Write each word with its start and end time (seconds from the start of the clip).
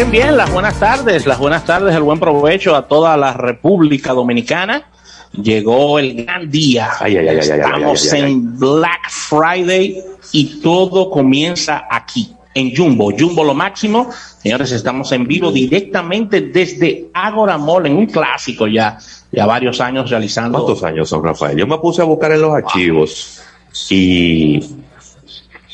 bien, 0.00 0.10
bien. 0.10 0.36
Las 0.36 0.50
buenas 0.50 0.80
tardes, 0.80 1.26
las 1.26 1.38
buenas 1.38 1.66
tardes, 1.66 1.94
el 1.94 2.02
buen 2.02 2.18
provecho 2.18 2.74
a 2.74 2.88
toda 2.88 3.16
la 3.18 3.34
República 3.34 4.14
Dominicana. 4.14 4.84
Llegó 5.32 5.98
el 5.98 6.24
gran 6.24 6.50
día. 6.50 6.90
Ay, 6.98 7.18
ay, 7.18 7.28
ay, 7.28 7.38
Estamos 7.38 8.12
en 8.14 8.58
Black 8.58 9.10
Friday 9.10 10.02
y 10.32 10.60
todo 10.62 11.10
comienza 11.10 11.86
aquí, 11.90 12.34
en 12.54 12.74
Jumbo. 12.74 13.12
Jumbo 13.16 13.44
lo 13.44 13.52
máximo. 13.52 14.10
Señores, 14.38 14.72
estamos 14.72 15.12
en 15.12 15.26
vivo 15.26 15.52
directamente 15.52 16.40
desde 16.40 17.10
Agora 17.12 17.58
Mall, 17.58 17.86
en 17.86 17.96
un 17.96 18.06
clásico 18.06 18.66
ya, 18.66 18.96
ya 19.30 19.44
varios 19.44 19.82
años 19.82 20.08
realizando. 20.08 20.64
¿Cuántos 20.64 20.82
años 20.82 21.10
son, 21.10 21.22
Rafael? 21.22 21.58
Yo 21.58 21.66
me 21.66 21.76
puse 21.76 22.00
a 22.00 22.06
buscar 22.06 22.32
en 22.32 22.40
los 22.40 22.54
archivos 22.54 23.42
y 23.90 24.60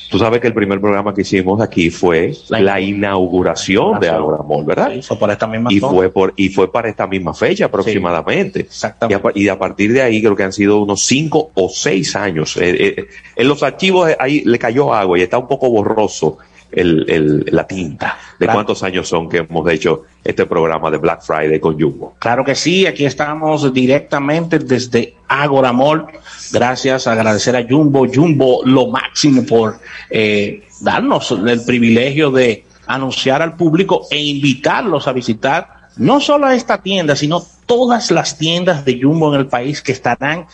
tú 0.09 0.19
sabes 0.19 0.41
que 0.41 0.47
el 0.47 0.55
primer 0.55 0.81
programa 0.81 1.15
que 1.15 1.23
hicimos 1.23 1.61
aquí 1.61 1.91
fue 1.91 2.33
La 2.49 2.61
la, 2.61 2.81
inauguración 2.81 3.99
de 4.01 4.09
Agora 4.09 4.43
Mall, 4.43 4.65
¿verdad? 4.65 4.93
Sí, 4.95 5.03
fue 5.03 5.19
por 5.19 5.31
esta 5.31 5.47
misma 5.47 5.73
Y 5.73 5.81
zona. 5.81 5.93
fue, 5.93 6.11
por, 6.11 6.35
y 6.37 6.49
fue 6.49 6.71
para 6.71 6.89
esta 6.89 7.07
misma 7.07 7.35
fecha 7.35 7.67
aproximadamente. 7.67 8.61
Y 8.61 8.63
a, 8.63 8.67
Exactamente. 8.67 9.41
y 9.41 9.49
a 9.49 9.59
partir 9.59 9.93
de 9.93 10.03
ahí 10.03 10.21
creo 10.21 10.37
que 10.37 10.45
han 10.45 10.53
sido 10.53 10.81
unos 10.81 11.03
cinco 11.03 11.51
o 11.55 11.69
seis 11.69 12.17
años. 12.17 12.57
Eh, 12.57 12.77
eh, 12.99 13.07
en 13.35 13.49
los 13.49 13.63
archivos 13.63 14.11
eh, 14.11 14.17
ahí 14.19 14.43
le 14.45 14.59
cayó 14.59 14.93
agua 14.95 15.19
y 15.19 15.23
está 15.23 15.39
un 15.39 15.49
poco 15.49 15.71
borroso 15.71 16.39
el, 16.73 17.05
el- 17.09 17.45
la 17.53 17.67
tinta 17.67 18.17
de 18.39 18.47
Claro. 18.47 18.59
cuántos 18.59 18.83
años 18.83 19.09
son 19.09 19.29
que 19.29 19.39
hemos 19.39 19.69
hecho 19.71 20.05
este 20.25 20.45
programa 20.47 20.91
de 20.91 20.99
Black 20.99 21.23
Friday 21.23 21.59
con 21.61 21.81
Jumbo. 21.81 22.15
Claro 22.19 22.45
que 22.45 22.55
sí, 22.55 22.87
aquí 22.87 23.05
estamos 23.07 23.73
directamente 23.73 24.59
desde 24.59 25.15
Agora 25.29 25.73
Mall. 25.73 26.07
Gracias, 26.53 27.07
agradecer 27.07 27.57
a 27.57 27.65
Jumbo, 27.69 28.07
Jumbo 28.13 28.63
lo 28.65 28.89
máximo 28.89 29.45
por 29.47 29.79
eh, 30.11 30.65
darnos 30.81 31.31
el 31.33 31.65
privilegio 31.65 32.31
de 32.31 32.65
anunciar 32.87 33.43
al 33.43 33.57
público 33.57 34.07
e 34.11 34.19
invitarlos 34.23 35.09
a 35.09 35.13
visitar 35.13 35.69
no 35.97 36.21
solo 36.21 36.49
esta 36.51 36.83
tienda, 36.83 37.17
sino 37.17 37.43
todas 37.65 38.11
las 38.11 38.37
tiendas 38.37 38.85
de 38.85 39.01
Jumbo 39.01 39.35
en 39.35 39.41
el 39.41 39.47
país 39.47 39.81
que 39.83 39.93
estarán 39.93 40.47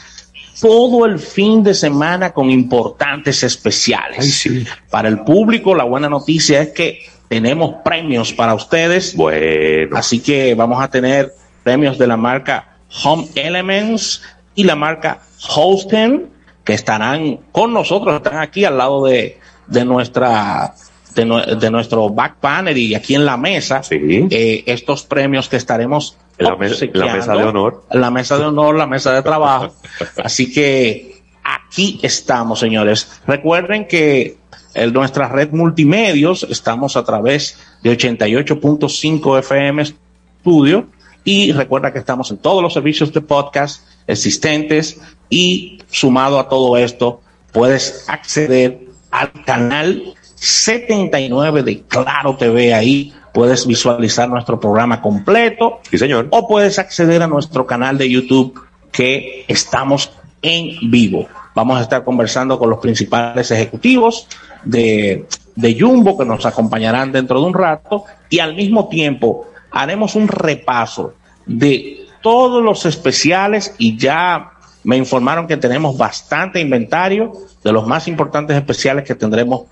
todo 0.63 1.05
el 1.05 1.19
fin 1.19 1.63
de 1.63 1.75
semana 1.75 2.33
con 2.33 2.49
importantes 2.49 3.43
especiales. 3.43 4.19
Ay, 4.21 4.27
sí. 4.31 4.65
Para 4.91 5.09
el 5.09 5.21
público, 5.21 5.75
la 5.75 5.85
buena 5.85 6.09
noticia 6.09 6.63
es 6.63 6.69
que 6.71 7.01
tenemos 7.29 7.75
premios 7.85 8.33
para 8.33 8.55
ustedes. 8.55 9.15
Bueno, 9.17 9.97
Así 9.97 10.21
que 10.21 10.55
vamos 10.55 10.83
a 10.83 10.89
tener 10.89 11.35
premios 11.65 11.99
de 11.99 12.07
la 12.07 12.17
marca 12.17 12.77
Home 13.05 13.27
Elements 13.35 14.23
y 14.55 14.65
la 14.65 14.77
marca 14.77 15.21
Hosten 15.55 16.29
que 16.65 16.75
estarán 16.75 17.39
con 17.51 17.73
nosotros, 17.73 18.15
están 18.17 18.39
aquí 18.39 18.65
al 18.65 18.79
lado 18.79 19.05
de, 19.05 19.39
de 19.67 19.85
nuestra 19.85 20.75
de, 21.15 21.27
nue- 21.27 21.57
de 21.59 21.71
nuestro 21.71 22.09
back 22.09 22.37
panel 22.41 22.79
y 22.79 22.95
aquí 22.95 23.15
en 23.17 23.27
la 23.27 23.37
mesa 23.37 23.83
Sí. 23.83 23.97
eh, 24.31 24.63
estos 24.67 25.03
premios 25.03 25.49
que 25.49 25.57
estaremos 25.57 26.17
la 26.43 26.57
mesa 26.57 27.35
de 27.35 27.45
honor. 27.45 27.85
la 27.91 28.11
mesa 28.11 28.39
de 28.39 28.45
honor, 28.45 28.77
la 28.77 28.87
mesa 28.87 29.13
de 29.13 29.23
trabajo. 29.23 29.75
Así 30.23 30.53
que 30.53 31.23
aquí 31.43 32.01
estamos, 32.03 32.61
señores. 32.61 33.21
Recuerden 33.27 33.87
que 33.87 34.37
en 34.75 34.93
nuestra 34.93 35.29
red 35.29 35.51
multimedios 35.53 36.47
estamos 36.49 36.97
a 36.97 37.05
través 37.05 37.59
de 37.83 37.97
88.5 37.97 39.39
FM 39.39 39.85
Studio 39.85 40.87
y 41.25 41.53
recuerda 41.53 41.93
que 41.93 41.99
estamos 41.99 42.31
en 42.31 42.39
todos 42.39 42.63
los 42.63 42.73
servicios 42.73 43.13
de 43.13 43.21
podcast 43.21 43.87
existentes 44.07 45.01
y 45.31 45.79
sumado 45.91 46.39
a 46.39 46.49
todo 46.49 46.77
esto 46.77 47.21
puedes 47.53 48.09
acceder 48.09 48.81
al 49.11 49.31
canal 49.45 50.15
79 50.35 51.63
de 51.63 51.83
Claro 51.83 52.37
TV 52.37 52.75
ahí 52.75 53.13
puedes 53.33 53.67
visualizar 53.67 54.29
nuestro 54.29 54.61
programa 54.61 55.01
completo 55.01 55.81
sí 55.91 55.99
señor. 55.99 56.29
o 56.31 56.47
puedes 56.47 56.79
acceder 56.79 57.23
a 57.23 57.27
nuestro 57.27 57.67
canal 57.67 57.99
de 57.99 58.11
YouTube 58.11 58.61
que 58.91 59.45
estamos 59.49 60.13
en 60.43 60.91
vivo. 60.91 61.27
Vamos 61.55 61.79
a 61.79 61.83
estar 61.83 62.05
conversando 62.05 62.59
con 62.59 62.71
los 62.71 62.79
principales 62.79 63.51
ejecutivos 63.51 64.27
de, 64.65 65.27
de 65.55 65.81
Jumbo 65.81 66.19
que 66.19 66.25
nos 66.25 66.45
acompañarán 66.47 67.13
dentro 67.13 67.41
de 67.41 67.47
un 67.47 67.55
rato 67.55 68.05
y 68.29 68.39
al 68.39 68.55
mismo 68.55 68.89
tiempo 68.89 69.47
haremos 69.71 70.15
un 70.15 70.29
repaso 70.29 71.15
de 71.47 72.07
todos 72.23 72.63
los 72.63 72.87
especiales 72.87 73.75
y 73.79 73.97
ya 73.97 74.53
me 74.85 74.97
informaron 74.97 75.47
que 75.47 75.57
tenemos 75.57 75.97
bastante 75.97 76.61
inventario 76.61 77.33
de 77.63 77.73
los 77.73 77.87
más 77.87 78.09
importantes 78.09 78.57
especiales 78.57 79.05
que 79.05 79.15
tendremos 79.15 79.63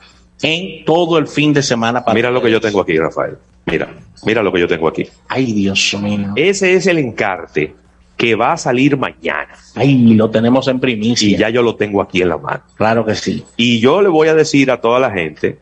en 0.42 0.84
todo 0.84 1.18
el 1.18 1.26
fin 1.26 1.52
de 1.52 1.62
semana. 1.62 2.04
para 2.04 2.14
Mira 2.14 2.30
lo 2.30 2.42
que 2.42 2.50
yo 2.50 2.60
tengo 2.60 2.80
aquí, 2.80 2.96
Rafael. 2.98 3.36
Mira, 3.66 3.94
mira 4.24 4.42
lo 4.42 4.52
que 4.52 4.60
yo 4.60 4.68
tengo 4.68 4.88
aquí. 4.88 5.06
Ay, 5.28 5.52
Dios 5.52 5.96
mío. 6.00 6.32
Ese 6.36 6.74
es 6.74 6.86
el 6.86 6.98
encarte 6.98 7.74
que 8.16 8.34
va 8.34 8.52
a 8.52 8.56
salir 8.56 8.96
mañana. 8.96 9.48
Ay, 9.74 10.14
lo 10.14 10.28
tenemos 10.28 10.68
en 10.68 10.78
primicia. 10.78 11.28
Y 11.28 11.36
ya 11.36 11.48
yo 11.48 11.62
lo 11.62 11.76
tengo 11.76 12.02
aquí 12.02 12.20
en 12.20 12.28
la 12.28 12.36
mano. 12.36 12.62
Claro 12.76 13.04
que 13.06 13.14
sí. 13.14 13.44
Y 13.56 13.80
yo 13.80 14.02
le 14.02 14.08
voy 14.08 14.28
a 14.28 14.34
decir 14.34 14.70
a 14.70 14.80
toda 14.80 15.00
la 15.00 15.10
gente 15.10 15.58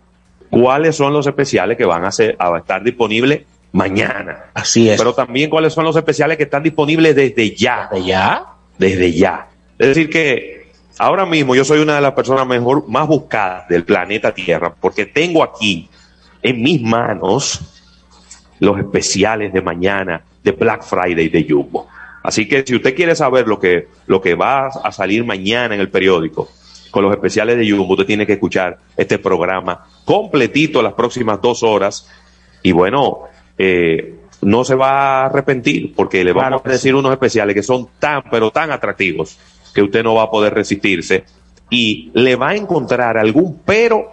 cuáles 0.51 0.97
son 0.97 1.13
los 1.13 1.27
especiales 1.27 1.77
que 1.77 1.85
van 1.85 2.05
a, 2.05 2.11
ser, 2.11 2.35
a 2.39 2.57
estar 2.59 2.83
disponibles 2.83 3.43
mañana. 3.71 4.47
Así 4.55 4.89
es. 4.89 4.99
Pero 4.99 5.15
también 5.15 5.51
cuáles 5.51 5.73
son 5.73 5.85
los 5.85 5.95
especiales 5.95 6.37
que 6.37 6.45
están 6.45 6.63
disponibles 6.63 7.15
desde 7.15 7.55
ya. 7.55 7.89
¿De 7.93 8.05
ya? 8.05 8.45
Desde 8.77 9.13
ya. 9.13 9.49
Es 9.79 9.89
decir 9.89 10.11
que 10.11 10.73
ahora 10.99 11.27
mismo 11.27 11.55
yo 11.55 11.65
soy 11.65 11.79
una 11.79 11.95
de 11.95 12.01
las 12.01 12.13
personas 12.15 12.45
mejor, 12.45 12.89
más 12.89 13.07
buscadas 13.07 13.69
del 13.69 13.85
planeta 13.85 14.35
Tierra 14.35 14.75
porque 14.81 15.07
tengo 15.07 15.45
aquí 15.45 15.89
en 16.43 16.61
mis 16.61 16.83
manos 16.83 17.78
los 18.61 18.79
especiales 18.79 19.53
de 19.53 19.63
mañana 19.63 20.23
de 20.43 20.53
Black 20.53 20.83
Friday 20.83 21.29
de 21.29 21.47
Jumbo. 21.49 21.89
Así 22.23 22.49
que 22.49 22.65
si 22.67 22.75
usted 22.75 22.95
quiere 22.95 23.15
saber 23.15 23.47
lo 23.47 23.59
que, 23.59 23.89
lo 24.07 24.21
que 24.21 24.35
va 24.35 24.67
a 24.67 24.93
salir 24.93 25.25
mañana 25.25 25.75
en 25.75 25.81
el 25.81 25.89
periódico 25.89 26.49
con 26.91 27.05
los 27.05 27.13
especiales 27.13 27.57
de 27.57 27.71
Jumbo, 27.71 27.95
usted 27.95 28.07
tiene 28.07 28.27
que 28.27 28.35
escuchar 28.35 28.79
este 28.97 29.19
programa 29.19 29.87
completito 30.05 30.83
las 30.83 30.95
próximas 30.95 31.41
dos 31.41 31.63
horas. 31.63 32.09
Y 32.63 32.73
bueno, 32.73 33.21
eh, 33.57 34.15
no 34.43 34.65
se 34.65 34.75
va 34.75 35.23
a 35.23 35.27
arrepentir 35.27 35.95
porque 35.95 36.25
le 36.25 36.33
vamos 36.33 36.63
Claro 36.63 36.63
a 36.65 36.73
decir 36.73 36.95
unos 36.95 37.13
especiales 37.13 37.55
que 37.55 37.63
son 37.63 37.89
tan, 37.99 38.23
pero 38.31 38.51
tan 38.51 38.71
atractivos 38.71 39.39
que 39.75 39.83
usted 39.83 40.03
no 40.03 40.15
va 40.15 40.25
a 40.25 40.31
poder 40.31 40.55
resistirse 40.55 41.25
y 41.71 42.11
le 42.15 42.37
va 42.37 42.51
a 42.51 42.57
encontrar 42.57 43.19
algún 43.19 43.61
pero 43.65 44.11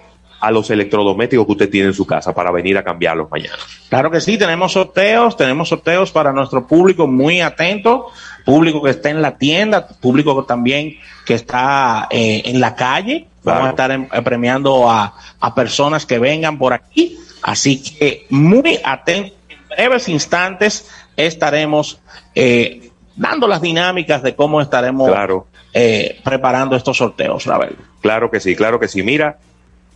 a 0.47 0.51
los 0.51 0.69
electrodomésticos 0.69 1.45
que 1.45 1.51
usted 1.53 1.69
tiene 1.71 1.87
en 1.87 1.93
su 1.95 2.05
casa 2.05 2.31
para 2.33 2.51
venir 2.51 2.77
a 2.77 2.83
cambiarlos 2.83 3.31
mañana. 3.31 3.55
Claro 3.89 4.11
que 4.11 4.21
sí, 4.21 4.37
tenemos 4.37 4.73
sorteos, 4.73 5.35
tenemos 5.35 5.69
sorteos 5.69 6.11
para 6.11 6.31
nuestro 6.31 6.67
público 6.67 7.07
muy 7.07 7.41
atento, 7.41 8.07
público 8.45 8.83
que 8.83 8.91
está 8.91 9.09
en 9.09 9.23
la 9.23 9.37
tienda, 9.39 9.87
público 9.87 10.43
también 10.45 10.97
que 11.25 11.33
está 11.33 12.07
eh, 12.11 12.43
en 12.45 12.59
la 12.61 12.75
calle. 12.75 13.25
Vamos 13.43 13.65
a 13.67 13.69
estar 13.71 13.89
em- 13.89 14.07
eh, 14.11 14.21
premiando 14.21 14.87
a, 14.89 15.15
a 15.39 15.55
personas 15.55 16.05
que 16.05 16.19
vengan 16.19 16.59
por 16.59 16.73
aquí. 16.73 17.17
Así 17.41 17.81
que 17.81 18.27
muy 18.29 18.79
atentos. 18.83 19.33
En 19.49 19.67
breves 19.69 20.07
instantes 20.09 20.87
estaremos 21.17 21.99
eh, 22.35 22.91
dando 23.15 23.47
las 23.47 23.61
dinámicas 23.61 24.21
de 24.21 24.35
cómo 24.35 24.61
estaremos 24.61 25.09
Claro. 25.09 25.47
eh, 25.73 26.19
preparando 26.23 26.75
estos 26.75 26.97
sorteos, 26.97 27.45
Ravel. 27.45 27.75
Claro 28.01 28.29
que 28.29 28.39
sí, 28.39 28.55
claro 28.55 28.79
que 28.79 28.87
sí. 28.87 29.01
Mira, 29.01 29.37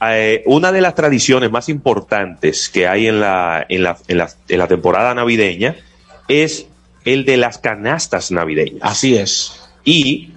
eh, 0.02 0.44
una 0.46 0.72
de 0.72 0.82
las 0.82 0.96
tradiciones 0.96 1.52
más 1.52 1.70
importantes 1.70 2.70
que 2.70 2.88
hay 2.88 3.08
en 3.08 3.20
la, 3.20 3.66
en, 3.68 3.84
la, 3.84 3.98
en, 4.08 4.18
la, 4.18 4.30
en 4.48 4.60
la 4.60 4.68
temporada 4.68 5.14
navideña 5.14 5.76
es 6.28 6.68
el 7.06 7.26
de 7.26 7.38
las 7.38 7.58
canastas 7.58 8.32
navideñas. 8.32 8.82
Así 8.82 9.18
es. 9.18 9.60
Y 9.84 10.32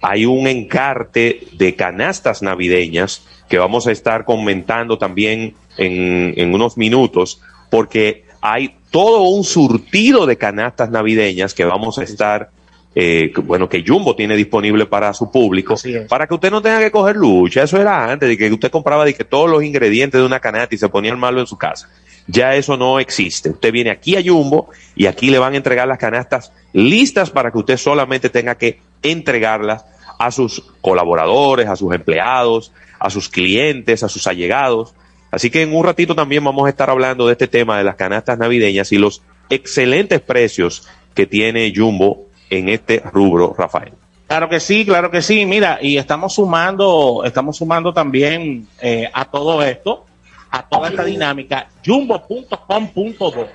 hay 0.00 0.26
un 0.26 0.46
encarte 0.46 1.46
de 1.52 1.74
canastas 1.74 2.42
navideñas 2.42 3.22
que 3.48 3.58
vamos 3.58 3.86
a 3.86 3.92
estar 3.92 4.24
comentando 4.24 4.98
también 4.98 5.54
en, 5.76 6.34
en 6.36 6.54
unos 6.54 6.76
minutos, 6.76 7.40
porque 7.70 8.24
hay 8.40 8.76
todo 8.90 9.22
un 9.22 9.44
surtido 9.44 10.26
de 10.26 10.38
canastas 10.38 10.90
navideñas 10.90 11.54
que 11.54 11.64
vamos 11.64 11.98
a 11.98 12.02
estar, 12.02 12.50
eh, 12.98 13.30
que- 13.34 13.42
bueno, 13.42 13.68
que 13.68 13.84
Jumbo 13.86 14.16
tiene 14.16 14.34
disponible 14.36 14.86
para 14.86 15.12
su 15.12 15.30
público, 15.30 15.76
para 16.08 16.26
que 16.26 16.32
usted 16.34 16.50
no 16.50 16.62
tenga 16.62 16.80
que 16.80 16.90
coger 16.90 17.14
lucha. 17.14 17.62
Eso 17.62 17.78
era 17.78 18.10
antes, 18.10 18.26
de 18.26 18.38
que 18.38 18.50
usted 18.50 18.70
compraba 18.70 19.04
de 19.04 19.12
que 19.14 19.22
todos 19.24 19.50
los 19.50 19.62
ingredientes 19.62 20.18
de 20.18 20.26
una 20.26 20.40
canasta 20.40 20.74
y 20.74 20.78
se 20.78 20.88
ponía 20.88 21.10
el 21.10 21.18
malo 21.18 21.40
en 21.40 21.46
su 21.46 21.58
casa. 21.58 21.90
Ya 22.26 22.56
eso 22.56 22.76
no 22.78 22.98
existe. 22.98 23.50
Usted 23.50 23.70
viene 23.70 23.90
aquí 23.90 24.16
a 24.16 24.22
Jumbo 24.24 24.70
y 24.96 25.06
aquí 25.06 25.30
le 25.30 25.38
van 25.38 25.52
a 25.52 25.58
entregar 25.58 25.86
las 25.86 25.98
canastas 25.98 26.52
listas 26.72 27.30
para 27.30 27.52
que 27.52 27.58
usted 27.58 27.76
solamente 27.76 28.30
tenga 28.30 28.54
que 28.56 28.80
entregarlas 29.02 29.84
a 30.18 30.30
sus 30.30 30.62
colaboradores, 30.80 31.68
a 31.68 31.76
sus 31.76 31.94
empleados, 31.94 32.72
a 32.98 33.10
sus 33.10 33.28
clientes, 33.28 34.02
a 34.02 34.08
sus 34.08 34.26
allegados. 34.26 34.94
Así 35.30 35.50
que 35.50 35.62
en 35.62 35.74
un 35.76 35.84
ratito 35.84 36.14
también 36.14 36.42
vamos 36.42 36.66
a 36.66 36.70
estar 36.70 36.88
hablando 36.88 37.26
de 37.26 37.32
este 37.32 37.46
tema 37.46 37.76
de 37.76 37.84
las 37.84 37.96
canastas 37.96 38.38
navideñas 38.38 38.90
y 38.92 38.96
los 38.98 39.22
excelentes 39.50 40.20
precios 40.20 40.88
que 41.14 41.26
tiene 41.26 41.72
Jumbo 41.76 42.25
en 42.50 42.68
este 42.68 43.00
rubro, 43.00 43.54
Rafael. 43.56 43.92
Claro 44.26 44.48
que 44.48 44.60
sí, 44.60 44.84
claro 44.84 45.10
que 45.10 45.22
sí. 45.22 45.46
Mira, 45.46 45.78
y 45.80 45.98
estamos 45.98 46.34
sumando, 46.34 47.22
estamos 47.24 47.56
sumando 47.56 47.92
también 47.92 48.66
eh, 48.80 49.08
a 49.12 49.24
todo 49.26 49.62
esto 49.62 50.06
a 50.50 50.62
toda 50.62 50.88
esta 50.88 51.04
dinámica, 51.04 51.68
jumbo.com.do. 51.84 53.48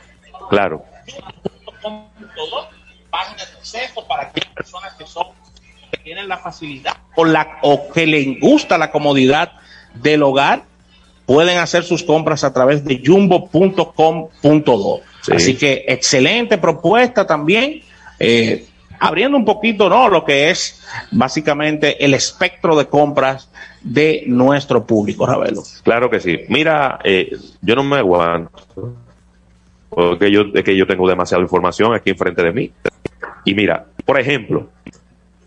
Claro. 0.50 0.86
Página 3.10 3.38
de 3.38 3.58
acceso 3.58 4.06
para 4.08 4.24
aquellas 4.24 4.54
personas 4.54 4.94
que 4.94 5.06
son 5.06 5.28
que 5.92 5.98
tienen 5.98 6.30
la 6.30 6.38
facilidad 6.38 6.98
o, 7.16 7.26
la, 7.26 7.60
o 7.64 7.92
que 7.92 8.06
les 8.08 8.40
gusta 8.40 8.78
la 8.78 8.92
comodidad 8.92 9.52
del 9.96 10.24
hogar, 10.24 10.64
pueden 11.26 11.58
hacer 11.58 11.84
sus 11.84 12.04
compras 12.04 12.44
a 12.44 12.54
través 12.54 12.86
de 12.86 13.02
jumbo.com.do. 13.06 15.02
Sí. 15.22 15.32
Así 15.36 15.56
que 15.58 15.84
excelente 15.88 16.58
propuesta 16.58 17.28
también. 17.28 17.84
Eh, 18.20 18.68
abriendo 19.02 19.36
un 19.36 19.44
poquito, 19.44 19.90
¿no? 19.90 20.08
Lo 20.08 20.24
que 20.24 20.52
es 20.52 20.80
básicamente 21.12 22.06
el 22.06 22.14
espectro 22.14 22.78
de 22.78 22.86
compras 22.86 23.50
de 23.82 24.24
nuestro 24.28 24.86
público, 24.86 25.26
Ravelo. 25.26 25.64
Claro 25.84 26.10
que 26.10 26.20
sí. 26.20 26.42
Mira, 26.50 27.00
eh, 27.04 27.36
yo 27.62 27.76
no 27.76 27.84
me 27.84 27.98
aguanto. 27.98 28.96
Porque 29.90 30.32
yo, 30.32 30.44
es 30.54 30.64
que 30.64 30.78
yo 30.78 30.86
tengo 30.86 31.10
demasiada 31.10 31.42
información 31.42 31.96
aquí 31.96 32.12
enfrente 32.12 32.44
de 32.44 32.54
mí. 32.54 32.72
Y 33.44 33.56
mira, 33.56 33.88
por 34.06 34.20
ejemplo, 34.20 34.70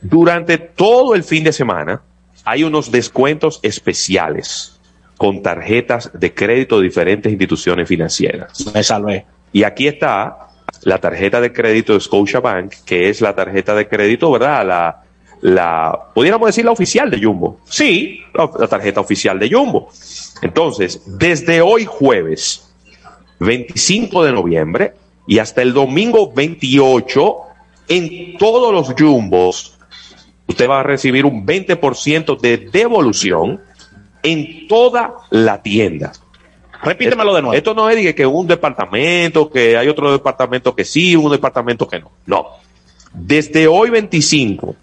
durante 0.03 0.59
todo 0.59 1.15
el 1.15 1.23
fin 1.23 1.45
de 1.45 1.53
semana 1.53 2.03
hay 2.45 2.65
unos 2.65 2.91
descuentos 2.91 3.61
especiales 3.63 4.81
con 5.17 5.43
tarjetas 5.43 6.11
de 6.13 6.35
crédito 6.35 6.79
de 6.79 6.87
diferentes 6.87 7.31
instituciones 7.31 7.89
financieras. 7.89 8.67
Me 8.75 8.83
salvé. 8.83 9.27
Y 9.53 9.63
aquí 9.63 9.87
está 9.87 10.49
la 10.85 10.99
tarjeta 10.99 11.41
de 11.41 11.53
crédito 11.53 11.95
de 11.95 12.01
Scotiabank, 12.01 12.73
que 12.85 13.09
es 13.09 13.21
la 13.21 13.35
tarjeta 13.35 13.75
de 13.75 13.89
crédito, 13.89 14.31
¿verdad? 14.31 14.67
La, 14.67 15.03
la, 15.41 16.11
pudiéramos 16.15 16.47
decir 16.47 16.65
la 16.65 16.73
oficial 16.73 17.11
de 17.11 17.23
Jumbo. 17.23 17.61
Sí, 17.65 18.21
la, 18.33 18.69
tarjeta 18.69 19.01
oficial 19.01 19.39
de 19.39 19.51
Jumbo. 19.51 19.89
Entonces, 20.43 21.03
desde 21.07 21.61
hoy 21.61 21.85
jueves, 21.85 22.73
25 23.41 24.25
de 24.25 24.33
noviembre, 24.33 24.95
y 25.27 25.39
hasta 25.39 25.63
el 25.63 25.73
domingo 25.73 26.33
28, 26.33 27.37
en 27.89 28.37
todos 28.39 28.73
los 28.73 28.95
Jumbos, 28.99 29.79
usted 30.47 30.69
va 30.69 30.81
a 30.81 30.83
recibir 30.83 31.25
un 31.25 31.47
20% 31.47 32.41
de 32.41 32.59
devolución 32.59 33.61
en 34.23 34.69
toda 34.69 35.15
la 35.31 35.63
tienda. 35.63 36.13
Repítemelo 36.85 37.35
de 37.35 37.43
nuevo. 37.43 37.55
Esto 37.55 37.75
no 37.75 37.89
es 37.89 38.15
que 38.15 38.27
un 38.27 38.47
departamento, 38.47 39.51
que 39.51 39.77
hay 39.77 39.89
otro 39.89 40.13
departamento 40.13 40.75
que 40.75 40.85
sí, 40.85 41.17
un 41.17 41.31
departamento 41.31 41.89
que 41.89 42.01
no. 42.01 42.11
No. 42.27 42.47
Desde 43.13 43.67
hoy 43.67 43.91
25, 43.91 44.75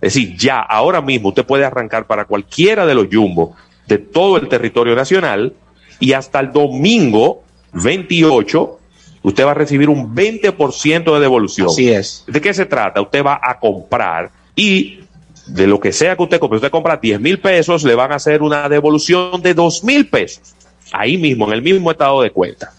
es 0.00 0.14
decir, 0.14 0.36
ya 0.36 0.60
ahora 0.60 1.00
mismo 1.00 1.28
usted 1.28 1.44
puede 1.44 1.64
arrancar 1.64 2.06
para 2.06 2.24
cualquiera 2.24 2.86
de 2.86 2.94
los 2.94 3.06
jumbos 3.12 3.50
de 3.86 3.98
todo 3.98 4.38
el 4.38 4.48
territorio 4.48 4.94
nacional 4.94 5.54
y 6.00 6.12
hasta 6.12 6.40
el 6.40 6.52
domingo 6.52 7.42
28 7.72 8.78
usted 9.22 9.46
va 9.46 9.52
a 9.52 9.54
recibir 9.54 9.88
un 9.88 10.14
20% 10.14 11.14
de 11.14 11.20
devolución. 11.20 11.68
Así 11.68 11.90
es. 11.90 12.24
¿De 12.26 12.40
qué 12.40 12.54
se 12.54 12.66
trata? 12.66 13.00
Usted 13.00 13.24
va 13.24 13.40
a 13.42 13.58
comprar 13.58 14.30
y 14.54 15.00
de 15.46 15.66
lo 15.66 15.80
que 15.80 15.92
sea 15.92 16.16
que 16.16 16.22
usted 16.22 16.38
compre, 16.38 16.56
usted 16.56 16.70
compra 16.70 16.96
10 16.96 17.20
mil 17.20 17.38
pesos, 17.38 17.84
le 17.84 17.94
van 17.94 18.12
a 18.12 18.16
hacer 18.16 18.42
una 18.42 18.68
devolución 18.68 19.42
de 19.42 19.54
2 19.54 19.84
mil 19.84 20.08
pesos. 20.08 20.54
Ahí 20.96 21.18
mismo, 21.18 21.46
en 21.48 21.54
el 21.54 21.62
mismo 21.62 21.90
estado 21.90 22.22
de 22.22 22.30
cuenta. 22.30 22.72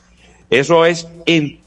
Eso 0.49 0.85
es 0.85 1.05
en 1.25 1.59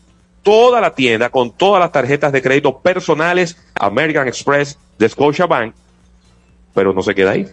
toda 0.43 0.81
la 0.81 0.95
tienda, 0.95 1.29
con 1.29 1.51
todas 1.51 1.79
las 1.79 1.93
tarjetas 1.93 2.33
de 2.33 2.41
crédito 2.41 2.79
personales, 2.79 3.59
American 3.75 4.27
Express, 4.27 4.79
de 4.99 5.09
Scotiabank, 5.11 5.75
pero 6.73 6.95
no 6.95 7.03
se 7.03 7.15
queda 7.15 7.33
ahí. 7.33 7.47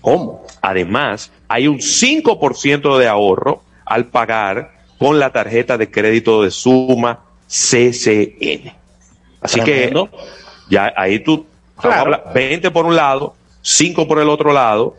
¿Cómo? 0.00 0.44
Además, 0.62 1.32
hay 1.48 1.66
un 1.66 1.78
5% 1.78 2.98
de 2.98 3.08
ahorro 3.08 3.62
al 3.84 4.04
pagar 4.06 4.76
con 4.96 5.18
la 5.18 5.32
tarjeta 5.32 5.76
de 5.76 5.90
crédito 5.90 6.44
de 6.44 6.52
suma 6.52 7.24
CCN. 7.48 8.72
Así 9.40 9.60
Tremendo. 9.60 10.08
que 10.10 10.16
ya 10.70 10.92
ahí 10.96 11.18
tú 11.18 11.46
Claro. 11.80 11.96
ahorra 12.14 12.32
20 12.32 12.70
por 12.70 12.86
un 12.86 12.94
lado, 12.94 13.34
5 13.62 14.06
por 14.06 14.20
el 14.20 14.28
otro 14.28 14.52
lado, 14.52 14.96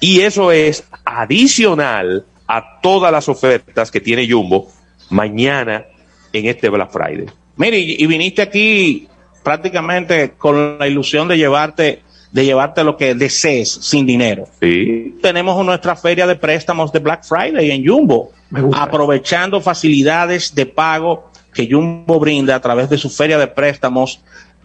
y 0.00 0.20
eso 0.20 0.52
es 0.52 0.84
adicional 1.04 2.26
a 2.52 2.80
todas 2.80 3.12
las 3.12 3.28
ofertas 3.28 3.92
que 3.92 4.00
tiene 4.00 4.28
Jumbo 4.28 4.68
mañana 5.08 5.86
en 6.32 6.46
este 6.46 6.68
Black 6.68 6.90
Friday. 6.90 7.26
Mire, 7.56 7.78
y, 7.78 8.02
y 8.02 8.06
viniste 8.06 8.42
aquí 8.42 9.08
prácticamente 9.44 10.32
con 10.32 10.78
la 10.78 10.88
ilusión 10.88 11.28
de 11.28 11.38
llevarte, 11.38 12.02
de 12.32 12.44
llevarte 12.44 12.82
lo 12.82 12.96
que 12.96 13.14
desees 13.14 13.70
sin 13.70 14.04
dinero. 14.04 14.46
Sí, 14.60 15.16
Tenemos 15.22 15.64
nuestra 15.64 15.94
feria 15.94 16.26
de 16.26 16.34
préstamos 16.34 16.92
de 16.92 16.98
Black 16.98 17.24
Friday 17.24 17.70
en 17.70 17.86
Jumbo, 17.86 18.32
aprovechando 18.74 19.60
facilidades 19.60 20.52
de 20.52 20.66
pago 20.66 21.30
que 21.54 21.68
Jumbo 21.70 22.18
brinda 22.18 22.56
a 22.56 22.60
través 22.60 22.90
de 22.90 22.98
su 22.98 23.10
feria 23.10 23.38
de 23.38 23.46
préstamos 23.46 24.20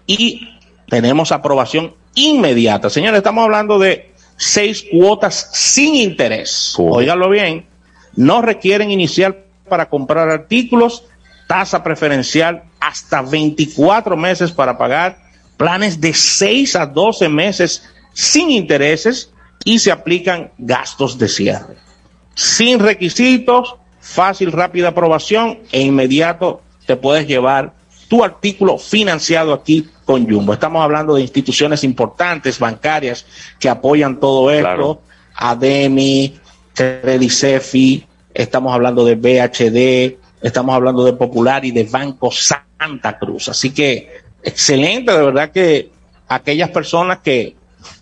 y 0.08 0.50
tenemos 0.88 1.32
aprobación 1.32 1.94
inmediata. 2.16 2.90
Señores, 2.90 3.20
estamos 3.20 3.44
hablando 3.44 3.78
de 3.78 4.12
seis 4.38 4.86
cuotas 4.92 5.52
sin 5.54 5.96
interés. 5.96 6.74
¿Cómo? 6.76 6.94
Óiganlo 6.94 7.30
bien, 7.30 7.66
no 8.16 8.42
requieren 8.42 8.92
iniciar 8.92 9.46
para 9.68 9.90
comprar 9.90 10.30
artículos, 10.30 11.04
tasa 11.48 11.84
preferencial 11.84 12.64
hasta 12.80 13.22
24 13.22 14.16
meses 14.16 14.52
para 14.52 14.78
pagar, 14.78 15.18
planes 15.58 16.00
de 16.00 16.14
6 16.14 16.76
a 16.76 16.86
12 16.86 17.30
meses 17.30 17.84
sin 18.14 18.52
intereses 18.52 19.32
y 19.64 19.80
se 19.80 19.92
aplican 19.92 20.52
gastos 20.58 21.18
de 21.18 21.28
cierre. 21.28 21.76
Sin 22.36 22.80
requisitos, 22.80 23.76
fácil, 24.00 24.52
rápida 24.52 24.90
aprobación 24.90 25.60
e 25.72 25.82
inmediato 25.82 26.62
te 26.86 26.96
puedes 26.96 27.28
llevar 27.28 27.74
tu 28.08 28.24
artículo 28.24 28.78
financiado 28.78 29.54
aquí 29.54 29.90
con 30.06 30.30
Jumbo. 30.30 30.54
Estamos 30.54 30.84
hablando 30.84 31.16
de 31.16 31.22
instituciones 31.22 31.84
importantes, 31.84 32.60
bancarias, 32.60 33.26
que 33.60 33.68
apoyan 33.68 34.20
todo 34.20 34.52
esto. 34.52 34.64
Claro. 34.64 35.02
ADEMI, 35.38 36.40
Credicefi, 36.76 38.06
estamos 38.34 38.74
hablando 38.74 39.06
de 39.06 39.16
BHD, 39.16 40.18
estamos 40.46 40.76
hablando 40.76 41.06
de 41.06 41.14
Popular 41.14 41.66
y 41.66 41.72
de 41.72 41.86
Banco 41.86 42.30
Santa 42.32 43.18
Cruz. 43.18 43.50
Así 43.50 43.72
que 43.72 44.10
excelente, 44.44 45.12
de 45.12 45.26
verdad 45.26 45.52
que 45.52 45.90
aquellas 46.28 46.70
personas 46.70 47.20
que 47.20 47.56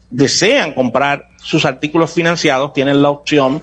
desean 0.10 0.74
comprar 0.74 1.30
sus 1.38 1.66
artículos 1.66 2.12
financiados 2.12 2.74
tienen 2.74 3.02
la 3.02 3.10
opción 3.10 3.62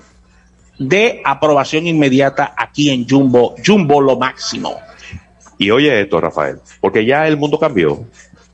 de 0.79 1.21
aprobación 1.23 1.85
inmediata 1.85 2.53
aquí 2.57 2.89
en 2.89 3.07
Jumbo, 3.07 3.55
Jumbo 3.63 4.01
lo 4.01 4.17
máximo. 4.17 4.77
Y 5.57 5.69
oye 5.69 6.01
esto, 6.01 6.19
Rafael, 6.19 6.57
porque 6.79 7.05
ya 7.05 7.27
el 7.27 7.37
mundo 7.37 7.59
cambió 7.59 8.05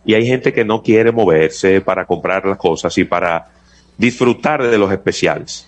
y 0.03 0.13
hay 0.13 0.25
gente 0.25 0.51
que 0.51 0.65
no 0.65 0.81
quiere 0.81 1.11
moverse 1.11 1.81
para 1.81 2.05
comprar 2.05 2.45
las 2.45 2.57
cosas 2.57 2.97
y 2.97 3.05
para 3.05 3.47
disfrutar 3.97 4.67
de 4.67 4.77
los 4.77 4.91
especiales. 4.91 5.67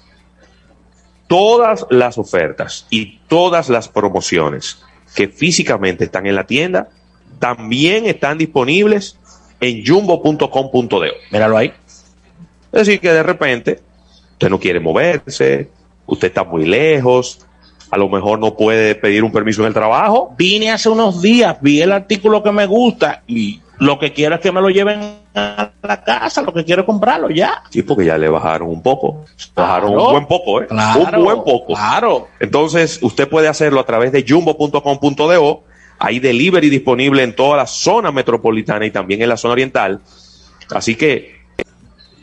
Todas 1.30 1.86
las 1.92 2.18
ofertas 2.18 2.88
y 2.90 3.20
todas 3.28 3.70
las 3.70 3.88
promociones 3.88 4.82
que 5.16 5.28
físicamente 5.28 6.06
están 6.06 6.26
en 6.26 6.36
la 6.36 6.46
tienda 6.46 6.90
también 7.40 8.06
están 8.08 8.38
disponibles 8.38 9.18
en 9.62 9.86
jumbo.com.de. 9.86 11.12
Míralo 11.32 11.56
ahí. 11.56 11.72
Es 12.72 12.86
decir, 12.86 13.00
que 13.00 13.14
de 13.14 13.24
repente 13.24 13.80
usted 14.32 14.50
no 14.50 14.60
quiere 14.60 14.80
moverse, 14.80 15.70
usted 16.08 16.30
está 16.30 16.44
muy 16.44 16.66
lejos, 16.66 17.46
a 17.92 17.98
lo 17.98 18.10
mejor 18.10 18.40
no 18.40 18.56
puede 18.56 18.96
pedir 18.96 19.24
un 19.24 19.32
permiso 19.32 19.62
en 19.62 19.68
el 19.68 19.74
trabajo, 19.74 20.34
Vine 20.36 20.72
hace 20.72 20.90
unos 20.90 21.22
días, 21.22 21.58
vi 21.62 21.82
el 21.82 21.92
artículo 21.92 22.42
que 22.42 22.52
me 22.52 22.66
gusta 22.66 23.24
y 23.28 23.62
lo 23.80 23.98
que 23.98 24.12
quiero 24.12 24.36
es 24.36 24.42
que 24.42 24.52
me 24.52 24.62
lo 24.62 24.70
lleven 24.70 25.00
a 25.34 25.72
la 25.82 26.04
casa, 26.04 26.42
lo 26.42 26.54
que 26.54 26.66
quiero 26.66 26.82
es 26.82 26.86
comprarlo 26.86 27.30
ya. 27.30 27.64
Sí, 27.70 27.82
porque 27.82 28.06
ya 28.06 28.18
le 28.18 28.28
bajaron 28.28 28.70
un 28.70 28.84
poco. 28.84 29.26
Bajaron 29.56 29.92
un 29.92 30.12
buen 30.12 30.26
poco, 30.28 30.62
¿eh? 30.62 30.68
un 30.70 31.24
buen 31.24 31.44
poco. 31.44 31.74
Claro. 31.74 32.28
Entonces, 32.40 33.00
usted 33.02 33.30
puede 33.30 33.48
hacerlo 33.48 33.80
a 33.80 33.86
través 33.86 34.12
de 34.12 34.26
jumbo.com.do. 34.28 35.64
Hay 35.98 36.20
delivery 36.20 36.70
disponible 36.70 37.24
en 37.24 37.36
toda 37.36 37.58
la 37.58 37.68
zona 37.68 38.12
metropolitana 38.12 38.86
y 38.86 38.92
también 38.92 39.22
en 39.22 39.30
la 39.30 39.38
zona 39.38 39.54
oriental. 39.54 40.02
Así 40.72 40.96
que, 40.96 41.40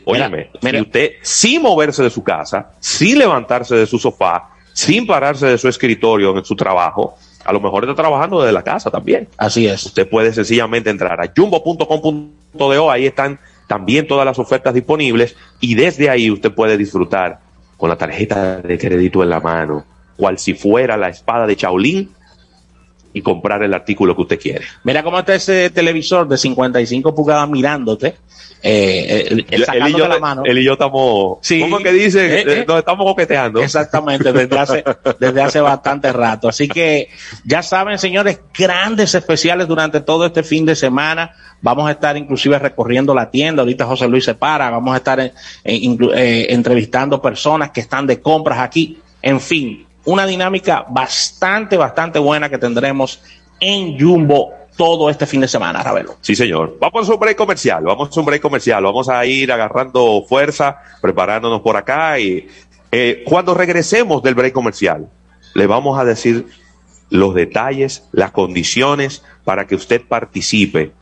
óyeme, 0.05 0.51
mira. 0.61 0.79
si 0.79 0.85
usted, 0.85 1.11
sin 1.21 1.61
moverse 1.61 2.03
de 2.03 2.09
su 2.09 2.23
casa, 2.23 2.71
sin 2.79 3.17
levantarse 3.17 3.75
de 3.75 3.85
su 3.87 3.97
sofá, 3.97 4.49
sin 4.73 5.07
pararse 5.07 5.47
de 5.47 5.57
su 5.57 5.67
escritorio 5.67 6.37
en 6.37 6.45
su 6.45 6.55
trabajo, 6.55 7.17
a 7.47 7.53
lo 7.53 7.61
mejor 7.61 7.85
está 7.85 7.95
trabajando 7.95 8.41
desde 8.41 8.51
la 8.51 8.61
casa 8.61 8.91
también. 8.91 9.29
Así 9.37 9.67
es. 9.67 9.85
Usted 9.85 10.07
puede 10.09 10.33
sencillamente 10.33 10.89
entrar 10.89 11.19
a 11.21 11.31
jumbo.com.do, 11.33 12.91
ahí 12.91 13.05
están 13.05 13.39
también 13.67 14.05
todas 14.05 14.25
las 14.25 14.37
ofertas 14.37 14.73
disponibles 14.73 15.37
y 15.61 15.75
desde 15.75 16.09
ahí 16.09 16.29
usted 16.29 16.51
puede 16.51 16.77
disfrutar 16.77 17.39
con 17.77 17.89
la 17.89 17.95
tarjeta 17.95 18.57
de 18.57 18.77
crédito 18.77 19.23
en 19.23 19.29
la 19.29 19.39
mano, 19.39 19.85
cual 20.17 20.37
si 20.37 20.55
fuera 20.55 20.97
la 20.97 21.07
espada 21.07 21.47
de 21.47 21.55
Shaolin, 21.55 22.09
y 23.13 23.21
comprar 23.21 23.63
el 23.63 23.73
artículo 23.73 24.15
que 24.15 24.21
usted 24.21 24.39
quiere. 24.39 24.65
Mira 24.83 25.03
cómo 25.03 25.19
está 25.19 25.35
ese 25.35 25.69
televisor 25.69 26.27
de 26.27 26.37
55 26.37 27.15
pulgadas 27.15 27.49
mirándote. 27.49 28.15
Eh, 28.61 29.27
él, 29.29 29.45
y 29.87 29.93
yo, 29.93 30.07
la 30.07 30.19
mano. 30.19 30.41
él 30.43 30.57
y 30.57 30.63
yo 30.63 30.73
estamos, 30.73 31.37
sí, 31.41 31.59
¿cómo 31.59 31.77
que 31.77 31.91
dice? 31.93 32.39
Eh, 32.39 32.43
eh, 32.47 32.65
nos 32.67 32.79
estamos 32.79 33.05
coqueteando. 33.05 33.61
Exactamente, 33.61 34.33
desde 34.33 34.57
hace, 34.57 34.83
desde 35.19 35.41
hace 35.41 35.61
bastante 35.61 36.11
rato. 36.11 36.49
Así 36.49 36.67
que 36.67 37.09
ya 37.43 37.61
saben, 37.61 37.99
señores, 37.99 38.41
grandes 38.57 39.13
especiales 39.13 39.67
durante 39.67 40.01
todo 40.01 40.25
este 40.25 40.43
fin 40.43 40.65
de 40.65 40.75
semana. 40.75 41.31
Vamos 41.61 41.87
a 41.87 41.91
estar 41.91 42.17
inclusive 42.17 42.59
recorriendo 42.59 43.13
la 43.13 43.29
tienda. 43.31 43.61
Ahorita 43.61 43.85
José 43.85 44.07
Luis 44.07 44.25
se 44.25 44.35
para. 44.35 44.69
Vamos 44.69 44.93
a 44.93 44.97
estar 44.97 45.19
en, 45.19 45.31
en, 45.63 45.97
eh, 46.15 46.47
entrevistando 46.49 47.21
personas 47.21 47.71
que 47.71 47.81
están 47.81 48.05
de 48.05 48.21
compras 48.21 48.59
aquí. 48.59 48.99
En 49.21 49.39
fin, 49.39 49.86
una 50.07 50.25
dinámica 50.25 50.85
bastante, 50.89 51.75
bastante 51.75 52.17
buena 52.17 52.49
que 52.49 52.57
tendremos 52.57 53.21
en 53.59 53.99
Jumbo 53.99 54.53
todo 54.77 55.09
este 55.09 55.25
fin 55.25 55.41
de 55.41 55.49
semana, 55.49 55.83
Ravelo. 55.83 56.15
Sí, 56.21 56.33
señor. 56.33 56.77
Vamos 56.79 57.09
a 57.09 57.13
un 57.13 57.19
break 57.19 57.35
comercial, 57.35 57.83
vamos 57.83 58.15
a 58.15 58.19
un 58.19 58.25
break 58.25 58.41
comercial, 58.41 58.83
vamos 58.83 59.09
a 59.09 59.25
ir 59.25 59.51
agarrando 59.51 60.23
fuerza, 60.27 60.77
preparándonos 61.01 61.59
por 61.61 61.75
acá 61.75 62.17
y 62.19 62.47
eh, 62.89 63.23
cuando 63.25 63.53
regresemos 63.53 64.23
del 64.23 64.35
break 64.35 64.53
comercial, 64.53 65.09
le 65.53 65.67
vamos 65.67 65.99
a 65.99 66.05
decir 66.05 66.47
los 67.09 67.35
detalles, 67.35 68.07
las 68.13 68.31
condiciones 68.31 69.23
para 69.43 69.67
que 69.67 69.75
usted 69.75 70.01
participe 70.07 70.93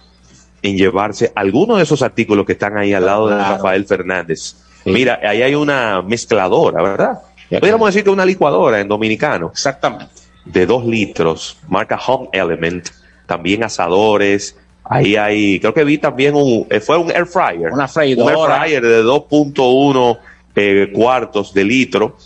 en 0.63 0.77
llevarse 0.77 1.31
algunos 1.35 1.77
de 1.77 1.83
esos 1.83 2.01
artículos 2.01 2.47
que 2.47 2.53
están 2.53 2.75
ahí 2.75 2.91
al 2.93 3.05
lado 3.05 3.27
de 3.27 3.37
Rafael 3.37 3.85
Fernández. 3.85 4.55
Mira, 4.83 5.19
ahí 5.21 5.43
hay 5.43 5.53
una 5.53 6.01
mezcladora, 6.01 6.81
¿verdad? 6.81 7.21
Podríamos 7.49 7.87
decir 7.87 8.03
que 8.03 8.09
una 8.09 8.25
licuadora 8.25 8.79
en 8.79 8.87
dominicano. 8.87 9.49
Exactamente. 9.51 10.13
De 10.45 10.65
dos 10.65 10.85
litros, 10.85 11.57
marca 11.67 11.99
Home 12.07 12.29
Element 12.31 12.89
también 13.25 13.63
asadores. 13.63 14.55
Ahí 14.83 15.15
hay, 15.15 15.59
creo 15.59 15.73
que 15.73 15.83
vi 15.83 15.97
también 15.97 16.35
un, 16.35 16.67
eh, 16.69 16.79
fue 16.79 16.97
un 16.97 17.09
air 17.09 17.25
fryer. 17.25 17.71
Una 17.71 17.87
freidora. 17.87 18.37
Un 18.37 18.51
air 18.51 18.59
fryer 18.59 18.83
de 18.83 19.03
2.1 19.03 20.19
eh, 20.55 20.91
cuartos 20.93 21.53
de 21.53 21.63
litro. 21.63 22.17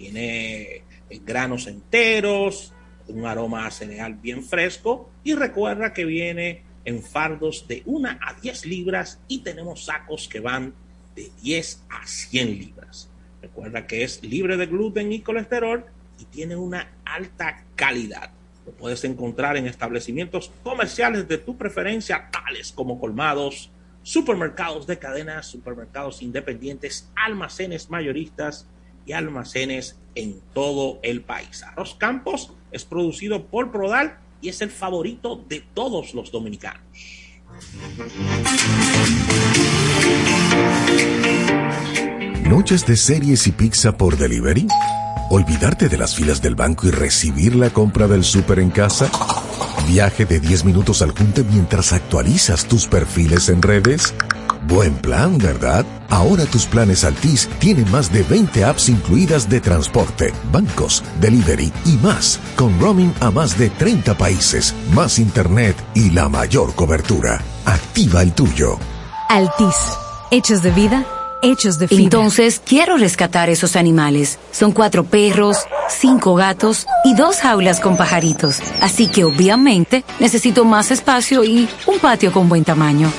Tiene 0.00 0.82
granos 1.26 1.66
enteros, 1.66 2.72
un 3.06 3.26
aroma 3.26 3.66
a 3.66 3.70
cereal 3.70 4.14
bien 4.14 4.42
fresco 4.42 5.10
y 5.22 5.34
recuerda 5.34 5.92
que 5.92 6.06
viene 6.06 6.62
en 6.86 7.02
fardos 7.02 7.68
de 7.68 7.82
1 7.84 8.08
a 8.08 8.32
10 8.40 8.64
libras 8.64 9.20
y 9.28 9.40
tenemos 9.40 9.84
sacos 9.84 10.26
que 10.26 10.40
van 10.40 10.72
de 11.14 11.30
10 11.42 11.84
a 11.90 12.06
100 12.06 12.48
libras. 12.48 13.10
Recuerda 13.42 13.86
que 13.86 14.02
es 14.02 14.22
libre 14.22 14.56
de 14.56 14.68
gluten 14.68 15.12
y 15.12 15.20
colesterol 15.20 15.84
y 16.18 16.24
tiene 16.24 16.56
una 16.56 16.92
alta 17.04 17.66
calidad. 17.76 18.30
Lo 18.64 18.72
puedes 18.72 19.04
encontrar 19.04 19.58
en 19.58 19.66
establecimientos 19.66 20.50
comerciales 20.62 21.28
de 21.28 21.36
tu 21.36 21.58
preferencia, 21.58 22.30
tales 22.32 22.72
como 22.72 22.98
colmados, 22.98 23.70
supermercados 24.02 24.86
de 24.86 24.98
cadenas, 24.98 25.46
supermercados 25.46 26.22
independientes, 26.22 27.10
almacenes 27.14 27.90
mayoristas 27.90 28.66
almacenes 29.12 29.98
en 30.14 30.40
todo 30.54 30.98
el 31.02 31.22
país. 31.22 31.62
Arroz 31.62 31.94
Campos 31.94 32.52
es 32.72 32.84
producido 32.84 33.46
por 33.46 33.70
Prodal 33.70 34.18
y 34.40 34.48
es 34.48 34.60
el 34.60 34.70
favorito 34.70 35.44
de 35.48 35.64
todos 35.74 36.14
los 36.14 36.32
dominicanos. 36.32 36.82
¿Noches 42.44 42.86
de 42.86 42.96
series 42.96 43.46
y 43.46 43.52
pizza 43.52 43.96
por 43.96 44.16
delivery? 44.16 44.66
¿Olvidarte 45.30 45.88
de 45.88 45.96
las 45.96 46.16
filas 46.16 46.42
del 46.42 46.56
banco 46.56 46.88
y 46.88 46.90
recibir 46.90 47.54
la 47.54 47.70
compra 47.70 48.08
del 48.08 48.24
súper 48.24 48.58
en 48.58 48.70
casa? 48.70 49.10
¿Viaje 49.90 50.24
de 50.24 50.38
10 50.38 50.66
minutos 50.66 51.02
al 51.02 51.10
junte 51.10 51.42
mientras 51.42 51.92
actualizas 51.92 52.64
tus 52.64 52.86
perfiles 52.86 53.48
en 53.48 53.60
redes? 53.60 54.14
Buen 54.68 54.94
plan, 54.94 55.36
¿verdad? 55.36 55.84
Ahora 56.10 56.46
tus 56.46 56.64
planes 56.64 57.02
Altis 57.02 57.48
tienen 57.58 57.90
más 57.90 58.12
de 58.12 58.22
20 58.22 58.64
apps 58.64 58.88
incluidas 58.88 59.48
de 59.48 59.60
transporte, 59.60 60.32
bancos, 60.52 61.02
delivery 61.20 61.72
y 61.84 61.96
más, 61.96 62.38
con 62.54 62.78
roaming 62.78 63.12
a 63.18 63.32
más 63.32 63.58
de 63.58 63.68
30 63.68 64.16
países, 64.16 64.76
más 64.94 65.18
internet 65.18 65.74
y 65.92 66.10
la 66.10 66.28
mayor 66.28 66.72
cobertura. 66.76 67.40
Activa 67.64 68.22
el 68.22 68.32
tuyo. 68.32 68.78
Altis, 69.28 69.98
hechos 70.30 70.62
de 70.62 70.70
vida, 70.70 71.04
hechos 71.42 71.78
de 71.78 71.88
fibra. 71.88 72.04
Entonces, 72.04 72.60
quiero 72.64 72.96
rescatar 72.96 73.50
esos 73.50 73.76
animales. 73.76 74.38
Son 74.50 74.72
cuatro 74.72 75.04
perros, 75.04 75.58
cinco 75.88 76.34
gatos 76.34 76.86
y 77.04 77.14
dos 77.14 77.36
jaulas 77.36 77.80
con 77.80 77.96
pajaritos. 77.96 78.60
Así 78.80 79.08
que 79.08 79.24
obviamente 79.24 80.04
necesito 80.18 80.64
más 80.64 80.90
espacio 80.90 81.44
y 81.44 81.68
un 81.86 81.98
patio 81.98 82.32
con 82.32 82.48
buen 82.48 82.64
tamaño. 82.64 83.12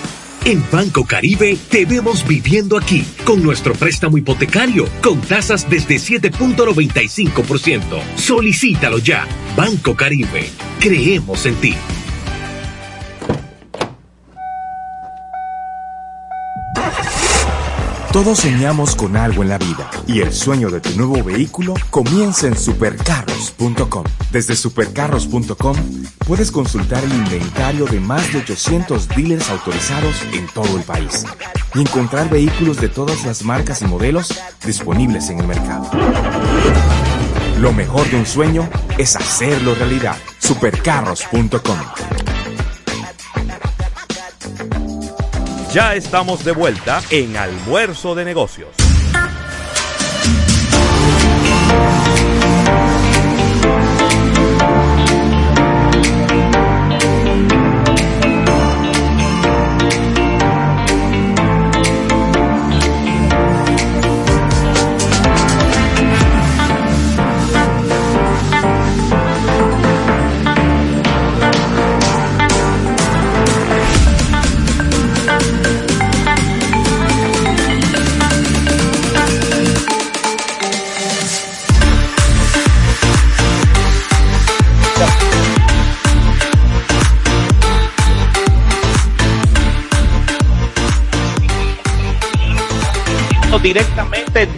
En 0.43 0.63
Banco 0.71 1.05
Caribe 1.05 1.55
te 1.69 1.85
vemos 1.85 2.27
viviendo 2.27 2.75
aquí 2.75 3.05
con 3.25 3.43
nuestro 3.43 3.73
préstamo 3.73 4.17
hipotecario 4.17 4.87
con 5.03 5.21
tasas 5.21 5.69
desde 5.69 5.97
7.95%. 5.97 8.01
Solicítalo 8.15 8.97
ya. 8.97 9.27
Banco 9.55 9.95
Caribe. 9.95 10.49
Creemos 10.79 11.45
en 11.45 11.53
ti. 11.55 11.75
Todos 18.11 18.39
soñamos 18.39 18.97
con 18.97 19.15
algo 19.15 19.41
en 19.41 19.47
la 19.47 19.57
vida 19.57 19.89
y 20.05 20.19
el 20.19 20.33
sueño 20.33 20.69
de 20.69 20.81
tu 20.81 20.89
nuevo 20.97 21.23
vehículo 21.23 21.75
comienza 21.89 22.45
en 22.45 22.57
supercarros.com. 22.57 24.03
Desde 24.31 24.57
supercarros.com 24.57 25.77
puedes 26.27 26.51
consultar 26.51 27.01
el 27.05 27.13
inventario 27.13 27.85
de 27.85 28.01
más 28.01 28.33
de 28.33 28.39
800 28.39 29.07
dealers 29.07 29.49
autorizados 29.49 30.15
en 30.33 30.45
todo 30.47 30.75
el 30.75 30.83
país 30.83 31.25
y 31.73 31.79
encontrar 31.79 32.29
vehículos 32.29 32.81
de 32.81 32.89
todas 32.89 33.23
las 33.25 33.43
marcas 33.45 33.81
y 33.81 33.85
modelos 33.85 34.37
disponibles 34.65 35.29
en 35.29 35.39
el 35.39 35.47
mercado. 35.47 35.89
Lo 37.59 37.71
mejor 37.71 38.09
de 38.09 38.17
un 38.17 38.25
sueño 38.25 38.69
es 38.97 39.15
hacerlo 39.15 39.73
realidad. 39.73 40.17
Supercarros.com. 40.39 41.77
Ya 45.73 45.95
estamos 45.95 46.43
de 46.43 46.51
vuelta 46.51 47.01
en 47.11 47.37
Almuerzo 47.37 48.13
de 48.13 48.25
Negocios. 48.25 48.90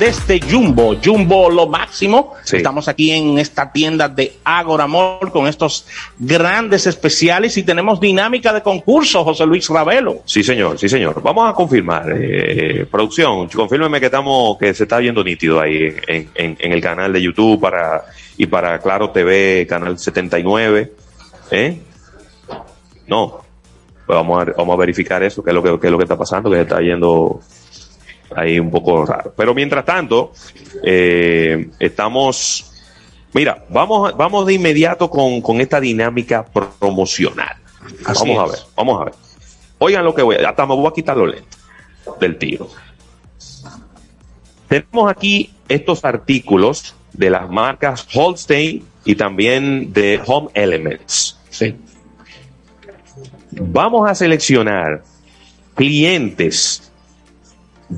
Desde 0.04 0.42
Jumbo, 0.42 0.96
Jumbo 1.02 1.50
lo 1.50 1.66
máximo. 1.68 2.34
Sí. 2.44 2.58
Estamos 2.58 2.90
aquí 2.90 3.12
en 3.12 3.40
esta 3.40 3.72
tienda 3.72 4.10
de 4.10 4.34
Agora 4.44 4.86
Mall 4.86 5.32
con 5.32 5.48
estos 5.48 5.88
grandes 6.20 6.86
especiales 6.88 7.56
y 7.58 7.64
tenemos 7.64 8.02
dinámica 8.02 8.52
de 8.52 8.62
concurso, 8.62 9.24
José 9.24 9.46
Luis 9.46 9.70
Ravelo. 9.70 10.18
Sí, 10.26 10.44
señor, 10.44 10.78
sí, 10.78 10.90
señor. 10.90 11.22
Vamos 11.24 11.50
a 11.50 11.54
confirmar. 11.54 12.12
eh, 12.18 12.86
producción, 12.92 13.48
confírmeme 13.48 14.02
que 14.02 14.08
estamos, 14.08 14.58
que 14.58 14.74
se 14.74 14.84
está 14.84 14.98
viendo 14.98 15.24
nítido 15.24 15.62
ahí 15.62 15.96
en, 16.08 16.30
en- 16.36 16.58
en 16.60 16.72
el 16.74 16.82
canal 16.82 17.14
de 17.14 17.22
YouTube 17.22 17.62
para, 17.62 18.04
y 18.38 18.46
para 18.46 18.80
Claro 18.80 19.10
TV, 19.12 19.66
canal 19.70 19.98
79. 19.98 20.92
¿Eh? 21.52 21.78
No. 23.08 23.40
Pues 24.06 24.16
vamos 24.18 24.42
a, 24.42 24.52
vamos 24.58 24.74
a 24.74 24.78
verificar 24.80 25.24
eso, 25.24 25.42
qué 25.42 25.52
es 25.52 25.54
lo 25.56 25.64
que, 25.64 25.80
qué 25.80 25.88
es 25.88 25.92
lo 25.92 25.98
que 25.98 26.04
está 26.04 26.18
pasando, 26.18 26.50
que 26.50 26.58
se 26.58 26.62
está 26.64 26.82
yendo 26.82 27.40
ahí 28.36 28.60
un 28.60 28.72
poco 28.72 29.06
raro. 29.06 29.34
Pero 29.36 29.54
mientras 29.54 29.86
tanto, 29.86 30.32
eh, 30.84 31.70
estamos, 31.80 32.72
mira, 33.34 33.66
vamos, 33.70 34.16
vamos 34.16 34.46
de 34.46 34.54
inmediato 34.54 35.10
con, 35.10 35.42
con 35.42 35.62
esta 35.62 35.80
dinámica 35.80 36.46
promocional. 36.46 37.58
Así 38.06 38.28
vamos 38.30 38.50
a 38.50 38.52
ver, 38.52 38.60
vamos 38.76 39.02
a 39.02 39.06
ver. 39.06 39.14
Oigan 39.80 40.06
lo 40.06 40.16
que 40.16 40.22
voy 40.22 40.38
a, 40.38 40.50
hasta 40.50 40.66
me 40.66 40.76
voy 40.76 40.88
a 40.88 40.94
quitar 40.94 41.18
los 41.18 41.30
lentes 41.30 41.60
del 42.20 42.38
tiro. 42.38 42.70
Tenemos 44.68 45.12
aquí 45.12 45.54
estos 45.68 46.04
artículos 46.04 46.96
de 47.12 47.30
las 47.30 47.50
marcas 47.50 48.08
Holstein 48.14 48.84
y 49.06 49.16
también 49.16 49.94
de 49.94 50.20
Home 50.26 50.50
Elements. 50.54 51.38
Sí. 51.50 51.76
Vamos 53.52 54.10
a 54.10 54.16
seleccionar 54.16 55.04
clientes, 55.76 56.83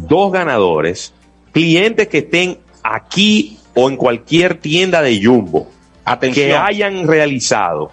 dos 0.02 0.32
ganadores, 0.32 1.14
clientes 1.52 2.08
que 2.08 2.20
estén 2.20 2.60
aquí 2.84 3.58
o 3.74 3.90
en 3.90 3.98
cualquier 3.98 4.60
tienda 4.60 5.02
de 5.02 5.24
Jumbo, 5.24 5.70
Atención. 6.04 6.48
que 6.48 6.56
hayan 6.56 7.08
realizado 7.08 7.92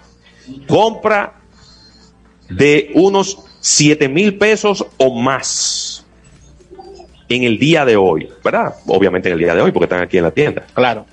compra 0.67 1.35
de 2.49 2.91
unos 2.95 3.39
7 3.61 4.09
mil 4.09 4.37
pesos 4.37 4.87
o 4.99 5.15
más 5.15 6.05
en 7.29 7.45
el 7.45 7.59
día 7.59 7.85
de 7.85 7.97
hoy, 7.97 8.29
¿verdad? 8.45 8.75
Obviamente 8.87 9.29
en 9.29 9.35
el 9.35 9.39
día 9.39 9.55
de 9.55 9.63
hoy, 9.63 9.73
porque 9.73 9.85
están 9.85 10.03
aquí 10.03 10.19
en 10.19 10.25
la 10.25 10.31
tienda. 10.31 10.67
Claro. 10.75 11.07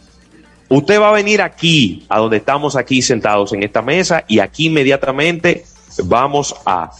Usted 0.67 0.99
va 0.99 1.09
a 1.09 1.13
venir 1.13 1.41
aquí, 1.41 2.05
a 2.09 2.19
donde 2.19 2.37
estamos 2.37 2.75
aquí 2.75 3.01
sentados 3.01 3.53
en 3.53 3.63
esta 3.63 3.81
mesa, 3.81 4.25
y 4.27 4.39
aquí 4.39 4.67
inmediatamente 4.67 5.63
vamos 6.03 6.55
a 6.65 6.91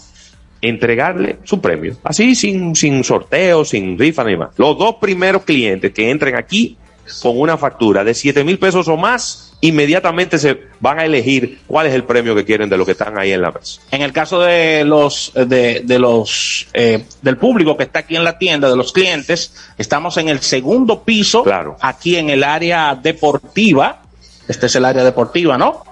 entregarle 0.61 1.37
su 1.43 1.61
premio. 1.61 1.95
Así, 2.03 2.35
sin, 2.35 2.75
sin 2.75 3.03
sorteo, 3.03 3.63
sin 3.65 3.97
rifa 3.97 4.23
ni 4.23 4.35
más. 4.35 4.49
Los 4.57 4.77
dos 4.77 4.95
primeros 4.95 5.43
clientes 5.43 5.91
que 5.93 6.09
entren 6.09 6.35
aquí 6.35 6.77
con 7.23 7.39
una 7.39 7.57
factura 7.57 8.03
de 8.03 8.13
7 8.13 8.43
mil 8.43 8.59
pesos 8.59 8.87
o 8.87 8.95
más, 8.95 9.53
inmediatamente 9.61 10.37
se 10.37 10.59
van 10.79 10.99
a 10.99 11.05
elegir 11.05 11.59
cuál 11.65 11.87
es 11.87 11.93
el 11.95 12.03
premio 12.03 12.35
que 12.35 12.45
quieren 12.45 12.69
de 12.69 12.77
los 12.77 12.85
que 12.85 12.91
están 12.91 13.17
ahí 13.17 13.31
en 13.31 13.41
la 13.41 13.51
mesa. 13.51 13.81
En 13.89 14.03
el 14.03 14.13
caso 14.13 14.39
de 14.41 14.85
los 14.85 15.31
de, 15.33 15.81
de 15.83 15.97
los 15.99 16.67
eh, 16.73 17.05
del 17.23 17.37
público 17.37 17.75
que 17.75 17.83
está 17.85 17.99
aquí 17.99 18.15
en 18.15 18.23
la 18.23 18.37
tienda, 18.37 18.69
de 18.69 18.75
los 18.75 18.93
clientes, 18.93 19.55
estamos 19.79 20.17
en 20.17 20.29
el 20.29 20.39
segundo 20.41 21.01
piso, 21.03 21.43
Claro. 21.43 21.77
aquí 21.81 22.15
en 22.15 22.29
el 22.29 22.43
área 22.43 22.93
deportiva. 22.93 24.03
Este 24.47 24.67
es 24.67 24.75
el 24.75 24.85
área 24.85 25.03
deportiva, 25.03 25.57
¿no? 25.57 25.83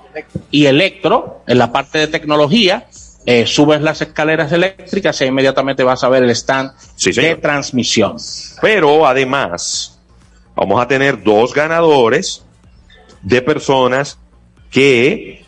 Y 0.51 0.65
electro, 0.67 1.41
en 1.47 1.57
la 1.57 1.71
parte 1.71 1.97
de 1.99 2.07
tecnología, 2.07 2.85
eh, 3.29 3.45
subes 3.45 3.81
las 3.81 4.01
escaleras 4.01 4.51
eléctricas 4.53 5.19
e 5.19 5.25
inmediatamente 5.25 5.83
vas 5.83 6.01
a 6.03 6.07
ver 6.09 6.23
el 6.23 6.29
stand 6.29 6.71
Sí, 6.95 7.11
de 7.11 7.35
transmisión. 7.35 8.15
Pero 8.61 9.05
además, 9.05 9.99
vamos 10.55 10.81
a 10.81 10.87
tener 10.87 11.21
dos 11.21 11.53
ganadores 11.53 12.45
de 13.21 13.41
personas 13.41 14.17
que 14.71 15.43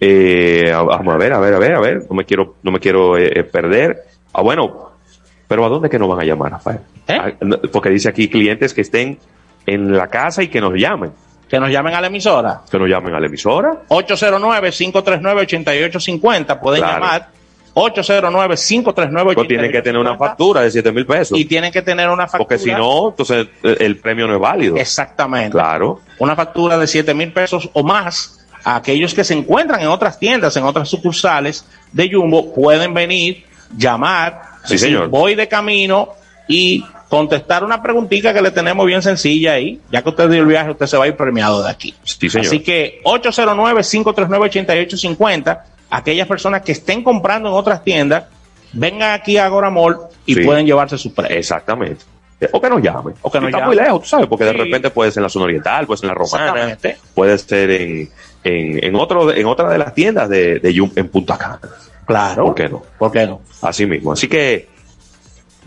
eh, 0.00 0.72
vamos 0.74 1.14
a 1.14 1.16
ver, 1.16 1.32
a 1.32 1.38
ver, 1.38 1.54
a 1.54 1.58
ver, 1.60 1.74
a 1.74 1.80
ver, 1.80 2.02
no 2.10 2.16
me 2.16 2.24
quiero, 2.24 2.56
no 2.64 2.72
me 2.72 2.80
quiero 2.80 3.16
eh, 3.16 3.30
eh, 3.36 3.44
perder. 3.44 4.02
Ah, 4.32 4.42
bueno, 4.42 4.90
pero 5.46 5.64
¿a 5.64 5.68
dónde 5.68 5.88
que 5.88 5.98
nos 5.98 6.08
van 6.08 6.20
a 6.20 6.24
llamar, 6.24 6.50
Rafael? 6.50 6.80
¿Eh? 7.06 7.16
Ah, 7.20 7.32
Porque 7.70 7.90
dice 7.90 8.08
aquí 8.08 8.28
clientes 8.28 8.74
que 8.74 8.80
estén 8.80 9.18
en 9.64 9.96
la 9.96 10.08
casa 10.08 10.42
y 10.42 10.48
que 10.48 10.60
nos 10.60 10.74
llamen, 10.74 11.12
Que 11.52 11.60
nos 11.60 11.68
llamen 11.70 11.94
a 11.94 12.00
la 12.00 12.06
emisora. 12.06 12.62
que 12.70 12.78
nos 12.78 12.88
llamen 12.88 13.14
a 13.14 13.20
la 13.20 13.26
emisora. 13.26 13.82
809-539-8850. 13.88 16.60
Pueden 16.60 16.80
Claro. 16.82 17.04
llamar. 17.04 17.28
809-539-8850. 17.74 19.34
Pues 19.34 19.48
tienen 19.48 19.72
que 19.72 19.82
tener 19.82 20.00
una 20.00 20.16
factura 20.16 20.62
de 20.62 20.70
7 20.70 20.92
mil 20.92 21.06
pesos. 21.06 21.38
Y 21.38 21.44
tienen 21.44 21.72
que 21.72 21.82
tener 21.82 22.08
una 22.08 22.24
factura. 22.26 22.38
Porque 22.38 22.58
si 22.58 22.70
no, 22.70 23.10
entonces 23.10 23.46
eh, 23.62 23.76
el 23.80 23.98
premio 23.98 24.26
no 24.26 24.34
es 24.34 24.40
válido. 24.40 24.76
Exactamente. 24.76 25.52
Claro. 25.52 26.00
Una 26.18 26.36
factura 26.36 26.78
de 26.78 26.86
7 26.86 27.14
mil 27.14 27.32
pesos 27.32 27.68
o 27.72 27.82
más 27.82 28.38
a 28.64 28.76
aquellos 28.76 29.14
que 29.14 29.24
se 29.24 29.34
encuentran 29.34 29.80
en 29.80 29.88
otras 29.88 30.18
tiendas, 30.18 30.56
en 30.56 30.64
otras 30.64 30.88
sucursales 30.88 31.64
de 31.92 32.10
Jumbo, 32.12 32.52
pueden 32.54 32.94
venir, 32.94 33.44
llamar, 33.76 34.42
Sí, 34.64 34.74
decir, 34.74 34.88
señor. 34.88 35.08
voy 35.08 35.34
de 35.34 35.48
camino 35.48 36.10
y 36.46 36.84
contestar 37.16 37.62
una 37.62 37.82
preguntita 37.82 38.32
que 38.32 38.40
le 38.40 38.50
tenemos 38.52 38.86
bien 38.86 39.02
sencilla 39.02 39.52
ahí. 39.52 39.78
Ya 39.90 40.00
que 40.00 40.08
usted 40.08 40.30
dio 40.30 40.40
el 40.40 40.46
viaje, 40.46 40.70
usted 40.70 40.86
se 40.86 40.96
va 40.96 41.04
a 41.04 41.08
ir 41.08 41.14
premiado 41.14 41.62
de 41.62 41.68
aquí. 41.70 41.94
Sí, 42.04 42.30
señor. 42.30 42.46
Así 42.46 42.60
que 42.60 43.02
809-539-8850, 43.04 45.60
aquellas 45.90 46.26
personas 46.26 46.62
que 46.62 46.72
estén 46.72 47.04
comprando 47.04 47.50
en 47.50 47.54
otras 47.54 47.84
tiendas, 47.84 48.24
vengan 48.72 49.12
aquí 49.12 49.36
a 49.36 49.44
Agora 49.46 49.68
Mall 49.70 49.98
y 50.24 50.34
Sí. 50.36 50.40
pueden 50.42 50.64
llevarse 50.66 50.96
su 50.96 51.12
precio. 51.12 51.36
Exactamente. 51.36 52.02
O 52.50 52.60
que 52.60 52.68
nos 52.70 52.80
llamen. 52.82 53.14
O 53.22 53.30
que 53.30 53.38
nos 53.40 53.50
está 53.50 53.64
muy 53.66 53.76
lejos, 53.76 54.02
tú 54.02 54.08
sabes, 54.08 54.26
porque 54.26 54.44
de 54.44 54.52
repente 54.54 54.90
puede 54.90 55.10
ser 55.12 55.20
en 55.20 55.24
la 55.24 55.28
zona 55.28 55.44
oriental, 55.44 55.86
puede 55.86 55.98
ser 55.98 56.06
en 56.06 56.08
la 56.08 56.14
romana, 56.14 56.78
puede 57.14 57.38
ser 57.38 57.70
en, 57.70 58.08
en, 58.42 58.84
en, 58.84 58.96
otro, 58.96 59.30
en 59.32 59.46
otra 59.46 59.68
de 59.68 59.78
las 59.78 59.94
tiendas 59.94 60.28
de, 60.30 60.58
de 60.58 60.74
Yum- 60.74 60.92
en 60.96 61.08
Punta 61.08 61.36
Cana. 61.38 61.60
Claro. 62.04 62.46
¿Por 62.46 62.54
qué 62.54 62.68
no? 62.68 62.82
¿Por 62.98 63.12
qué 63.12 63.26
no? 63.26 63.42
Así 63.60 63.86
mismo. 63.86 64.12
Así 64.12 64.26
que, 64.28 64.68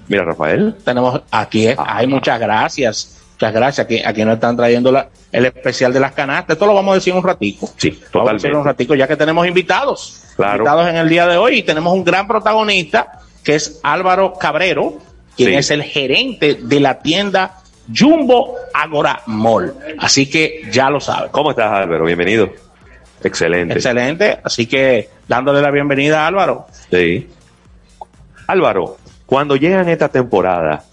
mira, 0.07 0.23
Rafael, 0.25 0.75
Tenemos 0.83 1.21
aquí, 1.31 1.67
eh, 1.67 1.75
Ah. 1.77 1.97
hay 1.97 2.07
muchas 2.07 2.39
gracias. 2.39 3.11
Muchas 3.33 3.53
gracias. 3.53 3.85
Aquí, 3.85 4.01
aquí 4.03 4.23
nos 4.23 4.35
están 4.35 4.55
trayendo 4.55 4.91
la- 4.91 5.09
el 5.31 5.45
especial 5.45 5.91
de 5.91 5.99
las 5.99 6.13
canastas. 6.13 6.55
Esto 6.55 6.65
lo 6.65 6.73
vamos 6.73 6.93
a 6.93 6.95
decir 6.95 7.13
un 7.13 7.23
ratico. 7.23 7.69
Sí, 7.77 7.89
Vamos 7.91 8.05
a 8.07 8.11
totalmente. 8.11 8.47
en 8.47 8.55
un 8.55 8.65
ratico, 8.65 8.95
ya 8.95 9.07
que 9.07 9.17
tenemos 9.17 9.45
invitados. 9.45 10.21
Claro. 10.37 10.57
Invitados 10.57 10.87
en 10.87 10.95
el 10.97 11.09
día 11.09 11.27
de 11.27 11.35
hoy 11.37 11.57
y 11.59 11.63
tenemos 11.63 11.93
un 11.93 12.03
gran 12.05 12.27
protagonista 12.27 13.19
que 13.43 13.55
es 13.55 13.79
Álvaro 13.83 14.33
Cabrero, 14.33 14.97
quien 15.35 15.49
Sí. 15.49 15.55
es 15.55 15.71
el 15.71 15.83
gerente 15.83 16.57
de 16.61 16.79
la 16.79 16.99
tienda 16.99 17.57
Jumbo 17.93 18.55
Agora 18.73 19.21
Mall. 19.25 19.73
Así 19.99 20.29
que 20.29 20.61
ya 20.71 20.89
lo 20.89 20.99
saben. 21.01 21.29
¿Cómo 21.31 21.51
estás, 21.51 21.71
Álvaro? 21.71 22.05
Bienvenido. 22.05 22.49
Excelente. 23.21 23.73
Excelente. 23.73 24.39
Así 24.43 24.65
que 24.65 25.09
dándole 25.27 25.61
la 25.61 25.71
bienvenida 25.71 26.23
a 26.23 26.27
Álvaro. 26.27 26.67
Sí. 26.89 27.27
Álvaro, 28.47 28.97
cuando 29.25 29.55
llegan 29.55 29.89
esta 29.89 30.09
temporada, 30.09 30.83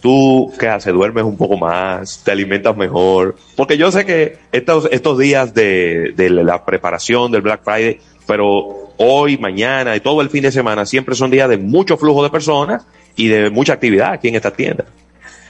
¿tú 0.00 0.52
qué 0.58 0.68
haces? 0.68 0.92
¿Duermes 0.92 1.24
un 1.24 1.36
poco 1.36 1.56
más? 1.56 2.22
¿Te 2.24 2.32
alimentas 2.32 2.76
mejor? 2.76 3.36
Porque 3.56 3.76
yo 3.76 3.90
sé 3.92 4.04
que 4.04 4.38
estos, 4.52 4.88
estos 4.90 5.18
días 5.18 5.54
de, 5.54 6.12
de 6.16 6.30
la 6.30 6.64
preparación 6.64 7.32
del 7.32 7.42
Black 7.42 7.62
Friday, 7.64 8.00
pero 8.26 8.92
hoy, 8.98 9.38
mañana 9.38 9.96
y 9.96 10.00
todo 10.00 10.20
el 10.20 10.30
fin 10.30 10.42
de 10.42 10.52
semana 10.52 10.86
siempre 10.86 11.14
son 11.14 11.30
días 11.30 11.48
de 11.48 11.58
mucho 11.58 11.96
flujo 11.96 12.22
de 12.22 12.30
personas 12.30 12.86
y 13.16 13.28
de 13.28 13.50
mucha 13.50 13.74
actividad 13.74 14.12
aquí 14.12 14.28
en 14.28 14.36
esta 14.36 14.50
tienda. 14.50 14.84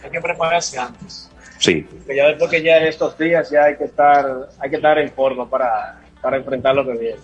hay 0.05 0.11
que 0.11 0.21
prepararse 0.21 0.79
antes. 0.79 1.29
Sí, 1.59 1.87
Que 2.09 2.17
ya 2.17 2.27
después 2.27 2.51
que 2.51 2.61
ya 2.61 2.79
en 2.79 2.89
estos 2.89 3.17
días 3.17 3.49
ya 3.51 3.65
hay 3.65 3.77
que 3.77 3.85
estar, 3.85 4.27
hay 4.59 4.69
que 4.69 4.77
estar 4.77 4.99
en 4.99 5.11
forma 5.13 5.49
para, 5.49 6.01
para 6.21 6.37
enfrentar 6.37 6.75
lo 6.75 6.85
que 6.85 6.93
viene. 6.99 7.19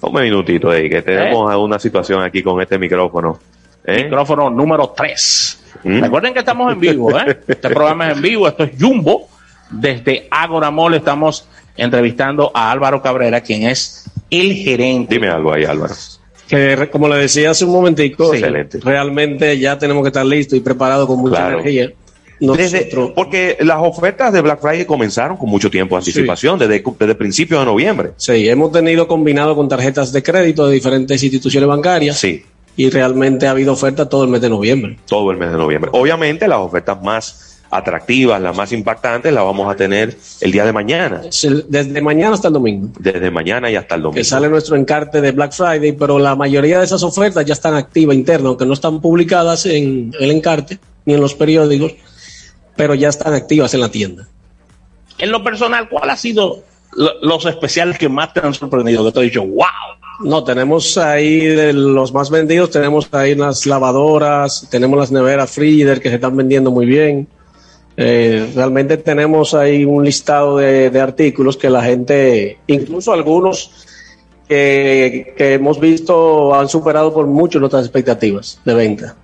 un 0.00 0.14
minutito 0.14 0.70
ahí, 0.70 0.88
que 0.88 1.02
tenemos 1.02 1.54
una 1.56 1.78
situación 1.78 2.22
aquí 2.22 2.42
con 2.42 2.60
este 2.62 2.78
micrófono. 2.78 3.38
¿Eh? 3.84 4.04
Micrófono 4.04 4.50
número 4.50 4.92
3. 4.96 5.58
Mm. 5.84 6.00
Recuerden 6.00 6.32
que 6.32 6.38
estamos 6.40 6.72
en 6.72 6.80
vivo, 6.80 7.10
¿eh? 7.18 7.38
Este 7.48 7.68
programa 7.70 8.10
es 8.10 8.16
en 8.16 8.22
vivo, 8.22 8.46
esto 8.48 8.64
es 8.64 8.70
Jumbo. 8.80 9.28
Desde 9.70 10.28
Agora 10.30 10.70
Mall 10.70 10.94
estamos 10.94 11.46
entrevistando 11.76 12.50
a 12.54 12.70
Álvaro 12.70 13.00
Cabrera, 13.02 13.40
quien 13.40 13.64
es 13.64 14.04
el 14.30 14.52
gerente. 14.54 15.14
Dime 15.14 15.28
algo 15.28 15.52
ahí, 15.52 15.64
Álvaro. 15.64 15.94
que 16.48 16.88
como 16.92 17.08
le 17.08 17.16
decía 17.16 17.50
hace 17.50 17.64
un 17.64 17.72
momentico, 17.72 18.30
Sí. 18.32 18.38
Excelente. 18.38 18.78
realmente 18.82 19.58
ya 19.58 19.78
tenemos 19.78 20.02
que 20.02 20.08
estar 20.08 20.26
listos 20.26 20.58
y 20.58 20.60
preparados 20.60 21.06
con 21.06 21.18
mucha 21.18 21.36
Claro. 21.36 21.60
energía. 21.60 21.90
Desde- 22.40 22.90
porque 23.14 23.56
las 23.60 23.78
ofertas 23.80 24.32
de 24.32 24.40
Black 24.42 24.60
Friday 24.60 24.84
comenzaron 24.84 25.36
con 25.36 25.48
mucho 25.48 25.70
tiempo 25.70 25.94
de 25.94 26.00
anticipación, 26.00 26.58
desde, 26.58 26.82
desde 26.98 27.14
principios 27.14 27.60
de 27.60 27.66
noviembre. 27.66 28.10
sí, 28.16 28.48
hemos 28.48 28.70
tenido 28.72 29.06
combinado 29.06 29.54
con 29.56 29.68
tarjetas 29.68 30.12
de 30.12 30.22
crédito 30.22 30.66
de 30.66 30.74
diferentes 30.74 31.22
instituciones 31.22 31.68
bancarias 31.68 32.18
Sí, 32.18 32.44
y 32.76 32.88
realmente 32.90 33.46
ha 33.46 33.50
habido 33.50 33.72
oferta 33.72 34.08
todo 34.08 34.24
el 34.24 34.30
mes 34.30 34.40
de 34.40 34.48
noviembre. 34.50 34.98
todo 35.06 35.30
el 35.30 35.36
mes 35.38 35.50
de 35.52 35.58
noviembre. 35.58 35.90
Obviamente 35.94 36.48
las 36.48 36.58
ofertas 36.58 37.02
más 37.02 37.48
atractivas, 37.70 38.40
las 38.40 38.54
más 38.54 38.70
impactantes, 38.72 39.32
las 39.32 39.44
vamos 39.44 39.72
a 39.72 39.74
tener 39.76 40.14
el 40.42 40.52
día 40.52 40.64
de 40.66 40.72
mañana, 40.74 41.22
Desde 41.68 42.02
mañana 42.02 42.34
hasta 42.34 42.48
el 42.48 42.54
domingo, 42.54 42.88
desde 42.98 43.30
mañana 43.30 43.70
y 43.70 43.76
hasta 43.76 43.94
el 43.94 44.02
domingo. 44.02 44.16
que 44.18 44.24
sale 44.24 44.48
nuestro 44.50 44.76
encarte 44.76 45.22
de 45.22 45.32
Black 45.32 45.52
Friday, 45.52 45.92
pero 45.92 46.18
la 46.18 46.36
mayoría 46.36 46.78
de 46.80 46.84
esas 46.84 47.02
ofertas 47.02 47.46
ya 47.46 47.54
están 47.54 47.74
activas 47.74 48.14
internas, 48.14 48.48
aunque 48.48 48.66
no 48.66 48.74
están 48.74 49.00
publicadas 49.00 49.64
en 49.66 50.12
el 50.20 50.30
encarte 50.30 50.78
ni 51.06 51.14
en 51.14 51.20
los 51.22 51.34
periódicos, 51.34 51.92
pero 52.76 52.94
ya 52.94 53.08
están 53.08 53.32
activas 53.32 53.72
en 53.72 53.80
la 53.80 53.90
tienda. 53.90 54.28
En 55.18 55.30
lo 55.30 55.42
personal, 55.42 55.88
¿cuál 55.88 56.10
ha 56.10 56.16
sido 56.16 56.62
lo- 56.94 57.20
los 57.22 57.46
especiales 57.46 57.96
que 57.98 58.08
más 58.10 58.34
te 58.34 58.40
han 58.40 58.52
sorprendido? 58.52 59.02
Que 59.06 59.12
te 59.12 59.20
he 59.20 59.22
dicho, 59.24 59.44
wow. 59.46 59.91
No, 60.24 60.44
tenemos 60.44 60.96
ahí 60.98 61.40
de 61.40 61.72
los 61.72 62.12
más 62.12 62.30
vendidos, 62.30 62.70
tenemos 62.70 63.08
ahí 63.12 63.34
las 63.34 63.66
lavadoras, 63.66 64.66
tenemos 64.70 64.98
las 64.98 65.10
neveras 65.10 65.50
Frigider 65.50 66.00
que 66.00 66.08
se 66.08 66.16
están 66.16 66.36
vendiendo 66.36 66.70
muy 66.70 66.86
bien. 66.86 67.26
Eh, 67.96 68.50
realmente 68.54 68.96
tenemos 68.96 69.52
ahí 69.52 69.84
un 69.84 70.04
listado 70.04 70.58
de, 70.58 70.90
de 70.90 71.00
artículos 71.00 71.56
que 71.56 71.68
la 71.68 71.82
gente, 71.82 72.58
incluso 72.66 73.12
algunos 73.12 73.70
que, 74.48 75.34
que 75.36 75.54
hemos 75.54 75.78
visto 75.78 76.54
han 76.54 76.68
superado 76.68 77.12
por 77.12 77.26
mucho 77.26 77.58
nuestras 77.58 77.84
expectativas 77.84 78.60
de 78.64 78.74
venta. 78.74 79.16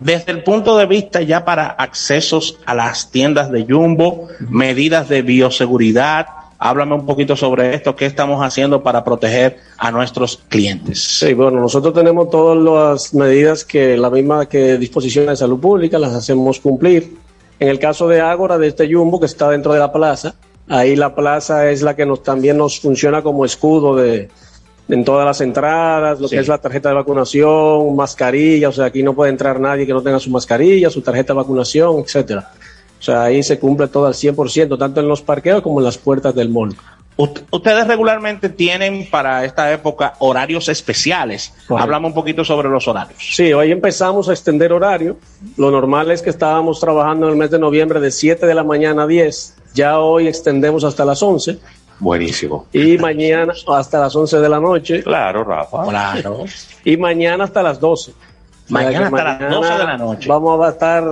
Desde 0.00 0.32
el 0.32 0.42
punto 0.42 0.76
de 0.76 0.86
vista 0.86 1.22
ya 1.22 1.44
para 1.44 1.68
accesos 1.68 2.58
a 2.66 2.74
las 2.74 3.10
tiendas 3.12 3.52
de 3.52 3.64
Jumbo, 3.64 4.26
medidas 4.40 5.08
de 5.08 5.22
bioseguridad, 5.22 6.26
háblame 6.64 6.94
un 6.94 7.04
poquito 7.04 7.34
sobre 7.34 7.74
esto, 7.74 7.96
qué 7.96 8.06
estamos 8.06 8.40
haciendo 8.40 8.84
para 8.84 9.02
proteger 9.02 9.56
a 9.78 9.90
nuestros 9.90 10.40
clientes. 10.48 11.02
Sí, 11.18 11.34
bueno, 11.34 11.60
nosotros 11.60 11.92
tenemos 11.92 12.30
todas 12.30 12.56
las 12.56 13.14
medidas 13.14 13.64
que 13.64 13.96
la 13.96 14.10
misma 14.10 14.46
que 14.46 14.78
disposiciones 14.78 15.30
de 15.30 15.36
salud 15.36 15.58
pública 15.58 15.98
las 15.98 16.14
hacemos 16.14 16.60
cumplir. 16.60 17.16
En 17.58 17.68
el 17.68 17.80
caso 17.80 18.06
de 18.06 18.20
Ágora, 18.20 18.58
de 18.58 18.68
este 18.68 18.92
Jumbo 18.92 19.18
que 19.18 19.26
está 19.26 19.50
dentro 19.50 19.72
de 19.72 19.80
la 19.80 19.92
plaza, 19.92 20.36
ahí 20.68 20.94
la 20.94 21.16
plaza 21.16 21.68
es 21.68 21.82
la 21.82 21.96
que 21.96 22.06
nos 22.06 22.22
también 22.22 22.58
nos 22.58 22.78
funciona 22.78 23.22
como 23.22 23.44
escudo 23.44 23.96
de 23.96 24.28
en 24.88 25.04
todas 25.04 25.24
las 25.24 25.40
entradas, 25.40 26.20
lo 26.20 26.28
Sí. 26.28 26.36
que 26.36 26.42
es 26.42 26.48
la 26.48 26.58
tarjeta 26.58 26.90
de 26.90 26.94
vacunación, 26.94 27.96
mascarilla, 27.96 28.68
o 28.68 28.72
sea, 28.72 28.86
aquí 28.86 29.02
no 29.02 29.14
puede 29.14 29.30
entrar 29.30 29.58
nadie 29.58 29.86
que 29.86 29.92
no 29.92 30.02
tenga 30.02 30.20
su 30.20 30.30
mascarilla, 30.30 30.90
su 30.90 31.00
tarjeta 31.00 31.32
de 31.32 31.38
vacunación, 31.38 32.00
etcétera. 32.00 32.50
O 33.02 33.04
sea, 33.04 33.24
ahí 33.24 33.42
se 33.42 33.58
cumple 33.58 33.88
todo 33.88 34.06
al 34.06 34.14
100%, 34.14 34.78
tanto 34.78 35.00
en 35.00 35.08
los 35.08 35.22
parqueos 35.22 35.60
como 35.60 35.80
en 35.80 35.84
las 35.86 35.98
puertas 35.98 36.32
del 36.36 36.48
mall. 36.50 36.76
Ustedes 37.16 37.86
regularmente 37.88 38.48
tienen 38.48 39.08
para 39.10 39.44
esta 39.44 39.72
época 39.72 40.14
horarios 40.20 40.68
especiales. 40.68 41.52
Correcto. 41.66 41.78
Háblame 41.82 42.06
un 42.06 42.14
poquito 42.14 42.44
sobre 42.44 42.68
los 42.68 42.86
horarios. 42.86 43.18
Sí, 43.34 43.52
hoy 43.52 43.72
empezamos 43.72 44.28
a 44.28 44.32
extender 44.32 44.72
horario. 44.72 45.16
Lo 45.56 45.72
normal 45.72 46.12
es 46.12 46.22
que 46.22 46.30
estábamos 46.30 46.78
trabajando 46.78 47.26
en 47.26 47.32
el 47.32 47.38
mes 47.38 47.50
de 47.50 47.58
noviembre 47.58 47.98
de 47.98 48.12
7 48.12 48.46
de 48.46 48.54
la 48.54 48.62
mañana 48.62 49.02
a 49.02 49.06
10. 49.08 49.56
Ya 49.74 49.98
hoy 49.98 50.28
extendemos 50.28 50.84
hasta 50.84 51.04
las 51.04 51.20
11 51.22 51.58
Buenísimo. 51.98 52.66
y 52.72 52.96
mañana 52.98 53.52
hasta 53.68 53.98
las 54.00 54.14
11 54.14 54.38
de 54.38 54.48
la 54.48 54.60
noche 54.60 55.02
Claro, 55.02 55.42
Rafa. 55.42 55.84
Claro. 55.88 56.44
y 56.84 56.96
mañana 56.96 57.44
hasta 57.44 57.62
las 57.64 57.80
12. 57.80 58.12
Mañana 58.72 58.98
que 59.10 59.16
hasta 59.16 59.24
las 59.24 59.50
12 59.52 59.72
de 59.72 59.84
la 59.84 59.98
noche. 59.98 60.28
Vamos 60.28 60.64
a 60.66 60.68
estar, 60.70 61.04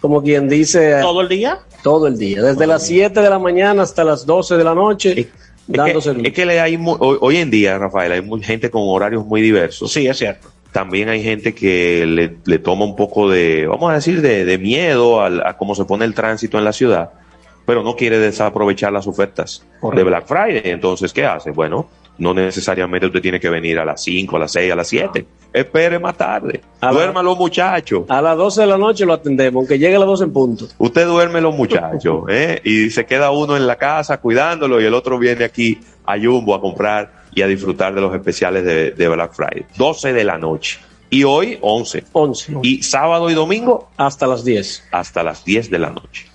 como 0.00 0.22
quien 0.22 0.48
dice, 0.48 1.00
¿Todo 1.00 1.20
el 1.22 1.28
día? 1.28 1.58
todo 1.82 2.06
el 2.06 2.18
día. 2.18 2.42
Desde 2.42 2.66
las 2.66 2.84
7 2.86 3.20
de 3.20 3.30
la 3.30 3.38
mañana 3.38 3.82
hasta 3.82 4.02
las 4.04 4.26
12 4.26 4.56
de 4.56 4.64
la 4.64 4.74
noche, 4.74 5.20
Es 5.20 5.26
dando 5.68 5.94
que, 5.94 6.00
servicio. 6.02 6.28
es 6.28 6.34
que 6.34 6.46
le 6.46 6.60
hay 6.60 6.76
mu- 6.76 6.96
hoy, 6.98 7.16
hoy 7.20 7.36
en 7.38 7.50
día, 7.50 7.78
Rafael, 7.78 8.12
hay 8.12 8.22
muy, 8.22 8.42
gente 8.42 8.70
con 8.70 8.82
horarios 8.84 9.24
muy 9.24 9.40
diversos. 9.40 9.92
Sí, 9.92 10.06
es 10.06 10.16
cierto. 10.18 10.48
También 10.72 11.08
hay 11.08 11.22
gente 11.22 11.54
que 11.54 12.04
le, 12.06 12.36
le 12.44 12.58
toma 12.58 12.84
un 12.84 12.96
poco 12.96 13.30
de, 13.30 13.66
vamos 13.66 13.90
a 13.90 13.94
decir, 13.94 14.20
de, 14.20 14.44
de 14.44 14.58
miedo 14.58 15.20
al- 15.22 15.46
a, 15.46 15.56
cómo 15.56 15.74
se 15.74 15.84
pone 15.84 16.04
el 16.04 16.12
tránsito 16.14 16.58
en 16.58 16.64
la 16.64 16.72
ciudad, 16.72 17.10
pero 17.64 17.82
no 17.82 17.96
quiere 17.96 18.18
desaprovechar 18.18 18.92
las 18.92 19.06
ofertas 19.06 19.64
de 19.94 20.02
Black 20.02 20.26
Friday. 20.26 20.62
Entonces, 20.64 21.12
¿qué 21.12 21.24
hace? 21.24 21.50
Bueno, 21.52 21.88
no 22.18 22.32
necesariamente 22.34 23.06
usted 23.06 23.20
tiene 23.20 23.38
que 23.40 23.48
venir 23.50 23.78
a 23.78 23.84
las 23.84 24.02
5, 24.02 24.36
a 24.36 24.38
las 24.40 24.52
6, 24.52 24.72
a 24.72 24.76
las 24.76 24.88
7. 24.88 25.26
Espere 25.52 25.98
más 25.98 26.16
tarde. 26.16 26.60
A 26.80 26.86
la- 26.86 26.92
Duérmalo, 26.92 27.36
muchachos. 27.36 28.04
A 28.08 28.20
las 28.22 28.36
12 28.36 28.60
de 28.62 28.66
la 28.66 28.78
noche 28.78 29.04
lo 29.06 29.12
atendemos, 29.14 29.60
aunque 29.60 29.78
llegue 29.78 29.96
a 29.96 29.98
las 29.98 30.08
12 30.08 30.24
en 30.24 30.32
punto. 30.32 30.66
Usted 30.78 31.06
duerme 31.06 31.40
los 31.40 31.54
muchachos, 31.54 32.24
¿eh? 32.28 32.60
Y 32.64 32.90
se 32.90 33.06
queda 33.06 33.30
uno 33.30 33.56
en 33.56 33.66
la 33.66 33.76
casa 33.76 34.18
cuidándolo 34.18 34.80
y 34.80 34.84
el 34.84 34.94
otro 34.94 35.18
viene 35.18 35.44
aquí 35.44 35.78
a 36.04 36.18
Jumbo 36.18 36.54
a 36.54 36.60
comprar 36.60 37.24
y 37.34 37.42
a 37.42 37.46
disfrutar 37.46 37.94
de 37.94 38.00
los 38.00 38.14
especiales 38.14 38.64
de, 38.64 38.92
de 38.92 39.08
Black 39.08 39.32
Friday. 39.34 39.64
12 39.76 40.12
de 40.12 40.24
la 40.24 40.38
noche. 40.38 40.78
Y 41.08 41.22
hoy 41.24 41.58
11. 41.60 42.04
11 42.12 42.56
Y 42.62 42.82
sábado 42.82 43.30
y 43.30 43.34
domingo 43.34 43.90
hasta 43.96 44.26
las 44.26 44.44
10. 44.44 44.88
hasta 44.90 45.22
las 45.22 45.44
10 45.44 45.70
de 45.70 45.78
la 45.78 45.90
noche. 45.90 46.26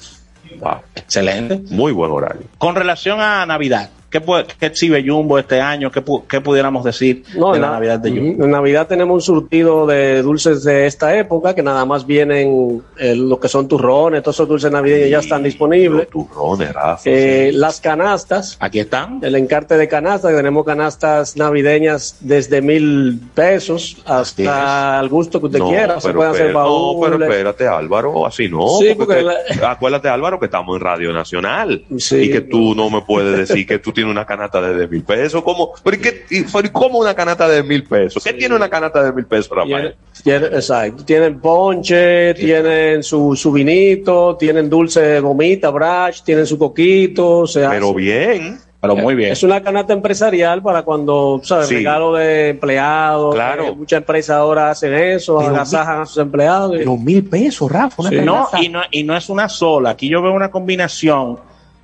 Wow. 0.59 0.77
Excelente. 0.95 1.61
Muy 1.73 1.91
buen 1.91 2.11
horario. 2.11 2.43
Con 2.57 2.75
relación 2.75 3.19
a 3.19 3.45
Navidad, 3.45 3.89
¿qué, 4.11 4.21
qué 4.59 4.65
exhibe 4.67 5.03
Jumbo 5.07 5.39
este 5.39 5.59
año? 5.61 5.89
¿Qué, 5.91 6.03
qué 6.29 6.41
pudiéramos 6.41 6.83
decir 6.83 7.23
No, 7.35 7.51
de 7.51 7.55
en 7.55 7.61
la 7.61 7.67
na- 7.69 7.73
Navidad 7.75 7.99
de 7.99 8.09
Jumbo? 8.11 8.43
En 8.45 8.51
Navidad 8.51 8.87
tenemos 8.87 9.15
un 9.15 9.21
surtido 9.21 9.87
de 9.87 10.21
dulces 10.21 10.63
de 10.63 10.85
esta 10.85 11.17
época 11.17 11.55
que 11.55 11.63
nada 11.63 11.85
más 11.85 12.05
vienen 12.05 12.81
eh, 12.97 13.15
lo 13.15 13.39
que 13.39 13.47
son 13.47 13.67
turrones, 13.67 14.21
todos 14.21 14.35
esos 14.35 14.47
dulces 14.47 14.71
navideños 14.71 15.09
ya 15.09 15.19
están 15.19 15.41
disponibles. 15.43 16.09
Turrones, 16.09 16.73
Rafa. 16.73 17.01
Eh, 17.05 17.51
las 17.53 17.79
canastas, 17.81 18.57
Aquí 18.59 18.79
están. 18.79 19.19
el 19.21 19.35
encarte 19.35 19.77
de 19.77 19.87
canastas, 19.87 20.35
tenemos 20.35 20.65
canastas 20.65 21.37
navideñas 21.37 22.17
desde 22.19 22.61
mil 22.61 23.19
pesos 23.33 23.97
hasta 24.05 24.99
el 24.99 25.09
gusto 25.09 25.39
que 25.39 25.45
usted 25.47 25.59
No, 25.59 25.69
quiera. 25.69 25.99
Se 26.01 26.07
pero 26.09 26.17
pueden 26.19 26.33
hacer 26.33 26.45
espera- 26.47 26.63
no, 26.63 26.95
pero 27.01 27.23
espérate, 27.23 27.67
Álvaro, 27.67 28.25
así 28.25 28.49
no. 28.49 28.67
Sí, 28.79 28.93
porque 28.97 29.21
porque 29.23 29.55
te- 29.59 29.65
acuérdate, 29.65 30.09
Álvaro, 30.09 30.39
que 30.39 30.45
estamos 30.45 30.75
en 30.75 30.81
Radio 30.81 31.13
Nacional 31.13 31.83
y 31.89 32.29
que 32.31 32.41
tú 32.41 32.75
no 32.75 32.89
me 32.89 33.01
puedes 33.01 33.37
decir 33.47 33.65
que 33.65 33.79
tú 33.79 33.91
tienes 33.91 34.00
una 34.09 34.25
canasta 34.25 34.61
de 34.61 34.87
mil 34.87 35.03
pesos. 35.03 35.43
¿Cómo? 35.43 35.71
¿Pero 35.83 35.97
qué- 36.01 36.25
cómo 36.71 36.99
una 36.99 37.13
canasta 37.13 37.47
de 37.47 37.61
mil 37.63 37.83
pesos? 37.83 38.23
¿Qué 38.23 38.33
tiene 38.33 38.55
una 38.55 38.69
canasta 38.69 39.03
de 39.03 39.11
mil 39.13 39.25
pesos, 39.25 39.49
Rafael? 39.55 39.95
Tiene- 40.23 40.39
tiene- 40.39 40.55
exacto. 40.55 41.03
Tienen 41.05 41.39
ponche, 41.39 42.33
tienen 42.33 43.03
su, 43.03 43.35
su 43.35 43.51
vinito, 43.51 44.35
tienen 44.37 44.69
dulce 44.69 45.01
de 45.01 45.19
gomita, 45.19 45.69
brash, 45.69 46.21
tienen 46.23 46.45
su 46.45 46.57
coquito, 46.57 47.39
o 47.39 47.47
sea, 47.47 47.69
Pero 47.69 47.93
bien. 47.93 48.59
Pero 48.81 48.95
muy 48.95 49.13
bien. 49.13 49.31
Es 49.31 49.43
una 49.43 49.61
canasta 49.61 49.93
empresarial 49.93 50.63
para 50.63 50.81
cuando, 50.81 51.39
¿sabes? 51.43 51.67
Sí. 51.67 51.75
Regalo 51.75 52.13
de 52.15 52.49
empleados. 52.49 53.35
Claro. 53.35 53.65
eh, 53.67 53.75
muchas 53.75 53.97
empresas 53.99 54.37
ahora 54.37 54.71
hacen 54.71 54.91
eso, 54.95 55.37
Pero 55.37 55.49
agasajan 55.51 56.01
a 56.01 56.05
sus 56.07 56.17
empleados. 56.17 56.73
Pero 56.75 56.97
mil 56.97 57.23
pesos, 57.23 57.71
Rafa. 57.71 58.01
una 58.01 58.09
Sí. 58.09 58.15
No, 58.23 58.47
y 58.59 58.69
no, 58.69 58.81
y 58.89 59.03
no 59.03 59.15
es 59.15 59.29
una 59.29 59.47
sola. 59.49 59.91
Aquí 59.91 60.09
yo 60.09 60.23
veo 60.23 60.33
una 60.33 60.49
combinación 60.49 61.37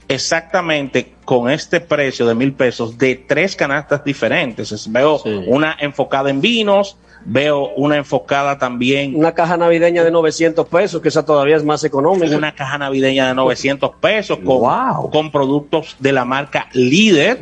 exactamente 0.08 1.14
con 1.26 1.50
este 1.50 1.80
precio 1.82 2.26
de 2.26 2.36
mil 2.36 2.54
pesos 2.54 2.98
de 2.98 3.16
tres 3.16 3.56
canastas 3.56 4.04
diferentes. 4.04 4.72
Es- 4.72 4.92
Veo 4.92 5.20
Sí. 5.20 5.30
una 5.48 5.76
enfocada 5.80 6.30
en 6.30 6.40
vinos, 6.42 6.98
veo 7.26 7.70
una 7.76 7.98
enfocada 7.98 8.58
también 8.58 9.14
Una 9.16 9.34
caja 9.34 9.58
navideña 9.58 10.04
de 10.06 10.12
900 10.12 10.66
pesos, 10.68 11.02
que 11.02 11.10
esa 11.10 11.26
todavía 11.26 11.58
es 11.58 11.64
más 11.66 11.84
económica. 11.84 12.38
una 12.38 12.54
caja 12.56 12.78
navideña 12.78 13.28
de 13.28 13.34
900 13.36 13.92
pesos 14.00 14.38
con, 14.38 14.60
Wow. 14.60 15.10
con 15.12 15.30
productos 15.32 15.98
de 16.00 16.14
la 16.14 16.24
marca 16.24 16.70
Líder. 16.72 17.40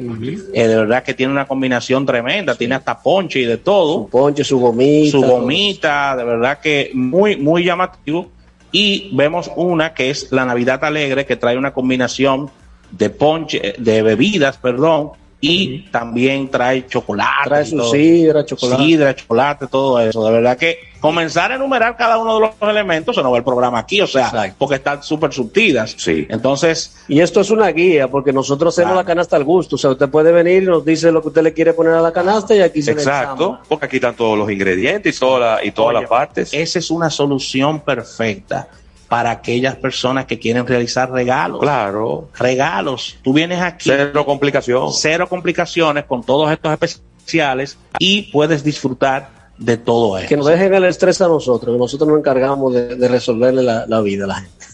Eh, 0.54 0.68
de 0.68 0.76
verdad 0.76 1.04
que 1.04 1.14
tiene 1.14 1.32
una 1.34 1.46
combinación 1.46 2.06
tremenda, 2.06 2.56
tiene 2.56 2.74
hasta 2.76 3.00
ponche 3.00 3.40
y 3.42 3.46
de 3.46 3.58
todo. 3.58 4.04
Su 4.06 4.10
ponche, 4.10 4.44
su 4.44 4.60
gomita. 4.60 5.12
su 5.12 5.22
gomita, 5.22 6.16
de 6.16 6.24
verdad 6.24 6.60
que 6.60 6.90
muy, 6.96 7.36
muy 7.36 7.64
llamativo. 7.64 8.32
Y 8.78 9.10
vemos 9.14 9.50
una 9.56 9.94
que 9.94 10.10
es 10.10 10.34
la 10.34 10.44
Navidad 10.44 10.84
Alegre, 10.84 11.26
que 11.26 11.38
trae 11.38 11.58
una 11.58 11.72
combinación 11.72 12.52
de 12.92 13.10
ponche, 13.10 13.76
de 13.78 14.02
bebidas, 14.02 14.58
perdón, 14.58 15.12
y 15.40 15.84
también 15.92 16.50
trae 16.50 16.86
chocolate. 16.86 17.46
Trae 17.46 17.66
su 17.66 17.82
sidra, 17.86 18.46
chocolate. 18.46 18.84
Sidra, 18.84 19.16
chocolate, 19.16 19.68
todo 19.68 20.02
eso. 20.02 20.26
De 20.26 20.32
verdad 20.34 20.58
que 20.58 20.78
comenzar 21.06 21.52
a 21.52 21.56
enumerar 21.56 21.96
cada 21.98 22.18
uno 22.18 22.36
de 22.36 22.40
los 22.42 22.50
elementos, 22.62 23.16
se 23.16 23.22
nos 23.24 23.32
va 23.34 23.38
el 23.38 23.44
programa 23.44 23.80
aquí, 23.80 24.02
o 24.02 24.08
sea, 24.08 24.26
Exacto. 24.28 24.56
porque 24.58 24.76
están 24.76 25.04
súper 25.04 25.32
subtidas. 25.34 25.96
Sí. 25.98 26.26
Entonces, 26.30 26.96
Y 27.08 27.20
esto 27.20 27.42
es 27.42 27.50
una 27.52 27.68
guía, 27.70 28.08
porque 28.08 28.34
nosotros 28.34 28.74
hacemos 28.74 28.94
Claro. 28.94 29.02
la 29.02 29.06
canasta 29.06 29.36
al 29.36 29.44
gusto. 29.44 29.76
O 29.76 29.80
sea, 29.80 29.92
usted 29.92 30.10
puede 30.10 30.32
venir 30.32 30.64
y 30.64 30.66
nos 30.66 30.84
dice 30.86 31.12
lo 31.12 31.22
que 31.22 31.28
usted 31.30 31.44
le 31.44 31.54
quiere 31.54 31.74
poner 31.74 31.94
a 31.94 32.02
la 32.02 32.12
canasta 32.12 32.56
y 32.56 32.62
aquí 32.62 32.82
se 32.82 32.94
le 32.94 33.02
Exacto, 33.02 33.60
porque 33.70 33.86
aquí 33.86 33.96
están 33.98 34.16
todos 34.16 34.38
los 34.38 34.50
ingredientes 34.52 35.16
y, 35.16 35.20
toda 35.20 35.40
la- 35.40 35.64
y 35.66 35.72
todas 35.72 35.94
las 35.94 36.10
partes. 36.10 36.54
esa 36.54 36.80
es 36.80 36.90
una 36.92 37.10
solución 37.10 37.80
perfecta 37.82 38.68
para 39.08 39.30
aquellas 39.30 39.76
personas 39.76 40.26
que 40.26 40.40
quieren 40.40 40.66
realizar 40.66 41.12
regalos. 41.12 41.60
Claro, 41.62 42.30
regalos. 42.40 43.18
Tú 43.24 43.34
vienes 43.34 43.62
aquí, 43.62 43.90
cero 43.90 44.26
complicación. 44.26 44.92
cero 44.94 45.28
complicaciones 45.30 46.06
con 46.06 46.24
todos 46.24 46.52
estos 46.52 46.72
especiales 46.74 47.78
y 48.00 48.24
puedes 48.32 48.64
disfrutar 48.64 49.30
de 49.58 49.78
todo 49.78 50.18
esto. 50.18 50.30
Que 50.30 50.38
nos 50.38 50.46
dejen 50.48 50.74
el 50.74 50.86
estrés 50.86 51.22
a 51.22 51.28
nosotros, 51.28 51.74
que 51.76 51.80
nosotros 51.80 52.08
nos 52.10 52.20
encargamos 52.20 52.74
de, 52.74 52.96
de 52.96 53.08
resolverle 53.08 53.64
la, 53.64 53.86
la 53.88 54.02
vida 54.02 54.26
a 54.26 54.28
la 54.28 54.36
gente. 54.36 54.66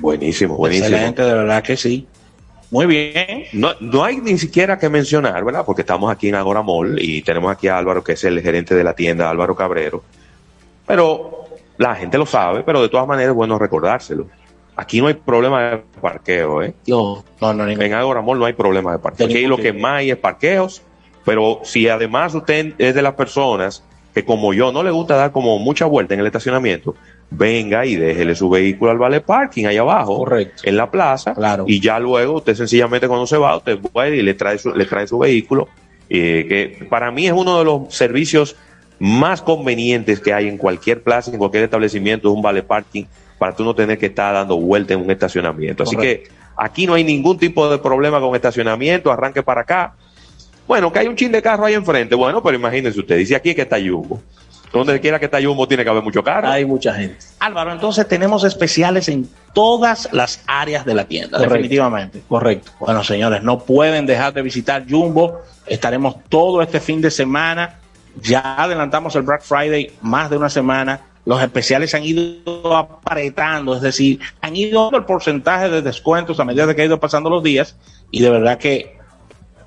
Buenísimo, 0.00 0.56
buenísimo. 0.56 0.88
Excelente, 0.88 1.22
de 1.22 1.34
verdad 1.34 1.62
que 1.62 1.76
sí. 1.76 2.06
Muy 2.70 2.86
bien. 2.86 3.44
No, 3.52 3.70
no 3.80 4.02
hay 4.02 4.16
ni 4.16 4.36
siquiera 4.38 4.76
que 4.78 4.88
mencionar, 4.88 5.44
¿verdad? 5.44 5.64
Porque 5.64 5.82
estamos 5.82 6.10
aquí 6.10 6.28
en 6.28 6.34
Agora 6.34 6.62
Mall 6.62 6.98
y 7.00 7.22
tenemos 7.22 7.52
aquí 7.52 7.68
a 7.68 7.78
Álvaro, 7.78 8.02
que 8.02 8.12
es 8.12 8.24
el 8.24 8.40
gerente 8.42 8.74
de 8.74 8.82
la 8.82 8.94
tienda, 8.94 9.30
Álvaro 9.30 9.54
Cabrero. 9.54 10.02
Pero 10.86 11.44
la 11.78 11.94
gente 11.94 12.18
lo 12.18 12.26
sabe, 12.26 12.62
pero 12.64 12.82
de 12.82 12.88
todas 12.88 13.06
maneras 13.06 13.30
es 13.30 13.36
bueno 13.36 13.58
recordárselo. 13.58 14.26
Aquí 14.76 15.00
no 15.00 15.06
hay 15.06 15.14
problema 15.14 15.62
de 15.70 15.76
parqueo, 16.00 16.62
¿eh? 16.62 16.74
No, 16.88 17.24
No, 17.40 17.54
no, 17.54 17.64
ningún- 17.64 17.84
En 17.84 17.94
Agora 17.94 18.20
Mall 18.22 18.38
no 18.40 18.44
hay 18.46 18.54
problema 18.54 18.90
de 18.92 18.98
parqueo. 18.98 19.26
Aquí 19.26 19.46
lo 19.46 19.56
que 19.56 19.72
más 19.72 19.98
hay 20.00 20.10
es 20.10 20.16
parqueos, 20.16 20.82
pero 21.24 21.60
si 21.62 21.88
además 21.88 22.34
usted 22.34 22.74
es 22.78 22.94
de 22.94 23.02
las 23.02 23.14
personas 23.14 23.84
que 24.14 24.24
como 24.24 24.54
yo 24.54 24.70
no 24.72 24.82
le 24.82 24.90
gusta 24.90 25.16
dar 25.16 25.32
como 25.32 25.58
mucha 25.58 25.86
vuelta 25.86 26.14
en 26.14 26.20
el 26.20 26.26
estacionamiento, 26.26 26.94
venga 27.30 27.84
y 27.84 27.96
déjele 27.96 28.34
su 28.34 28.48
vehículo 28.48 28.92
al 28.92 28.98
vale 28.98 29.20
parking 29.20 29.66
allá 29.66 29.80
abajo, 29.80 30.18
Correcto. 30.18 30.62
en 30.64 30.76
la 30.76 30.90
plaza, 30.90 31.34
Claro. 31.34 31.64
y 31.66 31.80
ya 31.80 31.98
luego 31.98 32.34
usted 32.34 32.54
sencillamente 32.54 33.08
cuando 33.08 33.26
se 33.26 33.36
va, 33.36 33.56
usted 33.56 33.78
puede 33.78 34.16
y 34.16 34.22
le 34.22 34.34
trae 34.34 34.56
su, 34.58 34.72
le 34.72 34.84
trae 34.84 35.06
su 35.08 35.18
vehículo, 35.18 35.68
eh, 36.08 36.46
que 36.78 36.84
para 36.86 37.10
mí 37.10 37.26
es 37.26 37.32
uno 37.32 37.58
de 37.58 37.64
los 37.64 37.94
servicios 37.94 38.56
más 39.00 39.42
convenientes 39.42 40.20
que 40.20 40.32
hay 40.32 40.46
en 40.48 40.58
cualquier 40.58 41.02
plaza, 41.02 41.32
en 41.32 41.38
cualquier 41.38 41.64
establecimiento, 41.64 42.28
es 42.28 42.34
un 42.34 42.42
vale 42.42 42.62
parking, 42.62 43.04
para 43.38 43.54
tú 43.56 43.64
no 43.64 43.74
tener 43.74 43.98
que 43.98 44.06
estar 44.06 44.32
dando 44.32 44.56
vuelta 44.56 44.94
en 44.94 45.00
un 45.00 45.10
estacionamiento. 45.10 45.82
Así 45.82 45.96
que 45.96 46.28
aquí 46.56 46.86
no 46.86 46.94
hay 46.94 47.02
ningún 47.02 47.36
tipo 47.36 47.68
de 47.68 47.78
problema 47.78 48.20
con 48.20 48.34
estacionamiento, 48.36 49.10
arranque 49.10 49.42
para 49.42 49.62
acá. 49.62 49.94
Bueno, 50.66 50.92
que 50.92 50.98
hay 51.00 51.06
un 51.08 51.16
chin 51.16 51.30
de 51.32 51.42
carro 51.42 51.66
ahí 51.66 51.74
enfrente, 51.74 52.14
bueno, 52.14 52.42
pero 52.42 52.56
imagínense 52.56 52.98
usted, 52.98 53.16
dice 53.18 53.36
aquí 53.36 53.54
que 53.54 53.62
está 53.62 53.76
Jumbo. 53.78 54.20
Donde 54.72 55.00
quiera 55.00 55.20
que 55.20 55.26
está 55.26 55.40
Jumbo 55.40 55.68
tiene 55.68 55.84
que 55.84 55.90
haber 55.90 56.02
mucho 56.02 56.24
carro. 56.24 56.48
hay 56.48 56.64
mucha 56.64 56.92
gente. 56.94 57.16
Álvaro, 57.38 57.70
entonces 57.72 58.08
tenemos 58.08 58.42
especiales 58.42 59.08
en 59.08 59.28
todas 59.52 60.08
las 60.12 60.42
áreas 60.48 60.84
de 60.84 60.94
la 60.94 61.04
tienda, 61.04 61.38
Correcto. 61.38 61.52
definitivamente. 61.54 62.22
Correcto. 62.26 62.72
Bueno, 62.80 63.04
señores, 63.04 63.42
no 63.44 63.60
pueden 63.60 64.04
dejar 64.04 64.32
de 64.32 64.42
visitar 64.42 64.84
Jumbo. 64.88 65.42
Estaremos 65.66 66.16
todo 66.28 66.60
este 66.60 66.80
fin 66.80 67.00
de 67.00 67.12
semana. 67.12 67.78
Ya 68.20 68.56
adelantamos 68.60 69.14
el 69.14 69.22
Black 69.22 69.42
Friday 69.42 69.92
más 70.02 70.28
de 70.30 70.38
una 70.38 70.50
semana. 70.50 71.02
Los 71.24 71.40
especiales 71.40 71.94
han 71.94 72.02
ido 72.04 72.76
apretando, 72.76 73.76
es 73.76 73.80
decir, 73.80 74.18
han 74.40 74.56
ido 74.56 74.82
dando 74.82 74.98
el 74.98 75.04
porcentaje 75.04 75.70
de 75.70 75.82
descuentos 75.82 76.38
a 76.40 76.44
medida 76.44 76.74
que 76.74 76.82
ha 76.82 76.84
ido 76.84 76.98
pasando 77.00 77.30
los 77.30 77.42
días 77.44 77.76
y 78.10 78.22
de 78.22 78.28
verdad 78.30 78.58
que 78.58 78.98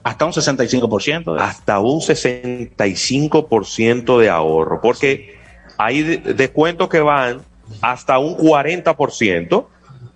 hasta 0.08 0.26
un 0.26 0.34
65%. 0.34 1.36
de- 1.36 1.42
hasta 1.42 1.80
un 1.80 2.02
65% 2.02 4.20
de 4.20 4.30
ahorro, 4.30 4.80
porque 4.82 5.36
hay 5.78 6.02
de- 6.04 6.18
descuentos 6.34 6.90
que 6.90 7.00
van 7.00 7.42
hasta 7.82 8.18
un 8.20 8.36
40%, 8.38 9.68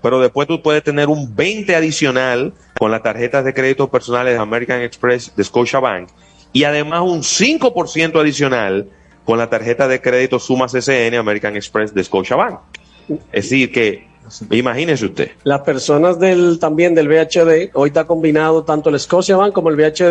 pero 0.02 0.20
después 0.20 0.48
tú 0.48 0.62
puedes 0.62 0.84
tener 0.84 1.08
un 1.10 1.36
20 1.36 1.76
adicional 1.76 2.54
con 2.80 2.92
las 2.92 3.04
tarjetas 3.04 3.46
de 3.46 3.54
crédito 3.54 3.90
personales 3.90 4.34
de 4.34 4.40
American 4.40 4.82
Express 4.82 5.36
de 5.36 5.44
Scotiabank 5.44 6.10
y 6.54 6.64
además 6.64 7.02
un 7.02 7.24
5% 7.24 8.20
adicional 8.20 8.88
con 9.26 9.38
la 9.38 9.50
tarjeta 9.50 9.88
de 9.88 10.02
crédito 10.02 10.40
Suma 10.40 10.68
CCN 10.68 11.16
American 11.18 11.56
Express 11.56 11.94
de 11.94 12.04
Scotiabank. 12.04 12.60
Es 13.32 13.50
decir, 13.50 13.72
que 13.72 14.08
imagínese 14.52 15.06
usted. 15.06 15.32
Las 15.44 15.62
personas 15.62 16.20
del 16.20 16.60
también 16.60 16.96
del 16.96 17.08
VHD, 17.08 17.72
hoy 17.74 17.88
está 17.90 18.06
combinado 18.06 18.64
tanto 18.64 18.90
el 18.90 19.00
Scotiabank 19.00 19.54
como 19.54 19.70
el 19.70 19.76
VHD, 19.76 20.02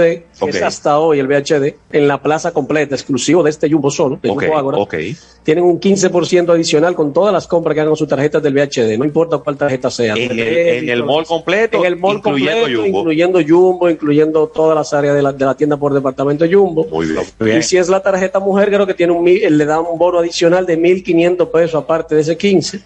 que 0.40 0.50
es 0.50 0.62
hasta 0.62 0.98
hoy 0.98 1.18
el 1.18 1.26
VHD, 1.26 1.74
en 1.92 2.09
la 2.09 2.22
plaza 2.22 2.52
completa, 2.52 2.94
exclusivo 2.94 3.42
de 3.42 3.50
este 3.50 3.70
Jumbo 3.70 3.90
solo, 3.90 4.18
de 4.22 4.30
Ok, 4.30 4.42
Grupo 4.42 4.59
Ágora. 4.59 4.78
ok. 4.78 4.94
Tienen 5.42 5.64
un 5.64 5.80
15% 5.80 6.50
adicional 6.52 6.94
con 6.94 7.12
todas 7.12 7.33
las 7.33 7.46
compras 7.46 7.74
que 7.74 7.80
hagan 7.80 7.90
con 7.90 7.96
sus 7.96 8.09
tarjetas 8.09 8.42
del 8.42 8.54
VHD, 8.54 8.98
no 8.98 9.04
importa 9.04 9.38
cuál 9.38 9.56
tarjeta 9.56 9.90
sea. 9.90 10.14
En 10.14 10.30
el, 10.33 10.38
en 10.40 10.88
el 10.88 11.02
mall 11.04 11.24
completo, 11.24 11.78
en 11.78 11.85
el 11.87 11.96
mall 11.96 12.16
incluyendo 12.16 12.52
completo, 12.61 12.83
Jumbo. 12.83 12.98
incluyendo 13.00 13.40
Jumbo, 13.46 13.90
incluyendo 13.90 14.46
todas 14.48 14.74
las 14.76 14.92
áreas 14.92 15.14
de 15.14 15.22
la, 15.22 15.33
de 15.33 15.44
la 15.44 15.54
tienda 15.54 15.76
por 15.76 15.94
departamento 15.94 16.44
Jumbo. 16.50 16.87
Muy 16.90 17.06
bien. 17.06 17.22
Bien. 17.38 17.59
Y 17.59 17.62
si 17.62 17.76
es 17.78 17.88
la 17.88 18.02
tarjeta 18.02 18.38
mujer, 18.38 18.68
creo 18.68 18.87
que 18.87 18.94
tiene 18.94 19.12
un 19.12 19.24
mil- 19.24 19.56
le 19.56 19.64
da 19.64 19.80
un 19.80 19.98
bono 19.98 20.18
adicional 20.18 20.66
de 20.66 20.78
1.500 20.78 21.50
pesos 21.50 21.74
aparte 21.83 22.14
de 22.14 22.20
ese 22.20 22.37
15. 22.37 22.80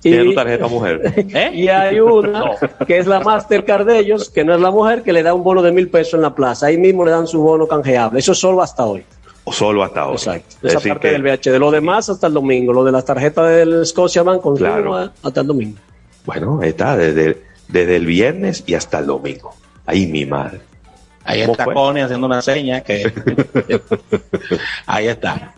Tiene 0.00 0.22
Y- 0.24 0.26
tu 0.28 0.34
tarjeta 0.34 0.66
mujer. 0.68 1.00
¿Eh? 1.34 1.50
y 1.54 1.68
hay 1.68 1.98
una 2.00 2.50
que 2.86 2.98
es 2.98 3.06
la 3.06 3.20
Mastercard 3.20 3.86
de 3.86 3.98
ellos, 3.98 4.30
que 4.30 4.44
no 4.44 4.54
es 4.54 4.60
la 4.60 4.70
mujer, 4.70 5.02
que 5.02 5.12
le 5.12 5.22
da 5.22 5.34
un 5.34 5.42
bono 5.42 5.62
de 5.62 5.72
mil 5.72 5.88
pesos 5.88 6.14
en 6.14 6.22
la 6.22 6.34
plaza. 6.34 6.66
Ahí 6.66 6.76
mismo 6.78 7.04
le 7.04 7.10
dan 7.10 7.26
su 7.26 7.40
bono 7.42 7.66
canjeable. 7.66 8.18
Eso 8.20 8.32
es 8.32 8.38
solo 8.38 8.62
hasta 8.62 8.84
hoy. 8.84 9.04
O 9.44 9.52
solo 9.52 9.82
hasta 9.84 10.00
ahora. 10.00 10.14
Exacto. 10.16 10.56
Es 10.62 10.64
Esa 10.70 10.78
decir 10.78 10.92
parte 10.92 11.08
que- 11.08 11.12
del 11.12 11.22
VHD. 11.22 11.58
Lo 11.58 11.70
demás 11.70 12.08
hasta 12.08 12.26
el 12.26 12.34
domingo. 12.34 12.72
Lo 12.72 12.84
de 12.84 12.92
las 12.92 13.04
tarjetas 13.04 13.48
del 13.48 13.86
Scotiabank 13.86 14.40
con 14.42 14.56
Claro. 14.56 15.10
hasta 15.22 15.40
el 15.40 15.46
domingo. 15.46 15.78
Bueno, 16.24 16.60
está 16.62 16.96
desde, 16.96 17.42
desde 17.68 17.96
el 17.96 18.06
viernes 18.06 18.64
y 18.66 18.74
hasta 18.74 18.98
el 18.98 19.06
domingo. 19.06 19.54
Ahí 19.86 20.06
mi 20.06 20.24
madre. 20.26 20.60
Ahí 21.24 21.40
¿Cómo 21.42 21.52
está 21.52 21.64
fue? 21.64 21.74
Connie 21.74 22.02
haciendo 22.02 22.26
una 22.26 22.42
seña 22.42 22.80
que 22.82 23.12
ahí 24.86 25.08
está. 25.08 25.54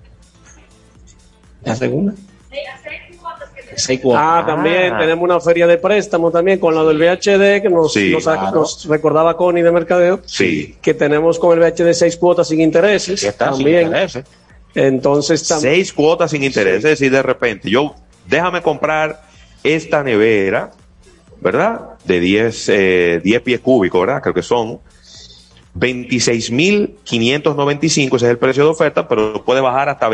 ¿La 1.64 1.74
segunda? 1.76 2.12
Cuotas. 2.12 3.07
Ah, 4.14 4.44
también 4.46 4.96
tenemos 4.98 5.24
una 5.24 5.40
feria 5.40 5.66
de 5.66 5.78
préstamo 5.78 6.30
también 6.30 6.58
con 6.58 6.74
la 6.74 6.84
del 6.84 6.98
VHD 6.98 7.62
que 7.62 7.68
nos, 7.70 7.92
Sí, 7.92 8.10
nos, 8.12 8.24
claro. 8.24 8.50
nos 8.54 8.84
recordaba 8.86 9.36
Connie 9.36 9.62
de 9.62 9.70
Mercadeo. 9.70 10.20
Sí. 10.26 10.76
Que 10.80 10.94
tenemos 10.94 11.38
con 11.38 11.56
el 11.56 11.60
VHD 11.64 11.92
seis 11.94 12.16
cuotas 12.16 12.48
sin 12.48 12.60
intereses. 12.60 13.22
Ahí 13.22 13.28
está, 13.28 13.52
sin 13.52 13.64
también. 13.64 13.86
intereses. 13.86 14.24
Entonces, 14.74 15.48
tam- 15.50 15.60
Seis 15.60 15.92
cuotas 15.92 16.30
sin 16.30 16.42
interés. 16.44 16.76
Es 16.76 16.82
decir, 16.82 17.10
de 17.10 17.22
repente, 17.22 17.70
yo, 17.70 17.94
déjame 18.26 18.62
comprar 18.62 19.22
esta 19.64 20.02
nevera, 20.02 20.70
¿verdad? 21.40 21.80
De 22.04 22.20
10, 22.20 22.68
eh, 22.70 23.20
10 23.22 23.40
pies 23.42 23.60
cúbicos, 23.60 24.00
¿verdad? 24.00 24.22
Creo 24.22 24.34
que 24.34 24.42
son 24.42 24.80
26.595, 25.74 28.16
ese 28.16 28.26
es 28.26 28.30
el 28.30 28.38
precio 28.38 28.64
de 28.64 28.70
oferta, 28.70 29.06
pero 29.08 29.44
puede 29.44 29.60
bajar 29.60 29.88
hasta 29.88 30.08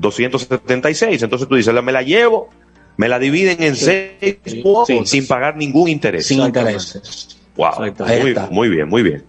21.276. 0.00 1.22
Entonces 1.22 1.48
tú 1.48 1.54
dices, 1.56 1.74
me 1.82 1.92
la 1.92 2.02
llevo, 2.02 2.48
me 2.96 3.08
la 3.08 3.18
dividen 3.18 3.62
en 3.62 3.76
seis 3.76 4.38
cuotas 4.62 4.86
Sí. 4.88 5.06
sin 5.06 5.26
pagar 5.26 5.56
ningún 5.56 5.88
interés. 5.88 6.26
Sin 6.26 6.40
intereses. 6.42 7.36
Wow, 7.56 7.72
muy, 8.50 8.68
bien, 8.68 8.88
muy 8.88 9.02
bien. 9.02 9.24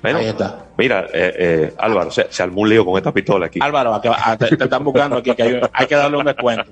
Bueno, 0.00 0.20
Ahí 0.20 0.26
está. 0.26 0.64
Mira, 0.78 1.06
eh, 1.12 1.34
eh, 1.38 1.74
Álvaro, 1.76 2.10
se, 2.12 2.28
se 2.30 2.42
armó 2.42 2.60
un 2.62 2.68
lío 2.70 2.84
con 2.84 2.96
esta 2.96 3.12
pistola 3.12 3.46
aquí. 3.46 3.58
Álvaro, 3.60 3.92
a 3.94 4.00
que- 4.00 4.08
a- 4.08 4.36
te, 4.38 4.56
te 4.56 4.64
están 4.64 4.84
buscando 4.84 5.16
aquí, 5.16 5.34
que 5.34 5.42
hay, 5.42 5.60
hay 5.72 5.86
que 5.88 5.94
darle 5.96 6.16
un 6.18 6.24
descuento. 6.24 6.64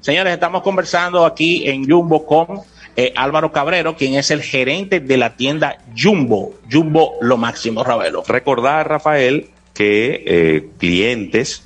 Señores, 0.00 0.34
estamos 0.34 0.60
conversando 0.62 1.24
aquí 1.24 1.66
en 1.68 1.88
Jumbo 1.90 2.26
con 2.26 2.60
eh, 2.94 3.12
Álvaro 3.16 3.50
Cabrero, 3.52 3.96
quien 3.96 4.14
es 4.14 4.30
el 4.30 4.42
gerente 4.42 5.00
de 5.00 5.16
la 5.16 5.34
tienda 5.34 5.78
Jumbo. 5.96 6.54
Jumbo 6.70 7.14
lo 7.22 7.38
máximo, 7.38 7.82
Ravelo. 7.82 8.22
Recordar, 8.28 8.86
Rafael, 8.86 9.48
que 9.72 10.22
eh, 10.26 10.68
clientes 10.78 11.63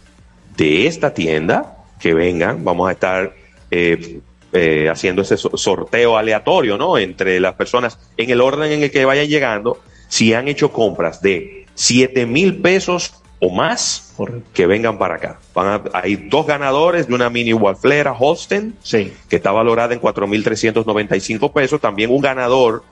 de 0.59 0.87
esta 0.87 1.15
tienda 1.15 1.77
que 1.99 2.13
vengan, 2.13 2.63
vamos 2.65 2.89
a 2.91 2.93
estar 2.93 3.33
eh, 3.71 4.21
eh, 4.53 4.89
haciendo 4.91 5.23
ese 5.23 5.37
so- 5.39 5.57
sorteo 5.57 6.19
aleatorio, 6.19 6.77
¿no? 6.77 6.99
Entre 6.99 7.41
las 7.41 7.55
personas 7.55 7.99
en 8.19 8.29
el 8.31 8.41
orden 8.43 8.71
en 8.73 8.83
el 8.83 8.91
que 8.91 9.05
vayan 9.07 9.27
llegando, 9.29 9.79
si 10.09 10.35
han 10.35 10.49
hecho 10.49 10.71
compras 10.73 11.23
de 11.23 11.65
7 11.75 12.27
mil 12.27 12.57
pesos 12.61 13.15
o 13.41 13.51
más, 13.51 14.15
que 14.53 14.67
vengan 14.67 14.99
para 14.99 15.15
acá. 15.15 15.39
Van 15.55 15.67
a, 15.69 15.83
hay 15.93 16.17
dos 16.17 16.45
ganadores 16.47 17.07
de 17.07 17.15
una 17.15 17.31
mini 17.31 17.53
waflera 17.53 18.13
Holsten, 18.13 18.75
Sí. 18.83 19.13
que 19.29 19.37
está 19.37 19.53
valorada 19.53 19.95
en 19.95 20.01
4.395 20.01 21.53
pesos. 21.53 21.81
También 21.81 22.11
un 22.11 22.21
ganador 22.21 22.83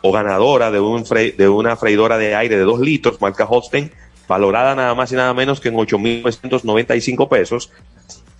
o 0.00 0.10
ganadora 0.10 0.72
de, 0.72 0.80
un 0.80 1.04
fre- 1.04 1.36
de 1.36 1.48
una 1.48 1.76
freidora 1.76 2.18
de 2.18 2.34
aire 2.34 2.56
de 2.56 2.64
2 2.64 2.80
litros, 2.80 3.20
marca 3.20 3.44
Holsten, 3.44 3.92
valorada 4.28 4.74
nada 4.74 4.94
más 4.94 5.10
y 5.12 5.14
nada 5.16 5.32
menos 5.34 5.60
que 5.60 5.68
en 5.68 5.74
8.995 5.74 7.28
pesos. 7.28 7.70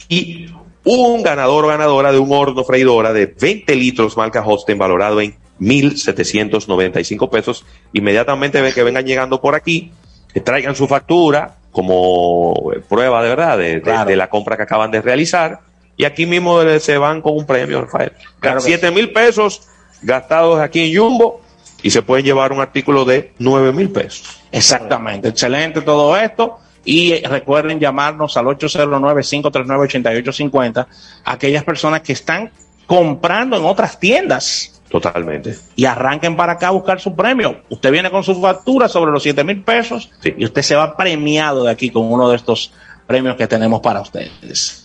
Y 0.09 0.47
un 0.85 1.23
ganador 1.23 1.65
o 1.65 1.69
ganadora 1.69 2.13
de 2.13 2.19
un 2.19 2.33
horno 2.33 2.65
freidora 2.65 3.13
de 3.13 3.27
20 3.27 3.75
litros, 3.77 4.17
marca 4.17 4.45
Holsten, 4.45 4.79
valorado 4.79 5.21
en 5.21 5.35
1.795 5.61 7.29
pesos. 7.31 7.65
Inmediatamente 7.93 8.61
ven 8.61 8.73
que 8.75 8.83
vengan 8.83 9.05
llegando 9.05 9.41
por 9.41 9.55
aquí, 9.55 9.93
que 10.33 10.41
traigan 10.41 10.75
su 10.75 10.87
factura 10.89 11.57
como 11.71 12.71
prueba 12.89 13.23
de 13.23 13.29
verdad 13.29 13.59
de, 13.59 13.75
de- 13.77 13.83
Claro. 13.83 14.09
de 14.09 14.17
la 14.17 14.29
compra 14.29 14.57
que 14.57 14.63
acaban 14.65 14.91
de 14.91 15.01
realizar. 15.03 15.61
Y 15.97 16.05
aquí 16.05 16.27
mismo 16.27 16.61
se 16.81 16.99
van 16.99 17.21
con 17.23 17.37
un 17.37 17.47
premio, 17.47 17.83
Rafael. 17.83 18.13
Claro 18.41 18.59
que 18.59 18.65
7 18.67 18.91
mil 18.91 19.13
pesos 19.13 19.63
gastados 20.03 20.59
aquí 20.61 20.81
en 20.81 20.99
Jumbo 21.01 21.41
y 21.83 21.91
se 21.91 22.03
pueden 22.03 22.25
llevar 22.25 22.53
un 22.53 22.61
artículo 22.61 23.05
de 23.05 23.33
9 23.39 23.73
mil 23.73 23.91
pesos. 23.91 24.41
Exactamente, 24.53 25.29
excelente 25.29 25.81
todo 25.83 26.17
esto. 26.17 26.59
Y 26.85 27.13
eh, 27.13 27.23
recuerden 27.29 27.79
llamarnos 27.79 28.37
al 28.37 28.47
809-539-8850, 28.47 30.87
aquellas 31.25 31.65
personas 31.65 32.03
que 32.03 32.13
están 32.13 32.51
comprando 32.87 33.57
en 33.57 33.65
otras 33.65 33.99
tiendas 33.99 34.81
Totalmente. 34.91 35.57
y 35.77 35.85
arranquen 35.85 36.37
para 36.37 36.55
acá 36.55 36.69
a 36.69 36.73
buscar 36.73 37.01
su 37.01 37.15
premio. 37.15 37.63
Usted 37.71 37.93
viene 37.93 38.11
con 38.11 38.25
su 38.25 38.41
factura 38.41 38.89
sobre 38.89 39.13
los 39.13 39.23
7 39.23 39.45
mil 39.45 39.63
pesos 39.63 40.11
Sí. 40.21 40.35
y 40.37 40.45
usted 40.45 40.63
se 40.63 40.75
va 40.75 40.97
premiado 40.97 41.65
de 41.65 41.71
aquí 41.71 41.91
con 41.91 42.13
uno 42.13 42.29
de 42.29 42.37
estos 42.37 42.73
premios 43.13 43.37
que 43.37 43.47
tenemos 43.47 43.81
para 43.81 44.01
ustedes. 44.01 44.31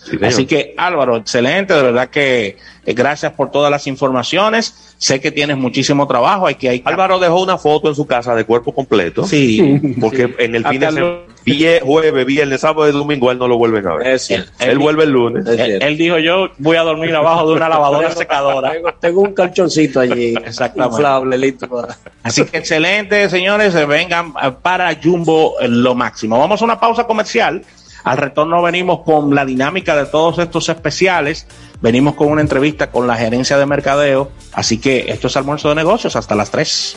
Sí. 0.10 0.18
Así 0.22 0.46
que 0.46 0.74
Álvaro, 0.78 1.16
excelente, 1.18 1.74
de 1.74 1.82
verdad 1.82 2.10
que 2.10 2.58
eh, 2.86 2.94
gracias 2.94 3.32
por 3.34 3.52
todas 3.52 3.72
las 3.72 3.88
informaciones. 3.88 4.96
Sé 4.98 5.20
que 5.22 5.32
tienes 5.32 5.58
muchísimo 5.58 6.08
trabajo, 6.08 6.48
hay 6.48 6.56
que 6.56 6.70
hay 6.70 6.82
Álvaro 6.84 7.20
dejó 7.20 7.42
una 7.42 7.58
foto 7.58 7.88
en 7.88 7.96
su 7.96 8.06
casa 8.08 8.34
de 8.36 8.46
cuerpo 8.46 8.74
completo. 8.74 9.26
Sí, 9.26 9.80
Porque 10.02 10.34
en 10.40 10.56
el 10.56 10.66
fin 10.66 10.80
de 10.80 10.92
semana, 10.92 11.18
vie- 11.46 11.82
jueves, 11.82 12.26
viernes, 12.26 12.62
sábado 12.62 12.90
y 12.90 12.92
domingo, 12.92 13.30
él 13.32 13.38
no 13.38 13.48
lo 13.48 13.58
vuelven 13.58 13.86
a 13.88 13.96
ver. 13.96 14.08
Es. 14.08 14.32
Él, 14.32 14.46
Él- 14.60 14.80
vuelve 14.80 15.04
el 15.04 15.12
lunes. 15.12 15.46
Es 15.48 15.82
Él, 15.84 15.98
dijo, 15.98 16.18
yo 16.18 16.50
voy 16.58 16.78
a 16.78 16.82
dormir 16.82 17.14
abajo 17.16 17.48
de 17.48 17.54
una 17.56 17.70
lavadora 17.70 18.12
secadora. 18.12 18.72
Tengo, 18.72 18.94
tengo 19.00 19.22
un 19.22 19.34
colchoncito 19.36 20.00
allí. 20.00 20.34
Exactamente. 20.44 20.96
Inflable, 20.96 21.38
listo. 21.38 21.68
para- 21.70 21.96
Así 22.24 22.44
que 22.46 22.58
excelente, 22.58 23.30
señores, 23.30 23.74
vengan 23.88 24.34
eh, 24.44 24.52
para 24.62 24.96
Jumbo 25.02 25.60
eh, 25.62 25.68
lo 25.68 25.94
máximo. 25.96 26.40
Vamos 26.40 26.60
a 26.62 26.66
una 26.66 26.80
pausa 26.80 27.04
comercial. 27.06 27.62
Al 28.08 28.18
retorno 28.18 28.62
venimos 28.62 29.02
con 29.02 29.36
la 29.36 29.44
dinámica 29.44 29.94
de 29.98 30.06
todos 30.06 30.40
estos 30.40 30.70
especiales. 30.70 31.46
Venimos 31.82 32.16
con 32.16 32.30
una 32.30 32.40
entrevista 32.40 32.90
con 32.90 33.06
la 33.06 33.18
gerencia 33.18 33.58
de 33.58 33.66
mercadeo. 33.66 34.32
Así 34.54 34.80
que 34.80 35.12
esto 35.12 35.28
es 35.28 35.36
almuerzo 35.36 35.68
de 35.68 35.76
negocios 35.76 36.16
hasta 36.16 36.34
las 36.34 36.50
3. 36.50 36.96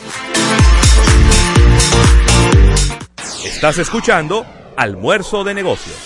Estás 3.43 3.77
escuchando 3.77 4.45
Almuerzo 4.77 5.43
de 5.43 5.53
Negocios. 5.53 5.97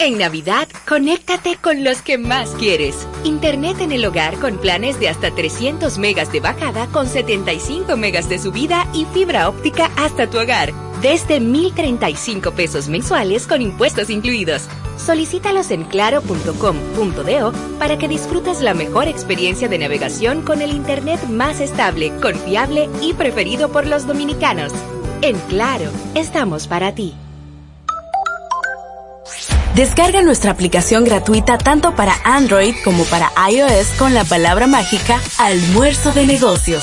En 0.00 0.18
Navidad, 0.18 0.66
conéctate 0.88 1.56
con 1.56 1.84
los 1.84 2.02
que 2.02 2.18
más 2.18 2.50
quieres. 2.50 3.06
Internet 3.22 3.80
en 3.80 3.92
el 3.92 4.04
hogar 4.04 4.34
con 4.40 4.58
planes 4.58 4.98
de 4.98 5.08
hasta 5.08 5.30
300 5.30 5.98
megas 5.98 6.32
de 6.32 6.40
bajada 6.40 6.88
con 6.88 7.06
75 7.06 7.96
megas 7.96 8.28
de 8.28 8.40
subida 8.40 8.88
y 8.92 9.04
fibra 9.06 9.48
óptica 9.48 9.88
hasta 9.96 10.28
tu 10.28 10.40
hogar. 10.40 10.87
Desde 11.02 11.38
1,035 11.38 12.52
pesos 12.52 12.88
mensuales 12.88 13.46
con 13.46 13.62
impuestos 13.62 14.10
incluidos. 14.10 14.66
Solicítalos 14.96 15.70
en 15.70 15.84
claro.com.do 15.84 17.52
para 17.78 17.98
que 17.98 18.08
disfrutes 18.08 18.60
la 18.60 18.74
mejor 18.74 19.06
experiencia 19.06 19.68
de 19.68 19.78
navegación 19.78 20.42
con 20.42 20.60
el 20.60 20.72
Internet 20.72 21.22
más 21.28 21.60
estable, 21.60 22.12
confiable 22.20 22.88
y 23.00 23.12
preferido 23.12 23.70
por 23.70 23.86
los 23.86 24.06
dominicanos. 24.08 24.72
En 25.22 25.38
Claro, 25.48 25.90
estamos 26.14 26.66
para 26.66 26.94
ti. 26.94 27.14
Descarga 29.76 30.22
nuestra 30.22 30.50
aplicación 30.50 31.04
gratuita 31.04 31.58
tanto 31.58 31.94
para 31.94 32.14
Android 32.24 32.74
como 32.84 33.04
para 33.04 33.30
iOS 33.48 33.86
con 33.96 34.12
la 34.14 34.24
palabra 34.24 34.66
mágica 34.66 35.20
Almuerzo 35.38 36.10
de 36.10 36.26
Negocios. 36.26 36.82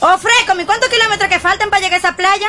Oh, 0.00 0.18
Fresco, 0.18 0.60
¿y 0.60 0.64
cuántos 0.64 0.90
kilómetros 0.90 1.30
que 1.30 1.38
faltan 1.38 1.70
para 1.70 1.80
llegar 1.80 1.94
a 1.94 1.98
esa 1.98 2.16
playa? 2.16 2.48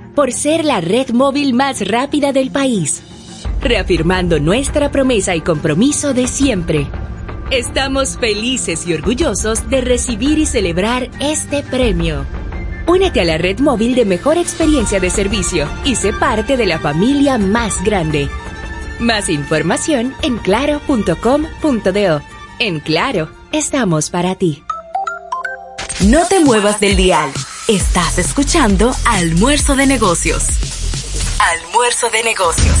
por 0.15 0.31
ser 0.31 0.65
la 0.65 0.81
red 0.81 1.09
móvil 1.09 1.53
más 1.53 1.87
rápida 1.87 2.31
del 2.31 2.51
país 2.51 3.03
reafirmando 3.61 4.39
nuestra 4.39 4.91
promesa 4.91 5.35
y 5.35 5.41
compromiso 5.41 6.13
de 6.13 6.27
siempre. 6.27 6.87
Estamos 7.51 8.17
felices 8.17 8.87
y 8.87 8.93
orgullosos 8.93 9.69
de 9.69 9.81
recibir 9.81 10.39
y 10.39 10.45
celebrar 10.45 11.09
este 11.19 11.63
premio. 11.63 12.25
Únete 12.87 13.21
a 13.21 13.25
la 13.25 13.37
red 13.37 13.59
móvil 13.59 13.93
de 13.93 14.05
mejor 14.05 14.37
experiencia 14.37 14.99
de 14.99 15.09
servicio 15.09 15.67
y 15.85 15.95
sé 15.95 16.13
parte 16.13 16.57
de 16.57 16.65
la 16.65 16.79
familia 16.79 17.37
más 17.37 17.83
grande. 17.83 18.29
Más 18.99 19.29
información 19.29 20.13
en 20.21 20.37
claro.com.do. 20.37 22.21
En 22.59 22.79
Claro, 22.79 23.29
estamos 23.51 24.09
para 24.09 24.35
ti. 24.35 24.63
No 26.05 26.25
te 26.27 26.39
muevas 26.39 26.79
del 26.79 26.95
dial. 26.95 27.31
Estás 27.71 28.17
escuchando 28.17 28.91
Almuerzo 29.05 29.77
de 29.77 29.85
Negocios. 29.87 30.43
Almuerzo 31.39 32.09
de 32.09 32.21
Negocios. 32.21 32.75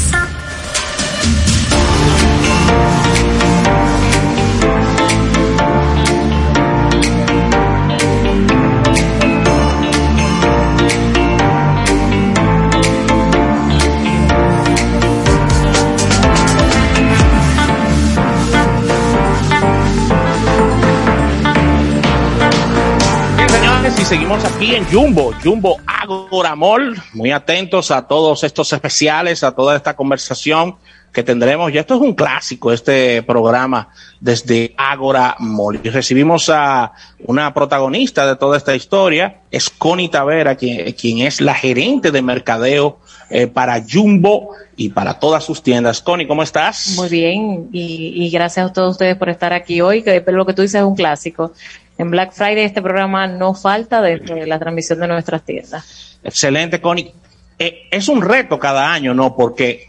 Seguimos 24.11 24.43
aquí 24.43 24.75
en 24.75 24.83
Jumbo, 24.91 25.31
Jumbo 25.41 25.79
Agoramol. 25.87 27.01
Muy 27.13 27.31
atentos 27.31 27.91
a 27.91 28.09
todos 28.09 28.43
estos 28.43 28.73
especiales, 28.73 29.41
a 29.41 29.53
toda 29.53 29.77
esta 29.77 29.95
conversación 29.95 30.75
que 31.13 31.23
tendremos. 31.23 31.71
Ya 31.71 31.79
esto 31.79 31.95
es 31.95 32.01
un 32.01 32.13
clásico, 32.13 32.73
este 32.73 33.23
programa 33.23 33.87
desde 34.19 34.73
Agora 34.75 35.37
Mall. 35.39 35.79
Y 35.81 35.89
recibimos 35.89 36.49
a 36.49 36.91
una 37.19 37.53
protagonista 37.53 38.27
de 38.27 38.35
toda 38.35 38.57
esta 38.57 38.75
historia, 38.75 39.39
es 39.49 39.69
Connie 39.69 40.09
Tavera, 40.09 40.55
quien, 40.55 41.19
es 41.19 41.39
la 41.39 41.53
gerente 41.53 42.11
de 42.11 42.21
mercadeo 42.21 42.99
eh, 43.29 43.47
para 43.47 43.81
Jumbo 43.81 44.49
y 44.75 44.89
para 44.89 45.19
todas 45.19 45.45
sus 45.45 45.63
tiendas. 45.63 46.01
Connie, 46.01 46.27
¿cómo 46.27 46.43
estás? 46.43 46.95
Muy 46.97 47.07
bien, 47.07 47.69
y, 47.71 48.25
y 48.25 48.29
gracias 48.29 48.71
a 48.71 48.73
todos 48.73 48.91
ustedes 48.91 49.15
por 49.15 49.29
estar 49.29 49.53
aquí 49.53 49.79
hoy, 49.79 50.03
que 50.03 50.21
lo 50.27 50.45
que 50.45 50.53
tú 50.53 50.63
dices 50.63 50.81
es 50.81 50.85
un 50.85 50.95
clásico. 50.95 51.53
En 51.97 52.09
Black 52.09 52.33
Friday 52.33 52.63
este 52.63 52.81
programa 52.81 53.27
no 53.27 53.53
falta 53.53 54.01
dentro 54.01 54.35
de 54.35 54.47
la 54.47 54.59
transmisión 54.59 54.99
de 54.99 55.07
nuestras 55.07 55.43
tiendas. 55.43 56.19
Excelente, 56.23 56.81
Connie. 56.81 57.13
Eh, 57.59 57.87
es 57.91 58.07
un 58.07 58.21
reto 58.21 58.57
cada 58.57 58.91
año, 58.91 59.13
¿no? 59.13 59.35
Porque 59.35 59.87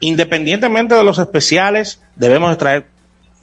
independientemente 0.00 0.94
de 0.94 1.04
los 1.04 1.18
especiales, 1.18 2.00
debemos 2.16 2.50
de 2.50 2.56
traer 2.56 2.86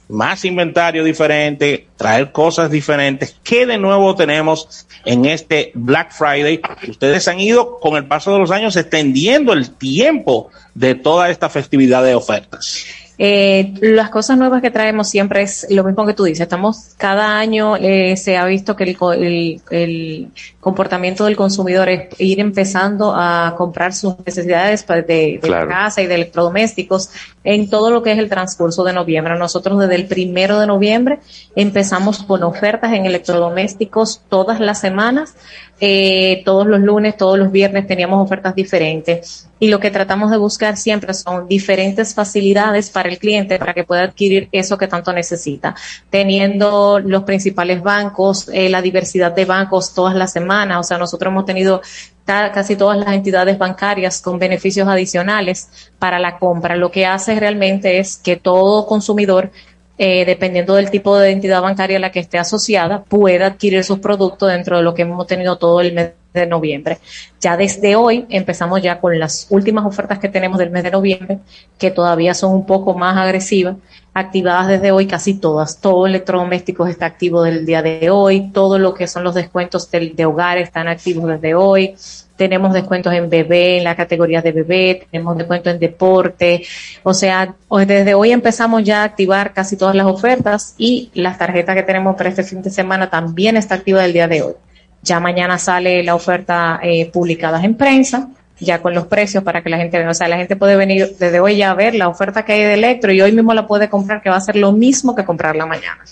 más 0.08 0.44
inventario 0.44 1.02
diferente, 1.02 1.88
traer 1.96 2.30
cosas 2.30 2.70
diferentes. 2.70 3.36
¿Qué 3.42 3.66
de 3.66 3.76
nuevo 3.78 4.14
tenemos 4.14 4.86
en 5.04 5.24
este 5.26 5.72
Black 5.74 6.12
Friday? 6.12 6.60
Ustedes 6.88 7.26
han 7.28 7.40
ido 7.40 7.80
con 7.80 7.96
el 7.96 8.06
paso 8.06 8.32
de 8.32 8.38
los 8.38 8.50
años 8.50 8.76
extendiendo 8.76 9.52
el 9.52 9.70
tiempo 9.70 10.50
de 10.74 10.94
toda 10.94 11.30
esta 11.30 11.48
festividad 11.48 12.04
de 12.04 12.14
ofertas. 12.14 12.86
Eh, 13.18 13.72
las 13.80 14.10
cosas 14.10 14.36
nuevas 14.36 14.60
que 14.60 14.70
traemos 14.70 15.08
siempre 15.08 15.42
es 15.42 15.66
lo 15.70 15.84
mismo 15.84 16.04
que 16.04 16.12
tú 16.12 16.24
dices. 16.24 16.42
Estamos 16.42 16.94
cada 16.98 17.38
año 17.38 17.76
eh, 17.76 18.16
se 18.16 18.36
ha 18.36 18.44
visto 18.44 18.76
que 18.76 18.84
el, 18.84 18.96
el, 19.14 19.60
el, 19.70 20.28
comportamiento 20.60 21.24
del 21.24 21.36
consumidor 21.36 21.88
es 21.88 22.08
ir 22.18 22.40
empezando 22.40 23.14
a 23.16 23.54
comprar 23.56 23.94
sus 23.94 24.16
necesidades 24.26 24.86
de, 24.86 25.04
de 25.06 25.38
claro. 25.40 25.68
casa 25.68 26.02
y 26.02 26.06
de 26.06 26.16
electrodomésticos 26.16 27.10
en 27.46 27.70
todo 27.70 27.90
lo 27.92 28.02
que 28.02 28.12
es 28.12 28.18
el 28.18 28.28
transcurso 28.28 28.82
de 28.82 28.92
noviembre. 28.92 29.38
Nosotros 29.38 29.78
desde 29.78 29.94
el 29.94 30.06
primero 30.06 30.58
de 30.58 30.66
noviembre 30.66 31.20
empezamos 31.54 32.24
con 32.24 32.42
ofertas 32.42 32.92
en 32.92 33.06
electrodomésticos 33.06 34.20
todas 34.28 34.58
las 34.58 34.80
semanas, 34.80 35.36
eh, 35.80 36.42
todos 36.44 36.66
los 36.66 36.80
lunes, 36.80 37.16
todos 37.16 37.38
los 37.38 37.52
viernes 37.52 37.86
teníamos 37.86 38.24
ofertas 38.24 38.56
diferentes. 38.56 39.48
Y 39.60 39.68
lo 39.68 39.78
que 39.78 39.92
tratamos 39.92 40.32
de 40.32 40.38
buscar 40.38 40.76
siempre 40.76 41.14
son 41.14 41.46
diferentes 41.46 42.14
facilidades 42.14 42.90
para 42.90 43.08
el 43.08 43.18
cliente 43.18 43.58
para 43.58 43.74
que 43.74 43.84
pueda 43.84 44.02
adquirir 44.02 44.48
eso 44.50 44.76
que 44.76 44.88
tanto 44.88 45.12
necesita, 45.12 45.76
teniendo 46.10 46.98
los 46.98 47.22
principales 47.22 47.80
bancos, 47.80 48.48
eh, 48.52 48.68
la 48.68 48.82
diversidad 48.82 49.32
de 49.32 49.44
bancos 49.44 49.94
todas 49.94 50.16
las 50.16 50.32
semanas, 50.32 50.80
o 50.80 50.82
sea, 50.82 50.98
nosotros 50.98 51.30
hemos 51.30 51.46
tenido 51.46 51.80
casi 52.26 52.76
todas 52.76 52.98
las 52.98 53.14
entidades 53.14 53.56
bancarias 53.56 54.20
con 54.20 54.38
beneficios 54.38 54.88
adicionales 54.88 55.90
para 55.98 56.18
la 56.18 56.38
compra. 56.38 56.76
Lo 56.76 56.90
que 56.90 57.06
hace 57.06 57.38
realmente 57.38 57.98
es 57.98 58.16
que 58.16 58.36
todo 58.36 58.86
consumidor 58.86 59.50
eh, 59.98 60.24
dependiendo 60.26 60.74
del 60.74 60.90
tipo 60.90 61.16
de 61.18 61.30
entidad 61.30 61.62
bancaria 61.62 61.96
a 61.96 62.00
la 62.00 62.12
que 62.12 62.20
esté 62.20 62.38
asociada, 62.38 63.02
pueda 63.04 63.46
adquirir 63.46 63.82
sus 63.84 63.98
productos 63.98 64.50
dentro 64.50 64.76
de 64.76 64.82
lo 64.82 64.94
que 64.94 65.02
hemos 65.02 65.26
tenido 65.26 65.56
todo 65.56 65.80
el 65.80 65.94
mes 65.94 66.10
de 66.34 66.46
noviembre. 66.46 66.98
Ya 67.40 67.56
desde 67.56 67.96
hoy 67.96 68.26
empezamos 68.28 68.82
ya 68.82 69.00
con 69.00 69.18
las 69.18 69.46
últimas 69.50 69.86
ofertas 69.86 70.18
que 70.18 70.28
tenemos 70.28 70.58
del 70.58 70.70
mes 70.70 70.82
de 70.82 70.90
noviembre, 70.90 71.38
que 71.78 71.90
todavía 71.90 72.34
son 72.34 72.52
un 72.52 72.66
poco 72.66 72.94
más 72.94 73.16
agresivas, 73.16 73.76
activadas 74.12 74.68
desde 74.68 74.92
hoy 74.92 75.06
casi 75.06 75.34
todas. 75.34 75.80
Todo 75.80 76.06
electrodomésticos 76.06 76.90
está 76.90 77.06
activo 77.06 77.42
del 77.42 77.64
día 77.64 77.82
de 77.82 78.10
hoy, 78.10 78.50
todo 78.52 78.78
lo 78.78 78.92
que 78.94 79.06
son 79.06 79.24
los 79.24 79.34
descuentos 79.34 79.90
de, 79.90 80.10
de 80.10 80.26
hogar 80.26 80.58
están 80.58 80.88
activos 80.88 81.26
desde 81.26 81.54
hoy. 81.54 81.94
Tenemos 82.36 82.72
descuentos 82.72 83.12
en 83.12 83.30
bebé, 83.30 83.78
en 83.78 83.84
la 83.84 83.96
categoría 83.96 84.42
de 84.42 84.52
bebé, 84.52 85.06
tenemos 85.10 85.36
descuentos 85.36 85.72
en 85.72 85.78
deporte. 85.78 86.62
O 87.02 87.14
sea, 87.14 87.54
desde 87.86 88.14
hoy 88.14 88.32
empezamos 88.32 88.84
ya 88.84 89.02
a 89.02 89.04
activar 89.04 89.52
casi 89.52 89.76
todas 89.76 89.94
las 89.94 90.06
ofertas 90.06 90.74
y 90.78 91.10
las 91.14 91.38
tarjetas 91.38 91.74
que 91.74 91.82
tenemos 91.82 92.16
para 92.16 92.28
este 92.28 92.42
fin 92.42 92.62
de 92.62 92.70
semana 92.70 93.08
también 93.10 93.56
está 93.56 93.76
activa 93.76 94.02
del 94.02 94.12
día 94.12 94.28
de 94.28 94.42
hoy. 94.42 94.54
Ya 95.02 95.20
mañana 95.20 95.58
sale 95.58 96.02
la 96.02 96.14
oferta 96.14 96.80
eh, 96.82 97.10
publicada 97.12 97.62
en 97.64 97.74
prensa, 97.74 98.28
ya 98.58 98.82
con 98.82 98.94
los 98.94 99.06
precios 99.06 99.44
para 99.44 99.62
que 99.62 99.70
la 99.70 99.78
gente 99.78 99.98
vea. 99.98 100.10
O 100.10 100.14
sea, 100.14 100.28
la 100.28 100.36
gente 100.36 100.56
puede 100.56 100.76
venir 100.76 101.16
desde 101.18 101.40
hoy 101.40 101.56
ya 101.56 101.70
a 101.70 101.74
ver 101.74 101.94
la 101.94 102.08
oferta 102.08 102.44
que 102.44 102.52
hay 102.52 102.62
de 102.64 102.74
Electro 102.74 103.12
y 103.12 103.20
hoy 103.20 103.32
mismo 103.32 103.54
la 103.54 103.66
puede 103.66 103.88
comprar, 103.88 104.22
que 104.22 104.30
va 104.30 104.36
a 104.36 104.40
ser 104.40 104.56
lo 104.56 104.72
mismo 104.72 105.14
que 105.14 105.24
comprarla 105.24 105.66
mañana. 105.66 106.02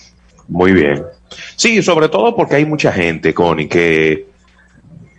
Muy 0.48 0.72
bien. 0.72 1.02
Sí, 1.56 1.82
sobre 1.82 2.08
todo 2.08 2.36
porque 2.36 2.56
hay 2.56 2.66
mucha 2.66 2.92
gente, 2.92 3.34
Connie, 3.34 3.68
que 3.68 4.26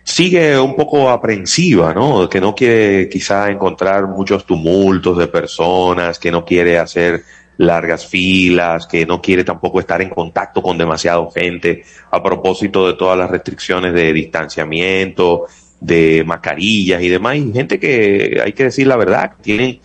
sigue 0.06 0.56
un 0.56 0.76
poco 0.76 1.10
aprensiva, 1.10 1.92
¿no? 1.92 2.28
Que 2.28 2.40
no 2.40 2.54
quiere 2.54 3.08
quizá 3.08 3.50
encontrar 3.50 4.06
muchos 4.06 4.46
tumultos 4.46 5.18
de 5.18 5.26
personas, 5.26 6.20
que 6.20 6.30
no 6.30 6.44
quiere 6.44 6.78
hacer 6.78 7.24
largas 7.58 8.06
filas, 8.06 8.86
que 8.86 9.04
no 9.04 9.20
quiere 9.20 9.42
tampoco 9.42 9.80
estar 9.80 10.00
en 10.00 10.10
contacto 10.10 10.62
con 10.62 10.78
demasiada 10.78 11.26
gente 11.34 11.82
a 12.12 12.22
propósito 12.22 12.86
de 12.86 12.94
todas 12.94 13.18
las 13.18 13.28
restricciones 13.28 13.92
de 13.94 14.12
distanciamiento, 14.12 15.46
de 15.80 16.22
mascarillas 16.24 17.02
y 17.02 17.08
demás. 17.08 17.36
Y 17.36 17.52
gente 17.52 17.80
que, 17.80 18.40
hay 18.44 18.52
que 18.52 18.64
decir 18.64 18.86
la 18.86 18.96
verdad, 18.96 19.32
tienen 19.42 19.80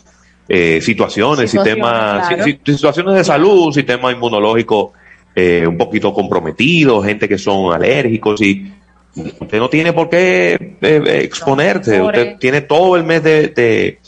eh, 0.47 0.81
situaciones, 0.81 1.49
sistemas, 1.49 2.27
claro. 2.27 2.43
situaciones 2.63 3.15
de 3.15 3.23
salud, 3.23 3.73
sistema 3.73 4.11
inmunológico 4.11 4.93
eh, 5.33 5.65
un 5.65 5.77
poquito 5.77 6.13
comprometido, 6.13 7.01
gente 7.01 7.27
que 7.27 7.39
son 7.39 7.73
alérgicos 7.73 8.39
y 8.41 8.71
usted 9.15 9.59
no 9.59 9.69
tiene 9.69 9.93
por 9.93 10.09
qué 10.09 10.77
eh, 10.81 11.19
exponerse, 11.23 12.01
usted 12.01 12.37
tiene 12.37 12.61
todo 12.61 12.95
el 12.95 13.03
mes 13.03 13.23
de, 13.23 13.47
de, 13.49 13.99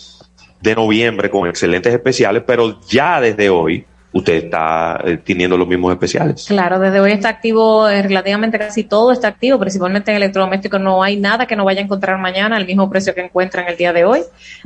de, 0.62 0.76
noviembre 0.76 1.30
con 1.30 1.48
excelentes 1.48 1.94
especiales, 1.94 2.44
pero 2.46 2.80
ya 2.88 3.20
desde 3.20 3.50
hoy 3.50 3.86
usted 4.14 4.46
está 4.46 5.02
eh, 5.04 5.18
teniendo 5.18 5.58
los 5.58 5.68
mismos 5.68 5.92
especiales. 5.92 6.46
Claro, 6.48 6.80
desde 6.80 7.00
hoy 7.00 7.12
está 7.12 7.30
activo, 7.30 7.90
eh, 7.90 8.02
relativamente 8.04 8.60
casi 8.60 8.84
todo 8.84 9.12
está 9.12 9.28
activo, 9.28 9.60
principalmente 9.60 10.12
en 10.12 10.18
electrodomésticos. 10.18 10.80
No 10.80 11.02
hay 11.04 11.18
nada 11.18 11.48
que 11.48 11.56
no 11.56 11.66
vaya 11.66 11.82
a 11.82 11.84
encontrar 11.84 12.20
mañana 12.20 12.56
al 12.56 12.66
mismo 12.66 12.90
precio 12.90 13.16
que 13.16 13.22
encuentran 13.22 13.68
el 13.68 13.76
día 13.76 13.92
de 13.92 14.06
hoy. 14.06 14.22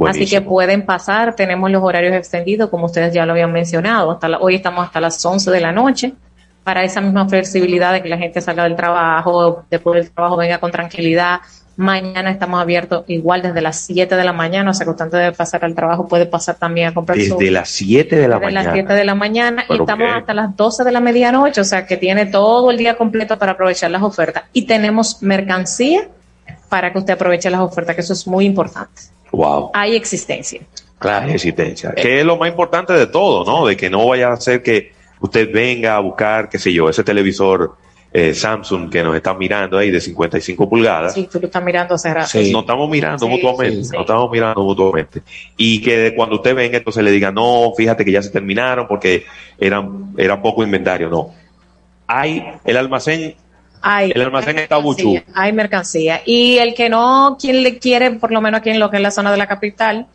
Así 0.05 0.27
que 0.27 0.41
pueden 0.41 0.85
pasar, 0.85 1.33
tenemos 1.35 1.71
los 1.71 1.81
horarios 1.81 2.13
extendidos, 2.13 2.69
como 2.69 2.87
ustedes 2.87 3.13
ya 3.13 3.25
lo 3.25 3.31
habían 3.31 3.53
mencionado. 3.53 4.11
Hasta 4.11 4.27
la- 4.27 4.39
hoy 4.39 4.55
estamos 4.55 4.85
hasta 4.85 4.99
las 4.99 5.25
11 5.25 5.49
de 5.49 5.61
la 5.61 5.71
noche 5.71 6.13
para 6.67 6.83
esa 6.83 6.99
misma 6.99 7.29
flexibilidad 7.29 7.93
de 7.93 8.03
que 8.03 8.09
la 8.09 8.17
gente 8.17 8.41
salga 8.41 8.65
del 8.65 8.75
trabajo, 8.75 9.63
después 9.71 10.03
del 10.03 10.11
trabajo 10.11 10.35
venga 10.35 10.57
con 10.57 10.69
tranquilidad. 10.69 11.39
Mañana 11.77 12.29
estamos 12.29 12.59
abiertos 12.59 13.05
igual 13.07 13.41
desde 13.41 13.61
las 13.61 13.79
7 13.85 14.17
de 14.17 14.23
la 14.25 14.33
mañana, 14.33 14.71
o 14.71 14.73
sea 14.73 14.83
que 14.83 14.89
usted 14.89 15.05
antes 15.05 15.21
de 15.21 15.31
pasar 15.31 15.63
al 15.63 15.73
trabajo 15.75 16.09
puede 16.09 16.25
pasar 16.25 16.55
también 16.55 16.89
a 16.89 16.93
comprar 16.93 17.17
su 17.21 17.37
Desde 17.37 17.51
las 17.51 17.69
7 17.69 18.17
de 18.17 18.27
la 18.27 18.35
desde 18.35 18.51
las 18.51 18.65
mañana. 18.65 18.73
7 18.73 18.93
de 18.95 19.05
la 19.05 19.15
mañana 19.15 19.63
y 19.69 19.73
estamos 19.79 20.09
qué. 20.09 20.13
hasta 20.13 20.33
las 20.33 20.57
12 20.57 20.83
de 20.83 20.91
la 20.91 20.99
medianoche, 20.99 21.61
o 21.61 21.63
sea 21.63 21.85
que 21.85 21.95
tiene 21.95 22.25
todo 22.25 22.69
el 22.69 22.75
día 22.75 22.97
completo 22.97 23.39
para 23.39 23.53
aprovechar 23.53 23.89
las 23.89 24.03
ofertas. 24.03 24.43
Y 24.51 24.63
tenemos 24.63 25.23
mercancía 25.23 26.09
para 26.67 26.91
que 26.91 26.99
usted 26.99 27.13
aproveche 27.13 27.49
las 27.49 27.61
ofertas, 27.61 27.95
que 27.95 28.01
eso 28.01 28.11
es 28.11 28.27
muy 28.27 28.43
importante. 28.43 29.03
Wow. 29.31 29.71
Hay 29.73 29.95
existencia. 29.95 30.59
Claro, 30.99 31.29
existencia. 31.29 31.93
Que 31.93 32.19
es 32.19 32.25
lo 32.25 32.35
más 32.35 32.49
importante 32.49 32.91
de 32.91 33.07
todo, 33.07 33.45
¿no? 33.45 33.67
De 33.67 33.77
que 33.77 33.89
no 33.89 34.05
vaya 34.05 34.33
a 34.33 34.35
ser 34.35 34.61
que 34.61 34.96
usted 35.19 35.51
venga 35.51 35.95
a 35.95 35.99
buscar, 35.99 36.49
qué 36.49 36.59
sé 36.59 36.71
yo, 36.73 36.89
ese 36.89 37.03
televisor 37.03 37.75
eh, 38.13 38.33
Samsung 38.33 38.89
que 38.89 39.03
nos 39.03 39.15
está 39.15 39.33
mirando 39.33 39.77
ahí 39.77 39.91
de 39.91 39.99
55 39.99 40.69
pulgadas. 40.69 41.13
Sí, 41.13 41.27
tú 41.31 41.39
lo 41.39 41.47
estás 41.47 41.63
mirando 41.63 41.95
hace 41.95 42.13
rato. 42.13 42.29
Nos 42.37 42.61
estamos 42.61 42.89
mirando 42.89 43.25
Sí, 43.25 43.31
mutuamente, 43.31 43.77
sí, 43.77 43.83
sí. 43.85 43.91
nos 43.91 44.01
estamos 44.01 44.31
mirando 44.31 44.63
mutuamente. 44.63 45.21
Y 45.57 45.81
que 45.81 46.13
cuando 46.15 46.37
usted 46.37 46.55
venga, 46.55 46.77
entonces 46.77 47.03
le 47.03 47.11
diga, 47.11 47.31
no, 47.31 47.73
fíjate 47.75 48.05
que 48.05 48.11
ya 48.11 48.21
se 48.21 48.29
terminaron 48.29 48.87
porque 48.87 49.25
eran, 49.59 50.13
era 50.17 50.41
poco 50.41 50.63
inventario. 50.63 51.09
No. 51.09 51.31
Hay 52.07 52.43
el 52.63 52.77
almacén, 52.77 53.35
Hay, 53.89 54.11
el 54.13 54.21
almacén 54.21 54.59
está 54.59 54.77
buchú. 54.77 55.17
hay 55.33 55.53
mercancía. 55.53 56.21
Y 56.25 56.57
el 56.57 56.73
que 56.73 56.89
no, 56.89 57.37
quien 57.39 57.63
le 57.63 57.77
quiere, 57.77 58.11
por 58.11 58.31
lo 58.31 58.41
menos 58.41 58.59
aquí 58.59 58.69
en 58.69 58.79
lo 58.79 58.89
que 58.89 58.97
es 58.97 59.03
la 59.03 59.11
zona 59.11 59.31
de 59.31 59.37
la 59.37 59.47
capital, 59.47 60.07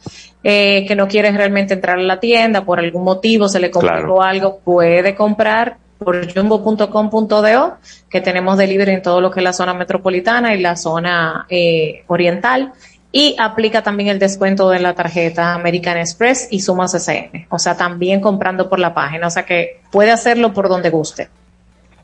eh, 0.45 0.85
que 0.87 0.95
no 0.95 1.09
quiere 1.09 1.31
realmente 1.33 1.75
entrar 1.75 1.99
a 1.99 2.03
la 2.03 2.21
tienda 2.21 2.65
por 2.65 2.79
algún 2.79 3.05
motivo, 3.05 3.49
se 3.49 3.61
le 3.61 3.71
complicó 3.71 3.97
Claro. 3.99 4.23
algo, 4.23 4.59
puede 4.59 5.15
comprar 5.15 5.77
por 5.99 6.33
jumbo.com.do, 6.35 7.77
que 8.11 8.21
tenemos 8.21 8.59
delivery 8.59 8.93
en 8.93 9.03
todo 9.03 9.21
lo 9.21 9.31
que 9.31 9.41
es 9.41 9.45
la 9.45 9.53
zona 9.53 9.73
metropolitana 9.73 10.55
y 10.55 10.61
la 10.61 10.77
zona 10.77 11.47
eh, 11.49 12.03
oriental. 12.09 12.73
Y 13.15 13.37
aplica 13.39 13.83
también 13.83 14.09
el 14.09 14.19
descuento 14.19 14.71
de 14.71 14.81
la 14.81 14.95
tarjeta 14.95 15.55
American 15.55 15.99
Express 15.99 16.49
y 16.51 16.61
Sumas 16.61 16.93
SN. 16.95 17.47
O 17.51 17.59
sea, 17.59 17.77
también 17.77 18.21
comprando 18.21 18.69
por 18.69 18.79
la 18.79 18.95
página. 18.95 19.27
O 19.27 19.31
sea 19.31 19.45
que 19.45 19.81
puede 19.91 20.11
hacerlo 20.11 20.53
por 20.55 20.69
donde 20.69 20.89
guste. 20.91 21.29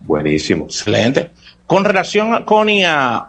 Buenísimo. 0.01 0.67
Excelente. 0.67 1.31
Con 1.69 1.85
relación 1.85 2.33
a 2.33 2.47
Connie, 2.47 2.85
a 2.85 3.27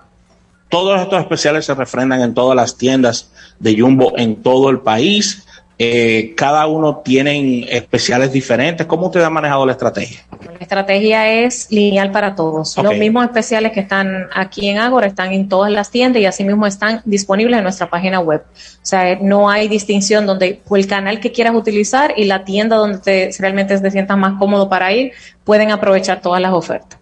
todos 0.69 1.01
estos 1.01 1.19
especiales 1.19 1.65
se 1.65 1.75
refrendan 1.75 2.21
en 2.21 2.33
todas 2.33 2.55
las 2.55 2.77
tiendas 2.77 3.31
de 3.59 3.77
Jumbo 3.77 4.13
en 4.17 4.41
todo 4.41 4.69
el 4.69 4.79
país. 4.79 5.45
Eh, 5.77 6.35
cada 6.37 6.65
uno 6.67 7.01
tienen 7.03 7.65
especiales 7.69 8.31
diferentes. 8.31 8.87
¿Cómo 8.87 9.07
usted 9.07 9.21
ha 9.23 9.29
manejado 9.29 9.65
la 9.65 9.73
estrategia? 9.73 10.21
La 10.41 10.57
estrategia 10.57 11.29
es 11.43 11.69
lineal 11.69 12.11
para 12.11 12.33
todos. 12.33 12.77
Los 12.77 12.95
mismos 12.95 13.25
especiales 13.25 13.73
que 13.73 13.81
están 13.81 14.27
aquí 14.33 14.69
en 14.69 14.77
Ágora 14.77 15.07
están 15.07 15.33
en 15.33 15.49
todas 15.49 15.69
las 15.69 15.91
tiendas 15.91 16.21
y 16.21 16.25
asimismo 16.25 16.65
están 16.65 17.01
disponibles 17.03 17.57
en 17.57 17.63
nuestra 17.63 17.89
página 17.89 18.21
web. 18.21 18.45
O 18.55 18.85
sea, 18.85 19.17
no 19.21 19.49
hay 19.49 19.67
distinción 19.67 20.25
donde 20.25 20.61
el 20.71 20.87
canal 20.87 21.19
que 21.19 21.33
quieras 21.33 21.55
utilizar 21.55 22.13
y 22.15 22.23
la 22.23 22.45
tienda 22.45 22.77
donde 22.77 22.99
te, 22.99 23.31
realmente 23.37 23.77
te 23.77 23.91
sientas 23.91 24.17
más 24.17 24.39
cómodo 24.39 24.69
para 24.69 24.93
ir, 24.93 25.11
pueden 25.43 25.71
aprovechar 25.71 26.21
todas 26.21 26.41
las 26.41 26.53
ofertas. 26.53 26.98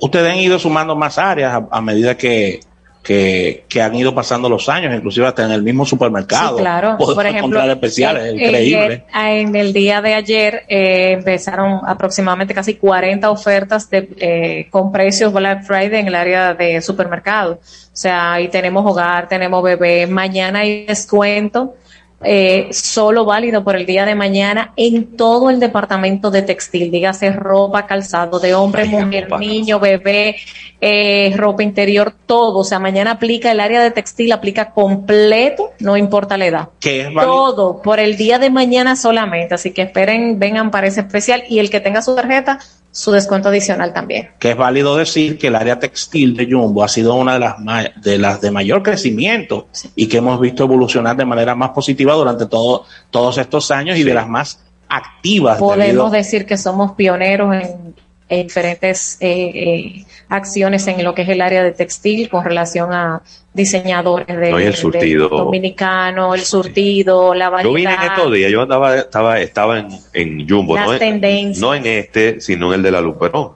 Ustedes 0.00 0.30
han 0.30 0.38
ido 0.38 0.58
sumando 0.58 0.94
más 0.96 1.18
áreas 1.18 1.54
a, 1.54 1.68
a 1.70 1.80
medida 1.80 2.16
que, 2.16 2.60
que, 3.08 3.64
que 3.70 3.80
han 3.80 3.94
ido 3.94 4.14
pasando 4.14 4.50
los 4.50 4.68
años, 4.68 4.94
inclusive 4.94 5.26
hasta 5.26 5.44
en 5.44 5.52
el 5.52 5.62
mismo 5.62 5.86
supermercado. 5.86 6.58
Sí, 6.58 6.62
claro. 6.62 6.98
Por 6.98 7.24
ejemplo, 7.24 7.42
comprar 7.42 7.70
especiales, 7.70 8.34
increíble. 8.34 9.04
En, 9.14 9.48
en 9.48 9.56
el 9.56 9.72
día 9.72 10.02
de 10.02 10.12
ayer 10.12 10.64
eh, 10.68 11.12
empezaron 11.12 11.80
aproximadamente 11.86 12.52
casi 12.52 12.74
40 12.74 13.30
ofertas 13.30 13.88
de, 13.88 14.10
eh, 14.18 14.66
con 14.70 14.92
precios 14.92 15.32
Black 15.32 15.64
Friday 15.64 16.00
en 16.00 16.08
el 16.08 16.14
área 16.14 16.52
de 16.52 16.82
supermercado. 16.82 17.54
O 17.54 17.96
sea, 18.00 18.34
ahí 18.34 18.48
tenemos 18.48 18.84
hogar, 18.84 19.26
tenemos 19.26 19.62
bebé. 19.62 20.06
Mañana 20.06 20.60
hay 20.60 20.84
descuento. 20.84 21.76
Eh, 22.20 22.68
solo 22.72 23.24
válido 23.24 23.62
por 23.62 23.76
el 23.76 23.86
día 23.86 24.04
de 24.04 24.16
mañana 24.16 24.72
en 24.74 25.16
todo 25.16 25.50
el 25.50 25.60
departamento 25.60 26.32
de 26.32 26.42
textil, 26.42 26.90
dígase 26.90 27.30
ropa, 27.30 27.86
calzado 27.86 28.40
de 28.40 28.54
hombre, 28.54 28.86
mujer, 28.86 29.28
niño, 29.38 29.78
bebé, 29.78 30.36
eh, 30.80 31.32
ropa 31.36 31.62
interior, 31.62 32.12
todo. 32.26 32.58
O 32.58 32.64
sea, 32.64 32.80
mañana 32.80 33.12
aplica 33.12 33.52
el 33.52 33.60
área 33.60 33.80
de 33.80 33.92
textil, 33.92 34.32
aplica 34.32 34.72
completo, 34.72 35.72
no 35.78 35.96
importa 35.96 36.36
la 36.36 36.46
edad. 36.46 36.68
Que 36.80 37.02
es 37.02 37.14
válido. 37.14 37.34
Todo 37.34 37.82
por 37.82 38.00
el 38.00 38.16
día 38.16 38.38
de 38.38 38.50
mañana 38.50 38.96
solamente. 38.96 39.54
Así 39.54 39.72
que 39.72 39.82
esperen, 39.82 40.40
vengan 40.40 40.72
para 40.72 40.88
ese 40.88 41.00
especial 41.00 41.44
y 41.48 41.60
el 41.60 41.70
que 41.70 41.80
tenga 41.80 42.02
su 42.02 42.16
tarjeta, 42.16 42.58
su 42.98 43.12
descuento 43.12 43.48
adicional 43.48 43.92
también. 43.92 44.30
que 44.40 44.50
es 44.50 44.56
válido 44.56 44.96
decir 44.96 45.38
que 45.38 45.46
el 45.46 45.54
área 45.56 45.78
textil 45.78 46.36
de 46.36 46.46
Jumbo 46.50 46.82
ha 46.82 46.88
sido 46.88 47.14
una 47.14 47.34
de 47.34 47.38
las 47.38 47.58
ma- 47.60 47.84
de 47.96 48.18
las 48.18 48.40
de 48.40 48.50
mayor 48.50 48.82
crecimiento 48.82 49.68
y 49.94 50.08
que 50.08 50.16
hemos 50.18 50.40
visto 50.40 50.64
evolucionar 50.64 51.16
de 51.16 51.24
manera 51.24 51.54
más 51.54 51.70
positiva 51.70 52.14
durante 52.14 52.46
todo, 52.46 52.84
todos 53.10 53.38
estos 53.38 53.70
años 53.70 53.96
y 53.98 54.02
de 54.02 54.14
las 54.14 54.28
más 54.28 54.60
activas. 54.88 55.58
Podemos 55.58 55.86
debido- 55.86 56.10
decir 56.10 56.44
que 56.46 56.56
somos 56.56 56.92
pioneros 56.92 57.54
en, 57.54 57.94
en 58.28 58.46
diferentes 58.46 59.16
eh, 59.20 59.50
eh, 59.54 60.04
acciones 60.28 60.86
en 60.86 61.02
lo 61.02 61.14
que 61.14 61.22
es 61.22 61.28
el 61.28 61.40
área 61.40 61.62
de 61.62 61.72
textil 61.72 62.28
con 62.28 62.44
relación 62.44 62.92
a 62.92 63.22
diseñadores 63.54 64.26
de, 64.26 64.50
No, 64.50 64.58
el 64.58 64.66
de 64.72 64.76
surtido. 64.76 65.28
dominicano, 65.28 66.34
el 66.34 66.42
surtido, 66.42 67.34
la 67.34 67.62
Yo 67.62 67.72
vine 67.72 67.90
en 67.90 67.96
variedad. 67.96 68.16
estos 68.18 68.32
días, 68.34 68.50
yo 68.52 68.62
andaba, 68.62 68.96
estaba, 68.96 69.40
estaba 69.40 69.78
en, 69.78 69.88
en 70.12 70.48
Jumbo, 70.48 70.76
Las 70.76 70.86
no 70.86 70.94
en, 70.94 71.52
no 71.60 71.74
en 71.74 71.86
este, 71.86 72.40
sino 72.40 72.68
en 72.68 72.74
el 72.74 72.82
de 72.82 72.90
la 72.90 73.00
Luperón. 73.00 73.52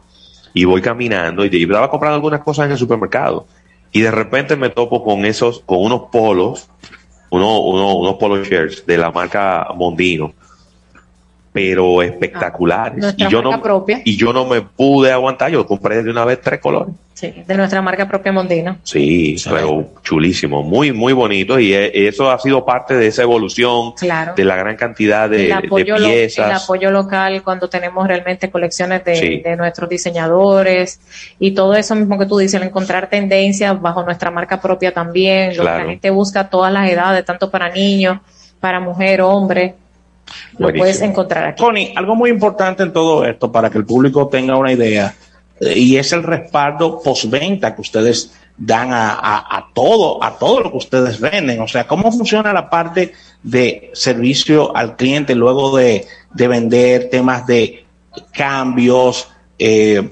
Y 0.54 0.64
voy 0.64 0.82
caminando 0.82 1.44
y 1.44 1.50
y 1.56 1.62
estaba 1.62 1.88
comprando 1.90 2.16
algunas 2.16 2.40
cosas 2.40 2.66
en 2.66 2.72
el 2.72 2.78
supermercado. 2.78 3.46
Y 3.92 4.00
de 4.00 4.10
repente 4.10 4.56
me 4.56 4.70
topo 4.70 5.04
con 5.04 5.24
esos, 5.24 5.60
con 5.66 5.78
unos 5.82 6.04
polos, 6.10 6.68
uno, 7.30 7.60
uno- 7.60 7.94
unos 7.96 8.14
polo 8.16 8.42
shirts 8.42 8.84
de 8.86 8.98
la 8.98 9.10
marca 9.10 9.68
Mondino, 9.74 10.32
pero 11.52 12.00
espectaculares. 12.02 12.98
Nuestra 12.98 13.26
y 13.28 13.30
yo 13.30 13.42
marca 13.42 13.56
no, 13.58 13.62
propia. 13.62 14.00
y 14.04 14.16
yo 14.16 14.32
no 14.32 14.46
me 14.46 14.62
pude 14.62 15.12
aguantar, 15.12 15.50
yo 15.50 15.66
compré 15.66 16.02
de 16.02 16.10
una 16.10 16.24
vez 16.24 16.40
tres 16.40 16.60
colores. 16.60 16.94
Sí, 17.14 17.32
de 17.46 17.54
nuestra 17.56 17.80
marca 17.82 18.08
propia 18.08 18.32
Mondino. 18.32 18.78
Sí, 18.82 19.36
pero 19.48 19.90
chulísimo, 20.02 20.62
muy, 20.64 20.90
muy 20.92 21.12
bonito. 21.12 21.56
Y 21.60 21.72
eh, 21.72 22.08
eso 22.08 22.28
ha 22.30 22.38
sido 22.40 22.64
parte 22.64 22.96
de 22.96 23.06
esa 23.06 23.22
evolución, 23.22 23.92
Claro. 23.92 24.32
de 24.34 24.44
la 24.44 24.56
gran 24.56 24.74
cantidad 24.76 25.28
de, 25.30 25.42
el, 25.42 25.48
de 25.48 25.54
apoyo 25.54 25.98
lo- 25.98 26.06
el 26.06 26.12
piezas. 26.12 26.64
apoyo 26.64 26.90
local 26.90 27.42
cuando 27.44 27.68
tenemos 27.68 28.08
realmente 28.08 28.50
colecciones 28.50 29.04
de, 29.04 29.14
Sí. 29.14 29.36
de 29.40 29.54
nuestros 29.56 29.88
diseñadores 29.88 31.00
y 31.38 31.52
todo 31.52 31.74
eso 31.76 31.94
mismo 31.94 32.18
que 32.18 32.26
tú 32.26 32.38
dices, 32.38 32.60
el 32.60 32.66
encontrar 32.66 33.08
tendencias 33.08 33.80
bajo 33.80 34.02
nuestra 34.02 34.30
marca 34.32 34.60
propia 34.60 34.92
también, 34.92 35.50
lo 35.50 35.56
que 35.56 35.60
Claro. 35.60 35.84
la 35.84 35.90
gente 35.90 36.10
busca 36.10 36.48
todas 36.48 36.72
las 36.72 36.90
edades, 36.90 37.24
tanto 37.24 37.50
para 37.50 37.68
niños, 37.70 38.18
para 38.58 38.80
mujer, 38.80 39.20
hombre, 39.20 39.74
lo 40.52 40.58
Buenísimo. 40.66 40.82
puedes 40.82 41.02
encontrar 41.02 41.44
aquí. 41.44 41.62
Connie, 41.62 41.92
algo 41.96 42.14
muy 42.14 42.30
importante 42.30 42.82
en 42.82 42.92
todo 42.92 43.24
esto 43.24 43.50
para 43.52 43.68
que 43.70 43.78
el 43.78 43.84
público 43.84 44.28
tenga 44.28 44.56
una 44.56 44.72
idea 44.72 45.14
eh, 45.60 45.78
y 45.78 45.96
es 45.96 46.12
el 46.12 46.22
respaldo 46.22 47.00
postventa 47.02 47.74
que 47.74 47.80
ustedes 47.80 48.32
dan 48.56 48.92
a, 48.92 49.12
a- 49.12 49.56
a 49.58 49.66
todo, 49.74 50.22
a 50.22 50.38
todo 50.38 50.60
lo 50.60 50.70
que 50.70 50.76
ustedes 50.76 51.18
venden. 51.20 51.60
O 51.60 51.68
sea, 51.68 51.86
¿cómo 51.86 52.12
funciona 52.12 52.52
la 52.52 52.68
parte 52.70 53.12
de 53.42 53.90
servicio 53.94 54.76
al 54.76 54.94
cliente 54.96 55.34
luego 55.34 55.76
de, 55.76 56.06
de 56.32 56.48
vender 56.48 57.08
temas 57.10 57.46
de 57.46 57.84
cambios, 58.32 59.28
eh, 59.58 60.08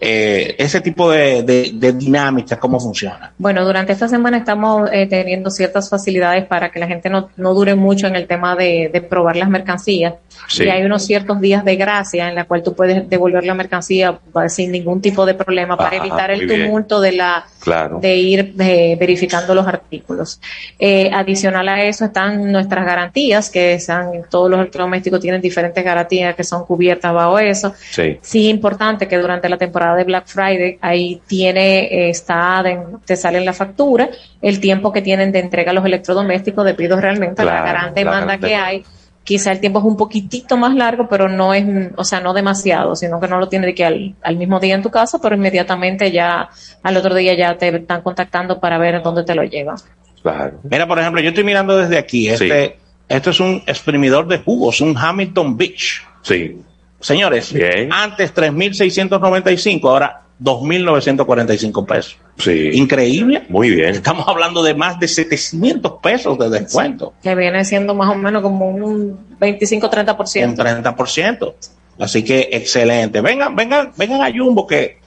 eh, 0.00 0.54
ese 0.58 0.80
tipo 0.80 1.10
de, 1.10 1.42
de, 1.42 1.70
de 1.74 1.92
dinámica, 1.92 2.58
cómo 2.58 2.80
funciona? 2.80 3.32
Bueno, 3.38 3.64
durante 3.64 3.92
esta 3.92 4.08
semana 4.08 4.38
estamos 4.38 4.88
eh, 4.92 5.06
teniendo 5.06 5.50
ciertas 5.50 5.88
facilidades 5.90 6.44
para 6.46 6.70
que 6.70 6.78
la 6.78 6.86
gente 6.86 7.10
no, 7.10 7.30
no 7.36 7.54
dure 7.54 7.74
mucho 7.74 8.06
en 8.06 8.16
el 8.16 8.26
tema 8.26 8.56
de, 8.56 8.90
de 8.92 9.00
probar 9.00 9.36
las 9.36 9.48
mercancías. 9.48 10.14
Sí. 10.48 10.64
Y 10.64 10.68
hay 10.68 10.82
unos 10.84 11.04
ciertos 11.04 11.40
días 11.40 11.64
de 11.64 11.76
gracia 11.76 12.28
en 12.28 12.34
la 12.34 12.44
cual 12.44 12.62
tú 12.62 12.74
puedes 12.74 13.08
devolver 13.08 13.44
la 13.44 13.54
mercancía 13.54 14.18
sin 14.48 14.70
ningún 14.72 15.00
tipo 15.00 15.26
de 15.26 15.34
problema 15.34 15.76
para 15.76 15.96
evitar 15.96 16.30
el 16.30 16.46
bien. 16.46 16.66
tumulto 16.66 17.00
de 17.00 17.12
la 17.12 17.44
Claro. 17.60 17.98
de 18.00 18.16
ir 18.16 18.54
eh, 18.60 18.96
verificando 18.98 19.52
los 19.54 19.66
artículos. 19.66 20.40
Eh, 20.78 21.10
adicional 21.12 21.68
a 21.68 21.82
eso 21.82 22.04
están 22.04 22.52
nuestras 22.52 22.86
garantías, 22.86 23.50
que 23.50 23.74
están, 23.74 24.22
todos 24.30 24.48
los 24.48 24.60
electrodomésticos 24.60 25.18
tienen 25.20 25.40
diferentes 25.40 25.84
garantías 25.84 26.36
que 26.36 26.44
son 26.44 26.64
cubiertas 26.64 27.12
bajo 27.12 27.38
eso. 27.40 27.74
Sí. 27.90 28.18
Sí, 28.22 28.46
es 28.48 28.54
importante 28.54 29.08
que 29.08 29.18
durante 29.18 29.48
la 29.48 29.56
temporada 29.56 29.65
de 29.96 30.04
Black 30.04 30.26
Friday 30.26 30.78
ahí 30.80 31.20
tiene, 31.26 31.84
eh, 31.84 32.10
está, 32.10 32.62
en- 32.66 32.98
te 33.04 33.16
sale 33.16 33.38
en 33.38 33.44
la 33.44 33.52
factura 33.52 34.08
el 34.42 34.60
tiempo 34.60 34.92
que 34.92 35.02
tienen 35.02 35.32
de 35.32 35.40
entrega 35.40 35.72
los 35.72 35.84
electrodomésticos 35.84 36.64
debido 36.64 37.00
realmente 37.00 37.42
a 37.42 37.44
la 37.44 37.52
gran 37.72 37.94
demanda 37.94 38.38
que 38.48 38.54
hay 38.54 38.84
quizá 39.24 39.50
el 39.50 39.58
tiempo 39.58 39.80
es 39.80 39.84
un 39.84 39.96
poquitito 39.96 40.56
más 40.56 40.72
largo, 40.76 41.08
pero 41.08 41.28
no 41.28 41.52
es, 41.52 41.64
o 41.96 42.04
sea, 42.04 42.20
no 42.20 42.32
demasiado, 42.32 42.94
sino 42.94 43.18
que 43.18 43.26
no 43.26 43.38
lo 43.40 43.48
tienes 43.48 43.66
de 43.66 43.74
que 43.74 43.84
al, 43.84 44.14
al 44.22 44.36
mismo 44.36 44.60
día 44.60 44.76
en 44.76 44.82
tu 44.82 44.90
casa, 44.92 45.18
pero 45.20 45.34
inmediatamente 45.34 46.12
ya, 46.12 46.48
al 46.84 46.96
otro 46.96 47.12
día 47.12 47.34
ya 47.34 47.58
te 47.58 47.74
están 47.74 48.02
contactando 48.02 48.60
para 48.60 48.78
ver 48.78 49.02
dónde 49.02 49.24
te 49.24 49.34
lo 49.34 49.42
llevan. 49.42 49.78
Claro. 50.22 50.60
Mira, 50.62 50.86
por 50.86 51.00
ejemplo, 51.00 51.20
yo 51.20 51.30
estoy 51.30 51.42
mirando 51.42 51.76
desde 51.76 51.98
aquí. 51.98 52.28
Este, 52.28 52.78
Esto 53.08 53.30
es 53.30 53.40
un 53.40 53.64
exprimidor 53.66 54.28
de 54.28 54.38
jugos, 54.38 54.80
un 54.80 54.96
Hamilton 54.96 55.56
Beach. 55.56 56.06
Sí. 56.22 56.60
Señores, 57.00 57.52
Bien. 57.52 57.92
antes 57.92 58.34
3.695, 58.34 59.88
ahora 59.88 60.22
2.945 60.40 61.86
pesos. 61.86 62.18
Sí. 62.38 62.70
Increíble. 62.74 63.44
Muy 63.48 63.70
bien. 63.70 63.90
Estamos 63.94 64.26
hablando 64.28 64.62
de 64.62 64.74
más 64.74 64.98
de 65.00 65.08
700 65.08 66.00
pesos 66.02 66.38
de 66.38 66.50
descuento. 66.50 67.14
Que 67.22 67.34
viene 67.34 67.64
siendo 67.64 67.94
más 67.94 68.10
o 68.10 68.14
menos 68.14 68.42
como 68.42 68.68
un 68.68 69.38
25-30%. 69.40 70.48
Un 70.48 70.56
30%. 70.56 71.54
Así 71.98 72.22
que 72.22 72.50
excelente. 72.52 73.20
Vengan, 73.20 73.56
vengan, 73.56 73.92
vengan 73.96 74.22
a 74.22 74.30
Jumbo 74.30 74.66
que 74.66 74.98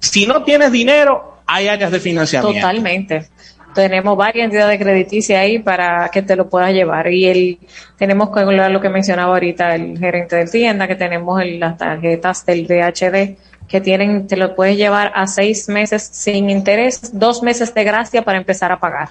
si 0.00 0.26
no 0.26 0.42
tienes 0.42 0.72
dinero, 0.72 1.36
hay 1.46 1.68
áreas 1.68 1.92
de 1.92 2.00
financiamiento. 2.00 2.58
Totalmente. 2.58 3.28
Tenemos 3.74 4.16
varias 4.16 4.44
entidades 4.44 4.78
crediticias 4.80 5.40
ahí 5.40 5.58
para 5.58 6.08
que 6.10 6.22
te 6.22 6.36
lo 6.36 6.48
puedas 6.48 6.72
llevar. 6.72 7.10
Y 7.12 7.26
el, 7.26 7.58
tenemos 7.96 8.30
que 8.30 8.40
hablar 8.40 8.70
lo 8.70 8.80
que 8.80 8.88
mencionaba 8.88 9.32
ahorita 9.34 9.74
el 9.74 9.98
gerente 9.98 10.36
de 10.36 10.46
tienda, 10.46 10.86
que 10.86 10.94
tenemos 10.96 11.40
el- 11.40 11.58
las 11.60 11.76
tarjetas 11.78 12.44
del 12.44 12.66
VHD 12.66 13.36
que 13.68 13.80
tienen, 13.80 14.26
te 14.26 14.36
lo 14.36 14.54
puedes 14.54 14.76
llevar 14.76 15.12
a 15.14 15.26
seis 15.26 15.68
meses 15.68 16.02
sin 16.12 16.50
interés, 16.50 17.18
dos 17.18 17.42
meses 17.42 17.72
de 17.72 17.84
gracia 17.84 18.22
para 18.22 18.36
empezar 18.36 18.70
a 18.70 18.78
pagar. 18.78 19.08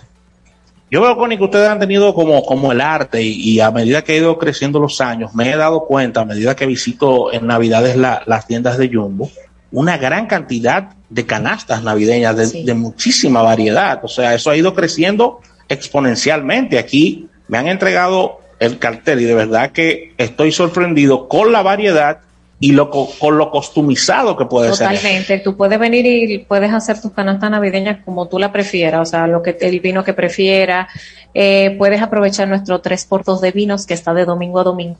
Yo 0.91 1.01
veo, 1.01 1.15
Connie, 1.17 1.37
que 1.37 1.45
ustedes 1.45 1.69
han 1.69 1.79
tenido 1.79 2.13
como, 2.13 2.43
como 2.43 2.71
el 2.71 2.81
arte 2.81 3.23
y, 3.23 3.59
a 3.61 3.71
medida 3.71 4.03
que 4.03 4.13
he 4.13 4.17
ido 4.17 4.37
creciendo 4.37 4.77
los 4.79 4.99
años, 5.01 5.33
me 5.33 5.49
he 5.49 5.55
dado 5.55 5.85
cuenta, 5.85 6.21
a 6.21 6.25
medida 6.25 6.55
que 6.55 6.65
visito 6.65 7.31
en 7.33 7.47
Navidades 7.47 7.95
la- 7.95 8.21
las 8.25 8.45
tiendas 8.45 8.77
de 8.77 8.89
Jumbo, 8.93 9.31
una 9.71 9.97
gran 9.97 10.27
cantidad 10.27 10.89
de 11.09 11.25
canastas 11.25 11.83
navideñas 11.83 12.35
de, 12.35 12.63
de 12.63 12.73
muchísima 12.73 13.41
variedad. 13.41 13.99
O 14.03 14.07
sea, 14.07 14.33
eso 14.33 14.49
ha 14.49 14.55
ido 14.57 14.73
creciendo 14.73 15.39
exponencialmente. 15.69 16.79
Aquí 16.79 17.27
me 17.47 17.57
han 17.57 17.67
entregado 17.67 18.39
el 18.59 18.79
cartel 18.79 19.21
y 19.21 19.25
de 19.25 19.33
verdad 19.35 19.71
que 19.71 20.13
estoy 20.17 20.51
sorprendido 20.51 21.27
con 21.27 21.51
la 21.51 21.61
variedad 21.61 22.19
y 22.59 22.73
lo, 22.73 22.91
co- 22.91 23.09
con 23.17 23.37
lo 23.39 23.49
customizado 23.49 24.37
que 24.37 24.45
puede 24.45 24.73
ser. 24.73 24.87
Totalmente. 24.89 25.39
Tú 25.39 25.57
puedes 25.57 25.79
venir 25.79 26.05
y 26.05 26.37
puedes 26.39 26.71
hacer 26.71 27.01
tus 27.01 27.11
canastas 27.11 27.49
navideñas 27.49 28.03
como 28.05 28.27
tú 28.27 28.37
la 28.37 28.51
prefieras, 28.51 29.01
o 29.01 29.05
sea, 29.09 29.25
lo 29.25 29.41
que 29.41 29.57
el 29.61 29.79
vino 29.79 30.03
que 30.03 30.13
prefieras. 30.13 30.87
Eh, 31.33 31.75
puedes 31.79 32.01
aprovechar 32.01 32.47
nuestro 32.47 32.81
3x2 32.81 33.39
de 33.39 33.51
vinos 33.51 33.87
que 33.87 33.95
está 33.95 34.13
de 34.13 34.25
domingo 34.25 34.59
a 34.59 34.63
domingo. 34.63 34.97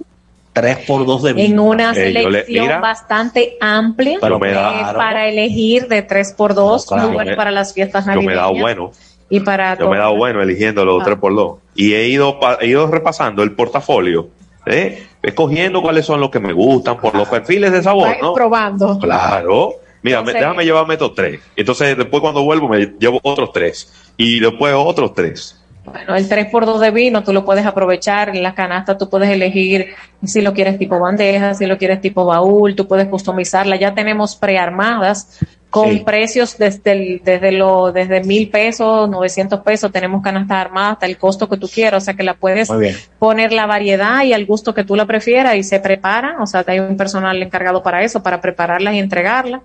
3 0.53 0.79
por 0.85 1.05
2 1.05 1.23
de 1.23 1.33
vino. 1.33 1.47
En 1.47 1.59
una 1.59 1.91
Eh, 1.91 1.95
yo 1.95 2.01
le- 2.11 2.23
selección 2.23 2.65
mira, 2.65 2.79
bastante 2.79 3.57
amplia 3.61 4.17
Pero 4.19 4.37
me 4.39 4.49
eh, 4.49 4.53
da- 4.53 4.93
para 4.95 5.27
elegir 5.29 5.87
de 5.87 6.01
3x2, 6.07 6.85
Claro. 6.87 7.03
muy 7.03 7.13
bueno 7.13 7.29
Yo 7.29 7.31
me- 7.31 7.37
para 7.37 7.51
las 7.51 7.73
fiestas 7.73 8.05
Yo 8.05 8.11
me 8.11 8.13
he 8.13 8.35
navideñas. 8.35 8.41
dado 8.43 8.53
bueno. 8.59 8.91
Y 9.29 9.39
para 9.39 9.77
Yo 9.77 9.89
me 9.89 9.95
he 9.95 9.99
dado 9.99 10.15
bueno 10.17 10.41
eligiendo 10.41 10.83
los 10.83 11.01
Ah. 11.01 11.05
3x2. 11.05 11.59
Y 11.75 11.93
he 11.93 12.07
ido, 12.09 12.39
pa- 12.39 12.57
he 12.59 12.67
ido 12.67 12.87
repasando 12.87 13.43
el 13.43 13.53
portafolio, 13.53 14.27
¿eh? 14.65 15.07
escogiendo 15.23 15.81
cuáles 15.81 16.05
son 16.05 16.19
los 16.19 16.29
que 16.29 16.39
me 16.39 16.51
gustan 16.51 16.99
por 16.99 17.15
los 17.15 17.29
perfiles 17.29 17.71
de 17.71 17.81
sabor, 17.81 18.09
¿no? 18.21 18.33
probando. 18.33 18.99
Claro. 18.99 19.75
Mira, 20.03 20.17
me- 20.17 20.31
Entonces- 20.31 20.41
déjame 20.41 20.65
llevarme 20.65 20.93
estos 20.95 21.13
tres. 21.15 21.39
Entonces, 21.55 21.95
después 21.95 22.21
cuando 22.21 22.43
vuelvo, 22.43 22.67
me 22.67 22.87
llevo 22.99 23.19
otros 23.23 23.53
tres. 23.53 23.93
Y 24.17 24.39
después 24.39 24.73
otros 24.75 25.13
tres. 25.13 25.60
Bueno, 25.83 26.15
el 26.15 26.29
3x2 26.29 26.79
de 26.79 26.91
vino 26.91 27.23
tú 27.23 27.33
lo 27.33 27.43
puedes 27.43 27.65
aprovechar, 27.65 28.29
en 28.29 28.43
la 28.43 28.53
canasta 28.53 28.97
tú 28.97 29.09
puedes 29.09 29.29
elegir 29.29 29.87
si 30.23 30.41
lo 30.41 30.53
quieres 30.53 30.77
tipo 30.77 30.99
bandeja, 30.99 31.55
si 31.55 31.65
lo 31.65 31.77
quieres 31.77 32.01
tipo 32.01 32.23
baúl, 32.23 32.75
tú 32.75 32.87
puedes 32.87 33.07
customizarla. 33.07 33.75
Ya 33.77 33.93
tenemos 33.95 34.35
prearmadas 34.35 35.39
con 35.71 35.89
Sí. 35.89 35.99
precios 36.05 36.57
desde 36.57 36.91
el, 36.91 37.21
desde 37.23 37.51
lo, 37.53 37.91
desde 37.91 38.23
mil 38.23 38.49
pesos, 38.49 39.09
900 39.09 39.61
pesos, 39.61 39.91
tenemos 39.91 40.21
canastas 40.21 40.57
armadas 40.57 40.93
hasta 40.93 41.05
el 41.05 41.17
costo 41.17 41.47
que 41.49 41.57
tú 41.57 41.67
quieras, 41.67 42.03
o 42.03 42.05
sea 42.05 42.13
que 42.13 42.23
la 42.23 42.33
puedes 42.35 42.69
poner 43.17 43.53
la 43.53 43.65
variedad 43.65 44.23
y 44.23 44.33
al 44.33 44.45
gusto 44.45 44.73
que 44.73 44.83
tú 44.83 44.95
la 44.97 45.05
prefieras 45.05 45.55
y 45.55 45.63
se 45.63 45.79
prepara, 45.79 46.35
o 46.41 46.45
sea, 46.45 46.63
hay 46.67 46.79
un 46.79 46.97
personal 46.97 47.41
encargado 47.41 47.81
para 47.81 48.03
eso, 48.03 48.21
para 48.21 48.41
prepararla 48.41 48.93
y 48.93 48.99
entregarla. 48.99 49.61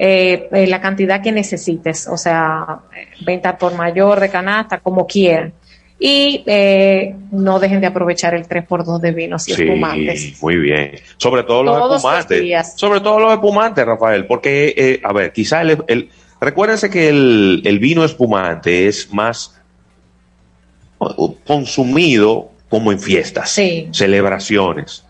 Eh, 0.00 0.48
eh, 0.52 0.68
la 0.68 0.80
cantidad 0.80 1.20
que 1.20 1.32
necesites, 1.32 2.06
o 2.06 2.16
sea, 2.16 2.82
venta 3.26 3.58
por 3.58 3.74
mayor 3.74 4.20
de 4.20 4.28
canasta, 4.30 4.78
como 4.78 5.08
quieran. 5.08 5.52
Y 6.00 6.44
eh, 6.46 7.16
no 7.32 7.58
dejen 7.58 7.80
de 7.80 7.88
aprovechar 7.88 8.32
el 8.34 8.46
3x2 8.46 9.00
de 9.00 9.10
vinos 9.10 9.48
y 9.48 9.54
Sí, 9.54 9.62
espumantes. 9.64 10.40
muy 10.40 10.56
bien. 10.56 10.92
Sobre 11.16 11.42
todo 11.42 11.64
los 11.64 11.76
Todos 11.76 11.96
espumantes. 11.96 12.72
Sobre 12.76 13.00
todo 13.00 13.18
los 13.18 13.32
espumantes, 13.32 13.84
Rafael, 13.84 14.24
porque, 14.26 14.74
eh, 14.76 15.00
a 15.02 15.12
ver, 15.12 15.32
quizá 15.32 15.62
el, 15.62 15.82
el- 15.88 16.08
recuérdense 16.40 16.88
que 16.88 17.08
el, 17.08 17.62
el 17.64 17.78
vino 17.80 18.04
espumante 18.04 18.86
es 18.86 19.12
más 19.12 19.54
consumido 21.46 22.50
como 22.68 22.92
en 22.92 23.00
fiestas, 23.00 23.50
Sí. 23.50 23.88
celebraciones. 23.92 25.04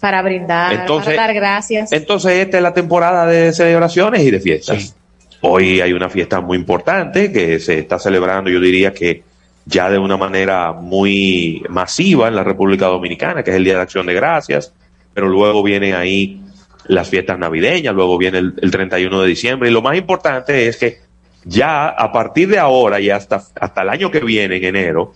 Para 0.00 0.22
brindar, 0.22 0.72
Entonces- 0.72 1.14
para 1.14 1.26
dar 1.28 1.34
gracias. 1.34 1.90
Entonces, 1.92 2.32
esta 2.38 2.58
es 2.58 2.62
la 2.62 2.72
temporada 2.74 3.26
de 3.26 3.52
celebraciones 3.52 4.22
y 4.22 4.30
de 4.30 4.40
fiestas. 4.40 4.94
Hoy 5.40 5.80
hay 5.80 5.92
una 5.92 6.08
fiesta 6.08 6.40
muy 6.40 6.56
importante 6.56 7.32
que 7.32 7.58
se 7.60 7.78
está 7.78 7.98
celebrando, 7.98 8.50
yo 8.50 8.60
diría 8.60 8.92
que 8.92 9.22
ya 9.66 9.90
de 9.90 9.98
una 9.98 10.16
manera 10.16 10.72
muy 10.72 11.62
masiva 11.68 12.28
en 12.28 12.36
la 12.36 12.44
República 12.44 12.86
Dominicana, 12.86 13.42
que 13.42 13.50
es 13.50 13.56
el 13.56 13.64
Día 13.64 13.74
de 13.76 13.82
Acción 13.82 14.06
de 14.06 14.14
Gracias, 14.14 14.72
pero 15.12 15.28
luego 15.28 15.62
vienen 15.62 15.94
ahí 15.94 16.40
las 16.86 17.08
fiestas 17.08 17.38
navideñas, 17.38 17.94
luego 17.94 18.16
viene 18.16 18.38
el, 18.38 18.54
el 18.62 18.70
31 18.70 19.20
de 19.22 19.28
diciembre, 19.28 19.68
y 19.68 19.72
lo 19.72 19.82
más 19.82 19.96
importante 19.96 20.68
es 20.68 20.76
que 20.76 20.98
ya 21.44 21.88
a 21.88 22.12
partir 22.12 22.48
de 22.48 22.58
ahora 22.58 23.00
y 23.00 23.10
hasta, 23.10 23.42
hasta 23.60 23.82
el 23.82 23.88
año 23.88 24.10
que 24.10 24.20
viene, 24.20 24.56
en 24.56 24.64
enero, 24.64 25.12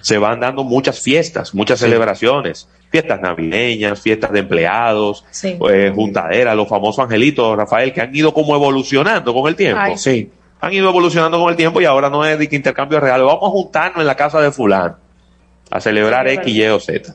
se 0.00 0.16
van 0.18 0.40
dando 0.40 0.64
muchas 0.64 0.98
fiestas, 1.00 1.54
muchas 1.54 1.78
celebraciones, 1.80 2.68
fiestas 2.90 3.20
navideñas, 3.20 4.00
fiestas 4.00 4.32
de 4.32 4.40
empleados, 4.40 5.24
Sí. 5.30 5.58
eh, 5.70 5.92
juntaderas, 5.94 6.56
los 6.56 6.68
famosos 6.68 7.04
angelitos, 7.04 7.54
Rafael, 7.56 7.92
que 7.92 8.00
han 8.00 8.14
ido 8.16 8.32
como 8.32 8.54
evolucionando 8.54 9.34
con 9.34 9.46
el 9.46 9.56
tiempo. 9.56 9.80
Ay. 9.82 9.98
Sí. 9.98 10.30
Han 10.60 10.72
ido 10.72 10.88
evolucionando 10.88 11.38
con 11.38 11.50
el 11.50 11.56
tiempo 11.56 11.80
y 11.80 11.84
ahora 11.84 12.10
no 12.10 12.24
es 12.24 12.38
de 12.38 12.48
que 12.48 12.56
intercambio 12.56 13.00
real, 13.00 13.22
vamos 13.24 13.44
a 13.44 13.50
juntarnos 13.50 14.00
en 14.00 14.06
la 14.06 14.16
casa 14.16 14.40
de 14.40 14.52
fulano 14.52 14.96
a 15.70 15.80
celebrar 15.80 16.28
X, 16.28 16.54
Y 16.54 16.66
o 16.66 16.80
Z. 16.80 17.14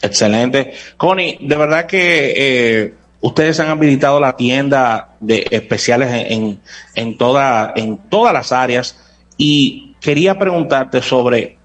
Excelente. 0.00 0.72
Connie, 0.96 1.38
de 1.40 1.56
verdad 1.56 1.86
que 1.86 2.34
eh, 2.36 2.94
ustedes 3.20 3.60
han 3.60 3.68
habilitado 3.68 4.20
la 4.20 4.36
tienda 4.36 5.10
de 5.20 5.46
especiales 5.50 6.10
en, 6.12 6.32
en, 6.32 6.60
en 6.94 7.18
toda, 7.18 7.72
en 7.76 7.98
todas 8.08 8.32
las 8.32 8.52
áreas 8.52 8.98
y 9.36 9.94
quería 10.00 10.38
preguntarte 10.38 11.02
sobre 11.02 11.58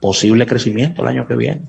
posible 0.00 0.46
crecimiento 0.46 1.02
el 1.02 1.08
año 1.08 1.26
que 1.26 1.36
viene. 1.36 1.62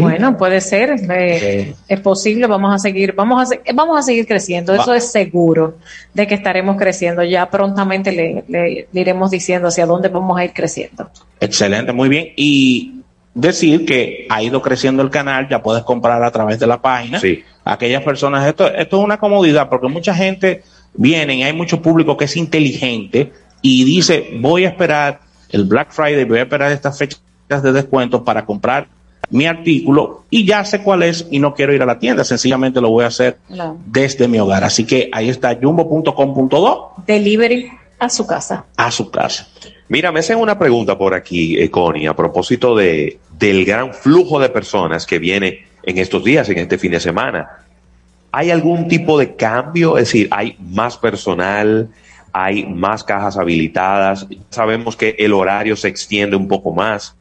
Bueno, 0.00 0.36
puede 0.36 0.60
ser, 0.60 0.94
eh, 1.10 1.74
es 1.88 2.00
posible, 2.00 2.46
vamos 2.46 2.74
a 2.74 2.78
seguir, 2.78 3.12
vamos 3.12 3.42
a, 3.42 3.46
se- 3.46 3.60
vamos 3.74 3.98
a 3.98 4.02
seguir 4.02 4.26
creciendo, 4.26 4.72
eso 4.74 4.90
Va. 4.90 4.96
es 4.96 5.10
seguro 5.10 5.78
de 6.12 6.26
que 6.26 6.34
estaremos 6.34 6.76
creciendo, 6.76 7.22
ya 7.24 7.50
prontamente 7.50 8.12
le, 8.12 8.44
le- 8.48 8.86
le 8.92 9.00
iremos 9.00 9.30
diciendo 9.30 9.68
hacia 9.68 9.86
dónde 9.86 10.08
vamos 10.08 10.38
a 10.38 10.44
ir 10.44 10.52
creciendo. 10.52 11.10
Excelente, 11.40 11.92
muy 11.92 12.08
bien. 12.08 12.28
Y 12.36 13.00
decir 13.34 13.84
que 13.84 14.26
ha 14.30 14.42
ido 14.42 14.62
creciendo 14.62 15.02
el 15.02 15.10
canal, 15.10 15.48
ya 15.48 15.60
puedes 15.62 15.82
comprar 15.82 16.22
a 16.22 16.30
través 16.30 16.58
de 16.60 16.66
la 16.68 16.80
página. 16.80 17.18
Sí. 17.18 17.42
Aquellas 17.64 18.02
personas, 18.04 18.46
esto, 18.46 18.72
esto 18.72 18.98
es 18.98 19.04
una 19.04 19.18
comodidad 19.18 19.68
porque 19.68 19.88
mucha 19.88 20.14
gente 20.14 20.62
viene 20.94 21.34
y 21.36 21.42
hay 21.42 21.52
mucho 21.52 21.82
público 21.82 22.16
que 22.16 22.26
es 22.26 22.36
inteligente 22.36 23.32
y 23.60 23.82
dice, 23.84 24.30
voy 24.38 24.64
a 24.66 24.68
esperar 24.68 25.20
el 25.50 25.64
Black 25.64 25.90
Friday, 25.90 26.24
voy 26.24 26.38
a 26.38 26.42
esperar 26.42 26.70
estas 26.70 26.96
fechas 26.96 27.20
de 27.48 27.72
descuento 27.72 28.22
para 28.22 28.44
comprar 28.44 28.86
mi 29.30 29.46
artículo 29.46 30.24
y 30.30 30.44
ya 30.44 30.64
sé 30.64 30.82
cuál 30.82 31.02
es 31.02 31.26
y 31.30 31.38
no 31.38 31.54
quiero 31.54 31.72
ir 31.74 31.82
a 31.82 31.86
la 31.86 31.98
tienda, 31.98 32.24
sencillamente 32.24 32.80
lo 32.80 32.90
voy 32.90 33.04
a 33.04 33.08
hacer 33.08 33.38
desde 33.86 34.28
mi 34.28 34.38
hogar. 34.38 34.64
Así 34.64 34.84
que 34.84 35.10
ahí 35.12 35.28
está 35.28 35.56
jumbo.com.do 35.60 36.92
Delivery 37.06 37.70
a 37.98 38.08
su 38.08 38.26
casa. 38.26 38.64
a 38.76 38.90
su 38.90 39.10
casa. 39.10 39.48
Mira, 39.88 40.10
me 40.12 40.20
hacen 40.20 40.38
una 40.38 40.58
pregunta 40.58 40.96
por 40.96 41.14
aquí, 41.14 41.58
eh, 41.58 41.70
Connie, 41.70 42.06
a 42.06 42.16
propósito 42.16 42.74
de, 42.74 43.18
del 43.38 43.64
gran 43.64 43.92
flujo 43.92 44.40
de 44.40 44.48
personas 44.48 45.06
que 45.06 45.18
viene 45.18 45.66
en 45.82 45.98
estos 45.98 46.24
días, 46.24 46.48
en 46.48 46.58
este 46.58 46.78
fin 46.78 46.92
de 46.92 47.00
semana. 47.00 47.48
¿Hay 48.32 48.50
algún 48.50 48.88
tipo 48.88 49.18
de 49.18 49.36
cambio? 49.36 49.96
Es 49.96 50.06
decir, 50.06 50.28
¿hay 50.30 50.56
más 50.58 50.96
personal? 50.96 51.90
¿Hay 52.32 52.64
más 52.64 53.04
cajas 53.04 53.36
habilitadas? 53.36 54.26
Sabemos 54.50 54.96
que 54.96 55.14
el 55.18 55.32
horario 55.32 55.76
se 55.76 55.88
extiende 55.88 56.34
un 56.34 56.48
poco 56.48 56.72
más. 56.72 57.14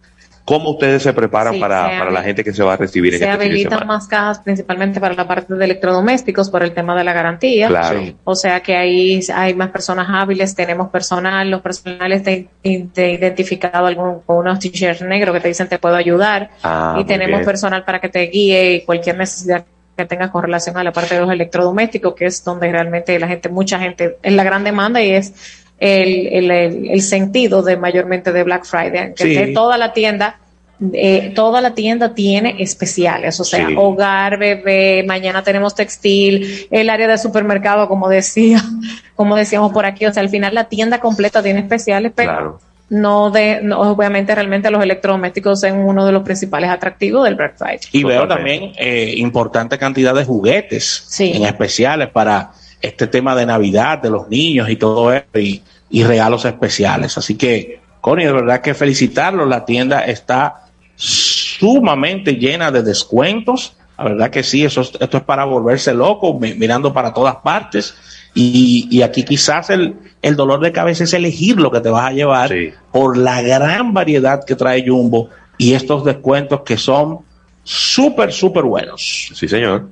¿Cómo 0.45 0.71
ustedes 0.71 1.03
se 1.03 1.13
preparan 1.13 1.53
Sí, 1.53 1.59
para, 1.59 1.99
para 1.99 2.11
la 2.11 2.21
gente 2.21 2.43
que 2.43 2.51
se 2.51 2.63
va 2.63 2.73
a 2.73 2.77
recibir 2.77 3.13
en 3.13 3.19
Se 3.19 3.25
este 3.25 3.45
habilitan 3.45 3.87
más 3.87 4.07
cajas 4.07 4.39
principalmente 4.39 4.99
para 4.99 5.13
la 5.13 5.25
parte 5.25 5.53
de 5.53 5.63
electrodomésticos 5.63 6.49
por 6.49 6.63
el 6.63 6.73
tema 6.73 6.95
de 6.97 7.03
la 7.05 7.13
garantía. 7.13 7.67
Claro. 7.67 8.01
O 8.25 8.35
sea 8.35 8.59
que 8.59 8.75
ahí 8.75 9.21
hay 9.33 9.53
más 9.53 9.69
personas 9.69 10.07
hábiles, 10.09 10.53
tenemos 10.53 10.89
personal, 10.89 11.49
los 11.49 11.61
personales 11.61 12.23
te, 12.23 12.49
te 12.61 13.11
identificado 13.11 13.85
algún, 13.85 14.19
con 14.21 14.37
unos 14.37 14.59
t-shirts 14.59 15.01
negros 15.03 15.33
que 15.33 15.39
te 15.39 15.47
dicen 15.47 15.69
te 15.69 15.79
puedo 15.79 15.95
ayudar. 15.95 16.49
Ah, 16.61 16.97
y 16.99 17.05
tenemos 17.05 17.39
bien. 17.39 17.45
personal 17.45 17.85
para 17.85 18.01
que 18.01 18.09
te 18.09 18.27
guíe 18.27 18.73
y 18.73 18.81
cualquier 18.81 19.17
necesidad 19.17 19.65
que 19.95 20.05
tengas 20.05 20.31
con 20.31 20.43
relación 20.43 20.75
a 20.77 20.83
la 20.83 20.91
parte 20.91 21.15
de 21.15 21.21
los 21.21 21.31
electrodomésticos, 21.31 22.15
que 22.15 22.25
es 22.25 22.43
donde 22.43 22.71
realmente 22.71 23.17
la 23.19 23.27
gente, 23.27 23.49
mucha 23.49 23.79
gente, 23.79 24.17
es 24.21 24.33
la 24.33 24.43
gran 24.43 24.63
demanda 24.63 25.01
y 25.01 25.11
es 25.11 25.62
el, 25.83 26.27
el, 26.27 26.51
el- 26.51 26.89
el 26.91 27.01
sentido 27.01 27.61
de 27.61 27.75
mayormente 27.77 28.31
de 28.31 28.43
Black 28.43 28.65
Friday, 28.65 29.13
que 29.15 29.45
Sí. 29.47 29.53
toda 29.53 29.77
la 29.77 29.91
tienda 29.93 30.37
eh, 30.91 31.31
toda 31.33 31.61
la 31.61 31.73
tienda 31.75 32.13
tiene 32.13 32.55
especiales, 32.59 33.39
o 33.39 33.43
sea, 33.45 33.67
Sí. 33.67 33.75
hogar, 33.77 34.37
bebé, 34.37 35.03
mañana 35.07 35.41
tenemos 35.41 35.75
textil, 35.75 36.67
el 36.71 36.89
área 36.89 37.07
de 37.07 37.17
supermercado, 37.17 37.87
como 37.87 38.09
decía, 38.09 38.61
como 39.15 39.35
decíamos 39.37 39.71
por 39.71 39.85
aquí, 39.85 40.05
o 40.05 40.11
sea, 40.13 40.21
al 40.23 40.29
final 40.29 40.53
la 40.55 40.65
tienda 40.65 40.99
completa 40.99 41.41
tiene 41.41 41.59
especiales, 41.61 42.11
pero 42.13 42.31
Claro. 42.31 42.59
no 42.89 43.29
de, 43.31 43.59
no, 43.61 43.79
obviamente 43.81 44.35
realmente 44.35 44.69
los 44.71 44.83
electrodomésticos 44.83 45.61
son 45.61 45.79
uno 45.79 46.05
de 46.05 46.11
los 46.11 46.23
principales 46.23 46.69
atractivos 46.69 47.23
del 47.23 47.35
Black 47.35 47.55
Friday. 47.57 47.79
Y 47.93 48.03
veo 48.03 48.27
también 48.27 48.73
eh, 48.77 49.13
importante 49.17 49.77
cantidad 49.77 50.13
de 50.13 50.25
juguetes 50.25 51.07
en 51.19 51.43
especiales 51.45 52.09
para 52.09 52.51
este 52.81 53.07
tema 53.07 53.35
de 53.35 53.45
Navidad, 53.45 53.99
de 53.99 54.09
los 54.09 54.27
niños 54.27 54.69
y 54.69 54.75
todo 54.75 55.13
eso, 55.13 55.39
y, 55.39 55.61
y 55.93 56.03
regalos 56.03 56.43
especiales. 56.45 57.17
Así 57.17 57.35
que, 57.35 57.79
Connie, 58.01 58.25
de 58.25 58.33
verdad 58.33 58.61
que 58.61 58.73
felicitarlo. 58.73 59.45
La 59.45 59.63
tienda 59.63 60.01
está 60.01 60.65
sumamente 60.95 62.33
llena 62.33 62.71
de 62.71 62.81
descuentos. 62.83 63.77
La 63.97 64.05
verdad 64.05 64.29
que 64.31 64.41
sí, 64.43 64.65
eso, 64.65 64.81
es- 64.81 64.93
esto 64.99 65.17
es 65.17 65.23
para 65.23 65.45
volverse 65.45 65.93
loco, 65.93 66.37
mi- 66.39 66.55
mirando 66.55 66.91
para 66.91 67.13
todas 67.13 67.35
partes. 67.37 67.93
Y, 68.33 68.87
y 68.89 69.03
aquí 69.03 69.23
quizás 69.23 69.69
el, 69.69 69.95
el 70.23 70.35
dolor 70.35 70.59
de 70.61 70.71
cabeza 70.71 71.03
es 71.03 71.13
elegir 71.13 71.57
lo 71.61 71.69
que 71.71 71.79
te 71.79 71.89
vas 71.89 72.05
a 72.09 72.11
llevar 72.11 72.49
por 72.91 73.15
la 73.15 73.41
gran 73.43 73.93
variedad 73.93 74.43
que 74.43 74.55
trae 74.55 74.83
Jumbo 74.87 75.29
y 75.59 75.73
estos 75.75 76.03
descuentos 76.03 76.61
que 76.61 76.77
son 76.77 77.19
súper, 77.63 78.33
súper 78.33 78.63
buenos. 78.63 79.29
Sí, 79.35 79.47
señor. 79.47 79.87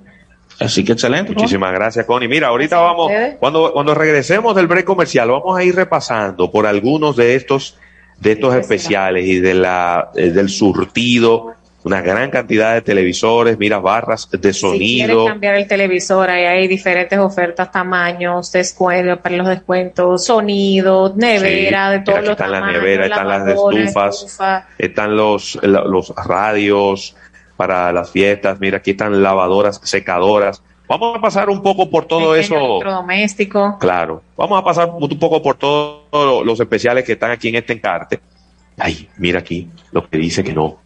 Así 0.62 0.84
que 0.84 0.94
excelente. 0.94 1.34
¿no? 1.34 1.40
Muchísimas 1.40 1.74
gracias, 1.74 2.06
Connie. 2.06 2.28
Mira, 2.28 2.48
ahorita 2.50 2.80
vamos, 2.80 3.12
cuando, 3.40 3.74
cuando 3.74 3.96
regresemos 3.96 4.56
del 4.56 4.68
break 4.68 4.86
comercial, 4.86 5.30
vamos 5.30 5.58
a 5.58 5.64
ir 5.64 5.76
repasando 5.76 6.52
por 6.52 6.68
algunos 6.68 7.16
de 7.16 7.36
estos, 7.36 7.78
de 8.20 8.34
estos 8.34 8.56
especiales 8.56 9.26
y 9.26 9.40
de 9.40 9.54
la, 9.56 10.12
eh, 10.16 10.30
del 10.30 10.50
surtido, 10.50 11.56
una 11.84 12.02
gran 12.02 12.30
cantidad 12.30 12.76
de 12.76 12.82
televisores, 12.82 13.58
mira, 13.58 13.80
barras 13.80 14.30
de 14.30 14.38
Si 14.38 14.40
quieres 14.40 14.58
sonido. 14.60 15.26
cambiar 15.26 15.56
el 15.56 15.68
televisor, 15.68 16.30
ahí 16.30 16.46
hay 16.46 16.68
diferentes 16.68 17.18
ofertas, 17.18 17.72
tamaños, 17.72 18.52
descuentos 18.52 19.18
para 19.18 19.38
los 19.38 19.48
descuentos, 19.48 20.24
sonido, 20.24 21.12
nevera, 21.16 21.88
Sí, 21.92 21.98
de 21.98 22.00
todos 22.06 22.18
aquí 22.20 22.28
los 22.28 22.32
están 22.34 22.52
las 22.52 22.60
tamaños, 22.60 22.84
neveras, 22.84 23.10
están 23.10 23.28
las 23.28 23.48
estufas, 23.48 24.16
estufa. 24.16 24.68
están 24.78 25.18
los, 25.18 25.60
los 25.64 26.14
radios 26.16 27.16
para 27.62 27.94
las 27.94 28.10
fiestas, 28.10 28.60
mira, 28.60 28.78
aquí 28.78 28.90
están 28.90 29.22
lavadoras, 29.22 29.80
secadoras. 29.84 30.64
Vamos 30.88 31.16
a 31.16 31.22
pasar 31.22 31.48
un 31.48 31.62
poco 31.62 31.92
por 31.92 32.06
todo 32.06 32.32
pequeño 32.32 32.56
eso. 32.56 32.56
electrodoméstico. 32.56 33.78
Claro. 33.80 34.24
Vamos 34.36 34.60
a 34.60 34.64
pasar 34.64 34.90
un 34.90 35.20
poco 35.20 35.44
por 35.44 35.58
todos 35.58 36.44
los 36.44 36.60
especiales 36.60 37.04
que 37.04 37.12
están 37.12 37.30
aquí 37.30 37.50
en 37.50 37.58
este 37.58 37.74
encarte. 37.74 38.20
Ay, 38.80 39.08
mira 39.18 39.42
aquí 39.42 39.70
lo 39.92 40.10
que 40.10 40.18
dice 40.18 40.44
que 40.44 40.54
no. 40.54 40.80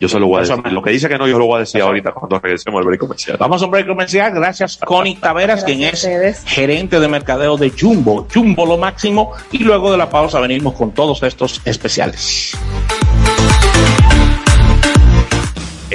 Yo 0.00 0.08
se 0.08 0.18
lo 0.18 0.26
voy 0.26 0.38
a 0.38 0.40
decir. 0.40 0.72
Lo 0.72 0.82
que 0.82 0.90
dice 0.90 1.08
que 1.08 1.16
no, 1.16 1.28
yo 1.28 1.38
lo 1.38 1.46
voy 1.46 1.58
a 1.58 1.60
decir 1.60 1.80
ahorita 1.80 2.10
cuando 2.10 2.40
regresemos 2.40 2.80
al 2.80 2.86
break 2.86 2.98
comercial. 2.98 3.36
Vamos 3.38 3.62
a 3.62 3.66
un 3.66 3.70
break 3.70 3.86
comercial. 3.86 4.34
Gracias, 4.34 4.78
Connie 4.78 5.14
Taveras, 5.14 5.62
quien 5.62 5.82
es 5.82 6.04
gerente 6.44 6.98
de 6.98 7.06
mercadeo 7.06 7.56
de 7.56 7.70
Jumbo. 7.70 8.26
Jumbo 8.34 8.66
lo 8.66 8.78
máximo. 8.78 9.30
Y 9.52 9.58
luego 9.58 9.92
de 9.92 9.98
la 9.98 10.10
pausa 10.10 10.40
venimos 10.40 10.74
con 10.74 10.90
todos 10.90 11.22
estos 11.22 11.62
especiales. 11.64 12.58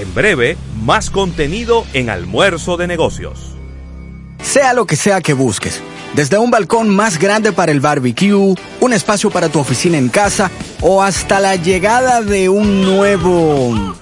En 0.10 0.16
breve, 0.16 0.57
más 0.82 1.12
contenido 1.12 1.86
en 1.93 2.10
Almuerzo 2.10 2.78
de 2.78 2.88
Negocios. 2.88 3.55
Sea 4.41 4.74
lo 4.74 4.88
que 4.88 4.95
sea 4.95 5.22
que 5.22 5.34
busques, 5.34 5.84
desde 6.16 6.39
un 6.39 6.49
balcón 6.49 6.89
más 6.89 7.20
grande 7.20 7.51
para 7.51 7.72
el 7.72 7.80
barbecue, 7.80 8.55
un 8.80 8.93
espacio 8.93 9.30
para 9.30 9.49
tu 9.49 9.60
oficina 9.60 9.99
en 9.99 10.10
casa 10.10 10.49
o 10.82 11.03
hasta 11.03 11.39
la 11.39 11.57
llegada 11.57 12.24
de 12.24 12.49
un 12.49 12.82
nuevo... 12.82 13.95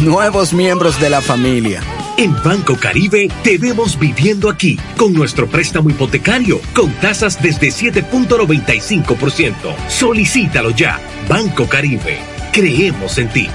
nuevos 0.00 0.52
miembros 0.52 1.00
de 1.00 1.10
la 1.10 1.20
familia. 1.20 1.80
En 2.16 2.34
Banco 2.42 2.76
Caribe 2.76 3.28
te 3.44 3.58
vemos 3.58 3.96
viviendo 3.96 4.50
aquí 4.50 4.80
con 4.96 5.12
nuestro 5.12 5.46
préstamo 5.46 5.90
hipotecario 5.90 6.60
con 6.74 6.92
tasas 6.94 7.40
desde 7.40 7.68
7.95%. 7.68 9.54
Solicítalo 9.88 10.70
ya. 10.70 10.98
Banco 11.28 11.68
Caribe. 11.68 12.18
Creemos 12.52 13.18
en 13.18 13.28
ti. 13.28 13.48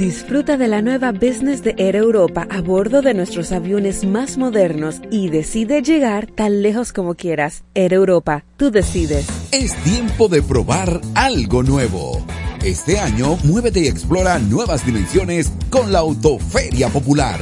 Disfruta 0.00 0.56
de 0.56 0.66
la 0.66 0.80
nueva 0.80 1.12
business 1.12 1.62
de 1.62 1.74
Air 1.76 1.94
Europa 1.94 2.46
a 2.48 2.62
bordo 2.62 3.02
de 3.02 3.12
nuestros 3.12 3.52
aviones 3.52 4.06
más 4.06 4.38
modernos 4.38 5.02
y 5.10 5.28
decide 5.28 5.82
llegar 5.82 6.26
tan 6.26 6.62
lejos 6.62 6.94
como 6.94 7.16
quieras. 7.16 7.64
Air 7.74 7.92
Europa, 7.92 8.46
tú 8.56 8.70
decides. 8.70 9.26
Es 9.52 9.74
tiempo 9.84 10.28
de 10.28 10.42
probar 10.42 11.02
algo 11.14 11.62
nuevo. 11.62 12.24
Este 12.64 12.98
año, 12.98 13.36
muévete 13.44 13.80
y 13.80 13.88
explora 13.88 14.38
nuevas 14.38 14.86
dimensiones 14.86 15.52
con 15.68 15.92
la 15.92 15.98
Autoferia 15.98 16.88
Popular. 16.88 17.38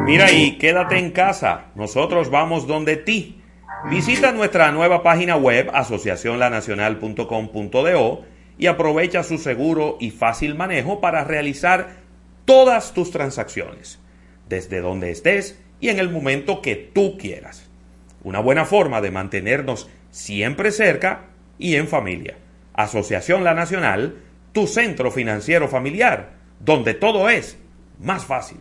Mira 0.05 0.33
y 0.33 0.59
quédate 0.59 0.99
en 0.99 1.13
casa. 1.13 1.67
Nosotros 1.77 2.31
vamos 2.31 2.67
donde 2.67 2.97
ti. 2.97 3.41
Visita 3.89 4.33
nuestra 4.33 4.73
nueva 4.73 5.05
página 5.05 5.37
web 5.37 5.71
asociacionlanacional.com.do 5.73 8.25
y 8.59 8.67
aprovecha 8.67 9.23
su 9.23 9.39
seguro 9.39 9.97
y 10.01 10.11
fácil 10.11 10.57
manejo 10.57 11.01
para 11.01 11.23
realizar 11.23 12.03
todas 12.45 12.93
tus 12.95 13.11
transacciones, 13.11 13.99
desde 14.49 14.81
donde 14.81 15.11
estés 15.11 15.59
y 15.81 15.89
en 15.89 15.99
el 15.99 16.11
momento 16.11 16.63
que 16.63 16.77
tú 16.77 17.19
quieras. 17.19 17.69
Una 18.23 18.41
buena 18.41 18.65
forma 18.65 19.01
de 19.01 19.11
mantenernos 19.11 19.89
siempre 20.11 20.71
cerca 20.71 21.27
y 21.59 21.77
en 21.77 21.89
familia. 21.89 22.37
Asociación 22.73 23.45
La 23.45 23.55
Nacional, 23.55 24.17
tu 24.53 24.67
centro 24.67 25.11
financiero 25.11 25.69
familiar, 25.69 26.33
donde 26.61 26.95
todo 26.95 27.29
es 27.29 27.59
más 28.01 28.25
fácil. 28.25 28.59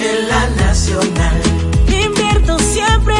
En 0.00 0.28
la 0.28 0.50
nacional. 0.50 1.42
Invierto 1.88 2.58
siempre 2.60 3.17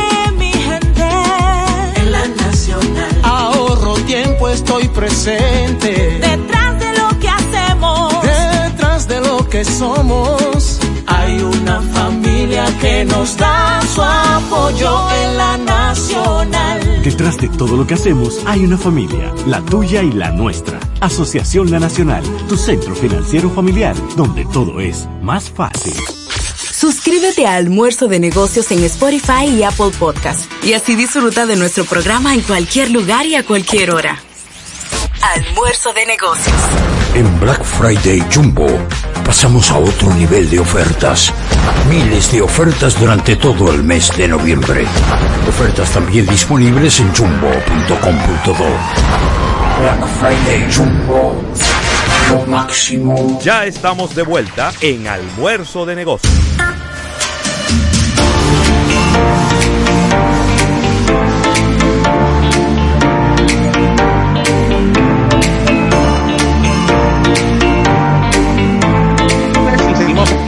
estoy 4.58 4.88
presente. 4.88 6.18
Detrás 6.20 6.80
de 6.80 6.98
lo 6.98 7.18
que 7.20 7.28
hacemos. 7.28 8.22
Detrás 8.22 9.08
de 9.08 9.20
lo 9.20 9.48
que 9.48 9.64
somos. 9.64 10.80
Hay 11.06 11.40
una 11.40 11.80
familia 11.80 12.64
que 12.80 13.04
nos 13.04 13.36
da 13.36 13.80
su 13.94 14.02
apoyo 14.02 14.92
en 15.22 15.36
la 15.36 15.56
nacional. 15.58 17.02
Detrás 17.04 17.36
de 17.38 17.48
todo 17.48 17.76
lo 17.76 17.86
que 17.86 17.94
hacemos 17.94 18.40
hay 18.46 18.64
una 18.64 18.76
familia, 18.76 19.32
la 19.46 19.60
tuya 19.62 20.02
y 20.02 20.12
la 20.12 20.30
nuestra. 20.32 20.78
Asociación 21.00 21.70
La 21.70 21.78
Nacional, 21.78 22.24
tu 22.48 22.56
centro 22.56 22.94
financiero 22.94 23.48
familiar, 23.50 23.94
donde 24.16 24.44
todo 24.46 24.80
es 24.80 25.08
más 25.22 25.48
fácil. 25.48 25.94
Suscríbete 26.72 27.46
a 27.46 27.54
Almuerzo 27.54 28.08
de 28.08 28.18
Negocios 28.18 28.70
en 28.72 28.82
Spotify 28.84 29.46
y 29.56 29.62
Apple 29.62 29.92
Podcast 29.98 30.50
y 30.64 30.72
así 30.72 30.96
disfruta 30.96 31.46
de 31.46 31.56
nuestro 31.56 31.84
programa 31.84 32.34
en 32.34 32.42
cualquier 32.42 32.90
lugar 32.90 33.26
y 33.26 33.36
a 33.36 33.44
cualquier 33.44 33.92
hora. 33.92 34.22
Almuerzo 35.22 35.92
de 35.92 36.06
Negocios. 36.06 36.56
En 37.14 37.40
Black 37.40 37.62
Friday 37.64 38.24
Jumbo 38.32 38.66
pasamos 39.24 39.70
a 39.70 39.78
otro 39.78 40.14
nivel 40.14 40.48
de 40.48 40.60
ofertas. 40.60 41.32
Miles 41.88 42.30
de 42.32 42.42
ofertas 42.42 42.98
durante 42.98 43.36
todo 43.36 43.72
el 43.72 43.82
mes 43.82 44.16
de 44.16 44.28
noviembre. 44.28 44.86
Ofertas 45.48 45.90
también 45.90 46.26
disponibles 46.26 47.00
en 47.00 47.14
jumbo.com.do. 47.14 48.54
Black 49.80 50.06
Friday 50.20 50.72
Jumbo. 50.72 51.42
Lo 52.30 52.46
máximo. 52.46 53.38
Ya 53.42 53.64
estamos 53.64 54.14
de 54.14 54.22
vuelta 54.22 54.72
en 54.80 55.08
Almuerzo 55.08 55.84
de 55.84 55.96
Negocios. 55.96 56.32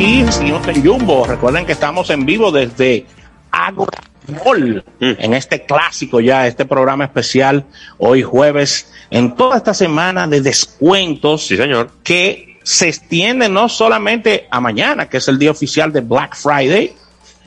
Aquí, 0.01 0.25
en 0.71 0.85
Jumbo. 0.85 1.27
Recuerden 1.27 1.67
que 1.67 1.73
estamos 1.73 2.09
en 2.11 2.25
vivo 2.25 2.51
desde 2.51 3.07
Agora 3.51 3.99
Mall, 4.45 4.85
en 5.01 5.35
este 5.35 5.65
clásico 5.65 6.21
ya, 6.21 6.47
este 6.47 6.65
programa 6.65 7.05
especial, 7.05 7.65
hoy 7.99 8.23
jueves, 8.23 8.91
en 9.11 9.35
toda 9.35 9.57
esta 9.57 9.75
semana 9.75 10.27
de 10.27 10.41
descuentos. 10.41 11.47
señor. 11.47 11.91
Que 12.03 12.59
se 12.63 12.89
extienden 12.89 13.53
no 13.53 13.69
solamente 13.69 14.47
a 14.51 14.61
mañana, 14.61 15.09
que 15.09 15.17
es 15.19 15.29
el 15.29 15.39
día 15.39 15.51
oficial 15.51 15.93
de 15.93 16.01
Black 16.01 16.37
Friday, 16.37 16.93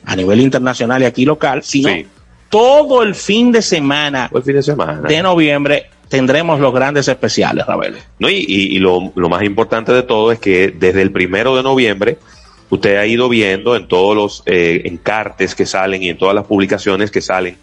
a 0.04 0.14
nivel 0.16 0.40
internacional 0.40 1.02
y 1.02 1.06
aquí 1.06 1.24
local, 1.24 1.62
sino 1.62 1.88
todo 2.50 3.02
el 3.02 3.14
fin 3.14 3.50
de 3.50 3.62
semana, 3.62 4.30
el 4.32 4.42
fin 4.42 4.54
de 4.56 4.62
semana 4.62 5.00
de 5.08 5.22
noviembre 5.22 5.86
tendremos 6.08 6.60
los 6.60 6.72
grandes 6.72 7.08
especiales, 7.08 7.66
Rabel. 7.66 7.96
¿no? 8.18 8.28
Y, 8.28 8.34
y- 8.46 8.76
y 8.76 8.78
lo, 8.78 9.10
lo 9.16 9.28
más 9.28 9.42
importante 9.42 9.92
de 9.92 10.02
todo 10.04 10.30
es 10.30 10.38
que 10.38 10.68
desde 10.76 11.02
el 11.02 11.10
primero 11.10 11.56
de 11.56 11.62
noviembre 11.64 12.18
usted 12.70 12.96
ha 12.96 13.06
ido 13.06 13.28
viendo 13.28 13.76
en 13.76 13.88
todos 13.88 14.16
los 14.16 14.42
eh, 14.46 14.82
encartes 14.84 15.54
que 15.54 15.66
salen 15.66 16.02
y 16.02 16.10
en 16.10 16.18
todas 16.18 16.34
las 16.34 16.46
publicaciones 16.46 17.10
que 17.10 17.20
salen 17.20 17.56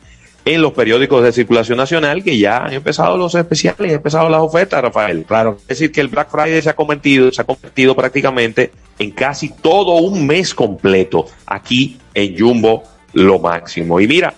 en 0.44 0.62
los 0.62 0.74
periódicos 0.74 1.24
de 1.24 1.32
circulación 1.32 1.78
nacional 1.78 2.24
que 2.24 2.38
ya 2.38 2.66
han 2.66 2.74
empezado 2.74 3.16
los 3.16 3.36
especiales, 3.36 3.92
han 3.92 3.96
empezado 3.98 4.30
las 4.30 4.42
ofertas, 4.42 4.82
Rafael. 4.82 5.24
Claro. 5.26 5.58
Es 5.62 5.68
decir, 5.68 5.92
que 5.92 6.02
el 6.02 6.08
Black 6.08 6.32
Friday 6.32 6.62
se 6.62 6.70
ha 6.70 6.76
convertido, 6.76 7.32
se 7.32 7.42
ha 7.42 7.46
convertido 7.46 7.96
prácticamente 7.96 8.72
en 8.98 9.12
casi 9.12 9.50
todo 9.50 9.98
un 9.98 10.26
mes 10.26 10.56
completo 10.56 11.28
aquí 11.46 12.00
en 12.14 12.38
Jumbo 12.38 12.84
lo 13.14 13.40
máximo. 13.40 14.00
Y 14.00 14.08
mira, 14.08 14.34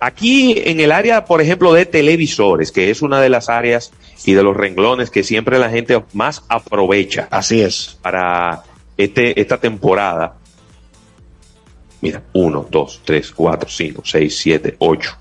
Aquí 0.00 0.60
en 0.66 0.80
el 0.80 0.92
área, 0.92 1.24
por 1.24 1.40
ejemplo, 1.40 1.72
de 1.72 1.86
televisores, 1.86 2.72
que 2.72 2.90
es 2.90 3.00
una 3.00 3.22
de 3.22 3.30
las 3.30 3.48
áreas 3.48 3.90
y 4.26 4.34
de 4.34 4.42
los 4.42 4.54
renglones 4.54 5.08
que 5.08 5.22
siempre 5.22 5.58
la 5.58 5.70
gente 5.70 6.02
más 6.12 6.44
aprovecha. 6.50 7.26
Así 7.30 7.62
es. 7.62 7.98
Para 8.02 8.64
este, 8.96 9.40
esta 9.40 9.58
temporada. 9.58 10.36
Mira, 12.00 12.22
1, 12.32 12.66
2, 12.70 13.00
3, 13.04 13.32
4, 13.32 13.68
5, 13.68 14.02
6, 14.04 14.38
7, 14.38 14.76
8. 14.78 15.18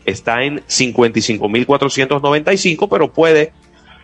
está 0.08 0.44
en 0.44 0.62
55.495, 0.62 2.88
pero 2.90 3.14
puede, 3.14 3.52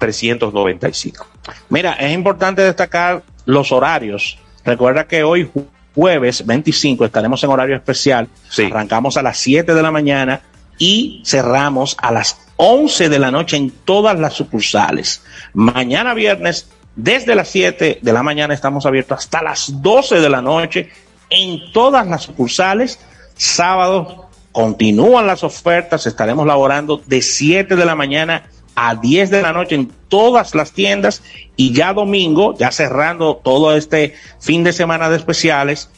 56.395. 0.00 1.24
Mira, 1.70 1.92
es 1.94 2.12
importante 2.12 2.62
destacar 2.62 3.22
los 3.46 3.72
horarios. 3.72 4.38
Recuerda 4.64 5.06
que 5.06 5.22
hoy 5.24 5.48
ju- 5.52 5.66
jueves 5.94 6.44
25 6.46 7.04
estaremos 7.04 7.42
en 7.44 7.50
horario 7.50 7.76
especial. 7.76 8.28
Arrancamos 8.66 9.16
a 9.16 9.22
las 9.22 9.38
7 9.38 9.74
de 9.74 9.82
la 9.82 9.90
mañana 9.90 10.40
y 10.78 11.22
cerramos 11.24 11.96
a 12.00 12.12
las 12.12 12.38
11 12.56 13.08
de 13.08 13.18
la 13.18 13.30
noche 13.30 13.56
en 13.56 13.70
todas 13.70 14.18
las 14.18 14.34
sucursales. 14.34 15.22
Mañana 15.52 16.14
viernes, 16.14 16.68
desde 16.96 17.34
las 17.34 17.48
7 17.48 17.98
de 18.02 18.12
la 18.12 18.22
mañana 18.22 18.54
estamos 18.54 18.86
abiertos 18.86 19.18
hasta 19.18 19.42
las 19.42 19.82
12 19.82 20.20
de 20.20 20.28
la 20.30 20.42
noche 20.42 20.90
en 21.30 21.72
todas 21.72 22.06
las 22.06 22.22
sucursales. 22.22 23.00
Sábado 23.36 24.28
continúan 24.52 25.26
las 25.26 25.42
ofertas, 25.44 26.06
estaremos 26.06 26.46
laborando 26.46 27.00
de 27.06 27.22
7 27.22 27.74
de 27.74 27.84
la 27.84 27.94
mañana 27.94 28.44
a 28.74 28.94
10 28.94 29.30
de 29.30 29.42
la 29.42 29.52
noche 29.52 29.74
en 29.74 29.90
todas 30.08 30.54
las 30.54 30.72
tiendas 30.72 31.22
y 31.56 31.72
ya 31.72 31.92
domingo, 31.92 32.54
ya 32.56 32.70
cerrando 32.70 33.36
todo 33.36 33.76
este 33.76 34.14
fin 34.40 34.64
de 34.64 34.72
semana 34.72 35.10
de 35.10 35.16
especiales, 35.16 35.90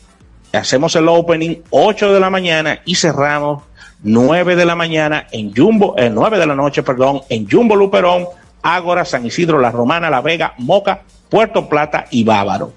hacemos 0.52 0.94
el 0.96 1.08
opening 1.08 1.56
8 1.70 2.12
de 2.12 2.20
la 2.20 2.30
mañana 2.30 2.80
y 2.84 2.94
cerramos 2.94 3.62
9 4.02 4.56
de 4.56 4.64
la 4.64 4.76
mañana 4.76 5.26
en 5.32 5.54
Jumbo, 5.54 5.94
eh, 5.96 6.10
9 6.10 6.38
de 6.38 6.46
la 6.46 6.54
noche, 6.54 6.82
perdón, 6.82 7.22
en 7.28 7.48
Jumbo 7.48 7.74
Luperón, 7.76 8.26
Ágora, 8.62 9.04
San 9.04 9.26
Isidro, 9.26 9.58
La 9.58 9.70
Romana, 9.70 10.10
La 10.10 10.20
Vega, 10.20 10.54
Moca, 10.58 11.02
Puerto 11.28 11.68
Plata 11.68 12.06
y 12.10 12.24
Bávaro. 12.24 12.72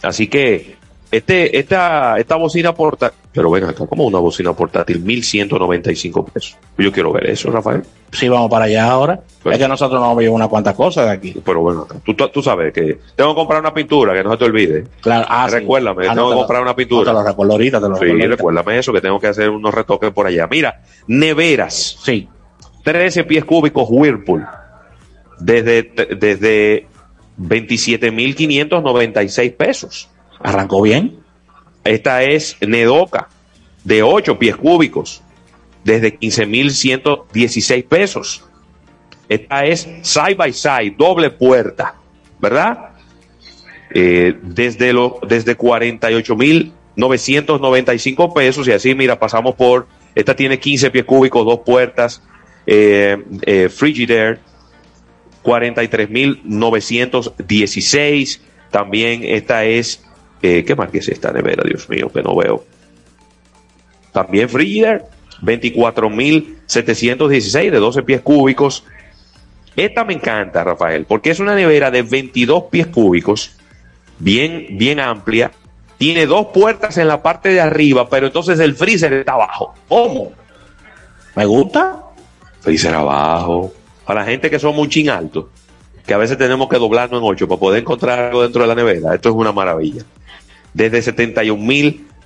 Así 0.02 0.26
que 0.28 0.76
este, 1.10 1.58
esta, 1.58 2.18
esta 2.18 2.36
bocina 2.36 2.74
portátil, 2.74 3.18
pero 3.32 3.50
ven 3.50 3.64
acá, 3.64 3.86
como 3.86 4.04
una 4.04 4.18
bocina 4.18 4.52
portátil, 4.52 5.00
1195 5.00 6.26
pesos. 6.26 6.58
Yo 6.78 6.92
quiero 6.92 7.12
ver 7.12 7.28
eso, 7.28 7.50
Rafael. 7.50 7.82
Sí, 8.12 8.28
vamos 8.28 8.50
para 8.50 8.64
allá 8.64 8.90
ahora. 8.90 9.20
es 9.44 9.58
que 9.58 9.68
nosotros 9.68 10.00
nos 10.00 10.08
vamos 10.08 10.18
a 10.18 10.22
llevar 10.22 10.34
unas 10.36 10.48
cuantas 10.48 10.74
cosas 10.74 11.06
de 11.06 11.12
aquí. 11.12 11.32
Pero 11.44 11.60
bueno, 11.60 11.86
tú, 12.04 12.14
tú, 12.14 12.42
sabes 12.42 12.72
que 12.72 12.98
tengo 13.14 13.30
que 13.30 13.36
comprar 13.38 13.60
una 13.60 13.72
pintura, 13.72 14.12
que 14.14 14.24
no 14.24 14.32
se 14.32 14.36
te 14.38 14.44
olvide. 14.46 14.84
Claro, 15.00 15.26
ah, 15.28 15.46
sí. 15.48 15.54
Recuérdame, 15.56 16.06
Ah, 16.08 16.14
no, 16.14 16.16
tengo 16.22 16.30
te 16.30 16.34
que 16.34 16.38
comprar 16.40 16.62
una 16.62 16.70
no, 16.72 16.76
pintura. 16.76 17.12
te 17.12 17.14
lo 17.18 17.22
recuerdo 17.22 17.52
ahorita, 17.52 17.80
te 17.80 17.88
lo 17.88 17.94
Sí, 17.94 18.00
recuerdo 18.00 18.22
ahorita. 18.24 18.36
recuérdame 18.36 18.78
eso, 18.78 18.92
que 18.92 19.00
tengo 19.00 19.20
que 19.20 19.28
hacer 19.28 19.48
unos 19.50 19.72
retoques 19.72 20.10
por 20.12 20.26
allá. 20.26 20.48
Mira, 20.50 20.80
neveras. 21.06 21.98
Sí. 22.02 22.28
13 22.82 23.22
pies 23.24 23.44
cúbicos 23.44 23.86
Whirlpool. 23.88 24.44
Desde, 25.38 25.82
desde 26.18 26.88
27.596 27.38 29.56
pesos. 29.56 30.08
Arrancó 30.42 30.82
bien. 30.82 31.20
Esta 31.84 32.22
es 32.24 32.56
Nedoca, 32.60 33.28
de 33.84 34.02
8 34.02 34.38
pies 34.38 34.56
cúbicos, 34.56 35.22
desde 35.84 36.18
15.116 36.18 37.86
pesos. 37.86 38.44
Esta 39.28 39.64
es 39.64 39.88
Side 40.02 40.34
by 40.34 40.52
Side, 40.52 40.96
doble 40.98 41.30
puerta, 41.30 41.94
¿verdad? 42.40 42.90
Eh, 43.92 44.36
desde, 44.42 44.92
desde 45.26 45.56
48.995 45.56 48.34
pesos 48.34 48.68
y 48.68 48.72
así, 48.72 48.94
mira, 48.94 49.18
pasamos 49.18 49.54
por, 49.54 49.86
esta 50.14 50.34
tiene 50.34 50.58
15 50.58 50.90
pies 50.90 51.04
cúbicos, 51.04 51.46
dos 51.46 51.60
puertas, 51.64 52.22
eh, 52.66 53.16
eh, 53.42 53.68
Frigidaire, 53.68 54.38
43.916. 55.42 58.40
También 58.70 59.24
esta 59.24 59.64
es, 59.64 60.04
eh, 60.42 60.64
¿qué 60.64 60.76
marca 60.76 60.98
es 60.98 61.08
esta 61.08 61.32
nevera? 61.32 61.64
Dios 61.64 61.88
mío, 61.88 62.12
que 62.12 62.22
no 62.22 62.36
veo. 62.36 62.64
También 64.12 64.48
Frigidaire, 64.48 65.02
24.716 65.42 67.70
de 67.70 67.78
12 67.78 68.02
pies 68.02 68.20
cúbicos. 68.20 68.84
Esta 69.76 70.04
me 70.04 70.14
encanta, 70.14 70.64
Rafael, 70.64 71.04
porque 71.06 71.30
es 71.30 71.38
una 71.40 71.54
nevera 71.54 71.90
de 71.90 72.02
22 72.02 72.64
pies 72.64 72.88
cúbicos, 72.88 73.52
bien, 74.18 74.66
bien 74.72 75.00
amplia. 75.00 75.52
Tiene 75.98 76.26
dos 76.26 76.46
puertas 76.46 76.98
en 76.98 77.08
la 77.08 77.22
parte 77.22 77.48
de 77.50 77.60
arriba, 77.60 78.08
pero 78.08 78.28
entonces 78.28 78.58
el 78.58 78.74
freezer 78.74 79.12
está 79.12 79.32
abajo. 79.32 79.74
¿Cómo? 79.88 80.32
Me 81.36 81.44
gusta. 81.44 82.02
Freezer 82.60 82.94
abajo. 82.94 83.72
Para 84.04 84.20
la 84.20 84.26
gente 84.26 84.50
que 84.50 84.58
somos 84.58 84.80
un 84.80 84.88
chin 84.88 85.10
alto, 85.10 85.50
que 86.06 86.14
a 86.14 86.18
veces 86.18 86.38
tenemos 86.38 86.68
que 86.68 86.78
doblarnos 86.78 87.20
en 87.20 87.28
ocho 87.28 87.46
para 87.46 87.60
poder 87.60 87.82
encontrar 87.82 88.18
algo 88.18 88.42
dentro 88.42 88.62
de 88.62 88.68
la 88.68 88.74
nevera. 88.74 89.14
Esto 89.14 89.28
es 89.28 89.34
una 89.34 89.52
maravilla. 89.52 90.02
Desde 90.72 90.98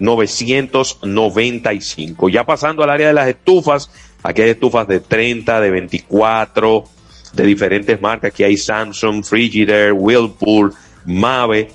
71.995. 0.01 2.31
Ya 2.31 2.45
pasando 2.45 2.83
al 2.83 2.91
área 2.91 3.07
de 3.09 3.15
las 3.15 3.29
estufas, 3.29 3.91
aquí 4.23 4.43
hay 4.43 4.51
estufas 4.51 4.87
de 4.89 5.01
30, 5.01 5.61
de 5.61 5.71
24, 5.71 6.85
de 7.33 7.45
diferentes 7.45 7.99
marcas. 8.01 8.31
Aquí 8.31 8.45
hay 8.45 8.57
Samsung, 8.57 9.25
Frigidaire, 9.25 9.93
Whirlpool, 9.93 10.73
Mave. 11.05 11.71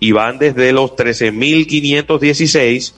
Y 0.00 0.12
van 0.12 0.38
desde 0.38 0.70
los 0.72 0.92
13.516, 0.92 2.92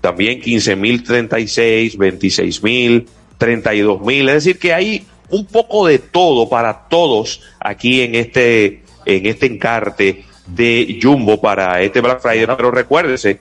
también 0.00 0.40
15.036, 0.40 1.96
26.000, 1.96 3.06
32.000. 3.38 4.28
Es 4.28 4.34
decir, 4.34 4.58
que 4.58 4.72
hay 4.72 5.04
un 5.28 5.44
poco 5.46 5.88
de 5.88 5.98
todo 5.98 6.48
para 6.48 6.86
todos 6.88 7.42
aquí 7.58 8.02
en 8.02 8.14
este, 8.14 8.84
en 9.04 9.26
este 9.26 9.46
encarte 9.46 10.24
de 10.46 11.00
Jumbo 11.02 11.40
para 11.40 11.82
este 11.82 12.00
Black 12.00 12.20
Friday. 12.20 12.46
Pero 12.46 12.70
recuérdese 12.70 13.40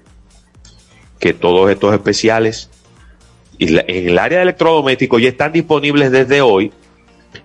que 1.20 1.34
todos 1.34 1.70
estos 1.70 1.94
especiales 1.94 2.70
en 3.60 4.10
el 4.10 4.20
área 4.20 4.40
de 4.40 4.44
electrodomésticos 4.44 5.22
ya 5.22 5.30
están 5.30 5.52
disponibles 5.54 6.12
desde 6.12 6.42
hoy 6.42 6.72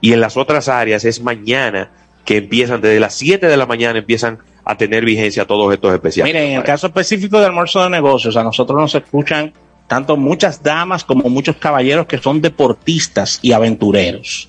y 0.00 0.12
en 0.12 0.20
las 0.20 0.36
otras 0.36 0.68
áreas 0.68 1.04
es 1.04 1.22
mañana 1.22 1.90
que 2.24 2.38
empiezan, 2.38 2.80
desde 2.80 3.00
las 3.00 3.14
7 3.14 3.46
de 3.46 3.56
la 3.56 3.66
mañana 3.66 3.98
empiezan 3.98 4.38
a 4.64 4.76
tener 4.76 5.04
vigencia 5.04 5.46
todos 5.46 5.72
estos 5.72 5.92
especiales. 5.92 6.32
Miren, 6.32 6.50
en 6.50 6.58
el 6.58 6.64
caso 6.64 6.86
específico 6.86 7.40
de 7.40 7.46
almuerzo 7.46 7.82
de 7.82 7.90
negocios, 7.90 8.36
a 8.36 8.44
nosotros 8.44 8.78
nos 8.78 8.94
escuchan 8.94 9.52
tanto 9.88 10.16
muchas 10.16 10.62
damas 10.62 11.02
como 11.02 11.28
muchos 11.28 11.56
caballeros 11.56 12.06
que 12.06 12.18
son 12.18 12.40
deportistas 12.40 13.40
y 13.42 13.52
aventureros. 13.52 14.48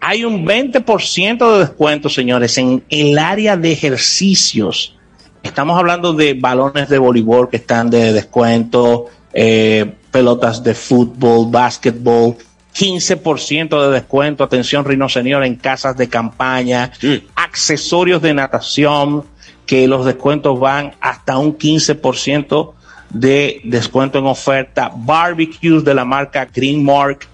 Hay 0.00 0.24
un 0.24 0.46
20% 0.46 1.52
de 1.52 1.58
descuento, 1.60 2.08
señores, 2.08 2.56
en 2.58 2.82
el 2.88 3.18
área 3.18 3.56
de 3.56 3.70
ejercicios. 3.70 4.96
Estamos 5.42 5.78
hablando 5.78 6.12
de 6.12 6.34
balones 6.34 6.88
de 6.88 6.98
voleibol 6.98 7.48
que 7.48 7.56
están 7.56 7.90
de 7.90 8.12
descuento, 8.12 9.06
eh, 9.32 9.94
pelotas 10.10 10.62
de 10.62 10.74
fútbol, 10.74 11.50
básquetbol, 11.50 12.36
15% 12.74 13.82
de 13.86 13.90
descuento, 13.92 14.44
atención 14.44 14.84
Rino 14.84 15.08
Señor, 15.08 15.44
en 15.44 15.56
casas 15.56 15.96
de 15.96 16.08
campaña, 16.08 16.92
accesorios 17.34 18.22
de 18.22 18.34
natación, 18.34 19.24
que 19.66 19.86
los 19.88 20.04
descuentos 20.04 20.58
van 20.60 20.92
hasta 21.00 21.38
un 21.38 21.56
15% 21.56 22.74
de 23.10 23.60
descuento 23.64 24.18
en 24.18 24.26
oferta, 24.26 24.92
barbecues 24.94 25.84
de 25.84 25.94
la 25.94 26.04
marca 26.04 26.44
Greenmark 26.52 27.26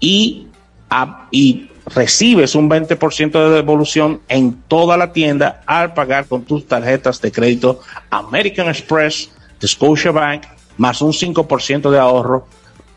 y, 0.00 0.46
a- 0.90 1.26
y 1.30 1.70
recibes 1.86 2.54
un 2.54 2.68
20% 2.70 3.30
de 3.32 3.50
devolución 3.50 4.20
en 4.28 4.62
toda 4.68 4.96
la 4.96 5.12
tienda 5.12 5.62
al 5.66 5.92
pagar 5.94 6.26
con 6.26 6.44
tus 6.44 6.66
tarjetas 6.66 7.20
de 7.20 7.30
crédito 7.30 7.80
American 8.10 8.68
Express, 8.68 9.30
de 9.60 9.68
Scotiabank, 9.68 10.44
más 10.78 11.02
un 11.02 11.12
5% 11.12 11.90
de 11.90 11.98
ahorro 11.98 12.46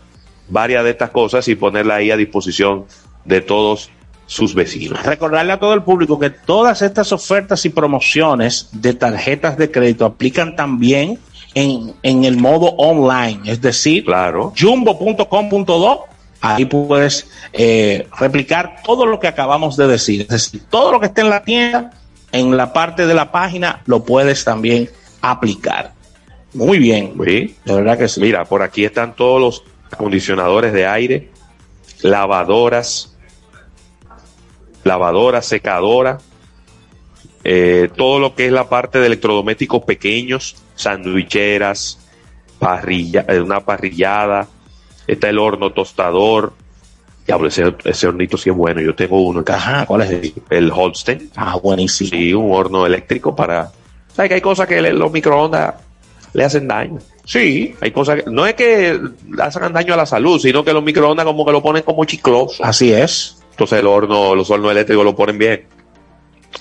varias 0.50 0.84
de 0.84 0.92
estas 0.92 1.12
cosas 1.12 1.48
y 1.48 1.56
ponerla 1.56 1.96
ahí 1.96 2.12
a 2.12 2.18
disposición 2.18 2.86
de 3.26 3.42
todos 3.42 3.90
sus 4.26 4.56
vecinos. 4.56 5.04
Recordarle 5.06 5.54
a 5.54 5.60
todo 5.60 5.74
el 5.74 5.84
público 5.84 6.18
que 6.18 6.30
todas 6.30 6.82
estas 6.82 7.12
ofertas 7.12 7.66
y 7.66 7.70
promociones 7.70 8.70
de 8.72 8.94
tarjetas 8.94 9.58
de 9.58 9.70
crédito 9.70 10.06
aplican 10.06 10.56
también 10.56 11.20
en, 11.54 11.94
en 12.02 12.24
el 12.24 12.38
modo 12.38 12.70
online, 12.78 13.42
es 13.46 13.62
decir, 13.62 14.06
claro. 14.06 14.54
jumbo.com.do. 14.60 16.13
Ahí 16.46 16.66
puedes 16.66 17.26
eh, 17.54 18.06
replicar 18.20 18.76
todo 18.84 19.06
lo 19.06 19.18
que 19.18 19.28
acabamos 19.28 19.78
de 19.78 19.88
decir. 19.88 20.24
Es 20.24 20.28
decir, 20.28 20.62
todo 20.70 20.92
lo 20.92 21.00
que 21.00 21.06
esté 21.06 21.22
en 21.22 21.30
la 21.30 21.46
tienda, 21.46 21.92
en 22.34 22.58
la 22.58 22.74
parte 22.74 23.08
de 23.08 23.14
la 23.14 23.32
página, 23.32 23.82
lo 23.86 24.04
puedes 24.04 24.44
también 24.44 24.90
aplicar. 25.22 25.94
Muy 26.54 26.80
bien. 26.80 27.14
Sí. 27.26 27.56
De 27.64 27.76
verdad 27.76 27.98
que 27.98 28.10
sí. 28.10 28.20
Mira, 28.20 28.44
por 28.44 28.62
aquí 28.62 28.84
están 28.84 29.16
todos 29.16 29.40
los 29.40 29.64
acondicionadores 29.90 30.74
de 30.74 30.86
aire, 30.86 31.32
lavadoras, 32.02 33.16
lavadoras, 34.84 35.46
secadora, 35.46 36.20
eh, 37.46 37.90
todo 37.96 38.20
lo 38.20 38.36
que 38.36 38.48
es 38.48 38.52
la 38.52 38.68
parte 38.68 39.00
de 39.00 39.08
electrodomésticos 39.08 39.84
pequeños, 39.86 40.58
sandwicheras, 40.76 42.00
parrilla, 42.60 43.24
eh, 43.30 43.40
una 43.40 43.62
parrillada, 43.62 44.50
está 45.08 45.30
el 45.30 45.40
horno 45.40 45.72
tostador. 45.72 46.54
Diablo, 47.26 47.48
ese, 47.48 47.74
ese 47.86 48.08
hornito 48.08 48.38
sí 48.38 48.50
es 48.50 48.56
bueno. 48.56 48.82
Yo 48.82 48.96
tengo 48.96 49.22
uno 49.22 49.40
en 49.40 49.46
casa. 49.46 49.70
Ajá, 49.78 49.86
¿cuál 49.86 50.02
es 50.02 50.10
el? 50.12 50.34
El 50.50 50.72
Holstein. 50.72 51.30
Ah, 51.36 51.56
buenísimo. 51.62 52.10
Sí, 52.10 52.34
un 52.34 52.52
horno 52.54 52.86
eléctrico 52.86 53.36
para. 53.36 53.72
¿Sabes 54.14 54.30
que 54.30 54.36
hay 54.36 54.42
cosas 54.42 54.68
que 54.68 54.82
le- 54.82 54.94
los 54.94 55.12
microondas 55.12 55.76
le 56.34 56.44
hacen 56.44 56.68
daño? 56.68 57.00
Sí. 57.26 57.76
Hay 57.80 57.92
cosas 57.92 58.22
que. 58.24 58.30
No 58.30 58.46
es 58.46 58.56
que 58.56 59.00
le 59.32 59.42
hacen 59.44 59.72
daño 59.72 59.94
a 59.94 59.98
la 59.98 60.06
salud, 60.06 60.38
sino 60.40 60.64
que 60.66 60.74
los 60.74 60.84
microondas 60.84 61.26
como 61.26 61.46
que 61.46 61.52
lo 61.54 61.62
ponen 61.64 61.84
como 61.84 62.04
chicloso. 62.06 62.64
Así 62.64 62.92
es. 62.92 63.42
Entonces 63.52 63.80
el 63.80 63.88
horno, 63.88 64.36
los 64.36 64.50
hornos 64.52 64.72
eléctricos 64.72 65.06
lo 65.06 65.16
ponen 65.16 65.38
bien. 65.38 65.66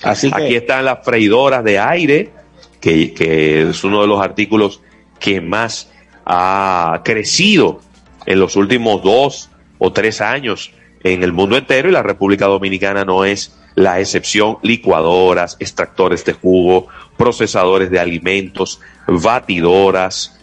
Así 0.03 0.31
que- 0.31 0.43
Aquí 0.43 0.55
están 0.55 0.85
las 0.85 0.99
freidoras 1.03 1.63
de 1.63 1.77
aire, 1.79 2.31
que, 2.79 3.13
que 3.13 3.69
es 3.69 3.83
uno 3.83 4.01
de 4.01 4.07
los 4.07 4.21
artículos 4.21 4.81
que 5.19 5.41
más 5.41 5.91
ha 6.25 7.01
crecido 7.03 7.81
en 8.25 8.39
los 8.39 8.55
últimos 8.55 9.03
dos 9.03 9.49
o 9.77 9.91
tres 9.91 10.21
años 10.21 10.71
en 11.03 11.23
el 11.23 11.33
mundo 11.33 11.57
entero 11.57 11.89
y 11.89 11.91
la 11.91 12.03
República 12.03 12.45
Dominicana 12.45 13.03
no 13.03 13.25
es 13.25 13.57
la 13.75 13.99
excepción. 13.99 14.57
Licuadoras, 14.61 15.57
extractores 15.59 16.23
de 16.25 16.33
jugo, 16.33 16.87
procesadores 17.17 17.91
de 17.91 17.99
alimentos, 17.99 18.79
batidoras, 19.07 20.39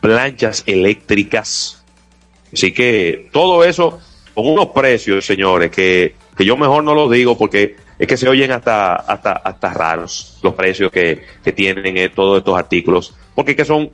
planchas 0.00 0.64
eléctricas. 0.66 1.82
Así 2.52 2.72
que 2.72 3.28
todo 3.32 3.64
eso 3.64 4.00
con 4.34 4.46
unos 4.46 4.66
precios, 4.68 5.24
señores, 5.24 5.70
que, 5.70 6.16
que 6.36 6.44
yo 6.44 6.56
mejor 6.56 6.82
no 6.82 6.94
los 6.94 7.10
digo 7.10 7.38
porque 7.38 7.76
es 7.98 8.08
que 8.08 8.16
se 8.16 8.28
oyen 8.28 8.50
hasta, 8.50 8.96
hasta, 8.96 9.32
hasta 9.32 9.72
raros 9.72 10.38
los 10.42 10.54
precios 10.54 10.90
que, 10.90 11.24
que 11.42 11.52
tienen 11.52 11.96
eh, 11.96 12.08
todos 12.08 12.38
estos 12.38 12.58
artículos. 12.58 13.14
Porque 13.34 13.54
que 13.54 13.64
son, 13.64 13.90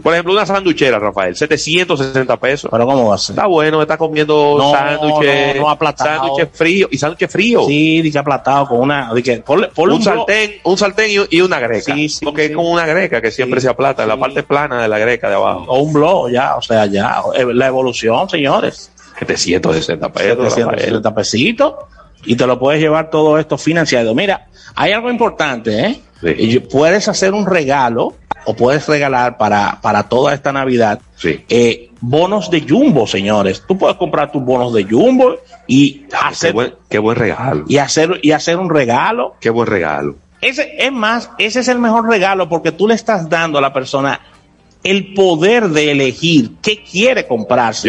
por 0.00 0.12
ejemplo, 0.12 0.32
una 0.32 0.46
sanduchera, 0.46 0.98
Rafael, 0.98 1.34
760 1.36 2.36
pesos. 2.38 2.70
Pero 2.70 2.86
¿cómo 2.86 3.08
va 3.08 3.16
a 3.16 3.18
ser? 3.18 3.34
Está 3.34 3.46
bueno, 3.46 3.82
está 3.82 3.96
comiendo 3.96 4.54
No, 4.58 4.72
sándwiches, 4.72 5.56
no, 5.56 5.62
no 5.62 5.70
aplatado. 5.70 6.10
sándwiches 6.20 6.48
fríos 6.52 6.88
y 6.92 6.98
sándwiches 6.98 7.30
fríos. 7.32 7.66
Sí, 7.66 8.00
dice 8.02 8.18
aplatado 8.18 8.68
con 8.68 8.80
una. 8.80 9.10
que 9.22 9.38
ponle, 9.38 9.68
ponle 9.68 9.94
un, 9.96 10.00
blo- 10.00 10.04
sartén, 10.04 10.52
un 10.64 10.78
sartén 10.78 11.10
y, 11.30 11.36
y 11.36 11.40
una 11.40 11.58
greca. 11.60 11.94
Sí, 11.94 12.08
sí, 12.08 12.24
porque 12.24 12.46
es 12.46 12.52
como 12.52 12.70
una 12.70 12.86
greca 12.86 13.20
que 13.20 13.30
siempre 13.30 13.60
se 13.60 13.68
aplata, 13.68 14.02
en 14.04 14.08
la 14.08 14.16
parte 14.16 14.42
plana 14.42 14.80
de 14.82 14.88
la 14.88 14.98
greca 14.98 15.28
de 15.28 15.34
abajo. 15.34 15.64
O 15.68 15.80
un 15.80 15.92
blog, 15.92 16.30
ya, 16.30 16.56
o 16.56 16.62
sea, 16.62 16.86
ya. 16.86 17.22
eh, 17.34 17.44
La 17.52 17.66
evolución, 17.66 18.28
señores. 18.30 18.90
760 19.18 20.12
pesos. 20.12 20.36
Rafael. 20.38 20.50
760 20.50 21.14
pesitos. 21.14 21.74
Y 22.24 22.36
te 22.36 22.46
lo 22.46 22.58
puedes 22.58 22.80
llevar 22.80 23.10
todo 23.10 23.36
esto 23.38 23.58
financiado. 23.58 24.14
Mira, 24.14 24.46
hay 24.76 24.92
algo 24.92 25.10
importante, 25.10 26.00
¿eh? 26.22 26.60
Puedes 26.70 27.08
hacer 27.08 27.34
un 27.34 27.46
regalo 27.46 28.14
o 28.44 28.54
puedes 28.54 28.86
regalar 28.86 29.36
para, 29.38 29.78
para 29.80 30.04
toda 30.08 30.34
esta 30.34 30.52
Navidad 30.52 31.00
eh, 31.48 31.90
bonos 32.00 32.50
de 32.50 32.62
Jumbo, 32.68 33.06
señores. 33.06 33.62
Tú 33.66 33.78
puedes 33.78 33.96
comprar 33.96 34.32
tus 34.32 34.42
bonos 34.42 34.72
de 34.72 34.84
Jumbo 34.84 35.36
y 35.66 36.06
hacer, 36.20 36.50
Qué 36.50 36.54
buen, 36.54 36.74
qué 36.88 36.98
buen 36.98 37.16
regalo. 37.16 37.64
y 37.68 37.78
hacer, 37.78 38.18
y 38.22 38.32
hacer 38.32 38.56
un 38.58 38.70
regalo. 38.70 39.36
Qué 39.40 39.50
buen 39.50 39.68
regalo. 39.68 40.16
Ese, 40.40 40.74
es 40.76 40.90
más, 40.92 41.30
ese 41.38 41.60
es 41.60 41.68
el 41.68 41.78
mejor 41.78 42.08
regalo 42.08 42.48
porque 42.48 42.72
tú 42.72 42.88
le 42.88 42.94
estás 42.94 43.28
dando 43.28 43.58
a 43.58 43.60
la 43.60 43.72
persona 43.72 44.20
el 44.82 45.14
poder 45.14 45.68
de 45.68 45.92
elegir 45.92 46.52
qué 46.60 46.82
quiere 46.82 47.26
comprarse 47.28 47.88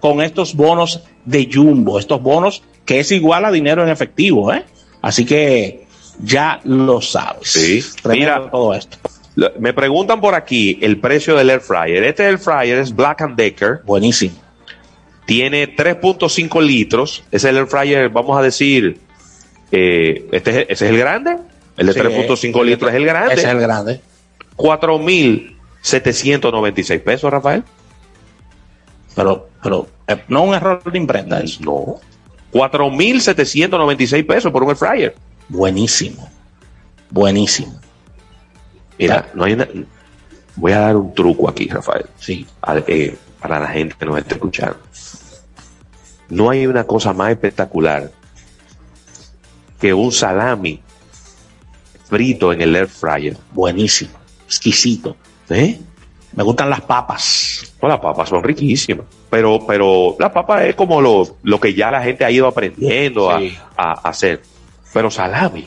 con 0.00 0.20
estos 0.20 0.54
bonos 0.54 1.02
de 1.24 1.48
Jumbo, 1.50 1.98
estos 1.98 2.20
bonos 2.22 2.62
que 2.84 3.00
es 3.00 3.10
igual 3.12 3.46
a 3.46 3.50
dinero 3.50 3.82
en 3.82 3.88
efectivo, 3.88 4.52
¿eh? 4.52 4.64
Así 5.00 5.24
que 5.24 5.86
ya 6.22 6.60
lo 6.64 7.00
sabes. 7.00 7.50
Sí. 7.50 7.82
Tremendo 8.02 8.40
Mira, 8.40 8.50
todo 8.50 8.74
esto. 8.74 8.98
Me 9.58 9.72
preguntan 9.72 10.20
por 10.20 10.34
aquí 10.34 10.78
el 10.80 11.00
precio 11.00 11.34
del 11.36 11.50
air 11.50 11.60
fryer. 11.60 12.04
Este 12.04 12.24
air 12.24 12.38
fryer 12.38 12.78
es 12.78 12.94
Black 12.94 13.22
and 13.22 13.36
Decker. 13.36 13.80
Buenísimo. 13.84 14.36
Tiene 15.26 15.74
3.5 15.74 16.62
litros. 16.62 17.24
Es 17.32 17.42
el 17.44 17.56
air 17.56 17.66
fryer, 17.66 18.10
vamos 18.10 18.38
a 18.38 18.42
decir, 18.42 19.00
eh, 19.72 20.28
este 20.30 20.50
es, 20.50 20.56
ese 20.68 20.84
es 20.84 20.90
el 20.90 20.98
grande. 20.98 21.36
El 21.76 21.88
de 21.88 21.94
Sí, 21.94 22.00
3.5 22.00 22.64
litros 22.64 22.90
es 22.90 22.96
el 22.96 23.06
grande. 23.06 23.34
Ese 23.34 23.46
es 23.46 23.50
el 23.50 23.58
grande. 23.60 24.00
4.796 24.56 27.02
pesos, 27.02 27.32
Rafael. 27.32 27.64
Pero, 29.16 29.48
pero, 29.62 29.88
eh, 30.06 30.22
no 30.28 30.44
un 30.44 30.54
error 30.54 30.80
de 30.84 30.98
imprenta 30.98 31.40
eso. 31.40 31.60
No. 31.62 31.96
4.796 32.52 34.24
pesos 34.26 34.52
por 34.52 34.62
un 34.62 34.68
air 34.68 34.76
fryer. 34.76 35.16
Buenísimo. 35.48 36.30
Buenísimo. 37.10 37.80
Mira, 38.98 39.30
no 39.34 39.44
hay 39.44 39.52
una- 39.54 39.68
voy 40.56 40.72
a 40.72 40.80
dar 40.80 40.96
un 40.96 41.14
truco 41.14 41.48
aquí, 41.48 41.66
Rafael. 41.68 42.06
Sí. 42.18 42.46
A- 42.62 42.78
eh, 42.86 43.16
para 43.40 43.60
la 43.60 43.68
gente 43.68 43.94
que 43.98 44.06
nos 44.06 44.18
esté 44.18 44.34
escuchando. 44.34 44.78
No 46.30 46.50
hay 46.50 46.66
una 46.66 46.84
cosa 46.84 47.12
más 47.12 47.30
espectacular 47.30 48.10
que 49.80 49.92
un 49.92 50.10
salami 50.12 50.80
frito 52.08 52.52
en 52.52 52.60
el 52.62 52.74
air 52.76 52.88
fryer. 52.88 53.36
Buenísimo. 53.52 54.12
Exquisito. 54.46 55.16
¿Eh? 55.50 55.78
Me 56.32 56.42
gustan 56.42 56.70
las 56.70 56.80
papas. 56.80 57.74
No, 57.82 57.88
las 57.88 58.00
papas 58.00 58.28
son 58.28 58.42
riquísimas. 58.42 59.06
Pero, 59.30 59.66
pero 59.66 60.16
la 60.18 60.32
papa 60.32 60.64
es 60.64 60.74
como 60.74 61.00
lo, 61.00 61.36
lo 61.42 61.60
que 61.60 61.74
ya 61.74 61.90
la 61.90 62.02
gente 62.02 62.24
ha 62.24 62.30
ido 62.30 62.46
aprendiendo 62.46 63.36
Sí. 63.38 63.56
a, 63.76 63.90
a 63.92 64.08
hacer. 64.08 64.42
Pero 64.92 65.10
salami. 65.10 65.66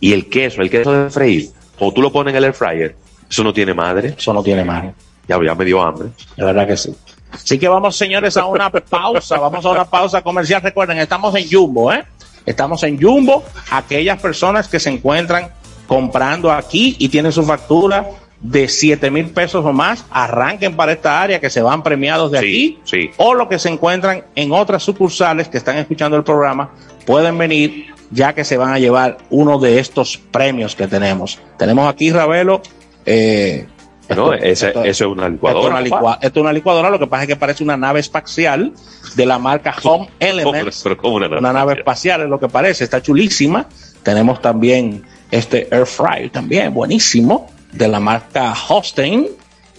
Y 0.00 0.12
el 0.12 0.28
queso, 0.28 0.60
el 0.62 0.70
queso 0.70 0.92
de 0.92 1.10
freír, 1.10 1.50
o 1.78 1.92
tú 1.92 2.02
lo 2.02 2.12
pones 2.12 2.32
en 2.32 2.38
el 2.38 2.44
air 2.44 2.54
fryer, 2.54 2.96
eso 3.28 3.42
no 3.42 3.52
tiene 3.52 3.74
madre. 3.74 4.14
Eso 4.16 4.32
no 4.32 4.42
tiene 4.42 4.64
madre. 4.64 4.94
Ya, 5.26 5.38
ya 5.44 5.54
me 5.54 5.64
dio 5.64 5.82
hambre. 5.82 6.08
De 6.36 6.44
verdad 6.44 6.66
que 6.66 6.76
sí. 6.76 6.94
Así 7.30 7.58
que 7.58 7.66
vamos, 7.66 7.96
señores, 7.96 8.36
a 8.36 8.46
una 8.46 8.70
pausa. 8.70 9.38
Vamos 9.38 9.64
a 9.64 9.70
una 9.70 9.84
pausa 9.84 10.22
comercial. 10.22 10.62
Recuerden, 10.62 10.98
estamos 10.98 11.34
en 11.34 11.48
Jumbo, 11.50 11.92
¿eh? 11.92 12.04
Estamos 12.46 12.82
en 12.84 13.00
Jumbo. 13.00 13.42
Aquellas 13.70 14.20
personas 14.20 14.68
que 14.68 14.78
se 14.78 14.90
encuentran 14.90 15.50
comprando 15.88 16.52
aquí 16.52 16.96
y 16.98 17.08
tienen 17.08 17.32
su 17.32 17.42
factura 17.42 18.06
de 18.40 18.68
7 18.68 19.10
mil 19.10 19.30
pesos 19.30 19.64
o 19.64 19.72
más, 19.72 20.04
arranquen 20.10 20.76
para 20.76 20.92
esta 20.92 21.22
área 21.22 21.40
que 21.40 21.48
se 21.48 21.62
van 21.62 21.82
premiados 21.82 22.30
de 22.30 22.38
aquí. 22.38 22.78
Sí. 22.84 23.10
O 23.16 23.34
los 23.34 23.48
que 23.48 23.58
se 23.58 23.70
encuentran 23.70 24.24
en 24.34 24.52
otras 24.52 24.82
sucursales 24.82 25.48
que 25.48 25.56
están 25.56 25.78
escuchando 25.78 26.16
el 26.18 26.24
programa, 26.24 26.70
pueden 27.06 27.38
venir 27.38 27.93
ya 28.14 28.32
que 28.32 28.44
se 28.44 28.56
van 28.56 28.72
a 28.72 28.78
llevar 28.78 29.18
uno 29.30 29.58
de 29.58 29.78
estos 29.80 30.16
premios 30.16 30.74
que 30.76 30.86
tenemos. 30.86 31.38
Tenemos 31.58 31.88
aquí, 31.92 32.10
Ravelo, 32.12 32.62
eh, 33.04 33.66
No, 34.08 34.32
esto- 34.32 34.34
ese, 34.34 34.66
esto- 34.68 34.84
eso 34.84 35.04
es 35.04 35.10
una 35.10 35.22
esto 35.22 35.26
es 35.26 35.32
licuadora. 35.32 35.68
una, 36.00 36.14
esto 36.20 36.40
es 36.40 36.42
una 36.42 36.52
licuadora, 36.52 36.90
lo 36.90 36.98
que 36.98 37.06
pasa 37.06 37.22
es 37.24 37.28
que 37.28 37.36
parece 37.36 37.64
una 37.64 37.76
nave 37.76 38.00
espacial 38.00 38.72
de 39.16 39.26
la 39.26 39.38
marca 39.38 39.74
Home 39.82 40.08
Elements. 40.20 40.82
Pero 40.84 40.96
una, 41.10 41.26
Una 41.38 41.52
nave 41.52 41.74
espacial 41.74 42.22
es 42.22 42.28
lo 42.28 42.38
que 42.38 42.48
parece, 42.48 42.84
está 42.84 43.02
chulísima. 43.02 43.66
Tenemos 44.02 44.40
también 44.42 45.02
este 45.30 45.68
air 45.74 45.86
fryer 45.86 46.30
también, 46.30 46.72
buenísimo, 46.72 47.50
de 47.72 47.88
la 47.88 47.98
marca 48.00 48.54
Holstein. 48.68 49.28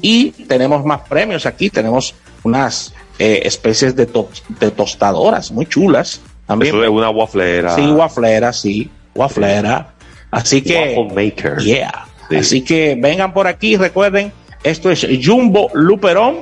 Y 0.02 0.32
tenemos 0.32 0.84
más 0.84 1.02
premios 1.08 1.46
aquí, 1.46 1.70
tenemos 1.70 2.14
unas 2.44 2.94
eh, 3.18 3.42
especies 3.46 3.96
de, 3.96 4.08
to- 4.08 4.30
de 4.60 4.72
tostadoras 4.72 5.52
muy 5.52 5.66
chulas. 5.68 6.20
También. 6.48 6.76
Eso 6.76 6.84
es 6.84 6.90
una 6.90 7.10
waflera. 7.10 7.76
Sí, 7.76 7.82
waflera, 7.92 8.54
sí, 8.54 8.90
waflera. 9.16 9.94
Así 10.32 10.62
que, 10.62 10.96
Waffle 10.98 11.26
maker. 11.32 11.58
yeah. 11.60 12.06
Sí. 12.30 12.36
Así 12.36 12.62
que 12.64 12.98
vengan 13.00 13.34
por 13.34 13.48
aquí, 13.48 13.78
recuerden, 13.78 14.32
esto 14.64 14.90
es 14.92 15.08
Jumbo 15.24 15.70
Luperón, 15.74 16.38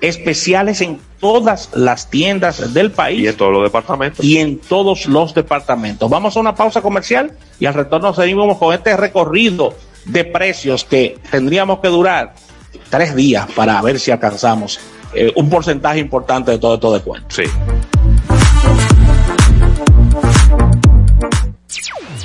especiales 0.00 0.80
en 0.80 0.98
todas 1.20 1.70
las 1.74 2.08
tiendas 2.10 2.72
del 2.74 2.90
país 2.92 3.20
Y 3.20 3.26
en 3.28 3.36
todos 3.36 3.52
los 3.52 3.62
departamentos. 3.64 4.24
y 4.24 4.38
en 4.38 4.58
todos 4.58 5.06
los 5.06 5.34
departamentos. 5.34 6.08
Vamos 6.10 6.36
a 6.36 6.40
una 6.40 6.54
pausa 6.54 6.80
comercial 6.82 7.32
y 7.58 7.66
al 7.66 7.74
retorno 7.74 8.12
seguimos 8.14 8.56
con 8.58 8.74
este 8.74 8.96
recorrido 8.96 9.74
de 10.04 10.24
precios 10.24 10.84
que 10.84 11.18
tendríamos 11.30 11.80
que 11.80 11.88
durar 11.88 12.34
tres 12.90 13.14
días 13.16 13.46
para 13.56 13.80
ver 13.82 13.98
si 13.98 14.10
alcanzamos 14.10 14.78
eh, 15.14 15.32
un 15.36 15.48
porcentaje 15.50 15.98
importante 15.98 16.50
de 16.52 16.58
todo 16.58 16.74
esto 16.74 16.92
de 16.92 17.00
cuento. 17.00 17.26
Sí. 17.34 17.44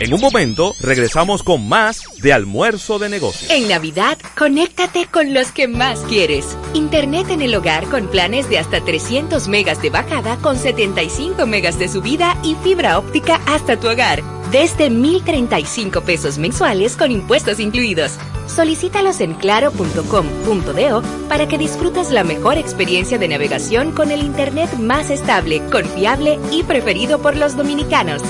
En 0.04 0.14
un 0.14 0.20
momento 0.20 0.76
regresamos 0.82 1.44
con 1.44 1.70
más 1.70 2.04
de 2.22 2.34
almuerzo 2.34 3.00
de 3.00 3.08
negocios. 3.08 3.50
En 3.50 3.70
Navidad, 3.70 4.18
conéctate 4.38 5.06
con 5.06 5.34
los 5.34 5.54
que 5.54 5.70
más 5.70 6.02
quieres. 6.02 6.58
Internet 6.74 7.30
en 7.30 7.42
el 7.42 7.56
hogar 7.56 7.86
con 7.86 8.10
planes 8.10 8.50
de 8.50 8.60
hasta 8.60 8.84
300 8.84 9.48
megas 9.48 9.82
de 9.82 9.92
bajada 9.92 10.36
con 10.40 10.58
75 10.58 11.46
megas 11.46 11.80
de 11.80 11.88
subida 11.88 12.38
y 12.44 12.56
fibra 12.56 13.00
óptica 13.00 13.40
hasta 13.46 13.80
tu 13.80 13.88
hogar. 13.88 14.22
Desde 14.52 14.90
1,035 14.90 16.02
pesos 16.02 16.38
mensuales 16.38 16.98
con 16.98 17.10
impuestos 17.10 17.62
incluidos. 17.62 18.18
Solicítalos 18.46 19.22
en 19.22 19.36
claro.com.do 19.36 21.02
para 21.30 21.48
que 21.48 21.58
disfrutes 21.58 22.12
la 22.12 22.26
mejor 22.26 22.58
experiencia 22.58 23.18
de 23.18 23.30
navegación 23.30 23.94
con 23.94 24.12
el 24.12 24.22
Internet 24.22 24.70
más 24.80 25.10
estable, 25.10 25.62
confiable 25.72 26.40
y 26.52 26.64
preferido 26.64 27.22
por 27.22 27.38
los 27.38 27.56
dominicanos. 27.56 28.22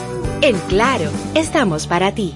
En 0.44 0.60
Claro, 0.68 1.10
estamos 1.36 1.88
para 1.88 2.14
ti. 2.14 2.34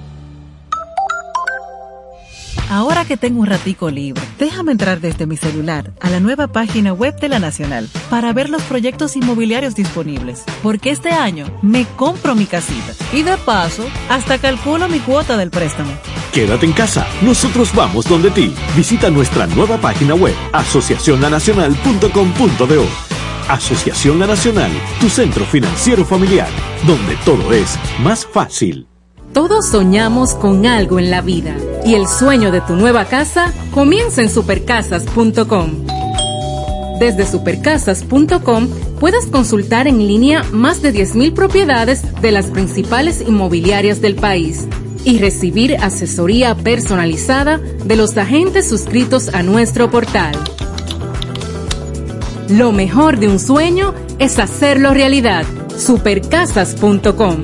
Ahora 2.69 3.03
que 3.03 3.17
tengo 3.17 3.41
un 3.41 3.47
ratico 3.47 3.89
libre, 3.89 4.21
déjame 4.39 4.71
entrar 4.71 5.01
desde 5.01 5.25
mi 5.25 5.35
celular 5.35 5.91
a 5.99 6.09
la 6.09 6.21
nueva 6.21 6.47
página 6.47 6.93
web 6.93 7.19
de 7.19 7.27
la 7.27 7.39
Nacional 7.39 7.89
para 8.09 8.31
ver 8.31 8.49
los 8.49 8.61
proyectos 8.61 9.17
inmobiliarios 9.17 9.75
disponibles, 9.75 10.45
porque 10.63 10.91
este 10.91 11.09
año 11.09 11.47
me 11.61 11.83
compro 11.97 12.33
mi 12.33 12.45
casita 12.45 12.93
y 13.11 13.23
de 13.23 13.35
paso 13.35 13.83
hasta 14.09 14.37
calculo 14.37 14.87
mi 14.87 14.99
cuota 14.99 15.35
del 15.35 15.49
préstamo. 15.49 15.91
Quédate 16.33 16.65
en 16.65 16.71
casa, 16.71 17.05
nosotros 17.21 17.75
vamos 17.75 18.07
donde 18.07 18.31
ti. 18.31 18.55
Visita 18.73 19.09
nuestra 19.09 19.47
nueva 19.47 19.79
página 19.79 20.15
web 20.15 20.33
asociacionlanacional.com.do. 20.53 23.16
Asociación 23.49 24.19
La 24.19 24.27
Nacional, 24.27 24.71
tu 24.99 25.09
centro 25.09 25.45
financiero 25.45 26.03
familiar, 26.05 26.49
donde 26.85 27.15
todo 27.25 27.53
es 27.53 27.77
más 28.01 28.25
fácil. 28.25 28.87
Todos 29.33 29.69
soñamos 29.69 30.33
con 30.33 30.65
algo 30.65 30.99
en 30.99 31.11
la 31.11 31.21
vida 31.21 31.55
y 31.85 31.95
el 31.95 32.07
sueño 32.07 32.51
de 32.51 32.61
tu 32.61 32.75
nueva 32.75 33.05
casa 33.05 33.53
comienza 33.71 34.21
en 34.21 34.29
supercasas.com. 34.29 35.85
Desde 36.99 37.27
supercasas.com 37.27 38.69
puedes 38.99 39.27
consultar 39.27 39.87
en 39.87 39.99
línea 39.99 40.43
más 40.51 40.81
de 40.81 40.93
10.000 40.93 41.33
propiedades 41.33 42.19
de 42.21 42.31
las 42.31 42.47
principales 42.47 43.21
inmobiliarias 43.21 44.01
del 44.01 44.15
país 44.15 44.67
y 45.03 45.19
recibir 45.19 45.77
asesoría 45.77 46.55
personalizada 46.55 47.59
de 47.59 47.95
los 47.95 48.17
agentes 48.17 48.67
suscritos 48.67 49.33
a 49.33 49.43
nuestro 49.43 49.89
portal. 49.91 50.35
Lo 52.49 52.71
mejor 52.71 53.17
de 53.17 53.27
un 53.27 53.39
sueño 53.39 53.93
es 54.19 54.39
hacerlo 54.39 54.93
realidad. 54.93 55.43
Supercasas.com 55.77 57.43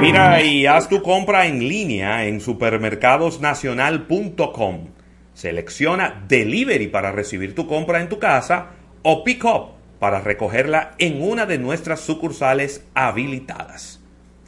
Mira 0.00 0.42
y 0.42 0.66
haz 0.66 0.88
tu 0.88 1.00
compra 1.02 1.46
en 1.46 1.60
línea 1.60 2.26
en 2.26 2.40
supermercadosnacional.com. 2.40 4.88
Selecciona 5.32 6.24
Delivery 6.26 6.88
para 6.88 7.12
recibir 7.12 7.54
tu 7.54 7.68
compra 7.68 8.00
en 8.00 8.08
tu 8.08 8.18
casa 8.18 8.70
o 9.02 9.22
Pick 9.22 9.44
Up 9.44 9.68
para 10.00 10.20
recogerla 10.20 10.96
en 10.98 11.22
una 11.22 11.46
de 11.46 11.58
nuestras 11.58 12.00
sucursales 12.00 12.84
habilitadas. 12.94 13.97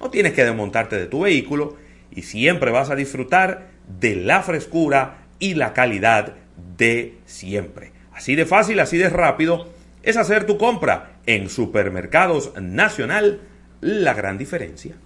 No 0.00 0.10
tienes 0.10 0.32
que 0.32 0.44
desmontarte 0.44 0.96
de 0.96 1.06
tu 1.06 1.20
vehículo 1.20 1.76
y 2.10 2.22
siempre 2.22 2.70
vas 2.70 2.90
a 2.90 2.96
disfrutar 2.96 3.68
de 4.00 4.16
la 4.16 4.42
frescura 4.42 5.26
y 5.38 5.54
la 5.54 5.72
calidad 5.72 6.34
de 6.76 7.18
siempre. 7.26 7.92
Así 8.12 8.34
de 8.34 8.46
fácil, 8.46 8.80
así 8.80 8.98
de 8.98 9.10
rápido 9.10 9.68
es 10.02 10.16
hacer 10.16 10.46
tu 10.46 10.56
compra 10.56 11.18
en 11.26 11.50
Supermercados 11.50 12.52
Nacional, 12.60 13.40
la 13.80 14.14
gran 14.14 14.38
diferencia. 14.38 14.96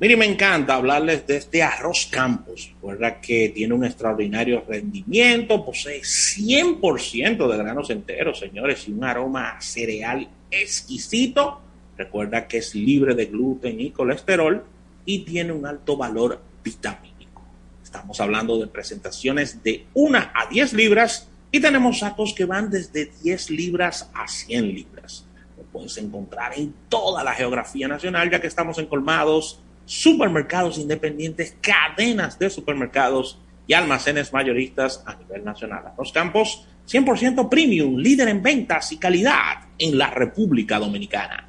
Mire, 0.00 0.16
me 0.16 0.26
encanta 0.26 0.76
hablarles 0.76 1.26
de 1.26 1.36
este 1.36 1.62
arroz 1.62 2.08
Campos, 2.10 2.72
¿verdad? 2.82 3.20
Que 3.20 3.48
tiene 3.48 3.74
un 3.74 3.84
extraordinario 3.84 4.64
rendimiento, 4.66 5.64
posee 5.64 6.02
100% 6.02 7.50
de 7.50 7.56
granos 7.56 7.90
enteros, 7.90 8.38
señores, 8.38 8.86
y 8.86 8.92
un 8.92 9.04
aroma 9.04 9.60
cereal 9.60 10.28
exquisito. 10.50 11.60
Recuerda 11.98 12.46
que 12.46 12.58
es 12.58 12.76
libre 12.76 13.16
de 13.16 13.26
gluten 13.26 13.80
y 13.80 13.90
colesterol 13.90 14.64
y 15.04 15.24
tiene 15.24 15.52
un 15.52 15.66
alto 15.66 15.96
valor 15.96 16.40
vitamínico. 16.62 17.42
Estamos 17.82 18.20
hablando 18.20 18.56
de 18.58 18.68
presentaciones 18.68 19.62
de 19.64 19.84
1 19.94 20.18
a 20.18 20.46
10 20.48 20.74
libras 20.74 21.28
y 21.50 21.60
tenemos 21.60 21.98
sacos 21.98 22.34
que 22.34 22.44
van 22.44 22.70
desde 22.70 23.10
10 23.24 23.50
libras 23.50 24.10
a 24.14 24.28
100 24.28 24.68
libras. 24.68 25.26
Lo 25.56 25.64
puedes 25.64 25.96
encontrar 25.98 26.56
en 26.56 26.72
toda 26.88 27.24
la 27.24 27.32
geografía 27.32 27.88
nacional, 27.88 28.30
ya 28.30 28.40
que 28.40 28.46
estamos 28.46 28.78
en 28.78 28.86
colmados 28.86 29.60
supermercados 29.84 30.78
independientes, 30.78 31.56
cadenas 31.60 32.38
de 32.38 32.50
supermercados 32.50 33.40
y 33.66 33.72
almacenes 33.72 34.32
mayoristas 34.32 35.02
a 35.04 35.16
nivel 35.16 35.44
nacional. 35.44 35.94
Los 35.98 36.12
campos 36.12 36.68
100% 36.88 37.48
premium, 37.48 37.96
líder 37.96 38.28
en 38.28 38.42
ventas 38.42 38.92
y 38.92 38.98
calidad 38.98 39.66
en 39.78 39.98
la 39.98 40.10
República 40.10 40.78
Dominicana. 40.78 41.48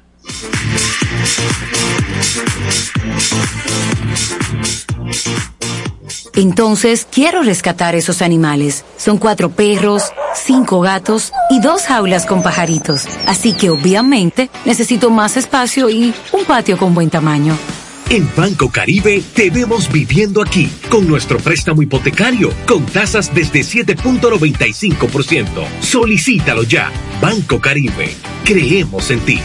Entonces, 6.34 7.06
quiero 7.10 7.42
rescatar 7.42 7.94
esos 7.94 8.22
animales. 8.22 8.84
Son 8.96 9.18
cuatro 9.18 9.50
perros, 9.50 10.04
cinco 10.34 10.80
gatos 10.80 11.32
y 11.50 11.60
dos 11.60 11.82
jaulas 11.82 12.24
con 12.24 12.42
pajaritos. 12.42 13.06
Así 13.26 13.52
que 13.52 13.68
obviamente 13.70 14.48
necesito 14.64 15.10
más 15.10 15.36
espacio 15.36 15.90
y 15.90 16.14
un 16.32 16.44
patio 16.46 16.78
con 16.78 16.94
buen 16.94 17.10
tamaño. 17.10 17.56
En 18.08 18.28
Banco 18.34 18.70
Caribe 18.70 19.22
te 19.34 19.50
vemos 19.50 19.92
viviendo 19.92 20.42
aquí 20.42 20.68
con 20.88 21.06
nuestro 21.06 21.38
préstamo 21.38 21.82
hipotecario 21.82 22.52
con 22.66 22.84
tasas 22.86 23.32
desde 23.32 23.60
7.95%. 23.60 25.46
Solicítalo 25.80 26.64
ya. 26.64 26.90
Banco 27.20 27.60
Caribe. 27.60 28.16
Creemos 28.44 29.12
en 29.12 29.20
ti. 29.20 29.40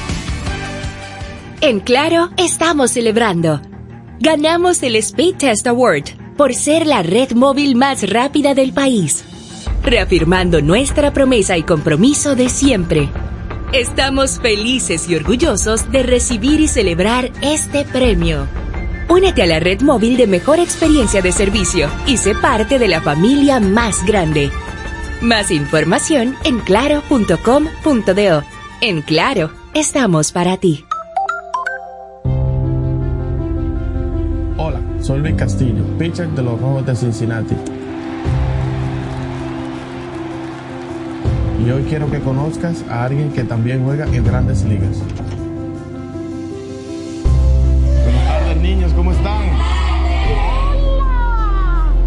En 1.61 1.80
Claro, 1.80 2.30
estamos 2.38 2.91
celebrando. 2.91 3.61
Ganamos 4.19 4.84
el 4.84 4.95
Speed 4.98 5.36
Test 5.38 5.68
Award 5.68 6.03
por 6.38 6.53
ser 6.53 6.86
la 6.86 7.02
red 7.02 7.32
móvil 7.32 7.76
más 7.76 8.07
rápida 8.10 8.53
del 8.53 8.73
país, 8.73 9.23
reafirmando 9.82 10.61
nuestra 10.61 11.11
promesa 11.11 11.57
y 11.57 11.64
compromiso 11.64 12.36
de 12.36 12.49
siempre. 12.49 13.10
Estamos 13.72 14.40
felices 14.40 15.10
y 15.10 15.15
orgullosos 15.15 15.91
de 15.91 16.03
recibir 16.03 16.60
y 16.60 16.68
celebrar 16.68 17.32
este 17.41 17.84
premio. 17.86 18.48
Únete 19.07 19.44
a 19.44 19.48
la 19.48 19.60
red 19.60 19.82
móvil 19.82 20.18
de 20.18 20.27
mejor 20.27 20.60
experiencia 20.60 21.22
de 21.22 21.32
servicio 21.32 21.90
y 22.06 22.18
sé 22.18 22.36
parte 22.36 22.80
de 22.80 22.88
la 22.88 23.02
familia 23.02 23.60
más 23.60 24.06
grande. 24.06 24.52
Más 25.22 25.52
información 25.52 26.36
en 26.44 26.60
claro.com.do. 26.60 28.44
En 28.82 29.02
Claro, 29.02 29.52
estamos 29.73 30.32
para 30.32 30.57
ti. 30.57 30.85
Soy 35.06 35.19
Luis 35.19 35.36
Castillo, 35.36 35.84
pitcher 35.99 36.27
de 36.30 36.41
los 36.41 36.60
Rojos 36.60 36.84
de 36.84 36.95
Cincinnati. 36.95 37.53
Y 41.64 41.69
hoy 41.69 41.84
quiero 41.84 42.10
que 42.10 42.19
conozcas 42.22 42.84
a 42.90 43.03
alguien 43.03 43.32
que 43.32 43.44
también 43.44 43.84
juega 43.86 44.06
en 44.07 44.23
grandes 44.23 44.64
ligas. 44.64 44.98
Buenas 48.03 48.26
tardes, 48.26 48.57
niños, 48.57 48.94
¿cómo 48.94 49.11
están? 49.11 49.44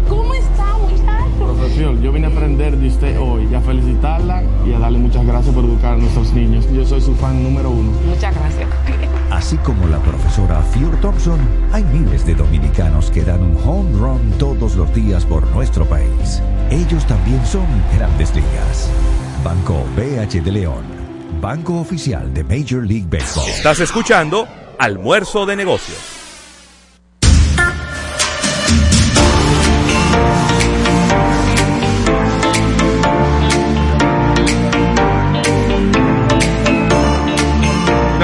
¿Cómo 0.09 0.33
está, 0.33 0.65
muchacho? 0.77 1.37
Profe 1.37 1.69
Fiol, 1.75 2.01
yo 2.01 2.11
vine 2.11 2.27
a 2.27 2.29
aprender 2.31 2.75
de 2.75 2.87
usted 2.89 3.17
hoy 3.17 3.47
y 3.49 3.55
a 3.55 3.61
felicitarla 3.61 4.43
y 4.67 4.73
a 4.73 4.79
darle 4.79 4.97
muchas 4.97 5.25
gracias 5.25 5.55
por 5.55 5.63
educar 5.63 5.93
a 5.93 5.97
nuestros 5.97 6.33
niños. 6.33 6.67
Yo 6.73 6.85
soy 6.85 6.99
su 6.99 7.15
fan 7.15 7.41
número 7.41 7.69
uno. 7.69 7.91
Muchas 8.05 8.35
gracias. 8.35 9.08
Así 9.31 9.57
como 9.57 9.87
la 9.87 9.99
profesora 9.99 10.61
Fior 10.73 10.99
Thompson, 11.01 11.39
hay 11.71 11.83
miles 11.83 12.25
de 12.25 12.35
dominicanos 12.35 13.11
que 13.11 13.23
dan 13.23 13.41
un 13.43 13.57
home 13.63 13.97
run 13.99 14.31
todos 14.39 14.75
los 14.75 14.93
días 14.93 15.25
por 15.25 15.45
nuestro 15.51 15.85
país. 15.85 16.41
Ellos 16.71 17.05
también 17.05 17.45
son 17.45 17.65
grandes 17.95 18.33
ligas. 18.35 18.89
Banco 19.43 19.85
BH 19.95 20.43
de 20.43 20.51
León, 20.51 20.83
banco 21.39 21.79
oficial 21.79 22.33
de 22.33 22.43
Major 22.43 22.85
League 22.85 23.07
Baseball. 23.09 23.49
Estás 23.49 23.79
escuchando 23.79 24.47
Almuerzo 24.79 25.45
de 25.45 25.55
Negocios. 25.55 26.18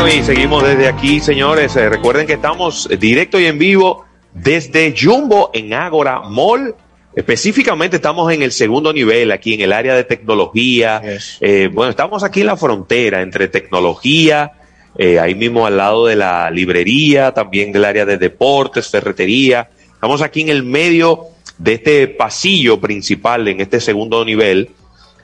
Bueno, 0.05 0.21
y 0.21 0.23
seguimos 0.23 0.61
desde 0.63 0.87
aquí, 0.87 1.19
señores. 1.19 1.75
Eh, 1.75 1.89
recuerden 1.89 2.27
que 2.27 2.33
estamos 2.33 2.87
directo 2.99 3.39
y 3.39 3.47
en 3.47 3.57
vivo 3.57 4.05
desde 4.35 4.93
Jumbo 4.95 5.49
en 5.51 5.73
Ágora 5.73 6.21
Mall. 6.29 6.75
Específicamente 7.15 7.95
estamos 7.95 8.31
en 8.31 8.43
el 8.43 8.51
segundo 8.51 8.93
nivel, 8.93 9.31
aquí 9.31 9.55
en 9.55 9.61
el 9.61 9.73
área 9.73 9.95
de 9.95 10.03
tecnología. 10.03 11.01
Eh, 11.41 11.71
bueno, 11.73 11.89
estamos 11.89 12.23
aquí 12.23 12.41
en 12.41 12.45
la 12.45 12.55
frontera 12.55 13.23
entre 13.23 13.47
tecnología, 13.47 14.51
eh, 14.95 15.19
ahí 15.19 15.33
mismo 15.33 15.65
al 15.65 15.77
lado 15.77 16.05
de 16.05 16.15
la 16.15 16.51
librería, 16.51 17.31
también 17.31 17.71
del 17.71 17.85
área 17.85 18.05
de 18.05 18.19
deportes, 18.19 18.87
ferretería. 18.87 19.71
Estamos 19.91 20.21
aquí 20.21 20.41
en 20.41 20.49
el 20.49 20.61
medio 20.61 21.29
de 21.57 21.73
este 21.73 22.07
pasillo 22.09 22.79
principal, 22.79 23.47
en 23.47 23.59
este 23.59 23.81
segundo 23.81 24.23
nivel 24.23 24.69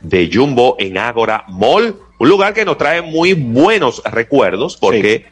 de 0.02 0.28
Jumbo 0.34 0.76
en 0.80 0.98
Ágora 0.98 1.46
Mall, 1.50 1.96
un 2.22 2.30
lugar 2.30 2.54
que 2.54 2.66
nos 2.66 2.78
trae 2.78 3.02
muy 3.02 3.34
buenos 3.34 4.04
recuerdos 4.06 4.78
porque 4.78 5.26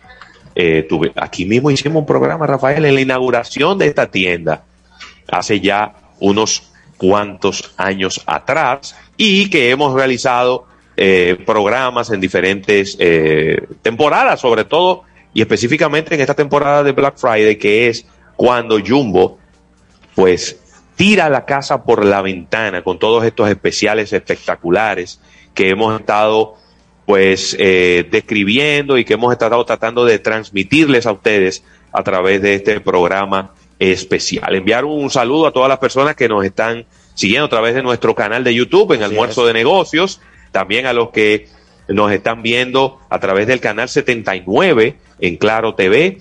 eh, 0.55 0.87
tuve, 0.89 1.11
aquí 1.15 1.45
mismo 1.45 1.69
hicimos 1.69 1.99
un 1.99 2.07
programa, 2.07 2.47
Rafael, 2.47 2.83
en 2.83 2.95
la 2.95 3.01
inauguración 3.01 3.77
de 3.77 3.85
esta 3.85 4.07
tienda 4.07 4.63
hace 5.31 5.59
ya 5.59 5.93
unos 6.19 6.71
cuantos 6.97 7.75
años 7.77 8.23
atrás 8.25 8.95
y 9.17 9.51
que 9.51 9.69
hemos 9.69 9.93
realizado 9.93 10.65
eh, 10.97 11.37
programas 11.45 12.09
en 12.09 12.21
diferentes 12.21 12.97
eh, 12.99 13.67
temporadas, 13.83 14.39
sobre 14.39 14.65
todo 14.65 15.03
y 15.31 15.41
específicamente 15.41 16.15
en 16.15 16.21
esta 16.21 16.33
temporada 16.33 16.81
de 16.81 16.91
Black 16.91 17.17
Friday, 17.17 17.57
que 17.57 17.89
es 17.89 18.07
cuando 18.35 18.79
Jumbo, 18.83 19.37
pues, 20.15 20.59
tira 20.95 21.29
la 21.29 21.45
casa 21.45 21.83
por 21.83 22.03
la 22.03 22.23
ventana 22.23 22.81
con 22.81 22.97
todos 22.97 23.23
estos 23.25 23.47
especiales 23.47 24.11
espectaculares 24.11 25.21
que 25.53 25.69
hemos 25.69 25.99
estado, 25.99 26.55
pues, 27.09 27.55
eh, 27.57 28.05
describiendo 28.11 28.95
y 28.99 29.03
que 29.03 29.15
hemos 29.15 29.33
estado 29.33 29.65
tratando 29.65 30.05
de 30.05 30.19
transmitirles 30.19 31.07
a 31.07 31.11
ustedes 31.11 31.63
a 31.91 32.03
través 32.03 32.39
de 32.39 32.53
este 32.53 32.79
programa 32.81 33.55
especial. 33.79 34.53
Enviar 34.53 34.85
un 34.85 35.09
saludo 35.09 35.47
a 35.47 35.51
todas 35.51 35.69
las 35.69 35.79
personas 35.79 36.15
que 36.15 36.29
nos 36.29 36.45
están 36.45 36.85
siguiendo 37.15 37.47
a 37.47 37.49
través 37.49 37.73
de 37.73 37.81
nuestro 37.81 38.13
canal 38.13 38.43
de 38.43 38.53
YouTube 38.53 38.91
en 38.91 39.01
Almuerzo 39.01 39.47
de 39.47 39.53
Negocios, 39.53 40.21
también 40.51 40.85
a 40.85 40.93
los 40.93 41.09
que 41.09 41.47
nos 41.87 42.11
están 42.11 42.43
viendo 42.43 42.99
a 43.09 43.19
través 43.19 43.47
del 43.47 43.59
canal 43.59 43.89
79 43.89 44.95
en 45.19 45.37
Claro 45.37 45.73
TV, 45.73 46.19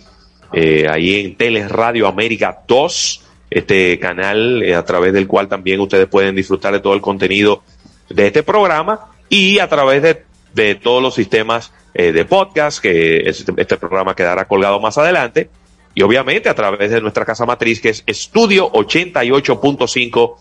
eh, 0.54 0.86
ahí 0.90 1.20
en 1.20 1.36
Teles 1.36 1.70
Radio 1.70 2.06
América 2.06 2.60
2, 2.66 3.24
este 3.50 3.98
canal 3.98 4.62
eh, 4.62 4.74
a 4.74 4.86
través 4.86 5.12
del 5.12 5.26
cual 5.26 5.48
también 5.48 5.80
ustedes 5.80 6.06
pueden 6.06 6.34
disfrutar 6.34 6.72
de 6.72 6.80
todo 6.80 6.94
el 6.94 7.02
contenido 7.02 7.62
de 8.08 8.28
este 8.28 8.42
programa 8.42 9.10
y 9.28 9.58
a 9.58 9.68
través 9.68 10.00
de, 10.00 10.27
de 10.54 10.74
todos 10.74 11.02
los 11.02 11.14
sistemas 11.14 11.72
eh, 11.94 12.12
de 12.12 12.24
podcast, 12.24 12.80
que 12.80 13.28
este, 13.28 13.52
este 13.56 13.76
programa 13.76 14.14
quedará 14.14 14.46
colgado 14.46 14.80
más 14.80 14.98
adelante, 14.98 15.50
y 15.94 16.02
obviamente 16.02 16.48
a 16.48 16.54
través 16.54 16.90
de 16.90 17.00
nuestra 17.00 17.24
casa 17.24 17.44
matriz 17.44 17.80
que 17.80 17.88
es 17.88 18.04
Estudio 18.06 18.70
88.5 18.72 20.36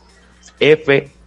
FM. 0.59 1.17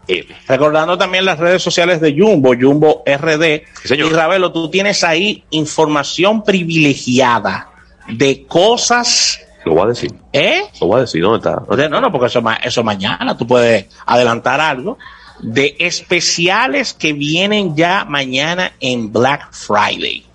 Recordando 0.49 0.99
también 0.99 1.25
las 1.25 1.39
redes 1.39 1.63
sociales 1.63 2.01
de 2.01 2.15
Jumbo, 2.17 2.55
Jumbo 2.59 3.03
RD. 3.07 3.63
Y 3.91 4.03
Ravelo, 4.03 4.53
tú 4.53 4.71
tienes 4.71 5.05
ahí 5.05 5.45
información 5.51 6.43
privilegiada 6.43 7.71
de 8.09 8.45
cosas. 8.47 9.41
Lo 9.65 9.75
voy 9.75 9.85
a 9.85 9.87
decir. 9.87 10.13
¿Eh? 10.33 10.63
Lo 10.81 10.89
voy 10.89 10.99
a 10.99 11.01
decir, 11.03 11.23
¿dónde 11.23 11.39
está? 11.39 11.89
No, 11.89 12.01
no, 12.01 12.11
porque 12.11 12.27
eso, 12.27 12.43
eso 12.63 12.83
mañana 12.83 13.37
tú 13.37 13.47
puedes 13.47 13.87
adelantar 14.07 14.61
algo. 14.61 14.99
De 15.43 15.77
especiales 15.79 16.93
que 16.95 17.13
vienen 17.13 17.75
ya 17.77 18.05
mañana 18.05 18.73
en 18.81 19.13
Black 19.13 19.53
Friday. 19.53 20.27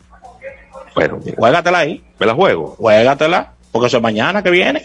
Bueno, 0.95 1.19
juégatela 1.37 1.79
ahí. 1.79 2.03
¿Me 2.19 2.25
la 2.25 2.33
juego? 2.33 2.75
Juégatela, 2.77 3.53
porque 3.71 3.87
eso 3.87 3.97
es 3.97 4.03
mañana 4.03 4.41
que 4.41 4.49
viene. 4.49 4.81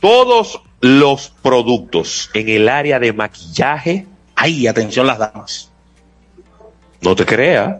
Todos 0.00 0.60
los 0.80 1.30
productos 1.42 2.30
en 2.34 2.48
el 2.48 2.68
área 2.68 2.98
de 2.98 3.12
maquillaje. 3.12 4.06
Ay, 4.34 4.66
atención 4.66 5.06
las 5.06 5.18
damas. 5.18 5.70
No 7.00 7.14
te 7.14 7.24
creas. 7.24 7.76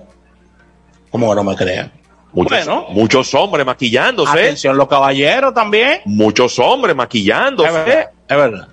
¿Cómo 1.11 1.28
que 1.31 1.35
no 1.36 1.45
me 1.45 1.57
creas? 1.57 1.91
Muchos, 2.32 2.66
Bueno. 2.66 2.86
muchos 2.91 3.32
hombres 3.35 3.65
maquillándose. 3.65 4.32
Atención 4.32 4.77
los 4.77 4.89
caballeros 4.89 5.55
también. 5.55 6.01
Muchos 6.05 6.59
hombres 6.59 6.97
maquillándose. 6.97 7.69
Es 7.69 7.74
verdad, 7.74 8.11
es 8.28 8.36
verdad. 8.36 8.69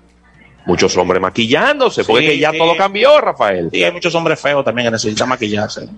Muchos 0.66 0.96
hombres 0.96 1.20
maquillándose. 1.20 2.04
Porque 2.04 2.22
Sí, 2.22 2.26
es 2.28 2.32
que 2.34 2.38
ya 2.40 2.52
sí. 2.52 2.58
todo 2.58 2.76
cambió, 2.76 3.20
Rafael. 3.20 3.68
Y 3.72 3.82
hay 3.82 3.92
muchos 3.92 4.14
hombres 4.14 4.40
feos 4.40 4.64
también 4.64 4.86
que 4.86 4.92
necesitan 4.92 5.28
maquillarse. 5.28 5.88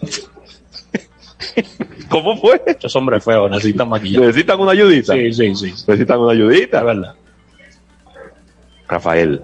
¿Cómo 2.08 2.36
fue? 2.36 2.60
Muchos 2.66 2.94
hombres 2.96 3.22
feos 3.24 3.50
necesitan 3.50 3.88
maquillarse. 3.88 4.26
¿Necesitan 4.26 4.60
una 4.60 4.72
ayudita? 4.72 5.12
Sí, 5.14 5.32
sí, 5.32 5.54
sí. 5.54 5.66
Necesitan 5.86 6.18
una 6.18 6.32
ayudita. 6.32 6.78
Es 6.78 6.84
verdad. 6.84 7.14
Rafael, 8.88 9.42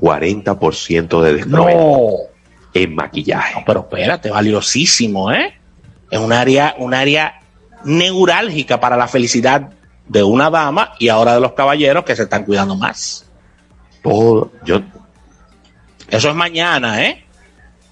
40% 0.00 1.22
de 1.22 1.34
descuento 1.34 1.66
No. 1.66 2.10
en 2.72 2.94
maquillaje. 2.94 3.62
Pero 3.66 3.80
espérate, 3.80 4.30
valiosísimo, 4.30 5.30
¿eh? 5.32 5.54
Es 6.10 6.18
un 6.18 6.32
área, 6.32 6.74
un 6.78 6.94
área 6.94 7.40
neurálgica 7.84 8.80
para 8.80 8.96
la 8.96 9.08
felicidad 9.08 9.70
de 10.08 10.22
una 10.22 10.50
dama 10.50 10.92
y 10.98 11.08
ahora 11.08 11.34
de 11.34 11.40
los 11.40 11.52
caballeros 11.52 12.04
que 12.04 12.16
se 12.16 12.22
están 12.24 12.44
cuidando 12.44 12.76
más. 12.76 13.26
Todo, 14.04 14.52
yo, 14.64 14.80
Eso 16.08 16.28
es 16.28 16.34
mañana, 16.36 17.02
¿eh? 17.04 17.24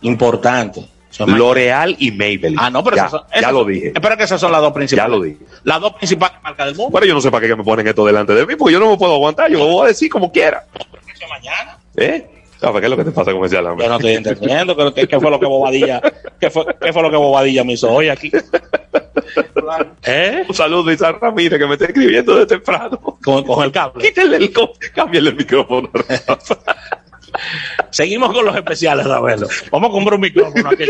Importante. 0.02 0.86
Eso 1.10 1.24
es. 1.24 1.30
L'Oreal 1.30 1.96
y 1.98 2.10
Maybelline. 2.12 2.58
Ah, 2.60 2.70
no, 2.70 2.84
pero 2.84 2.96
ya, 2.96 3.06
esas 3.06 3.10
son- 3.22 3.40
ya 3.42 3.50
lo 3.52 3.64
dije. 3.64 3.88
Espera 3.94 4.16
que 4.16 4.22
esas 4.24 4.40
son 4.40 4.52
las 4.52 4.60
dos 4.60 4.72
principales. 4.72 5.10
Ya 5.10 5.16
lo 5.16 5.22
dije. 5.22 5.38
Las 5.64 5.80
dos 5.80 5.94
principales 5.94 6.36
marcas 6.42 6.66
del 6.66 6.76
mundo. 6.76 6.90
Bueno, 6.90 7.06
yo 7.06 7.14
no 7.14 7.20
sé 7.20 7.30
para 7.30 7.46
qué 7.46 7.56
me 7.56 7.64
ponen 7.64 7.86
esto 7.88 8.04
delante 8.06 8.34
de 8.34 8.46
mí, 8.46 8.54
porque 8.56 8.72
yo 8.74 8.78
no 8.80 8.90
me 8.90 8.96
puedo 8.98 9.14
aguantar. 9.14 9.50
Yo 9.50 9.58
lo 9.58 9.66
voy 9.66 9.84
a 9.86 9.88
decir 9.88 10.10
como 10.10 10.30
quiera. 10.30 10.64
Eso 10.74 11.24
es 11.24 11.28
mañana. 11.30 11.78
¿Eh? 11.96 12.41
¿Sabes 12.62 12.80
qué 12.80 12.86
es 12.86 12.90
lo 12.90 12.96
que 12.96 13.04
te 13.04 13.10
pasa 13.10 13.32
con 13.32 13.44
ese 13.44 13.58
alambre? 13.58 13.84
Yo 13.84 13.90
no 13.90 13.96
estoy 13.96 14.12
entendiendo 14.12 14.76
qué, 14.76 14.94
qué- 14.94 15.08
qué 15.08 15.20
fue 15.20 15.30
lo 15.32 15.40
que 15.40 15.46
Bobadilla, 15.46 16.00
qué 16.40 16.48
fue, 16.48 16.64
qué 16.80 16.92
fue 16.92 17.02
lo 17.02 17.10
que 17.10 17.16
Bobadilla 17.16 17.64
me 17.64 17.72
hizo 17.72 17.90
hoy 17.90 18.08
aquí. 18.08 18.30
¿Eh? 20.06 20.44
Un 20.48 20.54
saludo 20.54 20.90
a 20.90 20.92
Isaac 20.92 21.18
Ramírez 21.20 21.58
que 21.58 21.66
me 21.66 21.72
está 21.74 21.86
escribiendo 21.86 22.36
de 22.36 22.46
temprano. 22.46 22.98
Con, 23.24 23.42
con 23.44 23.64
el 23.64 23.72
cable. 23.72 24.04
Quítale 24.08 24.36
el, 24.36 24.52
cámbiale 24.94 25.30
el 25.30 25.36
micrófono. 25.36 25.90
Seguimos 27.90 28.32
con 28.32 28.44
los 28.44 28.54
especiales, 28.54 29.06
Ravelo. 29.06 29.48
Vamos 29.70 29.88
a 29.90 29.92
comprar 29.92 30.14
un 30.14 30.20
micrófono 30.20 30.68
aquí. 30.70 30.84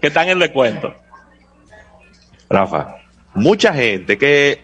que 0.00 0.06
están 0.06 0.28
en 0.28 0.38
descuento. 0.38 0.94
Rafa, 2.48 2.96
mucha 3.34 3.72
gente 3.74 4.16
que, 4.16 4.62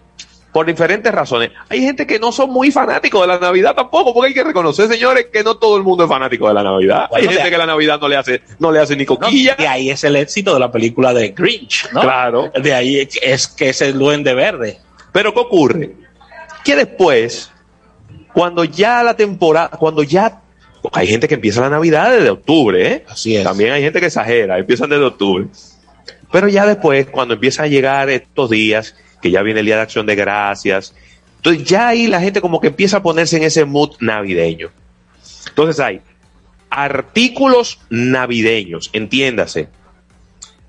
por 0.56 0.64
diferentes 0.64 1.12
razones, 1.12 1.50
hay 1.68 1.82
gente 1.82 2.06
que 2.06 2.18
no 2.18 2.32
son 2.32 2.48
muy 2.48 2.70
fanáticos 2.70 3.20
de 3.20 3.26
la 3.26 3.38
Navidad 3.38 3.74
tampoco, 3.74 4.14
porque 4.14 4.28
hay 4.28 4.32
que 4.34 4.42
reconocer, 4.42 4.88
señores, 4.88 5.26
que 5.30 5.44
no 5.44 5.58
todo 5.58 5.76
el 5.76 5.82
mundo 5.82 6.04
es 6.04 6.08
fanático 6.08 6.48
de 6.48 6.54
la 6.54 6.62
Navidad. 6.62 7.08
Bueno, 7.10 7.28
hay 7.28 7.28
gente 7.28 7.44
de- 7.44 7.50
que 7.50 7.58
la 7.58 7.66
Navidad 7.66 8.00
no 8.00 8.08
le 8.08 8.16
hace, 8.16 8.40
no 8.58 8.72
le 8.72 8.78
hace 8.80 8.96
ni 8.96 9.04
¿no? 9.04 9.18
coquilla. 9.18 9.54
Y 9.58 9.64
ahí 9.64 9.90
es 9.90 10.02
el 10.04 10.16
éxito 10.16 10.54
de 10.54 10.60
la 10.60 10.72
película 10.72 11.12
de 11.12 11.28
Grinch, 11.32 11.90
¿no? 11.92 12.00
Claro. 12.00 12.50
De 12.58 12.72
ahí 12.72 13.06
es 13.20 13.48
que 13.48 13.68
es 13.68 13.82
el 13.82 13.98
duende 13.98 14.32
verde. 14.32 14.78
Pero 15.12 15.34
¿qué 15.34 15.40
ocurre? 15.40 15.94
Que 16.64 16.74
después, 16.74 17.52
cuando 18.32 18.64
ya 18.64 19.02
la 19.02 19.14
temporada, 19.14 19.68
cuando 19.78 20.04
ya 20.04 20.40
hay 20.90 21.06
gente 21.06 21.28
que 21.28 21.34
empieza 21.34 21.60
la 21.60 21.68
Navidad 21.68 22.12
desde 22.12 22.30
octubre, 22.30 22.92
¿eh? 22.92 23.04
Así 23.06 23.36
es. 23.36 23.44
También 23.44 23.72
hay 23.72 23.82
gente 23.82 24.00
que 24.00 24.06
exagera, 24.06 24.56
empiezan 24.56 24.88
desde 24.88 25.04
octubre. 25.04 25.48
Pero 26.32 26.48
ya 26.48 26.64
después, 26.64 27.08
cuando 27.10 27.34
empiezan 27.34 27.66
a 27.66 27.68
llegar 27.68 28.08
estos 28.08 28.48
días, 28.48 28.94
que 29.20 29.30
ya 29.30 29.43
viene 29.43 29.60
el 29.60 29.66
Día 29.66 29.76
de 29.76 29.82
Acción 29.82 30.06
de 30.06 30.14
Gracias, 30.14 30.94
entonces 31.36 31.64
ya 31.64 31.88
ahí 31.88 32.06
la 32.09 32.20
gente 32.20 32.40
como 32.40 32.60
que 32.60 32.68
empieza 32.68 32.97
a 32.97 33.02
ponerse 33.02 33.36
en 33.36 33.44
ese 33.44 33.64
mood 33.64 33.93
navideño. 34.01 34.70
Entonces 35.48 35.78
hay 35.78 36.01
artículos 36.70 37.78
navideños, 37.88 38.90
entiéndase. 38.93 39.68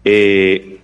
Eh, 0.05 0.79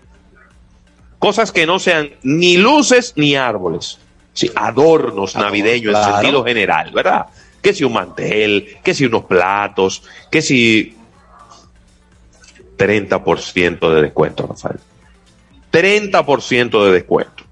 cosas 1.19 1.51
que 1.51 1.65
no 1.65 1.79
sean 1.79 2.09
ni 2.23 2.57
luces 2.57 3.13
ni 3.15 3.35
árboles. 3.35 3.99
Sí, 4.33 4.49
adornos 4.55 5.35
navideños 5.35 5.95
en 5.95 6.13
sentido 6.13 6.43
general, 6.43 6.91
¿verdad? 6.91 7.27
Que 7.61 7.71
si 7.73 7.83
un 7.83 7.93
mantel, 7.93 8.77
que 8.83 8.95
si 8.95 9.05
unos 9.05 9.25
platos, 9.25 10.03
que 10.31 10.41
si 10.41 10.97
30% 12.77 13.93
de 13.93 14.01
descuento, 14.01 14.47
Rafael. 14.47 14.79
30% 15.71 16.85
de 16.85 16.91
descuento. 16.91 17.43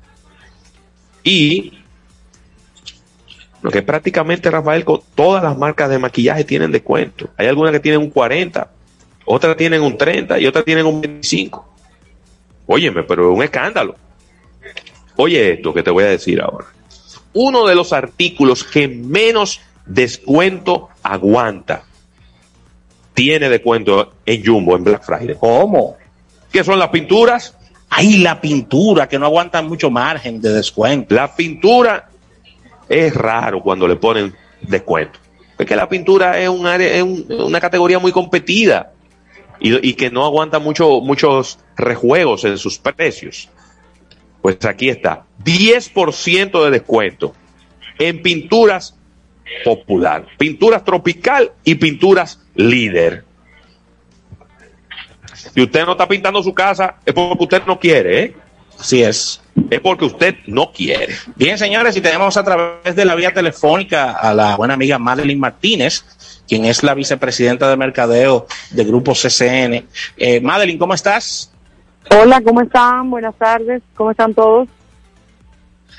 Y 1.24 1.74
lo 3.62 3.70
que 3.70 3.82
prácticamente, 3.82 4.50
Rafael, 4.50 4.84
con 4.84 5.02
todas 5.16 5.44
las 5.44 5.58
marcas 5.58 5.90
de 5.90 6.00
maquillaje 6.00 6.44
tienen 6.44 6.72
descuento. 6.72 7.30
Hay 7.38 7.48
algunas 7.48 7.72
que 7.72 7.80
tienen 7.80 8.02
un 8.02 8.10
40, 8.10 8.72
otras 9.26 9.56
tienen 9.56 9.82
un 9.82 9.98
30 9.98 10.40
y 10.40 10.48
otras 10.48 10.66
tienen 10.66 10.86
un 10.86 11.02
25. 11.02 11.68
Óyeme, 12.66 13.04
pero 13.04 13.32
es 13.32 13.38
un 13.38 13.44
escándalo. 13.44 13.96
Oye 15.16 15.54
esto 15.54 15.74
que 15.74 15.84
te 15.84 15.92
voy 15.92 16.06
a 16.06 16.10
decir 16.10 16.42
ahora. 16.42 16.68
Uno 17.34 17.68
de 17.68 17.76
los 17.76 17.94
artículos 17.94 18.64
que 18.64 18.88
menos 18.88 19.62
descuento 19.86 20.90
aguanta 21.04 21.84
tiene 23.14 23.50
descuento 23.50 24.14
en 24.26 24.44
Jumbo, 24.44 24.76
en 24.76 24.84
Black 24.84 25.04
Friday. 25.04 25.36
¿Cómo? 25.40 25.98
¿Qué 26.52 26.64
son 26.64 26.80
las 26.80 26.90
pinturas? 26.90 27.56
Ay, 27.94 28.18
la 28.20 28.40
pintura, 28.40 29.08
que 29.10 29.20
no 29.20 29.26
aguanta 29.26 29.62
mucho 29.62 29.90
margen 29.92 30.42
de 30.42 30.54
descuento. 30.54 31.14
La 31.14 31.36
pintura 31.36 32.10
es 32.88 33.14
raro 33.14 33.62
cuando 33.62 33.88
le 33.88 33.98
ponen 33.98 34.34
descuento. 34.62 35.20
Porque 35.58 35.76
la 35.76 35.88
pintura 35.90 36.40
es, 36.40 36.48
un 36.50 36.66
área, 36.66 36.88
es 36.96 37.04
un- 37.04 37.26
una 37.30 37.60
categoría 37.60 38.00
muy 38.00 38.12
competida 38.14 38.94
y, 39.60 39.90
y 39.90 39.94
que 39.94 40.10
no 40.10 40.26
aguanta 40.26 40.58
mucho, 40.60 41.02
muchos 41.02 41.60
rejuegos 41.76 42.46
en 42.46 42.58
sus 42.58 42.80
precios. 42.80 43.50
Pues 44.42 44.58
aquí 44.66 44.90
está, 44.90 45.26
10% 45.44 46.64
de 46.64 46.72
descuento 46.72 47.36
en 48.00 48.22
pinturas 48.22 48.96
popular, 49.66 50.26
pinturas 50.38 50.84
tropical 50.86 51.52
y 51.66 51.76
pinturas 51.76 52.40
líder. 52.56 53.26
Si 55.54 55.62
usted 55.62 55.86
no 55.86 55.94
está 55.94 56.08
pintando 56.08 56.42
su 56.44 56.54
casa, 56.54 56.96
es 57.06 57.14
porque 57.14 57.44
usted 57.44 57.64
no 57.66 57.80
quiere, 57.80 58.24
¿eh? 58.24 58.36
Así 58.80 59.04
es. 59.04 59.42
Es 59.70 59.80
porque 59.80 60.06
usted 60.06 60.36
no 60.48 60.72
quiere. 60.72 61.14
Bien, 61.36 61.58
señores, 61.58 61.96
y 61.98 62.02
tenemos 62.02 62.36
a 62.38 62.44
través 62.44 62.96
de 62.96 63.06
la 63.06 63.16
vía 63.16 63.34
telefónica 63.34 64.12
a 64.14 64.34
la 64.34 64.56
buena 64.56 64.74
amiga 64.74 64.98
Madeline 64.98 65.40
Martínez, 65.40 66.04
quien 66.48 66.66
es 66.66 66.82
la 66.82 66.94
vicepresidenta 66.94 67.70
de 67.70 67.78
mercadeo 67.78 68.48
de 68.72 68.84
Grupo 68.84 69.14
CCN. 69.14 69.86
Eh, 70.18 70.42
Madeline, 70.42 70.80
¿cómo 70.80 70.94
estás? 70.94 71.52
Hola, 72.10 72.42
¿cómo 72.42 72.62
están? 72.62 73.10
Buenas 73.12 73.36
tardes, 73.36 73.84
¿cómo 73.94 74.12
están 74.12 74.34
todos? 74.34 74.68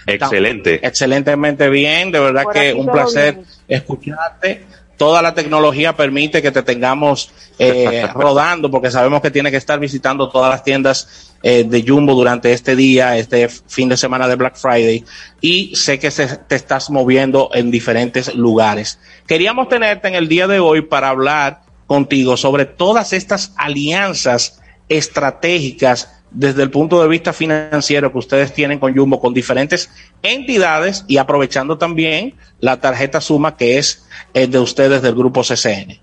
Excelente. 0.07 0.85
Excelentemente 0.85 1.69
bien, 1.69 2.11
de 2.11 2.19
verdad 2.19 2.43
Por 2.45 2.53
que 2.53 2.73
un 2.75 2.87
placer 2.87 3.35
bien. 3.35 3.47
escucharte. 3.69 4.65
Toda 5.03 5.21
la 5.21 5.35
tecnología 5.35 5.97
permite 5.97 6.41
que 6.41 6.53
te 6.53 6.63
tengamos 6.63 7.33
eh, 7.59 8.07
rodando, 8.15 8.71
porque 8.71 8.89
sabemos 8.89 9.21
que 9.21 9.33
tienes 9.33 9.51
que 9.51 9.59
estar 9.59 9.81
visitando 9.81 10.29
todas 10.29 10.49
las 10.49 10.63
tiendas 10.63 11.33
eh, 11.43 11.65
de 11.65 11.83
Jumbo 11.85 12.15
durante 12.15 12.53
este 12.53 12.77
día, 12.77 13.17
este 13.19 13.49
fin 13.49 13.89
de 13.89 13.97
semana 13.97 14.29
de 14.29 14.37
Black 14.37 14.55
Friday, 14.57 15.05
y 15.41 15.75
sé 15.75 15.99
que 15.99 16.13
se- 16.13 16.37
te 16.37 16.55
estás 16.55 16.89
moviendo 16.89 17.51
en 17.53 17.73
diferentes 17.73 18.33
lugares. 18.37 19.01
Queríamos 19.27 19.69
tenerte 19.69 20.07
en 20.07 20.15
el 20.15 20.29
día 20.29 20.47
de 20.47 20.61
hoy 20.61 20.83
para 20.83 21.09
hablar 21.09 21.63
contigo 21.89 22.37
sobre 22.37 22.65
todas 22.65 23.13
estas 23.13 23.55
alianzas 23.57 24.61
estratégicas 24.89 26.22
desde 26.35 26.63
el 26.63 26.71
punto 26.71 27.03
de 27.03 27.09
vista 27.09 27.33
financiero 27.33 28.13
que 28.13 28.19
ustedes 28.19 28.53
tienen 28.53 28.79
con 28.79 28.97
Jumbo, 28.97 29.21
con 29.21 29.35
diferentes 29.35 29.91
entidades 30.23 31.05
y 31.09 31.19
aprovechando 31.19 31.79
también 31.79 32.35
la 32.61 32.81
tarjeta 32.81 33.21
Suma 33.21 33.57
que 33.57 33.79
es 33.79 34.09
eh, 34.35 34.47
de 34.47 34.59
ustedes 34.59 35.03
del 35.03 35.15
grupo 35.15 35.43
CCN. 35.43 36.01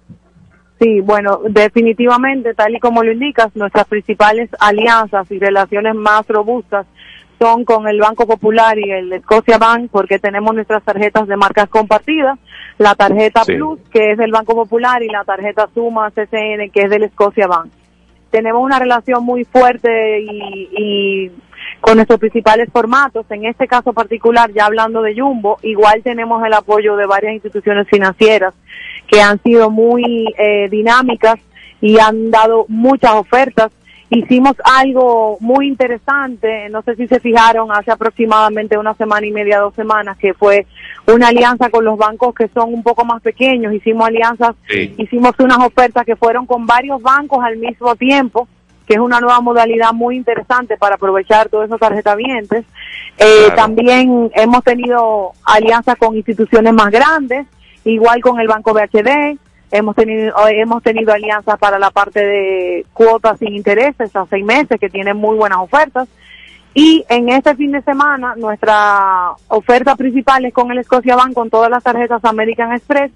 Sí, 0.80 1.02
bueno, 1.02 1.42
definitivamente, 1.50 2.54
tal 2.54 2.76
y 2.76 2.80
como 2.80 3.04
lo 3.04 3.12
indicas, 3.12 3.54
nuestras 3.56 3.86
principales 3.88 4.50
alianzas 4.60 5.30
y 5.30 5.38
relaciones 5.38 5.94
más 5.94 6.26
robustas 6.28 6.86
son 7.38 7.66
con 7.66 7.88
el 7.88 8.00
Banco 8.00 8.28
Popular 8.28 8.78
y 8.78 8.92
el 8.92 9.22
Scotia 9.22 9.58
Bank, 9.58 9.90
porque 9.92 10.20
tenemos 10.20 10.54
nuestras 10.54 10.84
tarjetas 10.84 11.28
de 11.28 11.38
marcas 11.38 11.70
compartidas, 11.70 12.38
la 12.78 12.96
tarjeta 12.96 13.44
Sí. 13.46 13.56
Plus, 13.56 13.80
que 13.92 14.12
es 14.12 14.18
del 14.18 14.32
Banco 14.32 14.54
Popular, 14.56 15.02
y 15.02 15.08
la 15.08 15.24
tarjeta 15.24 15.70
Suma 15.74 16.12
CCN, 16.12 16.70
que 16.72 16.82
es 16.82 16.90
del 16.90 17.10
Scotia 17.10 17.48
Bank. 17.48 17.72
Tenemos 18.32 18.64
una 18.64 18.80
relación 18.80 19.24
muy 19.24 19.46
fuerte 19.46 20.22
y, 20.22 20.70
y 20.78 21.32
con 21.82 21.96
nuestros 21.96 22.20
principales 22.20 22.70
formatos. 22.72 23.26
En 23.30 23.46
este 23.46 23.68
caso 23.68 23.94
particular, 23.94 24.52
ya 24.54 24.66
hablando 24.66 25.02
de 25.02 25.20
Jumbo, 25.20 25.58
igual 25.64 26.02
tenemos 26.04 26.44
el 26.46 26.54
apoyo 26.54 26.96
de 26.96 27.06
varias 27.06 27.34
instituciones 27.34 27.88
financieras 27.88 28.54
que 29.08 29.22
han 29.22 29.42
sido 29.42 29.70
muy 29.70 30.34
eh, 30.38 30.70
dinámicas 30.70 31.36
y 31.82 32.00
han 32.00 32.32
dado 32.32 32.66
muchas 32.68 33.14
ofertas. 33.14 33.72
Hicimos 34.12 34.56
algo 34.64 35.38
muy 35.40 35.68
interesante, 35.68 36.68
no 36.70 36.82
sé 36.82 36.96
si 36.96 37.08
se 37.08 37.20
fijaron, 37.20 37.72
hace 37.72 37.92
aproximadamente 37.92 38.76
una 38.76 38.96
semana 38.96 39.28
y 39.28 39.32
media, 39.32 39.60
dos 39.60 39.76
semanas, 39.76 40.18
que 40.18 40.34
fue 40.34 40.66
una 41.06 41.28
alianza 41.28 41.70
con 41.70 41.86
los 41.86 41.96
bancos 41.96 42.34
que 42.34 42.48
son 42.48 42.74
un 42.74 42.82
poco 42.82 43.06
más 43.06 43.22
pequeños. 43.22 43.72
Hicimos 43.72 44.08
alianzas, 44.08 44.56
hicimos 44.98 45.34
unas 45.38 45.60
ofertas 45.60 46.06
que 46.06 46.16
fueron 46.16 46.48
con 46.48 46.66
varios 46.66 47.00
bancos 47.04 47.44
al 47.44 47.58
mismo 47.58 47.96
tiempo, 47.96 48.48
que 48.88 48.96
es 48.96 49.00
una 49.00 49.20
nueva 49.20 49.42
modalidad 49.42 49.94
muy 49.94 50.16
interesante 50.16 50.76
para 50.76 50.96
aprovechar 50.96 51.48
todos 51.50 51.66
esos 51.66 51.80
tarjetavientes. 51.80 52.66
Eh, 53.20 53.52
También 53.56 54.32
hemos 54.34 54.64
tenido 54.64 55.34
alianzas 55.44 55.96
con 55.98 56.16
instituciones 56.16 56.74
más 56.74 56.90
grandes, 56.90 57.46
igual 57.86 58.22
con 58.22 58.40
el 58.40 58.48
Banco 58.48 58.74
BHD, 58.74 59.38
hemos 59.72 59.96
tenido, 59.96 60.34
hemos 60.48 60.84
tenido 60.84 61.14
alianzas 61.14 61.58
para 61.60 61.80
la 61.80 61.92
parte 61.92 62.24
de 62.24 62.86
cuotas 62.94 63.40
sin 63.40 63.54
intereses 63.54 64.16
a 64.16 64.26
seis 64.26 64.46
meses, 64.46 64.80
que 64.80 64.90
tienen 64.90 65.18
muy 65.18 65.36
buenas 65.36 65.60
ofertas. 65.60 66.08
Y 66.74 67.04
en 67.10 67.30
este 67.30 67.56
fin 67.56 67.72
de 67.72 67.82
semana, 67.82 68.36
nuestra 68.36 69.32
oferta 69.48 69.96
principal 69.96 70.46
es 70.46 70.54
con 70.54 70.72
el 70.72 70.84
Scotia 70.84 71.16
Bank, 71.16 71.34
con 71.34 71.50
todas 71.50 71.70
las 71.70 71.84
tarjetas 71.84 72.24
American 72.24 72.74
Express 72.74 73.12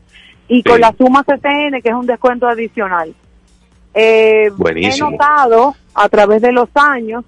y 0.48 0.64
con 0.64 0.82
la 0.82 0.94
suma 0.98 1.24
CCN, 1.24 1.82
que 1.82 1.90
es 1.90 1.96
un 1.96 2.06
descuento 2.06 2.48
adicional. 2.48 3.14
Eh, 3.94 4.52
he 4.76 4.98
notado 4.98 5.76
a 5.94 6.10
través 6.10 6.42
de 6.42 6.52
los 6.52 6.68
años 6.74 7.24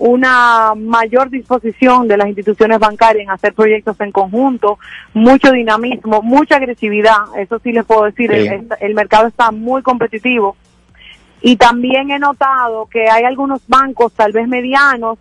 una 0.00 0.74
mayor 0.74 1.28
disposición 1.28 2.08
de 2.08 2.16
las 2.16 2.26
instituciones 2.26 2.78
bancarias 2.78 3.24
en 3.24 3.30
hacer 3.30 3.52
proyectos 3.52 4.00
en 4.00 4.12
conjunto, 4.12 4.78
mucho 5.12 5.52
dinamismo, 5.52 6.22
mucha 6.22 6.56
agresividad, 6.56 7.18
eso 7.36 7.58
sí 7.58 7.70
les 7.70 7.84
puedo 7.84 8.04
decir, 8.04 8.32
el 8.32 8.94
mercado 8.94 9.28
está 9.28 9.50
muy 9.50 9.82
competitivo 9.82 10.56
y 11.42 11.56
también 11.56 12.10
he 12.10 12.18
notado 12.18 12.86
que 12.86 13.10
hay 13.10 13.24
algunos 13.24 13.60
bancos, 13.68 14.14
tal 14.14 14.32
vez 14.32 14.48
medianos, 14.48 15.18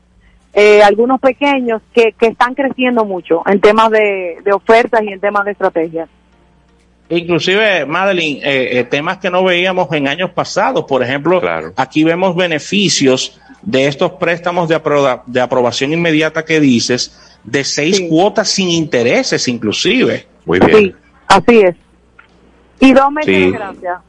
eh, 0.53 0.81
algunos 0.81 1.19
pequeños, 1.19 1.81
que, 1.93 2.13
que 2.13 2.27
están 2.27 2.55
creciendo 2.55 3.03
mucho 3.03 3.43
en 3.47 3.59
temas 3.59 3.91
de, 3.91 4.37
de 4.45 4.53
ofertas 4.53 5.03
y 5.03 5.09
en 5.09 5.19
temas 5.19 5.43
de 5.43 5.51
estrategias. 5.51 6.09
Inclusive, 7.09 7.85
Madeline, 7.87 8.39
eh, 8.43 8.79
eh, 8.79 8.83
temas 8.83 9.17
que 9.17 9.29
no 9.31 9.43
veíamos 9.43 9.91
en 9.93 10.07
años 10.07 10.29
pasados. 10.31 10.85
Por 10.85 11.01
ejemplo, 11.03 11.41
aquí 11.75 12.03
vemos 12.03 12.35
beneficios 12.35 13.39
de 13.63 13.87
estos 13.87 14.11
préstamos 14.13 14.69
de, 14.69 14.75
aproba- 14.75 15.23
de 15.25 15.41
aprobación 15.41 15.91
inmediata 15.91 16.45
que 16.45 16.59
dices, 16.59 17.35
de 17.43 17.63
seis 17.63 17.99
cuotas 18.07 18.49
sin 18.49 18.69
intereses 18.69 19.47
inclusive. 19.47 20.27
Muy 20.45 20.59
Sí, 20.59 20.93
así 21.27 21.59
es. 21.61 21.75
Y 22.79 22.93
dos 22.93 23.11
meses 23.11 23.35
Sí. 23.35 23.41
de 23.45 23.51
gracia. 23.51 24.01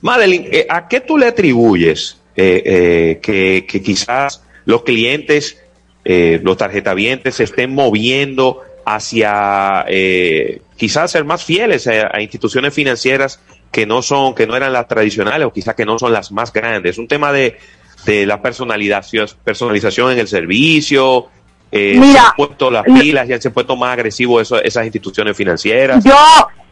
Madeline, 0.00 0.48
eh, 0.50 0.66
¿a 0.68 0.88
qué 0.88 1.00
tú 1.00 1.16
le 1.18 1.26
atribuyes 1.26 2.18
eh, 2.34 2.62
eh, 2.64 3.20
que, 3.22 3.64
que 3.66 3.82
quizás 3.82 4.42
los 4.64 4.82
clientes, 4.82 5.58
eh, 6.04 6.40
los 6.42 6.56
tarjetavientes 6.56 7.34
se 7.36 7.44
estén 7.44 7.74
moviendo 7.74 8.62
hacia 8.86 9.84
eh, 9.88 10.62
quizás 10.76 11.10
ser 11.10 11.24
más 11.24 11.44
fieles 11.44 11.86
a, 11.88 12.10
a 12.16 12.22
instituciones 12.22 12.72
financieras 12.72 13.40
que 13.72 13.84
no 13.84 14.00
son, 14.00 14.34
que 14.34 14.46
no 14.46 14.56
eran 14.56 14.72
las 14.72 14.86
tradicionales 14.88 15.46
o 15.46 15.52
quizás 15.52 15.74
que 15.74 15.84
no 15.84 15.98
son 15.98 16.12
las 16.12 16.30
más 16.32 16.52
grandes? 16.52 16.92
Es 16.92 16.98
un 16.98 17.08
tema 17.08 17.32
de, 17.32 17.58
de 18.06 18.24
la 18.24 18.40
personalización, 18.40 19.26
personalización 19.44 20.12
en 20.12 20.20
el 20.20 20.28
servicio. 20.28 21.26
Eh, 21.72 21.96
Mira, 21.98 22.12
se 22.12 22.18
han 22.28 22.32
puesto 22.36 22.70
las 22.70 22.84
pilas, 22.84 23.26
ya 23.28 23.40
se 23.40 23.48
han 23.48 23.54
puesto 23.54 23.74
más 23.76 23.92
agresivos 23.92 24.42
eso- 24.42 24.62
esas 24.62 24.84
instituciones 24.84 25.36
financieras. 25.36 26.02
Yo 26.04 26.14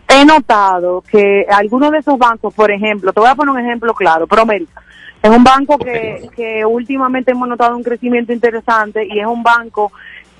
he 0.08 0.24
notado 0.24 1.02
que 1.10 1.44
algunos 1.50 1.90
de 1.90 1.98
esos 1.98 2.16
bancos, 2.16 2.54
por 2.54 2.70
ejemplo, 2.70 3.12
te 3.12 3.18
voy 3.18 3.28
a 3.28 3.34
poner 3.34 3.52
un 3.52 3.60
ejemplo 3.60 3.92
claro, 3.92 4.26
Promérica. 4.28 4.80
Es 5.20 5.30
un 5.30 5.42
banco 5.42 5.78
que, 5.78 6.28
que 6.36 6.64
últimamente 6.66 7.32
hemos 7.32 7.48
notado 7.48 7.74
un 7.76 7.82
crecimiento 7.82 8.32
interesante 8.32 9.04
y 9.10 9.18
es 9.18 9.26
un 9.26 9.42
banco 9.42 9.90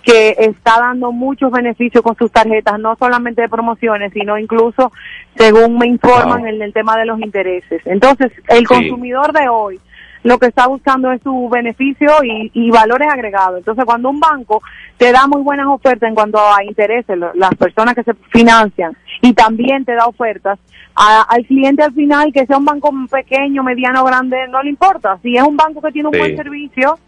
que 0.05 0.37
está 0.39 0.79
dando 0.81 1.13
muchos 1.13 1.51
beneficios 1.51 2.03
con 2.03 2.15
sus 2.17 2.31
tarjetas, 2.31 2.79
no 2.79 2.95
solamente 2.97 3.43
de 3.43 3.49
promociones, 3.49 4.13
sino 4.13 4.37
incluso, 4.39 4.93
según 5.37 5.79
me 5.79 5.87
informan, 5.87 6.47
en 6.47 6.61
el 6.61 6.73
tema 6.73 6.97
de 6.99 7.07
los 7.07 7.19
intereses. 7.21 7.81
Entonces, 7.87 8.31
el 8.49 8.59
Sí. 8.59 8.65
consumidor 8.67 9.33
de 9.33 9.49
hoy 9.49 9.81
lo 10.23 10.39
que 10.39 10.47
está 10.47 10.67
buscando 10.67 11.13
es 11.13 11.21
su 11.23 11.51
beneficio 11.51 12.11
y, 12.25 12.51
y 12.55 12.71
valores 12.71 13.09
agregados. 13.13 13.59
Entonces, 13.59 13.85
cuando 13.85 14.09
un 14.09 14.21
banco 14.21 14.63
te 14.97 15.13
da 15.13 15.27
muy 15.27 15.43
buenas 15.43 15.67
ofertas 15.67 16.09
en 16.09 16.15
cuanto 16.15 16.39
a 16.39 16.65
intereses, 16.65 17.19
las 17.35 17.55
personas 17.57 17.95
que 17.95 18.03
se 18.05 18.15
financian, 18.31 18.97
y 19.21 19.35
también 19.35 19.85
te 19.85 19.93
da 19.95 20.07
ofertas, 20.07 20.59
a- 20.97 21.23
al 21.29 21.45
cliente 21.45 21.83
al 21.83 21.93
final, 21.93 22.33
que 22.33 22.47
sea 22.47 22.57
un 22.57 22.65
banco 22.65 22.91
pequeño, 23.11 23.63
mediano, 23.63 24.03
grande, 24.05 24.49
no 24.49 24.63
le 24.63 24.71
importa. 24.71 25.19
Si 25.23 25.37
es 25.37 25.43
un 25.43 25.57
banco 25.59 25.83
que 25.83 25.93
tiene 25.93 26.09
un 26.09 26.15
Sí. 26.15 26.21
buen 26.21 26.37
servicio 26.37 26.99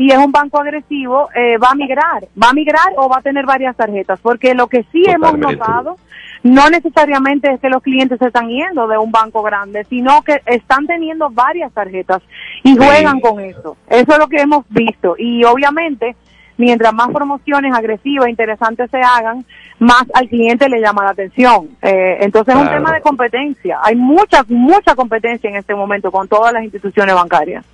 y 0.00 0.10
es 0.10 0.16
un 0.16 0.32
banco 0.32 0.58
agresivo, 0.58 1.28
eh, 1.34 1.58
va 1.58 1.72
a 1.72 1.74
migrar. 1.74 2.26
Va 2.42 2.48
a 2.48 2.52
migrar 2.54 2.94
o 2.96 3.06
va 3.06 3.18
a 3.18 3.20
tener 3.20 3.44
varias 3.44 3.76
tarjetas. 3.76 4.18
Porque 4.20 4.54
lo 4.54 4.66
que 4.66 4.82
sí 4.90 5.04
hemos 5.06 5.36
notado 5.36 5.98
no 6.42 6.70
necesariamente 6.70 7.52
es 7.52 7.60
que 7.60 7.68
los 7.68 7.82
clientes 7.82 8.18
se 8.18 8.28
están 8.28 8.48
yendo 8.48 8.88
de 8.88 8.96
un 8.96 9.12
banco 9.12 9.42
grande, 9.42 9.84
sino 9.90 10.22
que 10.22 10.40
están 10.46 10.86
teniendo 10.86 11.28
varias 11.28 11.70
tarjetas 11.74 12.22
y 12.62 12.78
juegan 12.78 13.20
con 13.20 13.40
eso. 13.40 13.76
Eso 13.90 14.12
es 14.12 14.18
lo 14.18 14.26
que 14.28 14.40
hemos 14.40 14.64
visto. 14.70 15.16
Y 15.18 15.44
obviamente, 15.44 16.16
mientras 16.56 16.94
más 16.94 17.10
promociones 17.10 17.74
agresivas, 17.74 18.30
interesantes 18.30 18.90
se 18.90 19.02
hagan, 19.02 19.44
más 19.80 20.04
al 20.14 20.30
cliente 20.30 20.66
le 20.70 20.80
llama 20.80 21.04
la 21.04 21.10
atención. 21.10 21.76
Eh, 21.82 22.20
entonces 22.22 22.54
es 22.54 22.60
un 22.62 22.70
tema 22.70 22.94
de 22.94 23.02
competencia. 23.02 23.80
Hay 23.82 23.96
mucha, 23.96 24.46
mucha 24.48 24.94
competencia 24.94 25.50
en 25.50 25.56
este 25.56 25.74
momento 25.74 26.10
con 26.10 26.26
todas 26.26 26.54
las 26.54 26.64
instituciones 26.64 27.14
bancarias. 27.14 27.66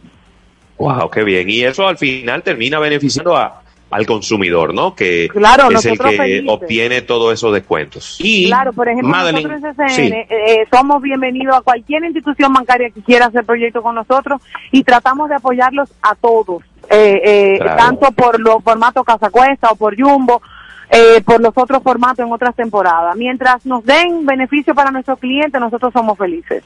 Wow, 0.78 1.10
qué 1.10 1.24
bien. 1.24 1.48
Y 1.48 1.62
eso 1.62 1.86
al 1.88 1.96
final 1.98 2.42
termina 2.42 2.78
beneficiando 2.78 3.36
a, 3.36 3.62
al 3.90 4.04
consumidor, 4.06 4.74
¿no? 4.74 4.94
Que 4.94 5.28
Claro, 5.28 5.70
es 5.70 5.84
el 5.86 5.98
que 5.98 6.16
felices. 6.16 6.44
obtiene 6.48 7.02
todos 7.02 7.32
esos 7.32 7.52
descuentos. 7.54 8.16
Y 8.18 8.46
Claro, 8.46 8.72
por 8.72 8.88
ejemplo, 8.88 9.08
Madeline, 9.08 9.48
nosotros 9.48 9.78
en 9.78 9.88
sí. 9.90 10.02
CCN 10.10 10.26
eh, 10.28 10.66
somos 10.70 11.00
bienvenidos 11.00 11.56
a 11.56 11.60
cualquier 11.62 12.04
institución 12.04 12.52
bancaria 12.52 12.90
que 12.90 13.00
quiera 13.02 13.26
hacer 13.26 13.44
proyecto 13.44 13.82
con 13.82 13.94
nosotros 13.94 14.42
y 14.72 14.82
tratamos 14.84 15.28
de 15.30 15.36
apoyarlos 15.36 15.88
a 16.02 16.14
todos, 16.14 16.62
eh, 16.90 17.22
eh, 17.24 17.58
Claro. 17.60 17.76
tanto 17.78 18.10
por 18.12 18.38
los 18.40 18.62
formatos 18.62 19.04
Casa 19.04 19.30
Cuesta 19.30 19.70
o 19.70 19.76
por 19.76 19.98
Jumbo, 19.98 20.42
eh, 20.90 21.20
por 21.24 21.40
los 21.40 21.52
otros 21.56 21.82
formatos 21.82 22.26
en 22.26 22.32
otras 22.32 22.54
temporadas. 22.54 23.16
Mientras 23.16 23.64
nos 23.64 23.84
den 23.84 24.26
beneficio 24.26 24.74
para 24.74 24.90
nuestros 24.90 25.18
clientes, 25.18 25.60
nosotros 25.60 25.92
somos 25.92 26.18
felices. 26.18 26.62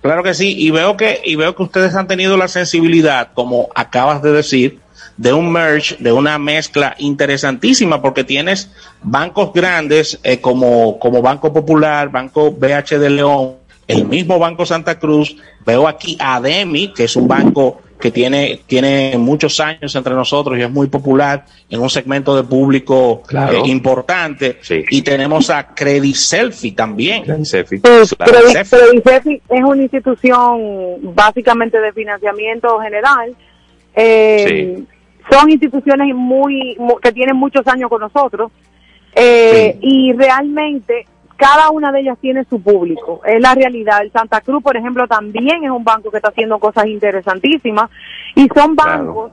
Claro 0.00 0.22
que 0.22 0.34
sí, 0.34 0.54
y 0.56 0.70
veo 0.70 0.96
que 0.96 1.20
y 1.24 1.34
veo 1.34 1.56
que 1.56 1.62
ustedes 1.64 1.94
han 1.94 2.06
tenido 2.06 2.36
la 2.36 2.48
sensibilidad, 2.48 3.30
como 3.34 3.68
acabas 3.74 4.22
de 4.22 4.32
decir, 4.32 4.80
de 5.16 5.32
un 5.32 5.50
merge, 5.50 5.96
de 5.98 6.12
una 6.12 6.38
mezcla 6.38 6.94
interesantísima, 6.98 8.00
porque 8.00 8.22
tienes 8.22 8.70
bancos 9.02 9.52
grandes 9.52 10.20
eh, 10.22 10.40
como 10.40 10.98
como 11.00 11.20
Banco 11.20 11.52
Popular, 11.52 12.10
Banco 12.10 12.52
BH 12.52 12.98
de 12.98 13.10
León, 13.10 13.54
el 13.88 14.04
mismo 14.04 14.38
Banco 14.38 14.64
Santa 14.64 14.98
Cruz. 15.00 15.36
Veo 15.66 15.88
aquí 15.88 16.16
Ademi, 16.20 16.92
que 16.94 17.04
es 17.04 17.16
un 17.16 17.26
banco 17.26 17.82
que 18.00 18.10
tiene 18.10 18.60
tiene 18.66 19.16
muchos 19.18 19.58
años 19.60 19.94
entre 19.96 20.14
nosotros 20.14 20.56
y 20.58 20.62
es 20.62 20.70
muy 20.70 20.86
popular 20.86 21.44
en 21.68 21.80
un 21.80 21.90
segmento 21.90 22.36
de 22.36 22.44
público 22.44 23.22
Claro. 23.26 23.64
eh, 23.64 23.68
importante. 23.68 24.58
Y 24.90 25.02
tenemos 25.02 25.50
a 25.50 25.74
Credit 25.74 26.14
Selfie 26.14 26.72
también. 26.72 27.44
Selfie. 27.44 27.80
Pues, 27.80 28.14
Claro. 28.14 28.32
Credi- 28.32 28.52
Cef- 28.54 28.78
Credicefi 28.78 29.42
es 29.48 29.64
una 29.64 29.82
institución 29.82 30.60
básicamente 31.14 31.80
de 31.80 31.92
financiamiento 31.92 32.78
general. 32.80 33.34
Eh, 33.94 34.82
Son 35.30 35.50
instituciones 35.50 36.14
muy, 36.14 36.74
mu- 36.78 36.96
que 36.96 37.12
tienen 37.12 37.36
muchos 37.36 37.66
años 37.66 37.90
con 37.90 38.00
nosotros 38.00 38.50
eh, 39.14 39.76
y 39.82 40.12
realmente 40.14 41.06
cada 41.38 41.70
una 41.70 41.90
de 41.92 42.00
ellas 42.00 42.18
tiene 42.20 42.44
su 42.44 42.60
público. 42.60 43.22
Es 43.24 43.40
la 43.40 43.54
realidad. 43.54 44.02
El 44.02 44.12
Santa 44.12 44.40
Cruz, 44.42 44.62
por 44.62 44.76
ejemplo, 44.76 45.06
también 45.06 45.64
es 45.64 45.70
un 45.70 45.84
banco 45.84 46.10
que 46.10 46.18
está 46.18 46.28
haciendo 46.28 46.58
cosas 46.58 46.86
interesantísimas 46.86 47.88
y 48.34 48.46
son 48.54 48.74
bancos 48.76 49.32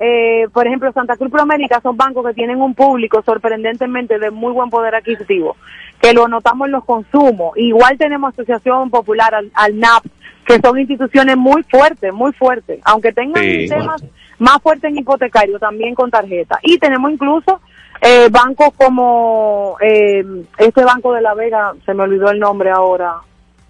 eh, 0.00 0.46
por 0.52 0.64
ejemplo, 0.66 0.92
Santa 0.92 1.16
Cruz 1.16 1.30
Promérica 1.30 1.80
son 1.80 1.96
bancos 1.96 2.24
que 2.26 2.34
tienen 2.34 2.60
un 2.60 2.72
público 2.74 3.20
sorprendentemente 3.22 4.18
de 4.20 4.30
muy 4.30 4.52
buen 4.52 4.70
poder 4.70 4.94
adquisitivo, 4.94 5.56
que 6.00 6.12
lo 6.12 6.28
notamos 6.28 6.66
en 6.66 6.72
los 6.72 6.84
consumos. 6.84 7.56
Igual 7.56 7.98
tenemos 7.98 8.32
Asociación 8.32 8.90
Popular, 8.90 9.34
al, 9.34 9.50
al 9.54 9.76
NAP, 9.76 10.04
que 10.46 10.60
son 10.60 10.78
instituciones 10.78 11.36
muy 11.36 11.64
fuertes, 11.64 12.12
muy 12.14 12.32
fuertes, 12.32 12.80
aunque 12.84 13.12
tengan 13.12 13.42
Sí. 13.42 13.66
temas 13.68 14.04
más 14.38 14.62
fuertes 14.62 14.88
en 14.90 14.98
hipotecario, 14.98 15.58
también 15.58 15.96
con 15.96 16.12
tarjeta. 16.12 16.60
Y 16.62 16.78
tenemos 16.78 17.10
incluso 17.10 17.60
eh, 18.00 18.28
bancos 18.30 18.70
como 18.76 19.76
eh, 19.80 20.24
este 20.58 20.84
banco 20.84 21.12
de 21.12 21.20
La 21.22 21.34
Vega, 21.34 21.72
se 21.84 21.94
me 21.94 22.02
olvidó 22.04 22.30
el 22.30 22.38
nombre 22.38 22.70
ahora. 22.70 23.14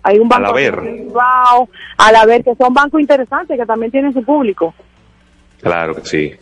Hay 0.03 0.19
un 0.19 0.29
banco 0.29 0.47
Alaber. 0.47 0.81
de 0.81 0.93
Bilbao, 0.93 1.69
Alaber, 1.97 2.45
que 2.45 2.55
son 2.55 2.73
bancos 2.73 3.01
interesantes 3.01 3.59
que 3.59 3.67
también 3.67 3.91
tienen 3.91 4.13
su 4.13 4.23
público. 4.25 4.73
Claro 5.61 5.95
que 5.97 6.05
sí. 6.05 6.35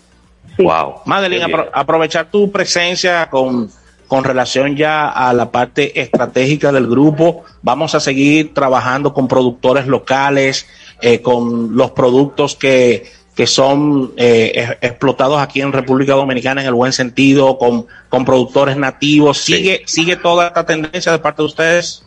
Wow. 0.59 0.97
Madeline, 1.07 1.45
apro- 1.45 1.71
aprovechar 1.73 2.31
tu 2.31 2.51
presencia 2.53 3.29
con, 3.29 3.69
con 4.07 4.25
relación 4.25 4.77
ya 4.77 5.09
a 5.09 5.33
la 5.33 5.51
parte 5.51 6.01
estratégica 6.01 6.71
del 6.73 6.87
grupo. 6.87 7.45
Vamos 7.63 7.95
a 7.95 8.01
seguir 8.01 8.55
trabajando 8.55 9.13
con 9.13 9.27
productores 9.27 9.87
locales, 9.87 10.67
eh, 11.03 11.21
con 11.21 11.77
los 11.77 11.91
productos 11.91 12.57
que, 12.57 13.05
que 13.37 13.47
son 13.47 14.13
eh, 14.17 14.79
explotados 14.81 15.39
aquí 15.39 15.61
en 15.61 15.71
República 15.71 16.15
Dominicana 16.15 16.63
en 16.63 16.69
el 16.69 16.75
buen 16.75 16.95
sentido, 16.95 17.59
con, 17.59 17.87
con 18.09 18.25
productores 18.25 18.79
nativos. 18.79 19.37
¿Sigue, 19.37 19.83
¿Sigue 19.85 20.17
toda 20.17 20.47
esta 20.49 20.65
tendencia 20.65 21.13
de 21.13 21.19
parte 21.19 21.43
de 21.43 21.47
ustedes? 21.47 22.03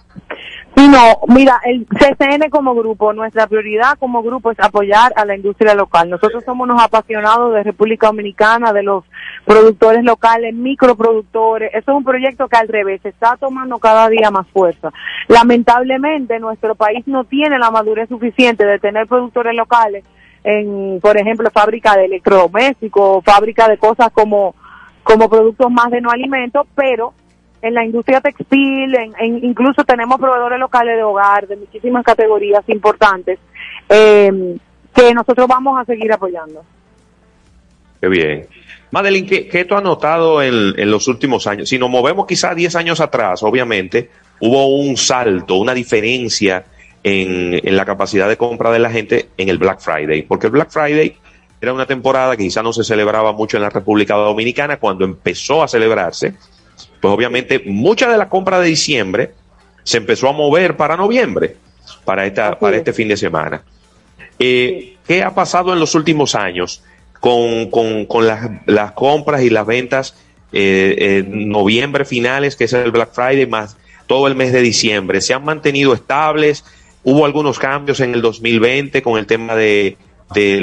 Sí, 0.76 0.88
no, 0.88 1.19
mira, 1.27 1.60
el 1.65 1.85
CCN 1.85 2.49
como 2.49 2.73
grupo, 2.73 3.14
nuestra 3.14 3.45
prioridad 3.45 3.97
como 3.99 4.23
grupo 4.23 4.49
es 4.49 4.60
apoyar 4.60 5.11
a 5.15 5.23
la 5.23 5.35
industria 5.35 5.76
local. 5.76 6.10
Nosotros 6.10 6.43
somos 6.43 6.68
unos 6.68 6.81
apasionados 6.81 7.53
de 7.53 7.64
República 7.64 8.07
Dominicana, 8.07 8.73
de 8.73 8.81
los 8.81 9.03
productores 9.45 10.03
locales, 10.03 10.56
microproductores. 10.56 11.69
Eso 11.73 11.91
es 11.91 11.97
un 11.97 12.03
proyecto 12.03 12.47
que 12.47 12.57
al 12.57 12.68
revés 12.68 13.01
está 13.03 13.38
tomando 13.38 13.77
cada 13.77 14.10
día 14.10 14.31
más 14.31 14.47
fuerza. 14.47 14.91
Lamentablemente, 15.27 16.39
nuestro 16.39 16.73
país 16.73 17.06
no 17.06 17.23
tiene 17.26 17.60
la 17.60 17.69
madurez 17.69 18.10
suficiente 18.10 18.65
de 18.65 18.80
tener 18.80 19.06
productores 19.06 19.53
locales 19.56 20.03
en, 20.43 20.99
por 21.01 21.17
ejemplo, 21.17 21.49
fábrica 21.51 21.95
de 21.97 22.05
electrodomésticos, 22.05 23.23
fábrica 23.23 23.67
de 23.67 23.77
cosas 23.77 24.09
como, 24.11 24.55
como 25.03 25.29
productos 25.29 25.69
más 25.71 25.91
de 25.91 26.01
no 26.01 26.09
alimentos, 26.11 26.65
pero 26.75 27.13
en 27.61 27.73
la 27.73 27.83
industria 27.85 28.21
textil, 28.21 28.95
en, 28.95 29.13
en- 29.19 29.43
incluso 29.45 29.83
tenemos 29.83 30.17
proveedores 30.17 30.59
locales 30.59 30.95
de 30.95 31.03
hogar 31.03 31.45
de 31.47 31.57
muchísimas 31.57 32.03
categorías 32.05 32.63
importantes 32.69 33.37
eh, 33.89 34.55
que 34.95 35.13
nosotros 35.13 35.47
vamos 35.47 35.79
a 35.79 35.85
seguir 35.85 36.11
apoyando. 36.13 36.63
Qué 38.01 38.07
bien. 38.07 38.47
Madeline, 38.91 39.27
¿qué, 39.27 39.47
qué 39.47 39.65
tú 39.65 39.75
has 39.75 39.83
notado 39.83 40.41
en, 40.41 40.73
en 40.79 40.89
los 40.89 41.07
últimos 41.09 41.45
años? 41.47 41.67
Si 41.69 41.77
nos 41.77 41.89
movemos 41.89 42.25
quizá 42.25 42.55
10 42.55 42.75
años 42.77 43.01
atrás, 43.01 43.43
obviamente, 43.43 44.09
hubo 44.39 44.67
un 44.79 44.95
salto, 44.97 45.55
una 45.55 45.73
diferencia 45.73 46.63
en, 47.03 47.59
en 47.63 47.77
la 47.77 47.85
capacidad 47.85 48.27
de 48.27 48.38
compra 48.38 48.71
de 48.71 48.80
la 48.80 48.89
gente 48.91 49.30
en 49.38 49.49
el 49.49 49.57
Black 49.57 49.80
Friday, 49.80 50.23
porque 50.23 50.47
el 50.47 50.51
Black 50.51 50.69
Friday 50.71 51.15
era 51.61 51.73
una 51.73 51.85
temporada 51.85 52.38
que 52.38 52.43
quizá 52.43 52.63
no 52.63 52.71
se 52.73 52.84
celebraba 52.84 53.34
mucho 53.34 53.57
en 53.57 53.63
la 53.63 53.69
República 53.69 54.15
Dominicana, 54.15 54.77
cuando 54.77 55.05
empezó 55.05 55.61
a 55.63 55.67
celebrarse, 55.67 56.34
pues 57.01 57.13
obviamente 57.13 57.61
mucha 57.65 58.09
de 58.09 58.17
la 58.17 58.30
compra 58.30 58.59
de 58.59 58.67
diciembre 58.67 59.31
se 59.84 59.97
empezó 59.97 60.30
a 60.30 60.34
mover 60.34 60.77
para 60.77 60.95
noviembre, 60.95 61.55
para, 62.05 62.26
esta, 62.26 62.57
para 62.59 62.77
este 62.77 62.93
fin 62.93 63.07
de 63.07 63.17
semana. 63.17 63.61
Eh, 64.38 64.95
¿Qué 65.07 65.23
ha 65.23 65.34
pasado 65.34 65.73
en 65.73 65.80
los 65.80 65.95
últimos 65.95 66.35
años 66.35 66.84
con, 67.19 67.69
con- 67.69 68.05
con 68.05 68.27
las, 68.27 68.49
las 68.65 68.91
compras 68.93 69.41
y 69.41 69.49
las 69.49 69.65
ventas 69.65 70.15
eh, 70.53 70.95
eh, 70.97 71.23
noviembre 71.27 72.05
finales, 72.05 72.55
que 72.55 72.65
es 72.65 72.73
el 72.73 72.91
Black 72.91 73.11
Friday, 73.13 73.47
más 73.47 73.76
todo 74.07 74.27
el 74.27 74.35
mes 74.35 74.53
de 74.53 74.61
diciembre? 74.61 75.19
¿Se 75.21 75.34
han 75.34 75.43
mantenido 75.43 75.93
estables? 75.93 76.63
¿Hubo 77.03 77.26
algunos 77.26 77.59
cambios 77.59 77.99
en 78.01 78.13
el 78.13 78.21
2020 78.21 79.01
con 79.01 79.17
el 79.17 79.26
tema 79.26 79.55
de, 79.55 79.97
de 80.34 80.59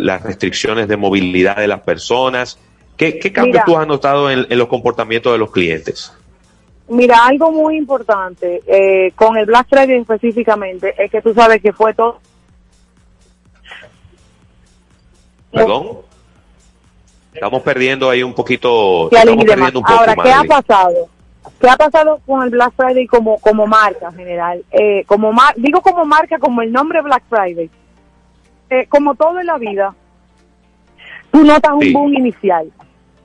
las 0.00 0.22
restricciones 0.22 0.88
de 0.88 0.96
movilidad 0.96 1.56
de 1.56 1.68
las 1.68 1.80
personas? 1.80 2.58
¿Qué, 2.96 3.18
qué 3.18 3.32
cambios 3.32 3.54
Mira. 3.54 3.64
tú 3.64 3.76
has 3.78 3.86
notado 3.86 4.30
en, 4.30 4.46
en 4.48 4.58
los 4.58 4.68
comportamientos 4.68 5.32
de 5.32 5.38
los 5.38 5.50
clientes? 5.50 6.12
Mira, 6.88 7.26
algo 7.26 7.52
muy 7.52 7.76
importante 7.76 8.62
eh, 8.66 9.12
con 9.14 9.36
el 9.36 9.46
Black 9.46 9.68
Friday 9.68 9.98
específicamente 9.98 10.94
es 10.96 11.10
que 11.10 11.20
tú 11.20 11.34
sabes 11.34 11.60
que 11.60 11.72
fue 11.72 11.92
todo 11.94 12.18
¿Perdón? 15.50 15.98
Estamos 17.32 17.62
perdiendo 17.62 18.10
ahí 18.10 18.22
un 18.22 18.34
poquito. 18.34 19.08
Estamos 19.10 19.44
perdiendo 19.44 19.78
un 19.78 19.84
poco, 19.84 19.98
Ahora, 20.00 20.16
¿qué 20.22 20.32
ha 20.32 20.44
pasado? 20.44 21.08
¿Qué 21.60 21.68
ha 21.68 21.76
pasado 21.76 22.20
con 22.26 22.42
el 22.42 22.50
Black 22.50 22.72
Friday 22.76 23.06
como 23.06 23.38
como 23.38 23.66
marca 23.66 24.12
general? 24.12 24.64
Eh, 24.70 25.04
como 25.06 25.32
mar- 25.32 25.54
digo 25.56 25.80
como 25.80 26.04
marca 26.04 26.38
como 26.38 26.62
el 26.62 26.72
nombre 26.72 27.00
Black 27.02 27.22
Friday. 27.28 27.70
Eh, 28.70 28.86
como 28.88 29.14
todo 29.14 29.40
en 29.40 29.46
la 29.46 29.56
vida, 29.58 29.94
tú 31.30 31.44
notas 31.44 31.72
un 31.72 31.92
boom 31.92 32.14
inicial. 32.14 32.70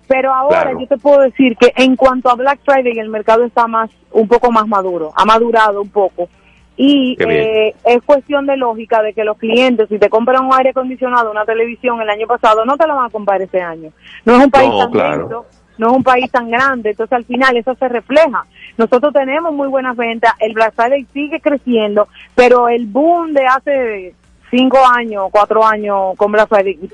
Pero 0.07 0.33
ahora 0.33 0.63
Claro. 0.63 0.79
yo 0.79 0.87
te 0.87 0.97
puedo 0.97 1.21
decir 1.21 1.55
que 1.57 1.73
en 1.75 1.95
cuanto 1.95 2.29
a 2.29 2.35
Black 2.35 2.59
Friday 2.65 2.97
el 2.99 3.09
mercado 3.09 3.43
está 3.45 3.67
más 3.67 3.89
un 4.11 4.27
poco 4.27 4.51
más 4.51 4.67
maduro, 4.67 5.11
ha 5.15 5.25
madurado 5.25 5.81
un 5.81 5.89
poco. 5.89 6.29
Y 6.75 7.15
eh, 7.19 7.75
es 7.85 8.01
cuestión 8.03 8.45
de 8.47 8.57
lógica 8.57 9.01
de 9.03 9.13
que 9.13 9.23
los 9.23 9.37
clientes, 9.37 9.87
si 9.89 9.99
te 9.99 10.09
compran 10.09 10.43
un 10.45 10.53
aire 10.53 10.71
acondicionado, 10.71 11.29
una 11.31 11.45
televisión 11.45 12.01
el 12.01 12.09
año 12.09 12.25
pasado, 12.27 12.65
no 12.65 12.75
te 12.77 12.87
lo 12.87 12.95
van 12.95 13.05
a 13.05 13.09
comprar 13.11 13.41
este 13.41 13.61
año. 13.61 13.91
No 14.25 14.37
es 14.37 14.45
un 14.45 14.51
país 14.51 14.69
No, 14.69 14.79
tan 14.79 14.91
claro. 14.91 15.45
No 15.77 15.87
es 15.91 15.93
un 15.93 16.03
país 16.03 16.31
tan 16.31 16.49
grande, 16.49 16.91
entonces 16.91 17.13
al 17.13 17.25
final 17.25 17.57
eso 17.57 17.75
se 17.75 17.87
refleja. 17.87 18.45
Nosotros 18.77 19.13
tenemos 19.13 19.53
muy 19.53 19.67
buenas 19.67 19.95
ventas, 19.95 20.33
el 20.39 20.53
Black 20.53 20.73
sigue 21.13 21.39
creciendo, 21.39 22.07
pero 22.35 22.69
el 22.69 22.85
boom 22.85 23.33
de 23.33 23.45
hace 23.45 24.15
cinco 24.49 24.77
años, 24.87 25.29
cuatro 25.31 25.65
años 25.65 26.15
con 26.15 26.31
Black 26.31 26.49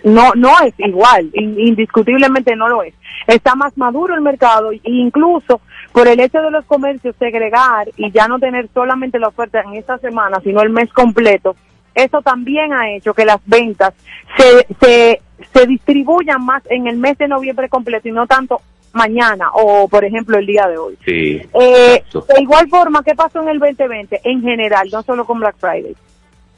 no 0.06 0.32
no 0.36 0.52
es 0.64 0.74
igual, 0.78 1.30
in- 1.34 1.60
indiscutiblemente 1.60 2.56
no 2.56 2.70
lo 2.70 2.84
es. 2.84 2.94
Está 3.28 3.56
más 3.56 3.78
maduro 3.78 4.16
el 4.16 4.22
mercado 4.22 4.72
e 4.72 4.80
incluso 4.84 5.60
por 5.92 6.08
el 6.08 6.20
hecho 6.22 6.42
de 6.42 6.52
los 6.52 6.64
comercios 6.66 7.16
segregar 7.20 7.90
y 7.98 8.12
ya 8.12 8.28
no 8.28 8.40
tener 8.40 8.70
solamente 8.74 9.20
la 9.20 9.28
oferta 9.28 9.62
en 9.62 9.74
esta 9.74 9.98
semana, 9.98 10.40
sino 10.42 10.62
el 10.62 10.70
mes 10.70 10.92
completo, 10.94 11.56
eso 12.04 12.22
también 12.22 12.74
ha 12.74 12.92
hecho 12.92 13.14
que 13.14 13.26
las 13.26 13.40
ventas 13.46 13.94
se, 14.38 14.68
se, 14.80 15.22
se 15.54 15.68
distribuyan 15.68 16.44
más 16.44 16.64
en 16.70 16.88
el 16.88 16.98
mes 16.98 17.18
de 17.18 17.28
noviembre 17.28 17.70
completo 17.70 18.08
y 18.08 18.12
no 18.12 18.28
tanto 18.28 18.62
mañana 18.94 19.52
o, 19.54 19.88
por 19.88 20.04
ejemplo, 20.04 20.38
el 20.38 20.46
día 20.46 20.68
de 20.68 20.78
hoy. 20.78 20.98
Sí. 21.06 21.42
Eh, 21.54 22.04
de 22.14 22.42
igual 22.42 22.68
forma, 22.70 23.04
¿qué 23.04 23.14
pasó 23.16 23.42
en 23.42 23.50
el 23.50 23.60
2020? 23.60 24.22
En 24.24 24.42
general, 24.42 24.90
no 24.92 25.04
solo 25.04 25.26
con 25.26 25.40
Black 25.40 25.56
Friday. 25.60 25.96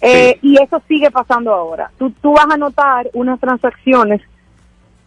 Eh, 0.01 0.39
Y 0.41 0.61
eso 0.61 0.81
sigue 0.87 1.11
pasando 1.11 1.53
ahora. 1.53 1.91
Tú, 1.97 2.11
tú 2.21 2.33
vas 2.33 2.47
a 2.49 2.57
notar 2.57 3.09
unas 3.13 3.39
transacciones 3.39 4.21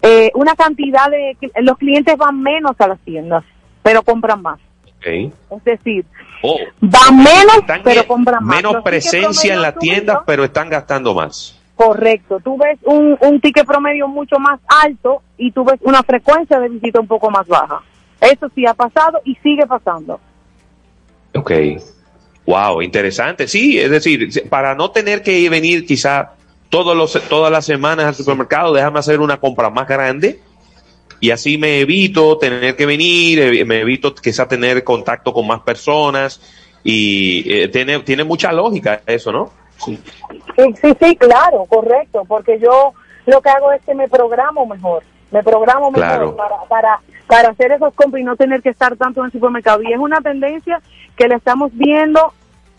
eh, 0.06 0.30
una 0.34 0.54
cantidad 0.54 1.08
de... 1.10 1.34
Los 1.62 1.78
clientes 1.78 2.14
van 2.18 2.42
menos 2.42 2.78
a 2.78 2.88
las 2.88 3.00
tiendas, 3.00 3.42
pero 3.82 4.02
compran 4.02 4.42
más. 4.42 4.60
Ok. 4.98 5.06
Es 5.06 5.64
decir, 5.64 6.04
Oh, 6.46 6.58
van 6.78 7.16
menos, 7.16 7.56
están 7.60 7.80
pero 7.82 8.06
compran 8.06 8.44
más. 8.44 8.56
menos 8.56 8.82
presencia 8.84 9.54
en 9.54 9.62
la 9.62 9.72
promedio 9.72 9.94
tienda, 9.94 10.12
subidos, 10.12 10.24
pero 10.26 10.44
están 10.44 10.68
gastando 10.68 11.14
más. 11.14 11.58
Correcto. 11.74 12.38
Tú 12.44 12.58
ves 12.58 12.78
un, 12.82 13.16
un 13.18 13.40
ticket 13.40 13.66
promedio 13.66 14.06
mucho 14.08 14.38
más 14.38 14.60
alto 14.66 15.22
y 15.38 15.52
tú 15.52 15.64
ves 15.64 15.80
una 15.80 16.02
frecuencia 16.02 16.60
de 16.60 16.68
visita 16.68 17.00
un 17.00 17.06
poco 17.06 17.30
más 17.30 17.46
baja. 17.46 17.80
Eso 18.20 18.50
sí 18.54 18.66
ha 18.66 18.74
pasado 18.74 19.22
y 19.24 19.34
sigue 19.36 19.66
pasando. 19.66 20.20
Ok. 21.34 21.50
Wow, 22.44 22.82
interesante. 22.82 23.48
Sí, 23.48 23.78
es 23.78 23.90
decir, 23.90 24.46
para 24.50 24.74
no 24.74 24.90
tener 24.90 25.22
que 25.22 25.38
ir 25.38 25.50
venir 25.50 25.86
quizá 25.86 26.32
todos 26.68 26.94
los, 26.94 27.12
todas 27.30 27.50
las 27.50 27.64
semanas 27.64 28.04
al 28.04 28.14
supermercado, 28.14 28.74
déjame 28.74 28.98
hacer 28.98 29.20
una 29.20 29.38
compra 29.38 29.70
más 29.70 29.88
grande 29.88 30.40
y 31.20 31.30
así 31.30 31.58
me 31.58 31.80
evito 31.80 32.36
tener 32.38 32.76
que 32.76 32.86
venir, 32.86 33.38
eh, 33.40 33.64
me 33.64 33.80
evito 33.80 34.14
quizá 34.14 34.46
tener 34.48 34.84
contacto 34.84 35.32
con 35.32 35.46
más 35.46 35.60
personas 35.60 36.40
y 36.82 37.50
eh, 37.52 37.68
tiene, 37.68 38.00
tiene 38.00 38.24
mucha 38.24 38.52
lógica 38.52 39.00
eso, 39.06 39.32
¿no? 39.32 39.50
Sí, 39.84 39.98
sí, 40.80 40.94
sí, 41.00 41.16
claro, 41.16 41.64
correcto, 41.68 42.24
porque 42.26 42.58
yo 42.58 42.92
lo 43.26 43.40
que 43.40 43.48
hago 43.50 43.72
es 43.72 43.82
que 43.84 43.94
me 43.94 44.08
programo 44.08 44.66
mejor, 44.66 45.02
me 45.30 45.42
programo 45.42 45.90
mejor 45.90 46.06
Claro. 46.06 46.36
para, 46.36 46.56
para, 46.68 47.00
para 47.26 47.48
hacer 47.50 47.72
esos 47.72 47.92
compras 47.94 48.20
y 48.20 48.24
no 48.24 48.36
tener 48.36 48.62
que 48.62 48.68
estar 48.68 48.96
tanto 48.96 49.20
en 49.20 49.26
el 49.26 49.32
supermercado. 49.32 49.82
Y 49.82 49.92
es 49.92 49.98
una 49.98 50.20
tendencia 50.20 50.80
que 51.16 51.26
la 51.26 51.36
estamos 51.36 51.70
viendo 51.74 52.32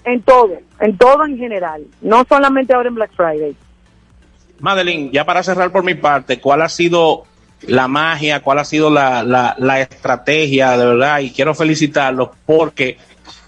en 0.03 0.21
todo, 0.21 0.53
en 0.79 0.97
todo 0.97 1.25
en 1.25 1.37
general, 1.37 1.83
no 2.01 2.23
solamente 2.29 2.73
ahora 2.73 2.89
en 2.89 2.95
Black 2.95 3.11
Friday. 3.15 3.55
Madeline, 4.59 5.11
ya 5.11 5.25
para 5.25 5.43
cerrar 5.43 5.71
por 5.71 5.83
mi 5.83 5.95
parte, 5.95 6.39
¿cuál 6.39 6.61
ha 6.61 6.69
sido 6.69 7.23
la 7.67 7.87
magia, 7.87 8.41
cuál 8.41 8.59
ha 8.59 8.65
sido 8.65 8.89
la, 8.89 9.23
la, 9.23 9.55
la 9.57 9.81
estrategia, 9.81 10.77
de 10.77 10.85
verdad? 10.85 11.19
Y 11.19 11.31
quiero 11.31 11.53
felicitarlos 11.55 12.29
porque 12.45 12.97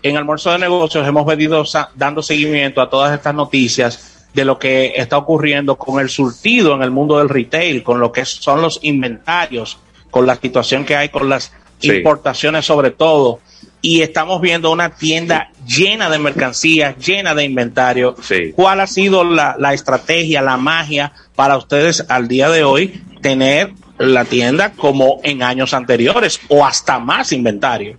en 0.04 0.18
Almuerzo 0.18 0.52
de 0.52 0.60
Negocios 0.60 1.08
hemos 1.08 1.26
venido 1.26 1.64
dando 1.96 2.22
seguimiento 2.22 2.82
a 2.82 2.90
todas 2.90 3.14
estas 3.14 3.34
noticias 3.36 4.28
de 4.34 4.46
lo 4.46 4.60
que 4.60 4.94
está 4.96 5.18
ocurriendo 5.18 5.78
con 5.78 6.00
el 6.00 6.10
surtido 6.10 6.76
en 6.76 6.84
el 6.84 6.92
mundo 6.92 7.18
del 7.18 7.30
retail, 7.30 7.82
con 7.84 8.00
lo 8.00 8.12
que 8.12 8.24
son 8.26 8.62
los 8.62 8.80
inventarios, 8.84 9.78
con 10.12 10.26
la 10.26 10.36
situación 10.36 10.86
que 10.86 10.96
hay 10.96 11.10
con 11.10 11.30
las 11.30 11.52
Sí. 11.80 11.92
importaciones 11.92 12.66
sobre 12.66 12.90
todo. 12.90 13.40
Y 13.84 14.02
estamos 14.02 14.42
viendo 14.42 14.72
una 14.72 14.90
tienda 14.96 15.52
llena 15.68 16.10
de 16.10 16.18
mercancías, 16.18 16.98
llena 16.98 17.36
de 17.36 17.44
inventario. 17.44 18.16
¿Cuál 18.56 18.80
ha 18.80 18.88
sido 18.88 19.24
la, 19.24 19.56
la 19.60 19.76
estrategia, 19.76 20.42
la 20.42 20.58
magia 20.58 21.14
para 21.36 21.56
ustedes 21.56 22.04
al 22.10 22.28
día 22.28 22.50
de 22.50 22.64
hoy 22.64 23.04
tener 23.22 23.74
la 23.98 24.26
tienda 24.26 24.72
como 24.74 25.20
en 25.24 25.44
años 25.44 25.74
anteriores 25.74 26.40
o 26.50 26.66
hasta 26.66 27.00
más 27.00 27.32
inventario? 27.32 27.98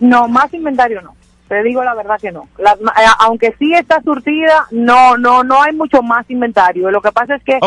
No, 0.00 0.28
más 0.28 0.52
inventario 0.54 1.02
no. 1.02 1.14
Te 1.48 1.62
digo 1.62 1.84
la 1.84 1.94
verdad 1.94 2.18
que 2.20 2.32
no. 2.32 2.48
La- 2.58 2.72
eh, 2.72 3.06
aunque 3.20 3.54
sí 3.58 3.72
está 3.74 4.00
surtida, 4.02 4.66
no, 4.70 5.16
no, 5.18 5.44
no 5.44 5.62
hay 5.62 5.72
mucho 5.74 6.02
más 6.02 6.28
inventario. 6.30 6.90
Lo 6.90 7.00
que 7.02 7.12
pasa 7.12 7.36
es 7.36 7.42
que 7.44 7.58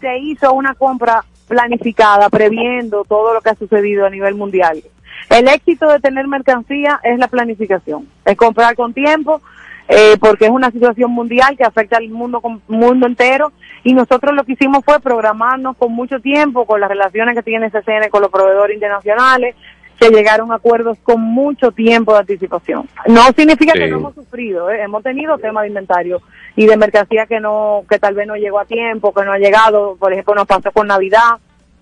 se 0.00 0.18
hizo 0.18 0.52
una 0.52 0.74
compra 0.74 1.24
planificada, 1.48 2.28
previendo 2.30 3.04
todo 3.04 3.34
lo 3.34 3.40
que 3.40 3.50
ha 3.50 3.54
sucedido 3.56 4.06
a 4.06 4.10
nivel 4.10 4.34
mundial. 4.34 4.82
El 5.30 5.48
éxito 5.48 5.88
de 5.88 6.00
tener 6.00 6.26
mercancía 6.28 7.00
es 7.02 7.18
la 7.18 7.28
planificación, 7.28 8.08
es 8.24 8.36
comprar 8.36 8.74
con 8.76 8.94
tiempo, 8.94 9.40
eh, 9.88 10.16
porque 10.18 10.46
es 10.46 10.50
una 10.50 10.70
situación 10.70 11.10
mundial 11.10 11.56
que 11.56 11.64
afecta 11.64 11.98
al 11.98 12.08
mundo, 12.08 12.40
mundo 12.68 13.06
entero. 13.06 13.52
Y 13.82 13.92
nosotros 13.92 14.34
lo 14.34 14.44
que 14.44 14.52
hicimos 14.52 14.84
fue 14.84 15.00
programarnos 15.00 15.76
con 15.76 15.92
mucho 15.92 16.20
tiempo, 16.20 16.64
con 16.66 16.80
las 16.80 16.88
relaciones 16.88 17.36
que 17.36 17.42
tiene 17.42 17.70
CCN 17.70 18.08
con 18.10 18.22
los 18.22 18.30
proveedores 18.30 18.74
internacionales, 18.74 19.54
que 19.98 20.10
llegaron 20.10 20.50
a 20.52 20.56
acuerdos 20.56 20.98
con 21.02 21.20
mucho 21.20 21.70
tiempo 21.72 22.12
de 22.12 22.20
anticipación. 22.20 22.88
No 23.06 23.22
significa 23.36 23.74
que 23.74 23.86
no 23.88 23.98
hemos 23.98 24.14
sufrido, 24.14 24.70
¿eh? 24.70 24.82
hemos 24.82 25.02
tenido 25.02 25.38
temas 25.38 25.62
de 25.62 25.68
inventario 25.68 26.20
y 26.56 26.66
de 26.66 26.76
mercancía 26.76 27.26
que 27.26 27.40
no, 27.40 27.84
que 27.88 27.98
tal 27.98 28.14
vez 28.14 28.26
no 28.26 28.36
llegó 28.36 28.58
a 28.58 28.64
tiempo, 28.64 29.12
que 29.12 29.24
no 29.24 29.32
ha 29.32 29.38
llegado, 29.38 29.96
por 29.96 30.12
ejemplo, 30.12 30.34
nos 30.34 30.46
pasó 30.46 30.72
con 30.72 30.88
Navidad, 30.88 31.38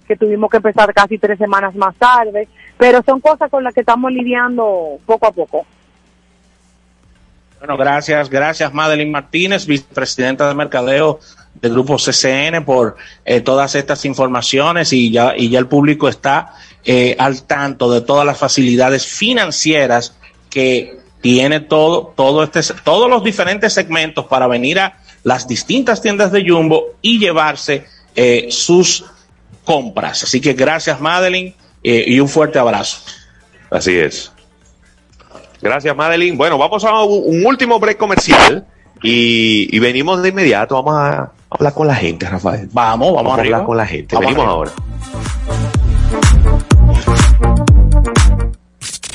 que 0.07 0.17
tuvimos 0.17 0.51
que 0.51 0.59
empezar 0.59 0.93
casi 0.93 1.19
tres 1.19 1.39
semanas 1.39 1.75
más 1.75 1.95
tarde, 1.97 2.49
pero 2.77 3.03
son 3.03 3.21
cosas 3.21 3.51
con 3.51 3.65
las 3.65 3.73
que 3.73 3.81
estamos 3.81 4.13
lidiando 4.13 4.99
poco 5.07 5.27
a 5.27 5.33
poco. 5.33 5.67
Bueno, 7.63 7.77
gracias, 7.77 8.29
gracias 8.29 8.75
Madeline 8.75 9.13
Martínez, 9.13 9.67
vicepresidenta 9.67 10.49
de 10.49 10.55
mercadeo 10.57 11.21
del 11.55 11.71
grupo 11.71 11.97
CCN 11.97 12.65
por 12.65 12.97
eh, 13.25 13.41
todas 13.41 13.77
estas 13.77 14.05
informaciones 14.05 14.93
y 14.93 15.13
ya, 15.13 15.35
y 15.37 15.49
ya 15.49 15.61
el 15.61 15.69
público 15.69 16.09
está 16.09 16.55
eh, 16.85 17.15
al 17.21 17.45
tanto 17.45 17.89
de 17.93 18.01
todas 18.01 18.27
las 18.27 18.37
facilidades 18.37 19.07
financieras 19.07 20.17
que 20.51 20.99
tiene 21.21 21.61
todo, 21.61 22.13
todo 22.17 22.43
este, 22.43 22.63
todos 22.83 23.09
los 23.09 23.23
diferentes 23.23 23.73
segmentos 23.73 24.27
para 24.27 24.49
venir 24.49 24.81
a 24.81 24.99
las 25.23 25.47
distintas 25.47 26.03
tiendas 26.03 26.33
de 26.33 26.45
Jumbo 26.45 26.97
y 27.01 27.21
llevarse 27.21 27.87
eh, 28.17 28.49
sus 28.51 29.05
compras. 29.65 30.25
Así 30.25 30.41
que 30.41 30.55
gracias 30.55 31.01
Madeline 31.01 31.55
eh, 31.85 32.07
y 32.09 32.19
un 32.19 32.29
fuerte 32.29 32.59
abrazo. 32.59 33.03
Así 33.71 33.97
es. 33.97 34.33
Gracias, 35.63 35.97
Madeline. 35.97 36.37
Bueno, 36.37 36.59
vamos 36.59 36.85
a 36.85 37.03
un, 37.05 37.47
último 37.47 37.79
break 37.79 37.97
comercial 37.97 38.67
y, 39.03 39.75
y 39.75 39.79
venimos 39.79 40.21
de 40.21 40.31
inmediato. 40.31 40.75
Vamos 40.83 41.01
a 41.01 41.33
hablar 41.49 41.73
con 41.73 41.87
la 41.87 41.95
gente, 41.95 42.29
Rafael. 42.29 42.69
Vamos, 42.73 43.15
vamos, 43.15 43.33
a 43.33 43.41
arriba. 43.41 43.57
hablar 43.59 43.67
con 43.67 43.77
la 43.77 43.87
gente. 43.87 44.17
Vamos 44.17 44.27
venimos 44.27 44.45
arriba. 44.45 44.53
ahora. 44.53 44.73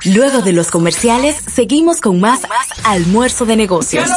Luego 0.05 0.41
de 0.41 0.53
los 0.53 0.71
comerciales, 0.71 1.35
seguimos 1.35 1.99
con 1.99 2.21
más 2.21 2.39
almuerzo 2.85 3.45
de 3.45 3.57
negocios. 3.57 4.09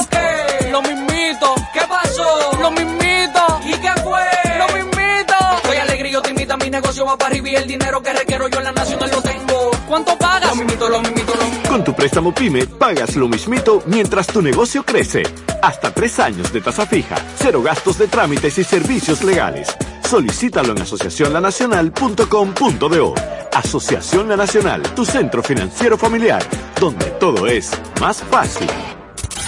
Lo 0.70 0.82
mismito, 0.82 1.54
¿qué 1.72 1.80
pasó? 1.88 2.52
Lo 2.60 2.70
mismito, 2.70 3.60
¿y 3.64 3.72
qué 3.72 3.90
fue? 4.04 4.22
Lo 4.56 4.66
mismito. 4.76 5.34
Soy 5.64 5.76
alegre 5.78 6.10
y 6.10 6.12
yo 6.12 6.22
te 6.22 6.30
invito 6.30 6.54
a 6.54 6.56
mi 6.58 6.70
negocio 6.70 7.04
va 7.04 7.18
para 7.18 7.30
arriba 7.30 7.48
y 7.48 7.56
el 7.56 7.66
dinero 7.66 8.00
que 8.00 8.12
requiero 8.12 8.46
yo 8.46 8.58
en 8.58 8.64
la 8.64 8.72
nacional 8.72 9.10
lo 9.10 9.20
tengo. 9.20 9.39
¿Cuánto 9.90 10.16
pagas? 10.16 10.48
Lo 10.50 10.54
mismito, 10.54 10.88
lo 10.88 11.00
mismito, 11.00 11.34
lo 11.34 11.44
mismito. 11.46 11.68
Con 11.68 11.82
tu 11.82 11.92
préstamo 11.92 12.32
PYME 12.32 12.64
pagas 12.64 13.16
lo 13.16 13.26
mismito 13.26 13.82
mientras 13.86 14.28
tu 14.28 14.40
negocio 14.40 14.84
crece. 14.84 15.24
Hasta 15.62 15.92
tres 15.92 16.20
años 16.20 16.52
de 16.52 16.60
tasa 16.60 16.86
fija, 16.86 17.16
cero 17.34 17.60
gastos 17.60 17.98
de 17.98 18.06
trámites 18.06 18.56
y 18.58 18.62
servicios 18.62 19.24
legales. 19.24 19.76
Solicítalo 20.08 20.76
en 20.76 20.82
asociacionlanacional.com.do. 20.82 23.14
Asociación 23.52 24.28
La 24.28 24.36
Nacional, 24.36 24.82
tu 24.94 25.04
centro 25.04 25.42
financiero 25.42 25.98
familiar, 25.98 26.44
donde 26.78 27.06
todo 27.06 27.48
es 27.48 27.72
más 28.00 28.22
fácil. 28.22 28.68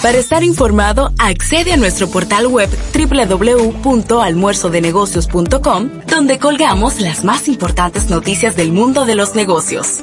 Para 0.02 0.18
estar 0.18 0.42
informado, 0.42 1.12
accede 1.20 1.72
a 1.72 1.76
nuestro 1.76 2.08
portal 2.08 2.48
web 2.48 2.68
www.almuerzodenegocios.com, 2.98 5.90
donde 6.08 6.40
colgamos 6.40 7.00
las 7.00 7.22
más 7.22 7.46
importantes 7.46 8.10
noticias 8.10 8.56
del 8.56 8.72
mundo 8.72 9.04
de 9.04 9.14
los 9.14 9.36
negocios. 9.36 10.02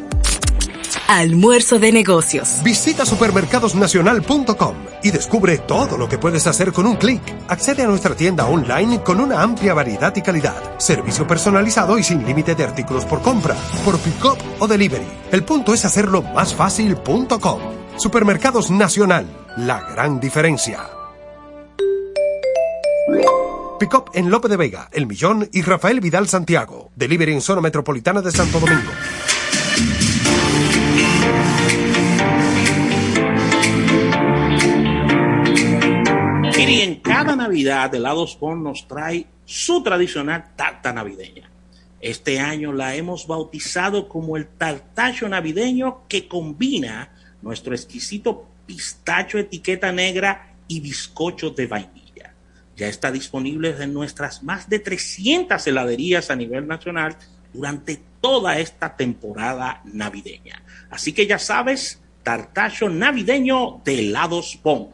Almuerzo 1.12 1.80
de 1.80 1.92
negocios. 1.92 2.62
Visita 2.64 3.04
supermercadosnacional.com 3.04 4.76
y 5.02 5.10
descubre 5.10 5.58
todo 5.58 5.98
lo 5.98 6.08
que 6.08 6.20
puedes 6.20 6.46
hacer 6.46 6.72
con 6.72 6.86
un 6.86 6.98
clic. 6.98 7.20
Accede 7.48 7.82
a 7.82 7.88
nuestra 7.88 8.14
tienda 8.14 8.46
online 8.46 9.02
con 9.02 9.20
una 9.20 9.42
amplia 9.42 9.74
variedad 9.74 10.16
y 10.16 10.22
calidad, 10.22 10.78
servicio 10.78 11.26
personalizado 11.26 11.98
y 11.98 12.04
sin 12.04 12.24
límite 12.28 12.54
de 12.54 12.64
artículos 12.64 13.06
por 13.06 13.24
compra, 13.24 13.56
por 13.84 13.98
pick-up 13.98 14.38
o 14.60 14.68
delivery. 14.68 15.08
El 15.32 15.44
punto 15.44 15.74
es 15.74 15.84
hacerlo 15.84 16.22
más 16.22 16.54
fácil.com. 16.54 17.60
Supermercados 17.98 18.70
Nacional, 18.70 19.26
la 19.58 19.82
gran 19.90 20.20
diferencia. 20.20 20.92
Pick-up 23.80 24.12
en 24.14 24.30
Lope 24.30 24.48
de 24.48 24.58
Vega, 24.58 24.90
El 24.92 25.08
Millón 25.08 25.50
y 25.52 25.64
Rafael 25.64 26.02
Vidal 26.02 26.28
Santiago. 26.28 26.92
Delivery 26.96 27.34
en 27.34 27.42
zona 27.42 27.62
metropolitana 27.62 28.22
de 28.22 28.32
Santo 28.32 28.60
Domingo. 28.60 28.92
Y 36.70 36.82
en 36.82 36.96
cada 36.98 37.36
Navidad, 37.36 37.94
Helados 37.96 38.38
Bon 38.40 38.62
nos 38.64 38.88
trae 38.88 39.26
su 39.44 39.82
tradicional 39.82 40.52
tarta 40.56 40.94
navideña. 40.94 41.50
Este 42.00 42.40
año 42.40 42.72
la 42.72 42.96
hemos 42.96 43.26
bautizado 43.26 44.08
como 44.08 44.38
el 44.38 44.48
tartacho 44.48 45.28
navideño 45.28 46.04
que 46.08 46.28
combina 46.28 47.12
nuestro 47.42 47.74
exquisito 47.74 48.46
pistacho 48.68 49.40
etiqueta 49.40 49.92
negra 49.92 50.54
y 50.68 50.80
bizcocho 50.80 51.50
de 51.50 51.66
vainilla. 51.66 52.36
Ya 52.78 52.88
está 52.88 53.12
disponible 53.12 53.76
en 53.80 53.92
nuestras 53.92 54.44
más 54.44 54.70
de 54.70 54.78
300 54.78 55.66
heladerías 55.66 56.30
a 56.30 56.36
nivel 56.36 56.68
nacional 56.68 57.18
durante 57.52 58.00
toda 58.22 58.60
esta 58.60 58.96
temporada 58.96 59.82
navideña. 59.86 60.62
Así 60.92 61.14
que 61.14 61.26
ya 61.26 61.40
sabes, 61.40 62.00
tartacho 62.22 62.90
navideño 62.90 63.82
de 63.84 64.00
helados 64.00 64.60
Bon. 64.64 64.90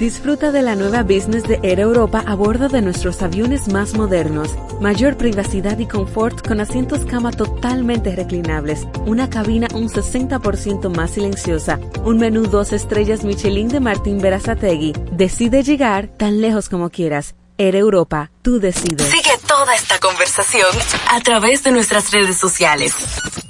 Disfruta 0.00 0.50
de 0.50 0.62
la 0.62 0.76
nueva 0.76 1.02
business 1.02 1.42
de 1.42 1.60
Air 1.62 1.78
Europa 1.78 2.24
a 2.26 2.34
bordo 2.34 2.70
de 2.70 2.80
nuestros 2.80 3.20
aviones 3.20 3.68
más 3.68 3.92
modernos. 3.92 4.48
Mayor 4.80 5.18
privacidad 5.18 5.78
y 5.78 5.86
confort 5.86 6.40
con 6.40 6.58
asientos 6.58 7.04
cama 7.04 7.32
totalmente 7.32 8.16
reclinables, 8.16 8.86
una 9.04 9.28
cabina 9.28 9.68
un 9.74 9.90
60% 9.90 10.88
más 10.88 11.10
silenciosa, 11.10 11.78
un 12.02 12.16
menú 12.16 12.46
dos 12.46 12.72
estrellas 12.72 13.24
Michelin 13.24 13.68
de 13.68 13.80
Martín 13.80 14.22
Berazategui. 14.22 14.94
Decide 15.12 15.62
llegar 15.62 16.08
tan 16.16 16.40
lejos 16.40 16.70
como 16.70 16.88
quieras. 16.88 17.34
Air 17.58 17.76
Europa, 17.76 18.30
tú 18.40 18.58
decides. 18.58 19.06
Sigue 19.06 19.36
toda 19.46 19.74
esta 19.74 19.98
conversación 19.98 20.70
a 21.10 21.20
través 21.20 21.62
de 21.62 21.72
nuestras 21.72 22.10
redes 22.10 22.38
sociales. 22.38 22.94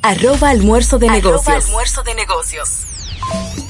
Arroba 0.02 0.50
almuerzo 0.50 0.98
de 0.98 1.06
Arroba 1.06 1.30
negocios. 1.30 1.64
almuerzo 1.66 2.02
de 2.02 2.14
negocios. 2.16 3.69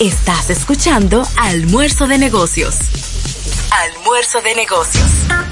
Estás 0.00 0.50
escuchando 0.50 1.22
Almuerzo 1.36 2.08
de 2.08 2.18
Negocios. 2.18 2.76
Almuerzo 3.70 4.40
de 4.40 4.54
Negocios. 4.56 5.43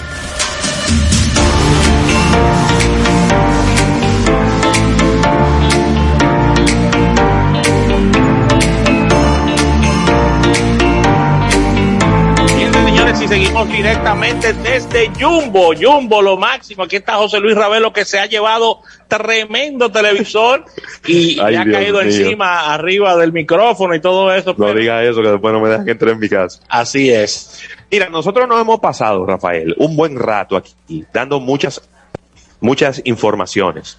Y 13.23 13.29
seguimos 13.29 13.69
directamente 13.69 14.53
desde 14.53 15.11
Jumbo, 15.19 15.73
Jumbo, 15.81 16.21
lo 16.23 16.37
máximo. 16.37 16.83
Aquí 16.83 16.97
está 16.97 17.17
José 17.17 17.39
Luis 17.39 17.55
Ravelo 17.55 17.93
que 17.93 18.05
se 18.05 18.19
ha 18.19 18.27
llevado 18.27 18.81
tremendo 19.07 19.93
televisor 19.93 20.65
y 21.07 21.39
Ay, 21.45 21.55
ha 21.55 21.65
caído 21.65 22.01
mío. 22.01 22.03
encima, 22.03 22.73
arriba 22.75 23.17
del 23.17 23.33
micrófono 23.33 23.95
y 23.95 24.01
todo 24.01 24.33
eso. 24.35 24.55
No 24.59 24.75
diga 24.75 25.05
eso, 25.05 25.23
que 25.23 25.29
después 25.29 25.53
no 25.53 25.61
me 25.61 25.69
dejan 25.69 25.89
entrar 25.89 26.13
en 26.13 26.19
mi 26.19 26.29
casa. 26.29 26.61
Así 26.69 27.11
es. 27.11 27.61
Mira, 27.91 28.09
nosotros 28.09 28.49
nos 28.49 28.61
hemos 28.61 28.81
pasado, 28.81 29.25
Rafael, 29.25 29.75
un 29.79 29.95
buen 29.95 30.19
rato 30.19 30.57
aquí, 30.57 31.05
dando 31.13 31.39
muchas, 31.39 31.81
muchas 32.61 33.03
informaciones. 33.05 33.99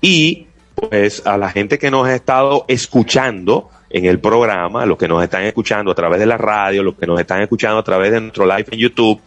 Y, 0.00 0.46
pues, 0.76 1.26
a 1.26 1.36
la 1.38 1.50
gente 1.50 1.78
que 1.78 1.90
nos 1.90 2.06
ha 2.06 2.14
estado 2.14 2.66
escuchando 2.68 3.70
en 3.90 4.04
el 4.04 4.20
programa, 4.20 4.86
los 4.86 4.96
que 4.96 5.08
nos 5.08 5.22
están 5.22 5.42
escuchando 5.42 5.90
a 5.90 5.94
través 5.94 6.20
de 6.20 6.26
la 6.26 6.38
radio, 6.38 6.82
los 6.82 6.94
que 6.94 7.06
nos 7.06 7.20
están 7.20 7.42
escuchando 7.42 7.78
a 7.78 7.82
través 7.82 8.12
de 8.12 8.20
nuestro 8.20 8.46
live 8.46 8.66
en 8.70 8.78
YouTube, 8.78 9.20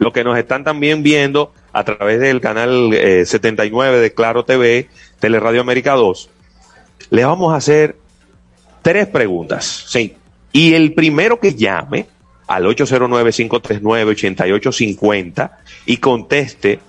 los 0.00 0.12
que 0.12 0.24
nos 0.24 0.36
están 0.36 0.64
también 0.64 1.02
viendo 1.02 1.52
a 1.72 1.84
través 1.84 2.18
del 2.18 2.40
canal 2.40 2.92
eh, 2.92 3.24
79 3.24 4.00
de 4.00 4.12
Claro 4.12 4.44
TV, 4.44 4.88
Teleradio 5.20 5.60
América 5.60 5.94
2, 5.94 6.28
les 7.10 7.24
vamos 7.24 7.52
a 7.52 7.56
hacer 7.56 7.96
tres 8.82 9.06
preguntas. 9.06 9.84
Sí. 9.88 10.16
Y 10.52 10.74
el 10.74 10.94
primero 10.94 11.38
que 11.38 11.54
llame 11.54 12.06
al 12.48 12.64
809-539-8850 12.64 15.50
y 15.86 15.98
conteste 15.98 16.80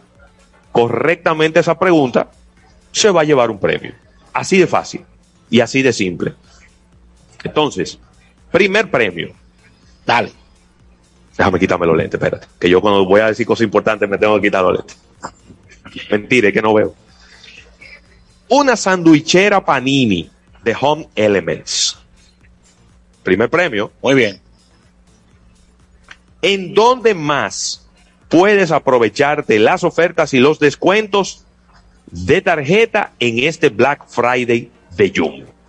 correctamente 0.71 1.59
esa 1.59 1.77
pregunta, 1.77 2.31
se 2.91 3.11
va 3.11 3.21
a 3.21 3.25
llevar 3.25 3.51
un 3.51 3.59
premio. 3.59 3.93
Así 4.33 4.57
de 4.57 4.65
fácil 4.65 5.05
y 5.51 5.59
así 5.59 5.83
de 5.83 5.93
simple. 5.93 6.33
Entonces, 7.43 7.99
primer 8.51 8.89
premio. 8.89 9.33
Dale. 10.05 10.31
Déjame 11.37 11.59
quitarme 11.59 11.87
los 11.87 11.97
lentes, 11.97 12.21
espérate. 12.21 12.47
Que 12.59 12.69
yo 12.69 12.81
cuando 12.81 13.05
voy 13.05 13.21
a 13.21 13.27
decir 13.27 13.45
cosas 13.45 13.63
importantes 13.63 14.07
me 14.07 14.17
tengo 14.17 14.35
que 14.35 14.47
quitar 14.47 14.63
los 14.63 14.77
lentes. 14.77 14.97
Mentira, 16.09 16.49
es 16.49 16.53
que 16.53 16.61
no 16.61 16.73
veo. 16.73 16.93
Una 18.49 18.75
sandwichera 18.75 19.63
panini 19.63 20.29
de 20.63 20.75
Home 20.79 21.09
Elements. 21.15 21.97
Primer 23.23 23.49
premio. 23.49 23.91
Muy 24.01 24.15
bien. 24.15 24.41
¿En 26.41 26.73
dónde 26.73 27.13
más 27.13 27.87
puedes 28.29 28.71
aprovechar 28.71 29.45
de 29.45 29.59
las 29.59 29.83
ofertas 29.83 30.33
y 30.33 30.39
los 30.39 30.59
descuentos 30.59 31.45
de 32.07 32.41
tarjeta 32.41 33.13
en 33.19 33.39
este 33.39 33.69
Black 33.69 34.07
Friday 34.07 34.71
de 34.95 35.13
Jumbo? 35.15 35.60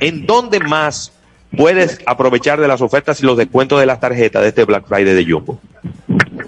¿en 0.00 0.26
dónde 0.26 0.60
más 0.60 1.12
puedes 1.56 2.00
aprovechar 2.06 2.60
de 2.60 2.68
las 2.68 2.80
ofertas 2.80 3.20
y 3.20 3.26
los 3.26 3.36
descuentos 3.36 3.80
de 3.80 3.86
las 3.86 4.00
tarjetas 4.00 4.42
de 4.42 4.48
este 4.48 4.64
Black 4.64 4.86
Friday 4.86 5.14
de 5.14 5.30
Jumbo? 5.30 5.60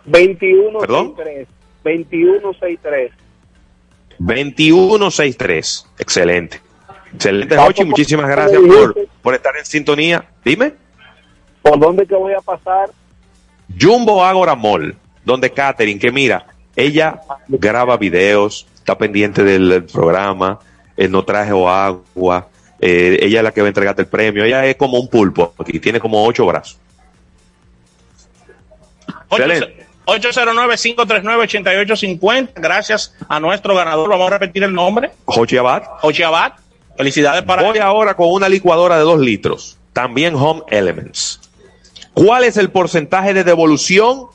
2163. 0.05 1.47
2163. 1.83 3.11
2163. 4.19 5.87
Excelente. 5.97 6.61
Excelente, 7.13 7.57
Hochi. 7.57 7.83
Muchísimas 7.83 8.23
¿cómo 8.23 8.35
gracias 8.35 8.61
por, 8.61 9.07
por 9.21 9.35
estar 9.35 9.55
en 9.57 9.65
sintonía. 9.65 10.25
Dime. 10.43 10.73
¿Por 11.61 11.79
dónde 11.79 12.05
que 12.05 12.15
voy 12.15 12.33
a 12.33 12.41
pasar? 12.41 12.89
Jumbo 13.79 14.23
Agora 14.23 14.55
Mall, 14.55 14.95
donde 15.23 15.51
Katherine, 15.51 15.99
que 15.99 16.11
mira, 16.11 16.45
ella 16.75 17.21
graba 17.47 17.97
videos, 17.97 18.67
está 18.75 18.97
pendiente 18.97 19.43
del, 19.43 19.83
programa, 19.85 20.59
él 20.97 21.11
no 21.11 21.23
traje 21.23 21.51
agua, 21.51 22.47
Eh, 22.83 23.19
ella 23.21 23.39
es 23.39 23.43
la 23.43 23.51
que 23.51 23.61
va 23.61 23.67
a 23.67 23.69
entregarte 23.69 24.01
el 24.01 24.07
premio. 24.07 24.43
Ella 24.43 24.65
es 24.65 24.75
como 24.75 24.99
un 24.99 25.07
pulpo 25.07 25.53
aquí, 25.59 25.79
tiene 25.79 25.99
como 25.99 26.25
ocho 26.25 26.47
brazos. 26.47 26.79
Excelente. 29.29 29.80
809-539-8850. 30.19 32.49
Gracias 32.55 33.13
a 33.27 33.39
nuestro 33.39 33.75
ganador. 33.75 34.09
Vamos 34.09 34.27
a 34.27 34.31
repetir 34.31 34.63
el 34.63 34.73
nombre. 34.73 35.11
Jochi 35.25 35.57
Abad. 35.57 35.83
Jochi 36.01 36.23
Abad. 36.23 36.53
Felicidades 36.97 37.43
para 37.43 37.63
Voy 37.63 37.77
ahora 37.79 38.15
con 38.15 38.29
una 38.31 38.49
licuadora 38.49 38.97
de 38.97 39.03
dos 39.03 39.19
litros. 39.19 39.77
También 39.93 40.35
Home 40.35 40.61
Elements. 40.69 41.39
¿Cuál 42.13 42.43
es 42.43 42.57
el 42.57 42.69
porcentaje 42.69 43.33
de 43.33 43.43
devolución 43.43 44.27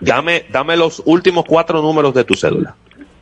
Dame, 0.00 0.44
dame 0.50 0.76
los 0.76 1.02
últimos 1.04 1.44
cuatro 1.46 1.82
números 1.82 2.14
de 2.14 2.24
tu 2.24 2.34
cédula. 2.34 2.74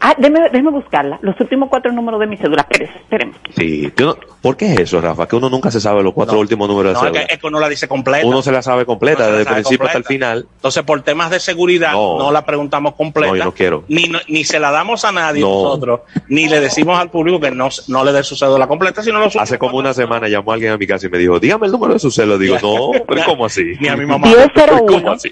Ah, 0.06 0.14
déjeme, 0.18 0.40
déjeme 0.50 0.70
buscarla. 0.70 1.18
Los 1.22 1.40
últimos 1.40 1.70
cuatro 1.70 1.90
números 1.90 2.20
de 2.20 2.26
mi 2.26 2.36
cédula. 2.36 2.60
Espérese, 2.70 2.98
espéreme. 2.98 3.32
Sí, 3.56 3.90
uno- 4.02 4.16
¿Por 4.42 4.54
qué 4.54 4.74
es 4.74 4.80
eso, 4.80 5.00
Rafa? 5.00 5.26
Que 5.26 5.34
uno 5.36 5.48
nunca 5.48 5.70
se 5.70 5.80
sabe 5.80 6.02
los 6.02 6.12
cuatro 6.12 6.38
últimos 6.38 6.68
números 6.68 6.90
de 6.90 6.92
No, 6.92 6.98
es 6.98 7.04
cédula. 7.06 7.26
que, 7.26 7.32
es 7.34 7.40
que 7.40 7.46
uno 7.46 7.58
la 7.58 7.68
dice 7.70 7.88
completa. 7.88 8.26
Uno 8.26 8.42
se 8.42 8.52
la 8.52 8.60
sabe 8.60 8.84
completa, 8.84 9.20
la 9.20 9.36
desde 9.38 9.48
el 9.48 9.54
principio 9.54 9.86
hasta 9.86 9.96
el 9.96 10.04
final. 10.04 10.46
Entonces, 10.56 10.82
por 10.82 11.00
temas 11.00 11.30
de 11.30 11.40
seguridad, 11.40 11.92
No. 11.94 12.18
no, 12.18 12.30
la 12.30 12.44
preguntamos 12.44 12.94
completa. 12.96 13.30
No, 13.30 13.36
yo 13.36 13.44
no 13.44 13.52
quiero. 13.54 13.84
Ni, 13.88 14.02
no- 14.04 14.18
ni 14.28 14.44
se 14.44 14.60
la 14.60 14.70
damos 14.70 15.06
a 15.06 15.12
nadie 15.12 15.40
No. 15.40 15.48
nosotros, 15.48 16.00
ni 16.28 16.48
le 16.48 16.60
decimos 16.60 16.98
al 16.98 17.08
público 17.10 17.40
que 17.40 17.50
no, 17.52 17.70
no 17.88 18.04
le 18.04 18.12
dé 18.12 18.22
su 18.22 18.36
cédula 18.36 18.66
completa, 18.66 19.02
sino 19.02 19.18
los 19.20 19.34
Hace 19.36 19.58
como 19.58 19.78
una 19.78 19.94
semana 19.94 20.28
llamó 20.28 20.52
alguien 20.52 20.72
a 20.72 20.76
mi 20.76 20.86
casa 20.86 21.06
y 21.06 21.10
me 21.10 21.16
dijo, 21.16 21.40
dígame 21.40 21.64
el 21.64 21.72
número 21.72 21.94
de 21.94 21.98
su 21.98 22.10
cédula. 22.10 22.36
Digo, 22.36 22.56
no, 22.62 22.90
pero 23.06 23.22
¿cómo 23.24 23.46
así? 23.46 23.72
Ni 23.80 23.88
a 23.88 23.96
mi 23.96 24.04
mamá. 24.04 24.26
1001. 24.26 24.84
¿Cómo 24.86 25.12
así? 25.12 25.30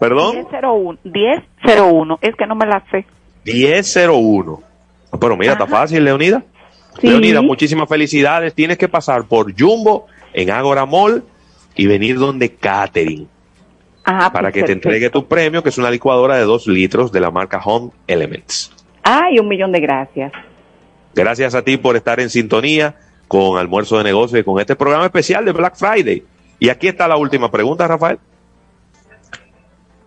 ¿Perdón? 0.00 0.34
1001. 0.50 0.98
1001. 1.04 2.18
Es 2.20 2.34
que 2.34 2.46
no 2.48 2.56
me 2.56 2.66
la 2.66 2.82
sé. 2.90 3.06
1001. 3.44 4.62
Pero 5.20 5.36
mira, 5.36 5.52
está 5.52 5.66
fácil, 5.66 6.04
Leonida. 6.04 6.42
Sí. 7.00 7.08
Leonida, 7.08 7.42
muchísimas 7.42 7.88
felicidades. 7.88 8.54
Tienes 8.54 8.78
que 8.78 8.88
pasar 8.88 9.24
por 9.24 9.52
Jumbo 9.58 10.06
en 10.32 10.50
Agora 10.50 10.86
Mall 10.86 11.24
y 11.76 11.86
venir 11.86 12.18
donde 12.18 12.54
Catering 12.54 13.28
Ah, 14.04 14.30
para 14.32 14.50
pues 14.50 14.54
que 14.54 14.62
te 14.64 14.72
entregue 14.72 15.08
tu 15.08 15.26
premio, 15.26 15.62
que 15.62 15.70
es 15.70 15.78
una 15.78 15.90
licuadora 15.90 16.36
de 16.36 16.42
dos 16.42 16.66
litros 16.66 17.10
de 17.10 17.20
la 17.20 17.30
marca 17.30 17.58
Home 17.64 17.90
Elements. 18.06 18.70
Ay, 19.02 19.38
un 19.38 19.48
millón 19.48 19.72
de 19.72 19.80
gracias. 19.80 20.30
Gracias 21.14 21.54
a 21.54 21.62
ti 21.62 21.78
por 21.78 21.96
estar 21.96 22.20
en 22.20 22.28
sintonía 22.28 22.96
con 23.28 23.58
Almuerzo 23.58 23.96
de 23.96 24.04
Negocios 24.04 24.40
y 24.40 24.44
con 24.44 24.60
este 24.60 24.76
programa 24.76 25.06
especial 25.06 25.44
de 25.46 25.52
Black 25.52 25.76
Friday. 25.76 26.22
Y 26.58 26.68
aquí 26.68 26.86
está 26.88 27.08
la 27.08 27.16
última 27.16 27.50
pregunta, 27.50 27.88
Rafael. 27.88 28.18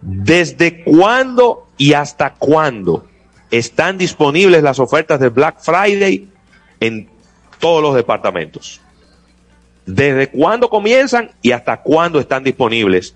¿Desde 0.01 0.83
cuándo 0.83 1.67
y 1.77 1.93
hasta 1.93 2.35
cuándo 2.35 3.06
están 3.51 3.97
disponibles 3.97 4.63
las 4.63 4.79
ofertas 4.79 5.19
de 5.19 5.27
Black 5.29 5.59
Friday 5.59 6.29
en 6.79 7.09
todos 7.59 7.81
los 7.81 7.95
departamentos? 7.95 8.79
¿Desde 9.85 10.29
cuándo 10.29 10.69
comienzan 10.69 11.31
y 11.41 11.51
hasta 11.51 11.81
cuándo 11.81 12.19
están 12.19 12.43
disponibles 12.43 13.15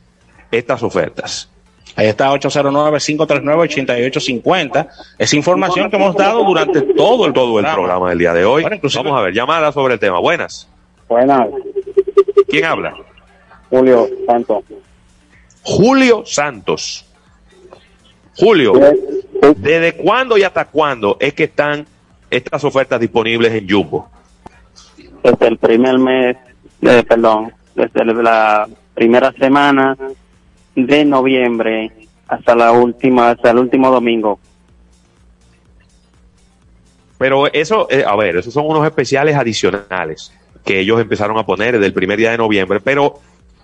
estas 0.52 0.84
ofertas? 0.84 1.50
Ahí 1.96 2.08
está 2.08 2.32
809-539-8850. 2.32 4.88
Es 5.18 5.34
información 5.34 5.90
que 5.90 5.96
hemos 5.98 6.16
dado 6.16 6.46
durante 6.46 6.82
todo 6.82 7.26
el, 7.26 7.34
todo 7.34 7.60
el 7.60 7.66
programa 7.66 8.08
del 8.10 8.20
día 8.20 8.34
de 8.34 8.46
hoy. 8.46 8.62
Bueno, 8.64 8.78
Vamos 8.96 9.20
a 9.20 9.22
ver, 9.22 9.34
llamada 9.34 9.74
sobre 9.74 9.96
el 9.96 10.00
tema. 10.00 10.20
Buenas. 10.20 10.70
Buenas, 11.10 11.50
¿Quién 12.48 12.64
habla? 12.66 12.96
Julio 13.70 14.08
Santos. 14.26 14.64
Julio 15.64 16.24
Santos. 16.26 17.06
Julio, 18.36 18.74
¿desde 19.58 19.94
cuándo 19.94 20.38
y 20.38 20.44
hasta 20.44 20.66
cuándo 20.66 21.18
es 21.20 21.34
que 21.34 21.46
están 21.46 21.86
estas 22.30 22.64
ofertas 22.64 23.00
disponibles 23.00 23.54
en 23.54 23.70
Jumbo? 23.70 24.10
Desde 25.24 25.48
el 25.48 25.58
primer 25.58 26.00
mes, 26.00 26.38
eh, 26.82 27.04
perdón, 27.08 27.54
desde 27.76 28.06
la 28.06 28.68
primera 28.94 29.32
semana 29.34 29.98
de 30.76 31.06
noviembre 31.06 31.92
hasta 32.28 32.56
la 32.56 32.72
última, 32.72 33.32
hasta 33.32 33.52
el 33.52 33.58
último 33.58 33.92
domingo. 33.92 34.40
Pero 37.18 37.52
eso, 37.52 37.88
eh, 37.92 38.04
a 38.08 38.16
ver, 38.16 38.38
esos 38.38 38.54
son 38.54 38.66
unos 38.66 38.86
especiales 38.86 39.36
adicionales 39.36 40.34
que 40.64 40.80
ellos 40.80 41.00
empezaron 41.00 41.38
a 41.38 41.46
poner 41.46 41.74
desde 41.74 41.88
el 41.88 41.94
primer 41.94 42.18
día 42.18 42.32
de 42.32 42.38
noviembre. 42.38 42.80
Pero 42.80 43.20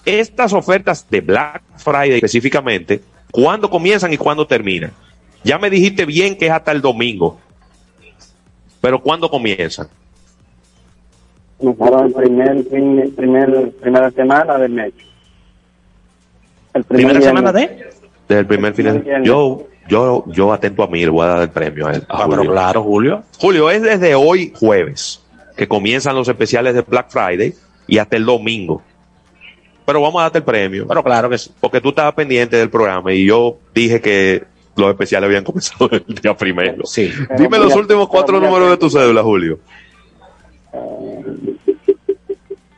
estas 0.05 0.53
ofertas 0.53 1.09
de 1.09 1.21
Black 1.21 1.63
Friday 1.77 2.15
específicamente, 2.15 3.01
¿cuándo 3.31 3.69
comienzan 3.69 4.13
y 4.13 4.17
cuándo 4.17 4.45
terminan? 4.47 4.91
Ya 5.43 5.57
me 5.57 5.69
dijiste 5.69 6.05
bien 6.05 6.37
que 6.37 6.47
es 6.47 6.51
hasta 6.51 6.71
el 6.71 6.81
domingo. 6.81 7.39
Pero 8.81 9.01
¿cuándo 9.01 9.29
comienzan? 9.29 9.87
Nosotros 11.59 12.03
el 12.05 12.13
primer, 12.13 12.63
fin- 12.65 13.13
primer, 13.15 13.71
primera 13.81 14.11
semana 14.11 14.57
del 14.57 14.71
mes. 14.71 14.93
El 16.73 16.83
primer 16.83 17.07
¿Primera 17.07 17.21
semana 17.25 17.51
de? 17.51 17.87
Desde 18.27 18.39
el 18.41 18.45
primer 18.45 18.73
fin 18.73 18.85
de 18.85 19.21
Yo, 19.23 19.63
yo, 19.89 20.23
yo 20.27 20.53
atento 20.53 20.83
a 20.83 20.87
mí, 20.87 20.99
le 20.99 21.09
voy 21.09 21.23
a 21.23 21.29
dar 21.29 21.41
el 21.43 21.49
premio 21.49 21.87
a 21.87 21.93
él. 21.93 22.03
a 22.09 22.23
Ah, 22.23 22.27
pero 22.29 22.43
claro, 22.43 22.83
Julio. 22.83 23.23
Julio, 23.39 23.69
es 23.71 23.81
desde 23.81 24.13
hoy 24.15 24.53
jueves 24.59 25.23
que 25.55 25.67
comienzan 25.67 26.15
los 26.15 26.27
especiales 26.27 26.75
de 26.75 26.81
Black 26.81 27.09
Friday 27.09 27.55
y 27.87 27.97
hasta 27.97 28.17
el 28.17 28.25
domingo. 28.25 28.83
Pero 29.87 30.01
vamos 30.01 30.19
a 30.19 30.23
darte 30.23 30.39
el 30.39 30.43
premio. 30.43 30.85
Pero 30.85 31.01
claro 31.01 31.29
que 31.29 31.37
sí. 31.37 31.49
Porque 31.61 31.79
tú 31.79 31.89
estabas 31.89 32.13
pendiente 32.13 32.57
del 32.57 32.69
programa 32.69 33.13
y 33.13 33.25
yo 33.25 33.57
dije 33.73 34.01
que 34.01 34.43
los 34.75 34.89
especiales 34.89 35.29
habían 35.29 35.43
comenzado 35.45 35.89
el 35.89 36.03
día 36.13 36.35
primero. 36.35 36.85
Sí. 36.85 37.09
Dime 37.37 37.57
los 37.57 37.73
últimos 37.73 38.09
cuatro 38.09 38.37
números 38.41 38.69
de 38.69 38.75
tu 38.75 38.89
cédula, 38.89 39.23
Julio. 39.23 39.59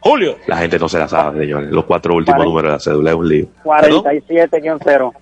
Julio. 0.01 0.37
La 0.45 0.57
gente 0.57 0.77
no 0.77 0.87
se 0.87 0.99
la 0.99 1.07
sabe, 1.07 1.39
señores. 1.39 1.71
Los 1.71 1.85
cuatro 1.85 2.13
últimos 2.13 2.45
números 2.45 2.69
de 2.69 2.73
la 2.73 2.79
cédula 2.79 3.09
es 3.09 3.17
un 3.17 3.27
lío. 3.27 3.47
47-0. 3.63 5.13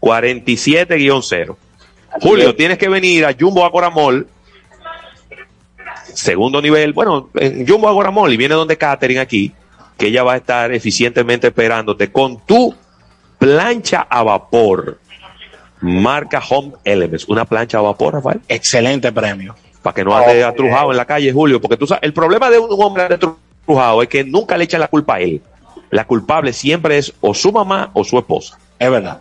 47-0. 0.00 1.56
Julio, 2.22 2.54
tienes 2.54 2.78
que 2.78 2.88
venir 2.88 3.26
a 3.26 3.36
Jumbo 3.38 3.62
Agora 3.62 3.90
Mall, 3.90 4.26
segundo 6.14 6.62
nivel, 6.62 6.94
bueno, 6.94 7.28
en 7.34 7.68
Jumbo 7.68 7.90
Agora 7.90 8.10
Mall, 8.10 8.32
y 8.32 8.38
viene 8.38 8.54
donde 8.54 8.78
Katherine 8.78 9.20
aquí, 9.20 9.52
que 9.98 10.06
ella 10.06 10.22
va 10.22 10.34
a 10.34 10.36
estar 10.36 10.72
eficientemente 10.72 11.48
esperándote 11.48 12.10
con 12.12 12.40
tu 12.46 12.74
plancha 13.38 14.06
a 14.08 14.22
vapor, 14.22 14.98
marca 15.80 16.40
Home 16.48 16.72
Elements, 16.84 17.28
una 17.28 17.44
plancha 17.44 17.78
a 17.78 17.82
vapor, 17.82 18.14
Rafael. 18.14 18.40
Excelente 18.48 19.12
premio. 19.12 19.54
Para 19.82 19.94
que 19.94 20.04
no 20.04 20.16
ande 20.16 20.44
atrujado 20.44 20.92
en 20.92 20.96
la 20.96 21.04
calle, 21.04 21.32
Julio, 21.32 21.60
porque 21.60 21.76
tú 21.76 21.86
sabes, 21.86 22.02
el 22.04 22.12
problema 22.12 22.48
de 22.48 22.58
un 22.58 22.70
hombre 22.80 23.04
atrujado 23.04 24.02
es 24.02 24.08
que 24.08 24.24
nunca 24.24 24.56
le 24.56 24.64
echan 24.64 24.80
la 24.80 24.88
culpa 24.88 25.16
a 25.16 25.20
él. 25.20 25.42
La 25.90 26.06
culpable 26.06 26.52
siempre 26.52 26.98
es 26.98 27.12
o 27.20 27.34
su 27.34 27.52
mamá 27.52 27.90
o 27.92 28.04
su 28.04 28.18
esposa. 28.18 28.58
Es 28.78 28.90
verdad. 28.90 29.20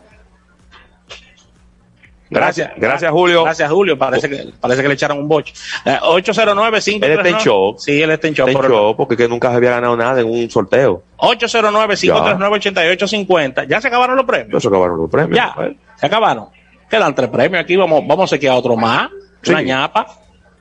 Gracias, 2.29 2.71
gracias 2.77 3.11
Julio. 3.11 3.43
Gracias, 3.43 3.71
Julio. 3.71 3.97
Parece 3.97 4.29
que, 4.29 4.49
parece 4.59 4.81
que 4.81 4.87
le 4.87 4.93
echaron 4.95 5.19
un 5.19 5.27
boche. 5.27 5.53
Eh, 5.85 5.97
809 6.01 6.79
Él 6.85 7.03
está 7.03 7.29
en 7.29 7.37
shock. 7.37 7.79
Sí, 7.79 8.01
él 8.01 8.11
está 8.11 8.27
en 8.27 8.33
shock. 8.33 8.47
Está 8.49 8.65
en 8.65 8.71
shock 8.71 8.97
porque 8.97 9.15
que 9.15 9.27
nunca 9.27 9.49
se 9.49 9.55
había 9.55 9.71
ganado 9.71 9.95
nada 9.95 10.21
en 10.21 10.27
un 10.29 10.49
sorteo. 10.49 11.03
809-539-8850. 11.17 13.67
¿Ya 13.67 13.81
se 13.81 13.87
acabaron 13.87 14.15
los 14.15 14.25
premios? 14.25 14.53
No 14.53 14.59
se 14.59 14.67
acabaron 14.67 14.97
los 14.97 15.09
premios. 15.09 15.37
Ya, 15.37 15.55
se 15.95 16.05
acabaron. 16.05 16.47
Quedan 16.89 17.15
tres 17.15 17.29
premios 17.29 17.63
aquí. 17.63 17.75
Vamos, 17.75 18.03
vamos 18.05 18.31
a 18.31 18.35
sequear 18.35 18.55
otro 18.55 18.75
más. 18.75 19.09
Una 19.47 19.61
ñapa. 19.61 20.07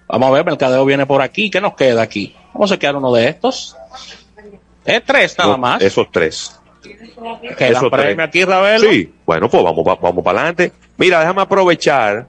Vamos 0.08 0.28
a 0.28 0.32
ver, 0.32 0.44
Mercadeo 0.44 0.84
viene 0.84 1.06
por 1.06 1.22
aquí. 1.22 1.50
¿Qué 1.50 1.60
nos 1.60 1.74
queda 1.74 2.02
aquí? 2.02 2.34
Vamos 2.52 2.70
a 2.70 2.74
sequear 2.74 2.96
uno 2.96 3.12
de 3.12 3.28
estos. 3.28 3.76
Es 4.84 5.02
tres 5.04 5.36
nada 5.38 5.52
No, 5.52 5.58
más. 5.58 5.82
Esos 5.82 6.06
tres. 6.12 6.60
Que 6.86 7.72
premio 7.72 7.90
tres. 7.90 8.18
aquí, 8.20 8.44
Ravelo. 8.44 8.90
Sí, 8.90 9.12
bueno, 9.24 9.48
pues 9.48 9.62
vamos, 9.62 9.84
pa- 9.84 9.98
vamos 10.00 10.24
para 10.24 10.40
adelante. 10.40 10.72
Mira, 10.96 11.20
déjame 11.20 11.42
aprovechar. 11.42 12.26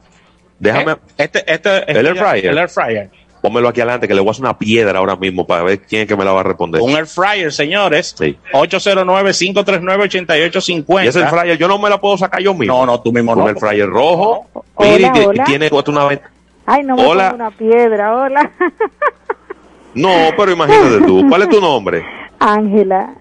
Déjame. 0.59 0.95
Este, 1.17 1.43
este, 1.51 1.91
el 1.91 2.05
air 2.07 2.15
fryer. 2.17 2.45
El 2.47 2.57
air 2.57 2.69
fryer. 2.69 3.09
Pónmelo 3.41 3.67
aquí 3.69 3.79
adelante 3.81 4.07
que 4.07 4.15
le 4.15 4.21
voy 4.21 4.29
a 4.29 4.31
hacer 4.31 4.43
una 4.43 4.57
piedra 4.57 4.97
ahora 4.97 5.15
mismo 5.15 5.45
para 5.45 5.61
ver 5.63 5.79
quién 5.81 6.01
es 6.01 6.07
que 6.07 6.15
me 6.17 6.25
la 6.25 6.31
va 6.31 6.39
a 6.39 6.43
responder. 6.43 6.81
Un 6.81 6.89
air 6.91 7.05
fryer, 7.05 7.51
señores. 7.53 8.15
Sí. 8.17 8.35
809-539-8850. 8.51 11.03
Y 11.03 11.07
ese 11.07 11.19
air 11.19 11.29
fryer 11.29 11.57
yo 11.57 11.67
no 11.67 11.77
me 11.77 11.89
la 11.89 11.99
puedo 12.01 12.17
sacar 12.17 12.41
yo 12.41 12.53
mismo. 12.53 12.75
No, 12.75 12.85
no, 12.85 12.99
tú 13.01 13.11
mismo 13.13 13.33
Un 13.33 13.39
no. 13.39 13.47
air 13.47 13.57
fryer 13.59 13.87
rojo. 13.87 14.47
Hola, 14.75 14.97
Mira, 14.97 15.13
hola. 15.27 15.43
y 15.43 15.45
tiene 15.45 15.69
una 15.87 16.05
ven- 16.05 16.21
Ay, 16.65 16.83
no 16.83 16.95
me 16.97 17.05
Hola. 17.05 17.29
pongo 17.31 17.43
una 17.45 17.51
piedra, 17.51 18.15
hola. 18.15 18.51
No, 19.93 20.09
pero 20.35 20.51
imagínate 20.51 21.05
tú. 21.05 21.23
¿Cuál 21.29 21.43
es 21.43 21.49
tu 21.49 21.61
nombre? 21.61 22.03
Ángela. 22.39 23.13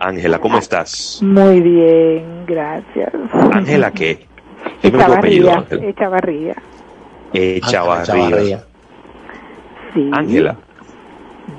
Ángela, 0.00 0.38
¿cómo 0.38 0.58
estás? 0.58 1.20
Muy 1.22 1.60
bien, 1.60 2.44
gracias. 2.46 3.12
Ángela, 3.52 3.90
¿qué? 3.90 4.26
Dime 4.82 5.04
tu 5.04 5.12
apellido, 5.12 5.50
Echavarría, 5.50 5.56
Ángela. 5.58 5.86
Echavarría. 5.88 6.56
Echavarría. 8.02 8.64
Sí, 9.94 10.10
Ángela. 10.12 10.56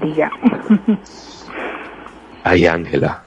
diga. 0.01 0.31
Ay, 2.43 2.65
Ángela. 2.65 3.23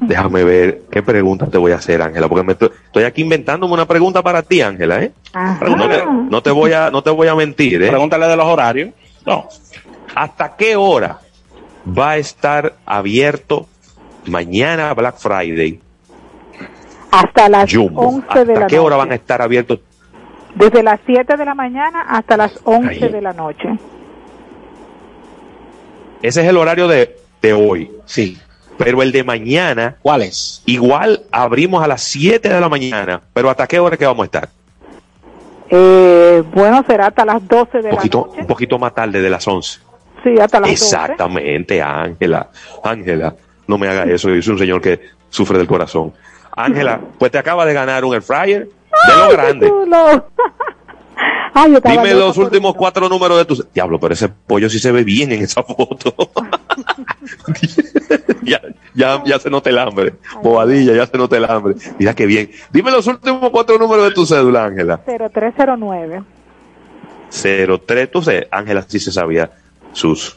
Déjame 0.00 0.44
ver 0.44 0.82
qué 0.90 1.02
pregunta 1.02 1.46
te 1.46 1.58
voy 1.58 1.72
a 1.72 1.76
hacer, 1.76 2.00
Ángela, 2.02 2.28
porque 2.28 2.44
me 2.44 2.52
estoy, 2.52 2.70
estoy 2.86 3.04
aquí 3.04 3.22
inventándome 3.22 3.72
una 3.74 3.86
pregunta 3.86 4.22
para 4.22 4.42
ti, 4.42 4.60
Ángela, 4.60 5.02
¿eh? 5.02 5.12
No 5.34 5.88
te, 5.88 6.04
no 6.30 6.42
te 6.42 6.50
voy 6.50 6.72
a, 6.72 6.90
no 6.90 7.02
te 7.02 7.10
voy 7.10 7.28
a 7.28 7.34
mentir, 7.34 7.82
¿eh? 7.82 7.88
Pregúntale 7.88 8.26
de 8.26 8.36
los 8.36 8.46
horarios. 8.46 8.90
No. 9.26 9.48
¿Hasta 10.14 10.54
qué 10.56 10.76
hora 10.76 11.18
va 11.86 12.10
a 12.12 12.16
estar 12.18 12.74
abierto 12.86 13.66
mañana 14.26 14.92
Black 14.94 15.16
Friday? 15.18 15.80
Hasta 17.10 17.48
las 17.48 17.72
Jumbo. 17.72 18.02
11 18.08 18.26
de 18.44 18.52
¿Hasta 18.52 18.60
la 18.60 18.66
qué 18.66 18.78
hora 18.78 18.96
noche. 18.96 19.06
van 19.06 19.12
a 19.12 19.14
estar 19.16 19.42
abiertos? 19.42 19.80
Desde 20.54 20.82
las 20.82 21.00
7 21.06 21.36
de 21.36 21.44
la 21.44 21.54
mañana 21.54 22.02
hasta 22.08 22.36
las 22.36 22.58
11 22.64 23.04
Ay. 23.04 23.12
de 23.12 23.20
la 23.20 23.32
noche. 23.32 23.68
Ese 26.22 26.40
es 26.42 26.48
el 26.48 26.56
horario 26.56 26.88
de, 26.88 27.16
de 27.42 27.52
hoy. 27.52 27.90
Sí. 28.06 28.38
Pero 28.78 29.02
el 29.02 29.12
de 29.12 29.22
mañana, 29.22 29.96
¿cuál 30.02 30.22
es? 30.22 30.62
Igual 30.66 31.22
abrimos 31.30 31.82
a 31.84 31.86
las 31.86 32.02
7 32.02 32.48
de 32.48 32.60
la 32.60 32.68
mañana, 32.68 33.20
pero 33.32 33.48
¿hasta 33.50 33.66
qué 33.66 33.78
hora 33.78 33.96
que 33.96 34.06
vamos 34.06 34.22
a 34.22 34.26
estar? 34.26 34.48
Eh, 35.70 36.42
bueno, 36.52 36.82
será 36.86 37.06
hasta 37.08 37.24
las 37.24 37.46
12 37.46 37.82
de 37.82 37.90
poquito, 37.90 38.20
la 38.20 38.26
noche. 38.26 38.40
un 38.40 38.46
poquito 38.46 38.78
más 38.78 38.94
tarde 38.94 39.20
de 39.22 39.30
las 39.30 39.46
11. 39.46 39.80
Sí, 40.24 40.30
hasta 40.40 40.60
las 40.60 40.70
12. 40.70 40.72
Exactamente, 40.72 41.82
Ángela. 41.82 42.48
Ángela, 42.82 43.34
no 43.66 43.78
me 43.78 43.88
haga 43.88 44.04
eso, 44.04 44.30
yo 44.30 44.42
soy 44.42 44.52
un 44.52 44.58
señor 44.58 44.80
que 44.80 45.00
sufre 45.30 45.58
del 45.58 45.66
corazón. 45.66 46.12
Ángela, 46.56 47.00
pues 47.18 47.32
te 47.32 47.38
acaba 47.38 47.66
de 47.66 47.74
ganar 47.74 48.04
un 48.04 48.14
air 48.14 48.22
fryer 48.22 48.68
de 48.68 49.16
lo 49.16 49.28
grande. 49.30 49.72
Ay, 51.56 51.72
yo 51.72 51.80
Dime 51.80 52.14
los 52.14 52.36
últimos 52.36 52.70
eso. 52.70 52.78
cuatro 52.78 53.08
números 53.08 53.38
de 53.38 53.44
tu... 53.44 53.64
Diablo, 53.72 54.00
pero 54.00 54.14
ese 54.14 54.28
pollo 54.28 54.68
sí 54.68 54.80
se 54.80 54.90
ve 54.90 55.04
bien 55.04 55.30
en 55.30 55.42
esa 55.42 55.62
foto. 55.62 56.12
ya, 58.42 58.60
ya, 58.92 59.22
ya 59.24 59.38
se 59.38 59.50
nota 59.50 59.70
el 59.70 59.78
hambre. 59.78 60.14
Bobadilla, 60.42 60.94
ya 60.94 61.06
se 61.06 61.16
nota 61.16 61.36
el 61.36 61.44
hambre. 61.44 61.76
Mira 61.96 62.14
qué 62.14 62.26
bien. 62.26 62.50
Dime 62.72 62.90
los 62.90 63.06
últimos 63.06 63.50
cuatro 63.50 63.78
números 63.78 64.08
de 64.08 64.10
tu 64.10 64.26
cédula, 64.26 64.64
Ángela. 64.64 65.00
0309. 65.06 66.24
03, 67.86 68.10
tú 68.10 68.22
sé, 68.22 68.48
Ángela 68.50 68.84
sí 68.86 68.98
se 68.98 69.12
sabía 69.12 69.50
sus. 69.92 70.36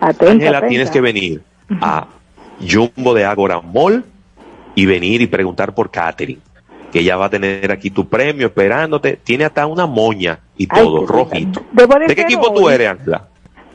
Ángela, 0.00 0.66
tienes 0.66 0.90
que 0.90 1.00
venir 1.00 1.40
a 1.80 2.06
Jumbo 2.60 3.14
de 3.14 3.24
Agora 3.24 3.60
Mall 3.60 4.04
y 4.74 4.86
venir 4.86 5.22
y 5.22 5.26
preguntar 5.26 5.74
por 5.74 5.90
Katherine. 5.90 6.40
Que 6.92 7.00
ella 7.00 7.16
va 7.16 7.26
a 7.26 7.30
tener 7.30 7.70
aquí 7.72 7.90
tu 7.90 8.08
premio 8.08 8.46
esperándote. 8.46 9.18
Tiene 9.22 9.44
hasta 9.44 9.66
una 9.66 9.86
moña 9.86 10.38
y 10.56 10.66
Ay, 10.70 10.82
todo, 10.82 11.06
rojito. 11.06 11.62
¿De 11.72 12.14
qué 12.14 12.22
equipo 12.22 12.52
tú 12.52 12.66
hoy. 12.66 12.74
eres, 12.74 12.90
Ángela? 12.90 13.28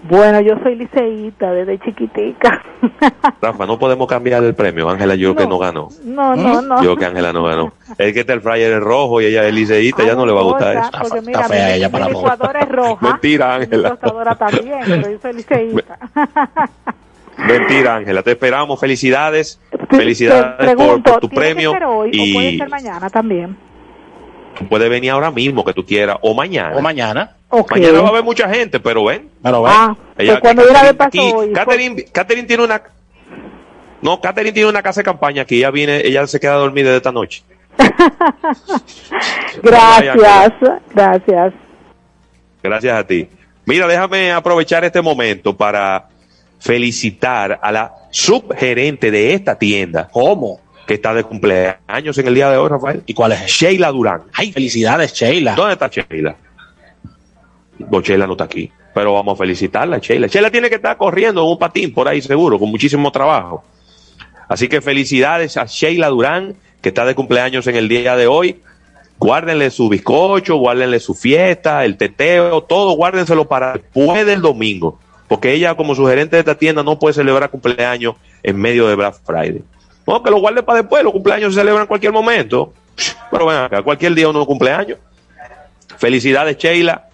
Bueno, 0.04 0.42
yo 0.42 0.56
soy 0.64 0.76
liceísta 0.76 1.52
desde 1.52 1.78
chiquitica. 1.80 2.64
Rafa, 3.42 3.68
no 3.68 3.78
podemos 3.78 4.08
cambiar 4.08 4.44
el 4.44 4.56
premio. 4.56 4.90
Ángela, 4.90 5.14
yo 5.14 5.36
creo 5.36 5.46
que 5.46 5.50
no 5.52 5.60
ganó. 5.60 5.90
No, 6.04 6.36
no, 6.36 6.60
no. 6.60 6.78
Yo 6.78 6.96
creo 6.96 6.98
que 6.98 7.06
Ángela 7.06 7.32
no 7.32 7.44
ganó. 7.44 7.74
Es 8.00 8.12
que 8.12 8.22
está 8.22 8.34
el 8.34 8.42
flyer 8.42 8.72
es 8.74 8.80
rojo 8.80 9.22
y 9.22 9.26
ella 9.26 9.48
es 9.48 9.54
liceísta, 9.54 10.04
ya 10.04 10.16
no 10.16 10.26
le 10.26 10.32
va 10.32 10.40
a 10.40 10.44
gustar 10.44 10.78
eso. 10.78 10.90
Porque 11.02 11.22
mira, 11.22 11.44
fea 11.44 11.68
mi, 11.68 11.74
ella 11.74 11.88
mi 11.90 11.92
para 11.92 12.08
licuadora 12.08 12.60
es 12.62 12.70
roja. 12.70 13.08
Mentira, 13.12 13.58
Mi 13.60 13.64
Ángela. 13.66 13.90
tostadora 13.90 14.36
también, 14.36 14.80
pero 14.88 15.12
yo 15.12 15.20
soy 15.22 15.34
liceísta. 15.34 16.00
Mentira, 17.38 17.96
Ángela. 17.96 18.24
Te 18.24 18.32
esperamos. 18.32 18.80
Felicidades. 18.80 19.60
Felicidades 19.90 20.58
Te 20.58 20.76
por, 20.76 20.76
pregunto, 20.86 21.12
por 21.12 21.22
tu 21.22 21.30
¿tiene 21.30 21.46
premio. 21.46 21.72
que 21.74 21.78
ser 21.80 21.88
hoy 21.88 22.10
o 22.10 22.34
puede 22.34 22.52
Y 22.52 22.58
ser 22.58 22.70
mañana 22.70 23.10
también? 23.10 23.58
tú 24.58 24.68
puedes 24.68 24.90
venir 24.90 25.12
ahora 25.12 25.32
mismo 25.32 25.64
que 25.64 25.74
tú 25.74 25.86
quieras 25.86 26.18
o 26.22 26.34
mañana. 26.34 26.76
O 26.76 26.82
mañana. 26.82 27.36
Ok. 27.50 27.72
Mañana 27.72 28.02
va 28.02 28.08
a 28.08 28.10
haber 28.10 28.24
mucha 28.24 28.50
gente, 28.50 28.80
pero 28.80 29.06
ven. 29.06 29.30
Pero 29.42 29.64
ven. 29.64 29.74
Ah, 29.76 29.96
pues 30.16 30.40
cuando 30.40 30.64
yo 30.68 30.74
la 30.74 30.84
ve 30.84 30.94
paso 30.94 31.08
aquí, 31.08 31.32
hoy, 31.34 31.54
Catherine, 31.54 32.04
Catherine 32.12 32.48
tiene 32.48 32.64
una. 32.64 32.82
No, 34.02 34.20
Catherine 34.20 34.52
tiene 34.52 34.70
una 34.70 34.82
casa 34.84 35.02
de 35.02 35.06
campaña 35.06 35.44
aquí. 35.44 35.58
Ella 35.58 35.72
viene, 35.72 35.98
ella 36.06 36.28
se 36.28 36.40
queda 36.40 36.54
dormida 36.56 36.92
de 36.92 36.98
esta 36.98 37.12
noche. 37.12 37.44
Gracias, 39.64 40.16
gracias. 40.94 41.54
Gracias 42.64 42.94
a 42.98 43.06
ti. 43.08 43.28
Mira, 43.66 43.88
déjame 43.88 44.32
aprovechar 44.32 44.84
este 44.84 45.02
momento 45.02 45.56
para 45.56 46.08
felicitar 46.62 47.60
a 47.62 47.72
la 47.72 47.94
subgerente 48.12 49.12
de 49.12 49.34
esta 49.34 49.58
tienda. 49.58 50.08
¿Cómo? 50.12 50.62
Que 50.86 50.94
está 50.94 51.14
de 51.14 51.24
cumpleaños 51.24 52.18
en 52.18 52.28
el 52.28 52.36
día 52.36 52.50
de 52.50 52.58
hoy, 52.58 52.70
Rafael. 52.70 53.04
¿Y 53.06 53.14
cuál 53.14 53.32
es? 53.34 53.48
Sheila 53.48 53.92
Durán. 53.92 54.24
Ay, 54.34 54.52
felicidades, 54.52 55.12
Sheila. 55.14 55.56
¿Dónde 55.56 55.74
está 55.74 55.88
Sheila? 55.88 56.36
No, 57.80 58.02
Sheila 58.02 58.28
no 58.28 58.34
está 58.34 58.44
aquí. 58.44 58.72
Pero 58.94 59.14
vamos 59.14 59.34
a 59.34 59.38
felicitarla, 59.38 59.98
Sheila. 59.98 60.28
Sheila 60.28 60.52
tiene 60.52 60.70
que 60.70 60.76
estar 60.76 60.96
corriendo 60.98 61.42
en 61.42 61.48
un 61.48 61.58
patín 61.58 61.94
por 61.94 62.08
ahí 62.08 62.22
seguro, 62.22 62.60
con 62.60 62.70
muchísimo 62.70 63.12
trabajo. 63.12 63.64
Así 64.48 64.68
que 64.68 64.82
felicidades 64.82 65.58
a 65.58 65.66
Sheila 65.66 66.10
Durán, 66.10 66.56
que 66.82 66.90
está 66.90 67.06
de 67.06 67.16
cumpleaños 67.16 67.66
en 67.68 67.76
el 67.76 67.88
día 67.88 68.16
de 68.16 68.28
hoy. 68.28 68.62
Guárdenle 69.18 69.72
su 69.72 69.90
bizcocho, 69.90 70.58
guárdenle 70.58 71.00
su 71.00 71.16
fiesta, 71.16 71.86
el 71.86 71.98
teteo, 71.98 72.62
todo, 72.64 72.92
guárdenselo 72.92 73.48
para 73.48 73.74
después 73.74 74.26
del 74.26 74.42
domingo. 74.42 75.00
Porque 75.32 75.54
ella, 75.54 75.76
como 75.76 75.96
su 75.96 76.06
gerente 76.06 76.36
de 76.36 76.42
esta 76.42 76.56
tienda, 76.56 76.84
no 76.84 77.00
puede 77.00 77.14
celebrar 77.14 77.50
cumpleaños 77.50 78.16
en 78.44 78.58
medio 78.58 78.90
de 78.90 78.96
Black 78.96 79.16
Friday. 79.26 79.64
No, 80.06 80.22
que 80.22 80.30
lo 80.30 80.42
guarde 80.42 80.62
para 80.62 80.82
después, 80.82 81.06
los 81.06 81.14
cumpleaños 81.14 81.54
se 81.54 81.62
celebran 81.62 81.84
en 81.84 81.88
cualquier 81.88 82.12
momento. 82.12 82.74
Pero 83.32 83.46
ven 83.46 83.60
acá, 83.60 83.82
cualquier 83.82 84.14
día 84.14 84.28
uno 84.28 84.46
cumpleaños. 84.46 85.00
Felicidades, 85.98 86.58
Sheila, 86.58 87.08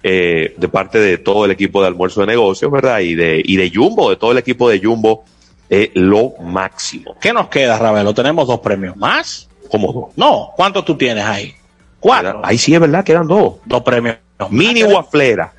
eh, 0.00 0.54
de 0.56 0.68
parte 0.68 1.00
de 1.00 1.18
todo 1.18 1.44
el 1.44 1.50
equipo 1.50 1.80
de 1.80 1.88
almuerzo 1.88 2.20
de 2.20 2.28
negocios, 2.28 2.70
¿verdad? 2.70 3.00
Y 3.00 3.16
de, 3.16 3.42
y 3.44 3.56
de 3.56 3.68
Jumbo, 3.74 4.10
de 4.10 4.16
todo 4.16 4.30
el 4.30 4.38
equipo 4.38 4.68
de 4.68 4.80
Jumbo, 4.80 5.24
eh, 5.68 5.90
lo 5.94 6.34
máximo. 6.40 7.16
¿Qué 7.20 7.32
nos 7.32 7.48
queda, 7.48 7.80
Ravelo? 7.80 8.14
Tenemos 8.14 8.46
dos 8.46 8.60
premios 8.60 8.96
más. 8.96 9.48
¿Cómo 9.72 9.92
dos? 9.92 10.04
No, 10.14 10.52
¿cuántos 10.56 10.84
tú 10.84 10.96
tienes 10.96 11.24
ahí? 11.24 11.52
Cuatro. 11.98 12.42
Ahí 12.44 12.58
sí 12.58 12.72
es 12.72 12.78
verdad, 12.80 13.02
quedan 13.02 13.26
dos. 13.26 13.54
Dos 13.64 13.82
premios. 13.82 14.18
Mini 14.50 14.84
Waflera. 14.84 15.52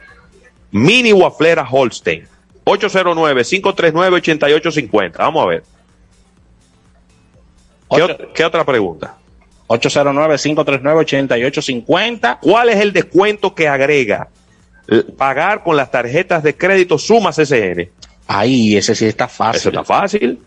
Mini 0.71 1.13
Waflera 1.13 1.67
Holstein. 1.69 2.27
809-539-8850. 2.65 5.17
Vamos 5.17 5.45
a 5.45 5.49
ver. 5.49 5.63
¿Qué, 7.89 8.03
ot- 8.03 8.33
qué 8.33 8.43
otra 8.45 8.65
pregunta? 8.65 9.15
809-539-8850. 9.67 12.39
¿Cuál 12.41 12.69
es 12.69 12.77
el 12.81 12.91
descuento 12.93 13.53
que 13.55 13.67
agrega 13.67 14.29
pagar 15.17 15.63
con 15.63 15.75
las 15.75 15.91
tarjetas 15.91 16.41
de 16.43 16.55
crédito 16.55 16.97
Sumas 16.97 17.37
SN? 17.37 17.89
Ahí, 18.27 18.75
ese 18.75 18.95
sí 18.95 19.05
está 19.05 19.27
fácil. 19.27 19.59
Eso 19.59 19.69
está 19.69 19.83
fácil. 19.83 20.39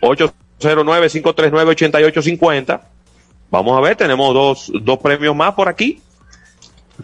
809-539-8850. 0.00 2.80
Vamos 3.50 3.76
a 3.76 3.80
ver, 3.80 3.96
tenemos 3.96 4.32
dos, 4.34 4.72
dos 4.82 4.98
premios 4.98 5.36
más 5.36 5.54
por 5.54 5.68
aquí. 5.68 6.00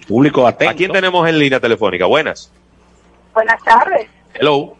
Público 0.06 0.47
atento. 0.47 0.73
¿A 0.73 0.77
quién 0.77 0.93
tenemos 0.93 1.28
en 1.28 1.39
línea 1.39 1.60
telefónica? 1.60 2.06
Buenas. 2.06 2.52
Buenas 3.35 3.62
tardes. 3.62 4.09
Hello. 4.35 4.77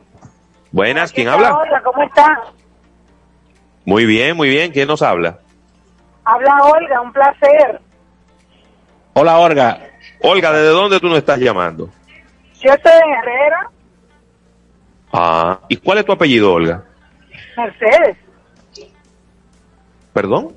Buenas, 0.70 1.12
¿quién 1.12 1.28
habla? 1.28 1.56
Hola, 1.56 1.82
¿cómo 1.82 2.02
están? 2.02 2.36
Muy 3.85 4.05
bien, 4.05 4.36
muy 4.36 4.48
bien. 4.51 4.70
¿Quién 4.70 4.86
nos 4.86 5.01
habla? 5.02 5.39
Habla 6.24 6.56
Olga, 6.62 7.01
un 7.01 7.12
placer. 7.12 7.80
Hola, 9.14 9.39
Olga. 9.39 9.78
Olga, 10.20 10.52
¿desde 10.52 10.68
dónde 10.68 11.01
tú 11.01 11.09
nos 11.09 11.18
estás 11.18 11.39
llamando? 11.39 11.89
Yo 12.60 12.70
estoy 12.72 12.93
en 12.93 13.14
Herrera, 13.14 13.70
Ah, 15.10 15.60
¿y 15.68 15.76
cuál 15.78 15.98
es 15.98 16.05
tu 16.05 16.12
apellido, 16.12 16.52
Olga? 16.52 16.85
Mercedes. 17.56 18.16
¿Perdón? 20.12 20.55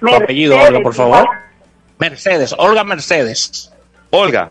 Tu 0.00 0.14
apellido, 0.14 0.54
Olga, 0.60 0.80
por 0.80 0.92
favor. 0.94 1.26
Mercedes, 2.02 2.52
Olga 2.58 2.82
Mercedes. 2.82 3.72
Olga, 4.10 4.50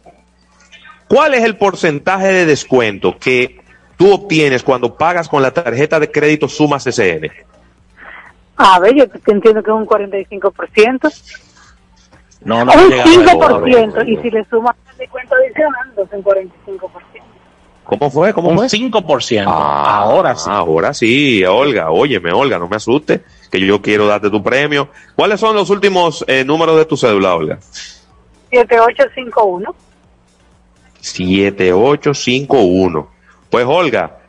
¿cuál 1.10 1.34
es 1.34 1.44
el 1.44 1.58
porcentaje 1.58 2.28
de 2.28 2.46
descuento 2.46 3.18
que 3.20 3.60
tú 3.98 4.14
obtienes 4.14 4.64
cuando 4.64 4.96
pagas 4.96 5.28
con 5.28 5.42
la 5.42 5.52
tarjeta 5.52 6.00
de 6.00 6.10
crédito 6.10 6.48
Suma 6.48 6.78
CCN? 6.78 7.30
A 8.56 8.80
ver, 8.80 8.96
yo 8.96 9.04
entiendo 9.28 9.62
que 9.62 9.70
es 9.70 9.76
un 9.76 9.86
45%. 9.86 11.14
No, 12.46 12.64
no 12.64 12.72
un 12.72 12.90
llega 12.90 13.04
a 13.04 13.08
eso, 13.08 13.22
5%. 13.22 14.08
Y 14.08 14.18
si 14.22 14.32
le 14.32 14.46
sumas 14.46 14.76
el 14.94 14.98
descuento 14.98 15.36
adicional, 15.36 15.92
es 15.98 16.14
un 16.14 16.24
45%. 16.24 17.22
¿Cómo 17.84 18.10
fue? 18.10 18.34
¿Cómo 18.34 18.50
Un 18.52 18.58
fue? 18.60 18.68
5%. 18.68 19.44
Ah, 19.46 19.98
ahora 20.04 20.36
sí. 20.36 20.50
Ahora 20.50 20.94
sí, 20.94 21.44
Olga. 21.44 21.92
Óyeme, 21.92 22.32
Olga, 22.32 22.58
no 22.58 22.70
me 22.70 22.78
asustes, 22.78 23.20
que 23.52 23.60
yo 23.60 23.82
quiero 23.82 24.08
darte 24.08 24.30
tu 24.30 24.42
premio. 24.42 24.90
¿Cuáles 25.16 25.40
son 25.40 25.56
los 25.56 25.70
últimos 25.70 26.24
eh, 26.28 26.44
números 26.46 26.78
de 26.78 26.86
tu 26.86 26.96
cédula, 26.98 27.36
Olga? 27.36 27.60
7851. 28.52 29.76
7851. 31.02 33.10
Pues 33.50 33.66
Olga, 33.68 34.20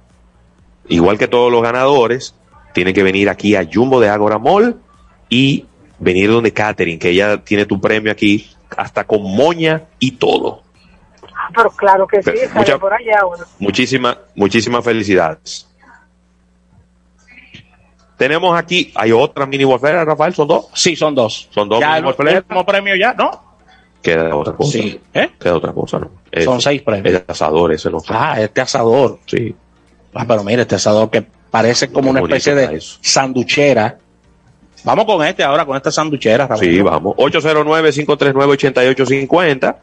igual 0.88 1.18
que 1.18 1.28
todos 1.28 1.52
los 1.52 1.62
ganadores, 1.62 2.34
tiene 2.74 2.92
que 2.92 3.02
venir 3.02 3.28
aquí 3.28 3.54
a 3.54 3.66
Jumbo 3.70 4.00
de 4.00 4.08
Agora 4.08 4.38
Mall 4.38 4.80
y 5.28 5.66
venir 5.98 6.30
donde 6.30 6.52
Catherine, 6.52 6.98
que 6.98 7.10
ella 7.10 7.42
tiene 7.44 7.66
tu 7.66 7.80
premio 7.80 8.10
aquí, 8.10 8.50
hasta 8.76 9.04
con 9.04 9.22
moña 9.22 9.84
y 9.98 10.12
todo. 10.12 10.62
Ah, 11.34 11.48
pero 11.54 11.70
claro 11.70 12.06
que 12.06 12.22
sí, 12.22 12.30
mucha- 12.54 12.78
por 12.78 12.92
allá. 12.92 13.24
Bueno. 13.24 13.44
Muchísimas, 13.58 14.16
muchísimas 14.34 14.84
felicidades. 14.84 15.68
Tenemos 18.22 18.54
aquí, 18.56 18.92
hay 18.94 19.10
otra 19.10 19.46
mini 19.46 19.64
waffle, 19.64 20.04
Rafael, 20.04 20.32
¿son 20.32 20.46
dos? 20.46 20.66
Sí, 20.74 20.94
son 20.94 21.12
dos. 21.12 21.48
Son 21.50 21.68
dos 21.68 21.80
Ya 21.80 21.88
mini 21.88 21.98
el 21.98 22.04
waffle. 22.06 22.36
último 22.36 22.64
premio 22.64 22.94
ya, 22.94 23.14
¿no? 23.14 23.32
Queda 24.00 24.36
otra 24.36 24.52
cosa. 24.52 24.70
Sí. 24.70 25.00
¿Eh? 25.12 25.30
Queda 25.40 25.56
otra 25.56 25.72
cosa, 25.72 25.98
¿no? 25.98 26.08
Son 26.44 26.60
seis 26.60 26.82
premios. 26.82 27.16
El 27.16 27.24
asador, 27.26 27.72
ese 27.72 27.90
no. 27.90 27.98
Ah, 28.08 28.40
este 28.40 28.60
asador. 28.60 29.18
Sí. 29.26 29.52
Ah, 30.14 30.24
pero 30.28 30.44
mira, 30.44 30.62
este 30.62 30.76
asador 30.76 31.10
que 31.10 31.22
parece 31.50 31.90
como 31.90 32.10
una 32.10 32.20
especie 32.20 32.54
de 32.54 32.76
eso. 32.76 32.98
sanduchera. 33.00 33.98
Vamos 34.84 35.04
con 35.04 35.26
este 35.26 35.42
ahora, 35.42 35.64
con 35.64 35.76
esta 35.76 35.90
sanduchera. 35.90 36.46
Rafael. 36.46 36.70
Sí, 36.70 36.80
vamos. 36.80 37.16
809-539-8850 37.16 39.76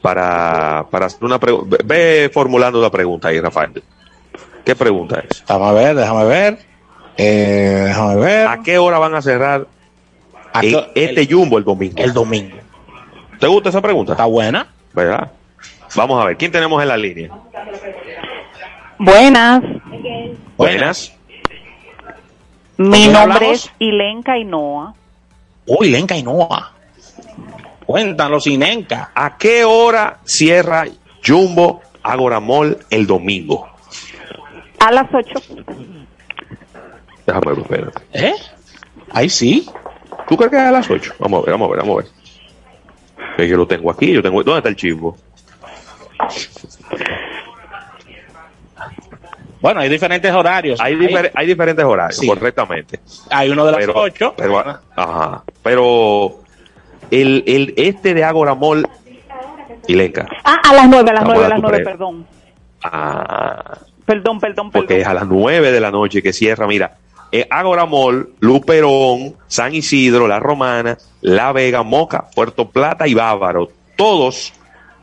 para, 0.00 0.86
para 0.90 1.04
hacer 1.06 1.22
una 1.22 1.38
pregunta. 1.38 1.76
Ve 1.84 2.30
formulando 2.32 2.78
una 2.78 2.88
pregunta 2.90 3.28
ahí, 3.28 3.40
Rafael. 3.40 3.82
¿Qué 4.64 4.74
pregunta 4.74 5.22
es? 5.28 5.44
Déjame 5.46 5.74
ver, 5.74 5.94
déjame 5.96 6.24
ver. 6.24 6.58
Eh, 7.16 7.84
déjame 7.86 8.16
ver. 8.16 8.46
¿A 8.48 8.62
qué 8.62 8.78
hora 8.78 8.98
van 8.98 9.14
a 9.14 9.22
cerrar 9.22 9.66
en 10.62 10.76
este 10.94 11.26
jumbo 11.32 11.58
el 11.58 11.64
domingo? 11.64 11.94
El 11.96 12.12
domingo. 12.12 12.56
¿Te 13.38 13.46
gusta 13.46 13.68
esa 13.68 13.80
pregunta? 13.82 14.12
Está 14.12 14.24
buena. 14.26 14.66
¿Verdad? 14.92 15.30
Vamos 15.96 16.22
a 16.22 16.26
ver, 16.26 16.36
¿quién 16.36 16.50
tenemos 16.50 16.80
en 16.82 16.88
la 16.88 16.96
línea? 16.96 17.30
Buenas, 18.98 19.62
Buenas. 20.56 21.12
mi 22.76 23.06
nombre 23.08 23.34
hablamos? 23.36 23.42
es 23.42 23.70
Ilenka 23.78 24.38
Inoa. 24.38 24.94
Uy, 25.66 25.90
Lenca 25.90 26.16
y 26.16 26.22
Noa. 26.22 26.72
Cuéntanos, 27.86 28.46
Inenca. 28.46 29.10
¿A 29.14 29.36
qué 29.36 29.64
hora 29.64 30.18
cierra 30.24 30.84
Jumbo 31.26 31.82
Agora 32.02 32.40
Mall 32.40 32.78
el 32.90 33.06
domingo? 33.06 33.68
A 34.78 34.90
las 34.92 35.06
8. 35.12 35.40
Déjame 37.26 37.46
ver, 37.52 37.58
espérate. 37.60 38.02
¿Eh? 38.12 38.34
Ahí 39.10 39.28
sí. 39.28 39.68
¿Tú 40.28 40.36
crees 40.36 40.50
que 40.50 40.56
es 40.56 40.62
a 40.62 40.70
las 40.70 40.90
8? 40.90 41.14
Vamos 41.18 41.42
a 41.42 41.46
ver, 41.46 41.50
vamos 41.52 41.66
a 41.68 41.70
ver, 41.72 41.80
vamos 41.80 41.94
a 41.94 42.02
ver. 42.02 43.36
Que 43.36 43.48
yo 43.48 43.56
lo 43.56 43.66
tengo 43.66 43.90
aquí, 43.90 44.12
yo 44.12 44.22
tengo... 44.22 44.42
¿Dónde 44.42 44.58
está 44.58 44.68
el 44.68 44.76
chivo? 44.76 45.16
Bueno, 49.60 49.80
hay 49.80 49.88
diferentes 49.88 50.30
horarios. 50.32 50.78
Hay, 50.80 50.94
difer- 50.94 51.30
hay 51.34 51.46
diferentes 51.46 51.84
horarios, 51.84 52.18
Sí. 52.18 52.26
correctamente. 52.26 53.00
Hay 53.30 53.48
uno 53.50 53.64
de 53.64 53.72
las 53.72 53.80
Pero- 53.80 53.94
8. 53.96 54.34
Pero, 54.36 54.58
ajá. 54.58 55.42
Pero 55.62 56.40
el, 57.10 57.44
el, 57.46 57.74
este 57.78 58.12
de 58.12 58.24
Agora 58.24 58.54
Mall, 58.54 58.86
Ilenca, 59.86 60.26
Ah, 60.44 60.60
a 60.70 60.74
las 60.74 60.88
9, 60.88 61.10
a 61.10 61.12
las 61.14 61.22
Vamos 61.24 61.34
9, 61.38 61.44
a 61.46 61.48
las 61.48 61.56
tu 61.56 61.62
9, 61.62 61.76
premio. 61.78 61.92
perdón. 61.92 62.26
ah, 62.84 63.78
Perdón, 64.04 64.38
perdón, 64.38 64.70
porque 64.70 64.98
es 64.98 65.04
perdón. 65.04 65.10
a 65.16 65.20
las 65.20 65.28
9 65.28 65.72
de 65.72 65.80
la 65.80 65.90
noche 65.90 66.22
que 66.22 66.32
cierra. 66.34 66.66
Mira, 66.66 66.98
eh, 67.40 67.48
Agora 67.50 67.84
Mall, 67.84 68.28
Luperón, 68.38 69.34
San 69.48 69.74
Isidro, 69.74 70.28
La 70.28 70.38
Romana, 70.38 70.96
La 71.20 71.50
Vega, 71.50 71.82
Moca, 71.82 72.26
Puerto 72.32 72.70
Plata 72.70 73.08
y 73.08 73.14
Bávaro, 73.14 73.70
todos 73.96 74.52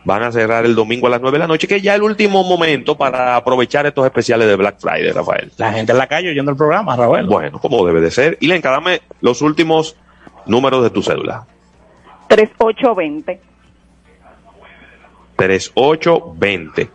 van 0.05 0.23
a 0.23 0.31
cerrar 0.31 0.65
el 0.65 0.73
domingo 0.73 1.07
a 1.07 1.09
las 1.09 1.19
9 1.19 1.35
de 1.35 1.39
la 1.39 1.47
noche, 1.47 1.67
que 1.67 1.75
es 1.75 1.83
ya 1.83 1.93
el 1.93 2.03
último 2.03 2.45
momento 2.45 2.97
para 2.97 3.35
aprovechar 3.35 3.85
estos 3.85 4.05
especiales 4.05 4.47
de 4.47 4.55
Black 4.55 4.79
Friday, 4.79 5.11
Rafael. 5.11 5.51
La 5.57 5.73
gente 5.73 5.91
en 5.91 5.97
la 5.97 6.07
calle 6.07 6.29
oyendo 6.29 6.51
el 6.51 6.57
programa, 6.57 6.95
Rafael. 6.95 7.25
Bueno, 7.25 7.59
como 7.59 7.85
debe 7.85 7.99
de 7.99 8.09
ser. 8.11 8.37
Y 8.39 8.47
Lenca, 8.47 8.71
dame 8.71 9.01
los 9.19 9.41
últimos 9.41 9.97
números 10.45 10.83
de 10.83 10.89
tu 10.89 11.03
cédula. 11.03 11.45
3820. 12.29 13.41
3820. 15.35 16.89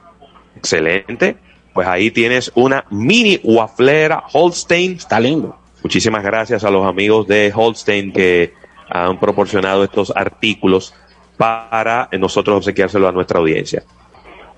Excelente. 0.56 1.36
Pues 1.76 1.86
ahí 1.86 2.10
tienes 2.10 2.50
una 2.54 2.84
mini 2.88 3.38
waflera 3.44 4.24
Holstein. 4.32 4.92
Está 4.92 5.20
lindo. 5.20 5.58
Muchísimas 5.82 6.24
gracias 6.24 6.64
a 6.64 6.70
los 6.70 6.86
amigos 6.86 7.28
de 7.28 7.52
Holstein 7.54 8.14
que 8.14 8.54
han 8.88 9.20
proporcionado 9.20 9.84
estos 9.84 10.10
artículos 10.16 10.94
para 11.36 12.08
nosotros 12.12 12.56
obsequiárselo 12.56 13.06
a 13.06 13.12
nuestra 13.12 13.40
audiencia. 13.40 13.84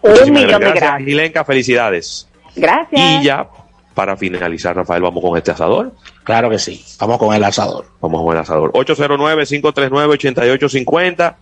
Un 0.01 0.13
Muchísimas 0.13 0.45
millón 0.45 0.61
de 0.61 0.71
gracias. 0.71 0.99
Gilenka, 0.99 1.45
felicidades. 1.45 2.29
Gracias. 2.55 3.21
Y 3.21 3.25
ya, 3.25 3.49
para 3.95 4.17
finalizar, 4.17 4.77
Rafael, 4.77 5.03
vamos 5.03 5.21
con 5.21 5.37
este 5.37 5.51
asador. 5.51 5.91
Claro 6.23 6.49
que 6.49 6.61
sí. 6.61 6.85
Vamos 7.01 7.19
con 7.19 7.35
el 7.35 7.43
asador. 7.43 7.87
Vamos 8.01 8.23
con 8.23 8.33
el 8.33 8.39
asador. 8.41 8.71
809-539-8850. 8.75 11.35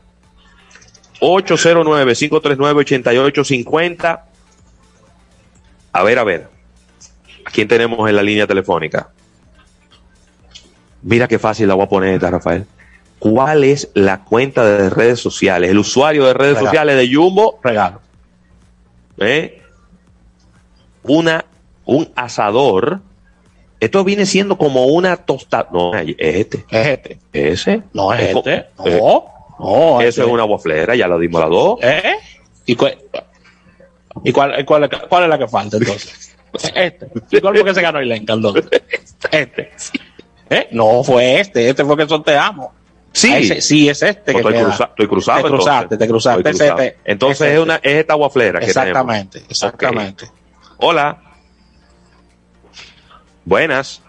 809-539-8850. 1.20 4.20
A 5.96 6.02
ver, 6.02 6.18
a 6.18 6.24
ver. 6.24 6.48
¿A 7.44 7.50
quién 7.50 7.68
tenemos 7.68 8.08
en 8.08 8.16
la 8.16 8.22
línea 8.22 8.46
telefónica? 8.46 9.08
Mira 11.02 11.28
qué 11.28 11.38
fácil 11.38 11.68
la 11.68 11.74
voy 11.74 11.84
a 11.84 11.88
poner 11.88 12.14
esta, 12.14 12.30
Rafael. 12.30 12.66
¿Cuál 13.18 13.64
es 13.64 13.90
la 13.94 14.24
cuenta 14.24 14.64
de 14.64 14.90
redes 14.90 15.20
sociales? 15.20 15.70
El 15.70 15.78
usuario 15.78 16.26
de 16.26 16.34
redes 16.34 16.54
Regalo. 16.54 16.66
sociales 16.66 16.96
de 16.96 17.14
Jumbo. 17.14 17.58
Regalo. 17.62 18.00
¿eh? 19.18 19.62
Una, 21.04 21.44
un 21.84 22.10
asador. 22.14 23.00
Esto 23.80 24.04
viene 24.04 24.26
siendo 24.26 24.58
como 24.58 24.86
una 24.86 25.16
tostada. 25.16 25.68
No, 25.72 25.94
es 25.94 26.14
este. 26.18 26.64
Es 26.70 26.86
este. 26.88 27.18
Ese. 27.32 27.82
No 27.92 28.12
es 28.12 28.32
co- 28.32 28.40
este. 28.40 28.54
eh, 28.84 28.98
No. 29.00 29.24
No. 29.58 30.00
Eso 30.00 30.08
este. 30.08 30.20
es 30.22 30.26
una 30.28 30.44
waflera, 30.44 30.94
ya 30.94 31.06
lo 31.08 31.18
dimos 31.18 31.40
las 31.40 31.50
dos. 31.50 31.78
¿Eh? 31.82 32.02
¿Y, 32.66 32.76
¿Y 34.24 34.32
cuál, 34.32 34.64
cuál, 34.64 34.84
es- 34.84 34.90
cuál 35.08 35.22
es 35.24 35.28
la 35.28 35.38
que 35.38 35.48
falta 35.48 35.76
entonces? 35.76 36.32
Este. 36.74 37.08
¿Y 37.30 37.40
cuál 37.40 37.54
fue 37.54 37.64
que 37.64 37.74
se 37.74 37.82
ganó 37.82 37.98
el 37.98 38.10
entonces? 38.12 38.66
Este. 39.30 39.72
¿Eh? 40.48 40.68
No, 40.70 41.04
fue 41.04 41.40
este. 41.40 41.68
Este 41.68 41.84
fue 41.84 41.96
que 41.98 42.06
sorteamos. 42.08 42.68
Sí. 43.12 43.32
Ese- 43.34 43.60
sí, 43.60 43.88
es 43.88 44.02
este. 44.02 44.32
Pues 44.32 44.34
que 44.34 44.38
estoy, 44.38 44.52
queda. 44.54 44.64
cruza- 44.64 44.84
estoy 44.90 45.06
cruzado. 45.08 45.42
Te 45.42 45.48
cruzaste, 45.48 45.82
entonces. 45.94 45.98
te 45.98 46.08
cruzaste. 46.08 46.42
Cruzado. 46.42 46.78
este- 46.80 46.98
entonces 47.04 47.52
es, 47.52 47.58
una, 47.58 47.76
es 47.76 47.82
esta 47.94 48.16
waflera 48.16 48.60
que 48.60 48.66
Exactamente, 48.66 49.38
tenemos. 49.40 49.50
exactamente. 49.50 50.24
Ok. 50.24 50.32
Hola. 50.78 51.22
Buenas. 53.44 54.02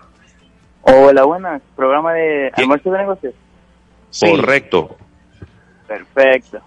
Hola, 0.81 1.23
buenas. 1.25 1.61
Programa 1.75 2.13
de 2.13 2.51
almuerzo 2.55 2.91
de 2.91 2.97
negocios. 2.97 3.33
Correcto. 4.19 4.97
Perfecto. 5.87 6.59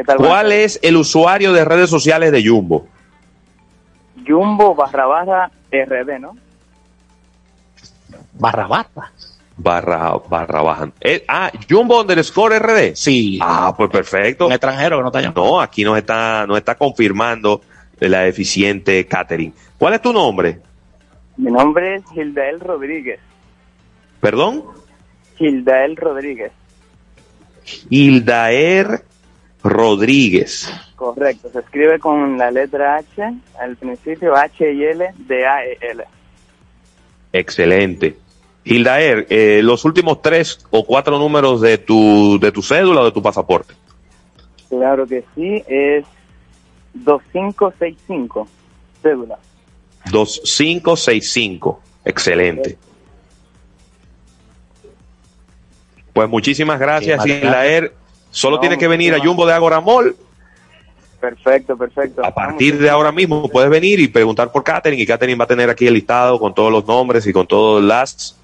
¿Qué 0.00 0.04
tal? 0.04 0.16
¿Cuál 0.16 0.50
es 0.50 0.80
el 0.82 0.96
usuario 0.96 1.52
de 1.52 1.62
redes 1.62 1.90
sociales 1.90 2.32
de 2.32 2.42
Jumbo? 2.42 2.88
Jumbo 4.26 4.74
barra 4.74 5.04
barra 5.04 5.50
RD, 5.70 6.18
¿no? 6.18 6.38
Barra 8.32 8.66
barra. 8.66 9.12
Barra, 9.58 10.14
barra 10.26 10.62
baja. 10.62 10.90
Eh, 11.02 11.22
ah, 11.28 11.52
Jumbo 11.68 12.00
underscore 12.00 12.58
RD. 12.58 12.96
Sí. 12.96 13.38
Ah, 13.42 13.74
pues 13.76 13.90
perfecto. 13.90 14.46
Un 14.46 14.52
extranjero 14.52 14.96
que 14.96 15.02
no 15.02 15.08
está 15.08 15.20
llamando. 15.20 15.44
No, 15.44 15.60
aquí 15.60 15.84
nos 15.84 15.98
está, 15.98 16.46
nos 16.46 16.56
está 16.56 16.76
confirmando 16.76 17.60
la 17.98 18.26
eficiente 18.26 19.06
catering. 19.06 19.52
¿Cuál 19.76 19.92
es 19.92 20.00
tu 20.00 20.14
nombre? 20.14 20.60
Mi 21.36 21.50
nombre 21.50 21.96
es 21.96 22.04
Gildael 22.14 22.58
Rodríguez. 22.58 23.20
Perdón. 24.18 24.64
Gildael 25.36 25.94
Rodríguez. 25.94 26.52
Hildaer 27.90 29.09
Rodríguez. 29.62 30.72
Correcto. 30.96 31.50
Se 31.52 31.60
escribe 31.60 31.98
con 31.98 32.38
la 32.38 32.50
letra 32.50 32.96
H 32.96 33.34
al 33.58 33.76
principio, 33.76 34.34
H 34.36 34.72
y 34.72 34.84
L 34.84 35.10
de 35.18 35.46
A 35.46 35.64
E 35.64 35.78
L. 35.80 36.04
Excelente. 37.32 38.16
Hildaer, 38.64 39.26
eh, 39.30 39.60
los 39.62 39.84
últimos 39.84 40.20
tres 40.20 40.66
o 40.70 40.84
cuatro 40.84 41.18
números 41.18 41.60
de 41.60 41.78
tu, 41.78 42.38
de 42.38 42.52
tu 42.52 42.62
cédula 42.62 43.02
o 43.02 43.04
de 43.06 43.12
tu 43.12 43.22
pasaporte. 43.22 43.74
Claro 44.68 45.06
que 45.06 45.24
sí, 45.34 45.62
es 45.66 46.04
2565. 46.94 48.46
Cédula. 49.02 49.38
2565. 50.10 51.80
Excelente. 52.04 52.78
Pues 56.12 56.28
muchísimas 56.28 56.78
gracias, 56.78 57.22
Sí, 57.22 57.32
Islaer. 57.32 57.94
Solo 58.30 58.56
No, 58.56 58.60
tiene 58.60 58.78
que 58.78 58.88
venir 58.88 59.14
a 59.14 59.18
Jumbo 59.18 59.46
de 59.46 59.52
Agoramol. 59.52 60.16
Perfecto, 61.20 61.76
perfecto. 61.76 62.24
A 62.24 62.32
partir 62.32 62.78
de 62.78 62.88
ahora 62.88 63.12
mismo 63.12 63.48
puedes 63.48 63.68
venir 63.68 64.00
y 64.00 64.08
preguntar 64.08 64.50
por 64.50 64.64
Catherine 64.64 65.02
y 65.02 65.06
Catherine 65.06 65.38
va 65.38 65.44
a 65.44 65.48
tener 65.48 65.68
aquí 65.68 65.86
el 65.86 65.94
listado 65.94 66.38
con 66.38 66.54
todos 66.54 66.72
los 66.72 66.86
nombres 66.86 67.26
y 67.26 67.32
con 67.32 67.46
todas 67.46 67.84
las, 67.84 68.38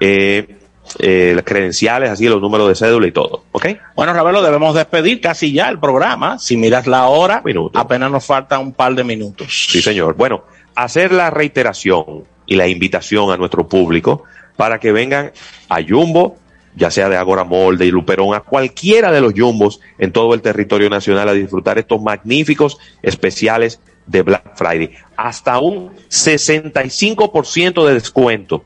eh, 0.00 0.56
eh, 0.98 1.32
las 1.34 1.44
credenciales, 1.44 2.10
así 2.10 2.26
los 2.28 2.40
números 2.40 2.68
de 2.68 2.74
cédula 2.74 3.06
y 3.06 3.12
todo. 3.12 3.44
¿Ok? 3.52 3.66
Bueno, 3.94 4.14
Ravelo, 4.14 4.40
debemos 4.40 4.74
despedir 4.74 5.20
casi 5.20 5.52
ya 5.52 5.68
el 5.68 5.78
programa. 5.78 6.38
Si 6.38 6.56
miras 6.56 6.86
la 6.86 7.06
hora, 7.06 7.42
apenas 7.74 8.10
nos 8.10 8.24
falta 8.24 8.58
un 8.58 8.72
par 8.72 8.94
de 8.94 9.04
minutos. 9.04 9.66
Sí, 9.70 9.82
señor. 9.82 10.14
Bueno, 10.14 10.44
hacer 10.74 11.12
la 11.12 11.28
reiteración 11.28 12.24
y 12.46 12.56
la 12.56 12.66
invitación 12.66 13.30
a 13.30 13.36
nuestro 13.36 13.68
público 13.68 14.24
para 14.56 14.78
que 14.78 14.92
vengan 14.92 15.32
a 15.68 15.82
Jumbo, 15.86 16.36
ya 16.76 16.90
sea 16.90 17.08
de 17.08 17.16
Agora 17.16 17.44
Mall, 17.44 17.78
de 17.78 17.86
Luperón, 17.86 18.34
a 18.34 18.40
cualquiera 18.40 19.12
de 19.12 19.20
los 19.20 19.34
Jumbos 19.36 19.80
en 19.98 20.12
todo 20.12 20.34
el 20.34 20.40
territorio 20.42 20.88
nacional 20.90 21.28
a 21.28 21.32
disfrutar 21.34 21.78
estos 21.78 22.00
magníficos 22.02 22.78
especiales 23.02 23.80
de 24.06 24.22
Black 24.22 24.56
Friday. 24.56 24.90
Hasta 25.16 25.58
un 25.58 25.90
65% 26.08 27.86
de 27.86 27.94
descuento 27.94 28.64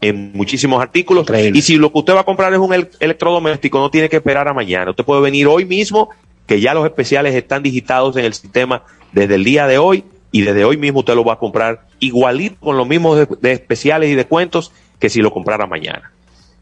en 0.00 0.32
muchísimos 0.32 0.80
artículos. 0.80 1.26
Y 1.58 1.62
si 1.62 1.76
lo 1.76 1.92
que 1.92 1.98
usted 1.98 2.14
va 2.14 2.20
a 2.20 2.24
comprar 2.24 2.52
es 2.52 2.58
un 2.58 2.72
el- 2.72 2.88
electrodoméstico, 3.00 3.78
no 3.80 3.90
tiene 3.90 4.08
que 4.08 4.16
esperar 4.16 4.46
a 4.48 4.54
mañana. 4.54 4.90
Usted 4.90 5.04
puede 5.04 5.20
venir 5.22 5.46
hoy 5.48 5.64
mismo, 5.64 6.10
que 6.46 6.60
ya 6.60 6.74
los 6.74 6.84
especiales 6.84 7.34
están 7.34 7.62
digitados 7.62 8.16
en 8.16 8.24
el 8.24 8.34
sistema 8.34 8.84
desde 9.12 9.34
el 9.34 9.44
día 9.44 9.66
de 9.66 9.78
hoy 9.78 10.04
y 10.30 10.42
desde 10.42 10.64
hoy 10.64 10.76
mismo 10.76 11.00
usted 11.00 11.14
lo 11.14 11.24
va 11.24 11.34
a 11.34 11.38
comprar 11.38 11.86
igualito 11.98 12.56
con 12.60 12.76
los 12.76 12.86
mismos 12.86 13.18
de, 13.18 13.28
de 13.40 13.52
especiales 13.52 14.10
y 14.10 14.14
descuentos 14.14 14.70
que 15.00 15.08
si 15.08 15.20
lo 15.20 15.32
comprara 15.32 15.66
mañana. 15.66 16.12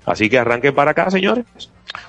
Así 0.06 0.30
que 0.30 0.38
arranquen 0.38 0.74
para 0.74 0.92
acá, 0.92 1.10
señores. 1.10 1.44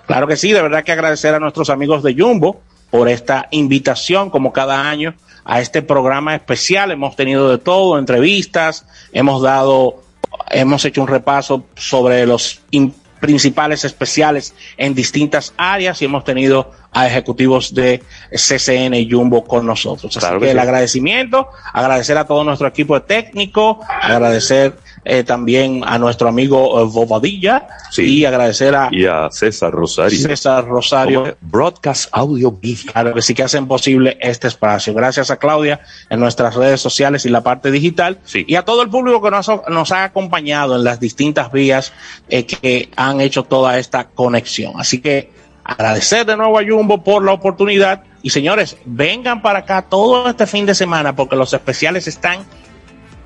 Claro 0.05 0.27
que 0.27 0.37
sí, 0.37 0.53
de 0.53 0.61
verdad 0.61 0.83
que 0.83 0.91
agradecer 0.91 1.33
a 1.33 1.39
nuestros 1.39 1.69
amigos 1.69 2.03
de 2.03 2.15
Jumbo 2.15 2.61
por 2.91 3.09
esta 3.09 3.47
invitación, 3.51 4.29
como 4.29 4.53
cada 4.53 4.89
año, 4.89 5.15
a 5.43 5.59
este 5.59 5.81
programa 5.81 6.35
especial. 6.35 6.91
Hemos 6.91 7.15
tenido 7.15 7.49
de 7.49 7.57
todo, 7.57 7.97
entrevistas, 7.99 8.85
hemos 9.11 9.41
dado, 9.41 10.03
hemos 10.51 10.85
hecho 10.85 11.01
un 11.01 11.07
repaso 11.07 11.65
sobre 11.75 12.25
los 12.25 12.61
in- 12.71 12.93
principales 13.19 13.83
especiales 13.83 14.53
en 14.77 14.93
distintas 14.93 15.53
áreas 15.57 16.01
y 16.01 16.05
hemos 16.05 16.23
tenido 16.23 16.71
a 16.91 17.07
ejecutivos 17.07 17.73
de 17.73 18.03
CCN 18.31 18.93
y 18.95 19.09
Jumbo 19.09 19.43
con 19.43 19.65
nosotros. 19.65 20.15
Así 20.15 20.19
Claro 20.19 20.39
que, 20.39 20.47
que 20.47 20.51
el 20.51 20.59
agradecimiento, 20.59 21.49
agradecer 21.73 22.17
a 22.17 22.25
todo 22.25 22.43
nuestro 22.43 22.67
equipo 22.67 22.95
de 22.95 23.01
técnico, 23.01 23.79
agradecer 24.01 24.75
eh, 25.09 25.23
también 25.23 25.83
a 25.85 25.97
nuestro 25.97 26.27
amigo 26.27 26.81
eh, 26.81 26.85
Bobadilla 26.91 27.65
y 27.95 28.25
agradecer 28.25 28.75
a 28.75 28.89
Y 28.91 29.05
a 29.05 29.29
César 29.31 29.71
Rosario. 29.71 30.19
César 30.19 30.65
Rosario. 30.65 31.37
Broadcast 31.39 32.09
Audio 32.11 32.51
Media. 32.51 32.91
Claro 32.91 33.13
que 33.13 33.21
sí 33.21 33.33
que 33.33 33.43
hacen 33.43 33.69
posible 33.69 34.17
este 34.19 34.49
espacio. 34.49 34.93
Gracias 34.93 35.31
a 35.31 35.37
Claudia 35.37 35.79
en 36.09 36.19
nuestras 36.19 36.55
redes 36.55 36.81
sociales 36.81 37.25
y 37.25 37.29
la 37.29 37.41
parte 37.41 37.71
digital. 37.71 38.19
Y 38.33 38.55
a 38.55 38.65
todo 38.65 38.81
el 38.81 38.89
público 38.89 39.21
que 39.21 39.31
nos, 39.31 39.49
nos 39.69 39.93
ha 39.93 40.03
acompañado 40.03 40.75
en 40.75 40.83
las 40.83 40.99
distintas 40.99 41.53
vías 41.53 41.93
eh, 42.27 42.45
que 42.45 42.89
han 42.97 43.21
hecho 43.21 43.43
toda 43.43 43.79
esta 43.79 44.09
conexión. 44.09 44.73
Así 44.75 44.99
que 44.99 45.36
agradecer 45.67 46.25
de 46.25 46.35
nuevo 46.37 46.57
a 46.57 46.63
Jumbo 46.65 47.03
por 47.03 47.23
la 47.23 47.33
oportunidad. 47.33 48.03
Y 48.23 48.29
señores, 48.29 48.77
vengan 48.85 49.41
para 49.41 49.59
acá 49.59 49.81
todo 49.83 50.29
este 50.29 50.47
fin 50.47 50.65
de 50.65 50.73
semana 50.73 51.15
porque 51.15 51.35
los 51.35 51.53
especiales 51.53 52.07
están 52.07 52.39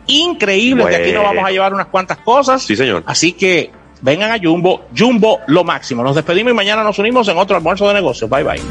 increíbles. 0.08 0.88
De 0.88 0.96
aquí 0.96 1.12
nos 1.12 1.22
Bueno. 1.24 1.36
vamos 1.36 1.46
a 1.50 1.52
llevar 1.52 1.74
unas 1.74 1.88
cuantas 1.88 2.18
cosas. 2.18 2.64
Sí, 2.64 2.76
señor. 2.76 3.04
Así 3.06 3.32
que 3.34 3.72
vengan 4.02 4.32
a 4.32 4.40
Jumbo, 4.42 4.86
Jumbo 4.98 5.40
lo 5.48 5.64
máximo. 5.64 6.04
Nos 6.04 6.16
despedimos 6.16 6.52
y 6.52 6.56
mañana 6.56 6.84
nos 6.84 6.98
unimos 7.00 7.28
en 7.28 7.38
otro 7.38 7.56
almuerzo 7.56 7.88
de 7.88 7.94
negocios. 7.94 8.30
Bye 8.30 8.44
bye. 8.44 8.62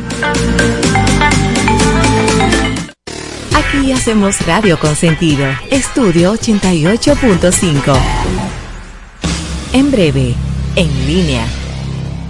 Aquí 3.55 3.93
hacemos 3.93 4.45
radio 4.47 4.79
con 4.79 4.95
sentido. 4.97 5.47
Estudio 5.71 6.35
88.5. 6.35 7.97
En 9.73 9.91
breve, 9.91 10.35
en 10.77 11.07
línea. 11.07 11.45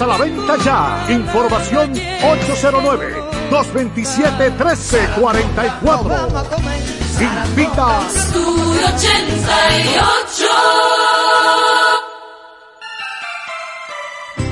a 0.00 0.06
la 0.06 0.16
venta 0.16 0.56
ya. 0.56 1.04
Información 1.08 1.92
809 1.92 3.22
227 3.50 4.50
1344. 4.50 6.28
Invita. 7.20 8.00
Estudio 8.08 8.86
88. 8.86 11.63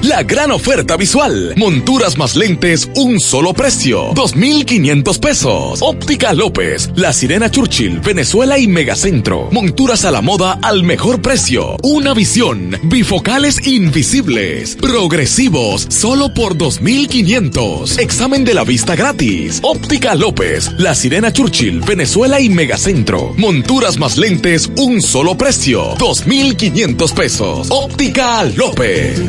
La 0.03 0.25
gran 0.25 0.51
oferta 0.51 0.97
visual. 0.97 1.55
Monturas 1.57 2.19
más 2.19 2.35
lentes, 2.35 2.91
un 2.97 3.21
solo 3.21 3.53
precio. 3.53 4.11
2,500 4.15 5.19
pesos. 5.21 5.79
Óptica 5.81 6.33
López, 6.33 6.91
La 6.97 7.13
Sirena 7.13 7.49
Churchill, 7.49 8.01
Venezuela 8.01 8.59
y 8.59 8.67
Megacentro. 8.67 9.49
Monturas 9.53 10.05
a 10.05 10.11
la 10.11 10.21
moda 10.21 10.59
al 10.61 10.83
mejor 10.83 11.23
precio. 11.23 11.77
Una 11.85 12.15
visión. 12.15 12.77
Bifocales 12.83 13.65
invisibles. 13.65 14.75
Progresivos, 14.75 15.87
solo 15.89 16.35
por 16.35 16.59
2,500. 16.59 17.99
Examen 17.99 18.45
de 18.45 18.55
la 18.55 18.65
vista 18.65 18.97
gratis. 18.97 19.61
Óptica 19.63 20.17
López, 20.17 20.73
La 20.79 20.97
Sirena 20.97 21.33
Churchill, 21.33 21.81
Venezuela 21.81 22.41
y 22.41 22.49
Megacentro. 22.49 23.35
Monturas 23.37 23.99
más 23.99 24.19
lentes, 24.19 24.69
un 24.79 25.01
solo 25.01 25.39
precio. 25.39 25.95
2,500 26.01 27.13
pesos. 27.13 27.69
Óptica 27.71 28.43
López. 28.43 29.21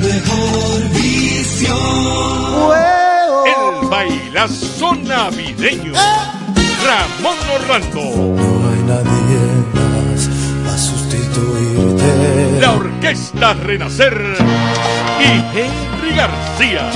El 3.45 3.89
bailazo 3.89 4.95
navideño. 4.95 5.93
Ramón 6.83 7.37
Orlando. 7.55 8.01
No 8.35 8.69
hay 8.69 8.83
nadie 8.83 9.41
más 9.83 10.29
a 10.73 10.77
sustituirte. 10.77 12.59
La 12.59 12.71
Orquesta 12.73 13.53
Renacer. 13.53 14.37
Y 15.19 15.57
Henry 15.57 16.15
García. 16.15 16.91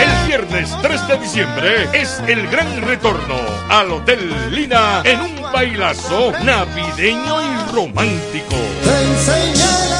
El 0.00 0.26
viernes 0.26 0.70
3 0.82 1.08
de 1.08 1.18
diciembre 1.18 1.88
es 1.92 2.22
el 2.26 2.48
gran 2.48 2.80
retorno 2.82 3.36
al 3.68 3.90
Hotel 3.90 4.32
Lina 4.50 5.02
en 5.04 5.20
un 5.20 5.52
bailazo 5.52 6.32
navideño 6.42 7.42
y 7.42 7.72
romántico. 7.72 8.56
Te 8.82 9.93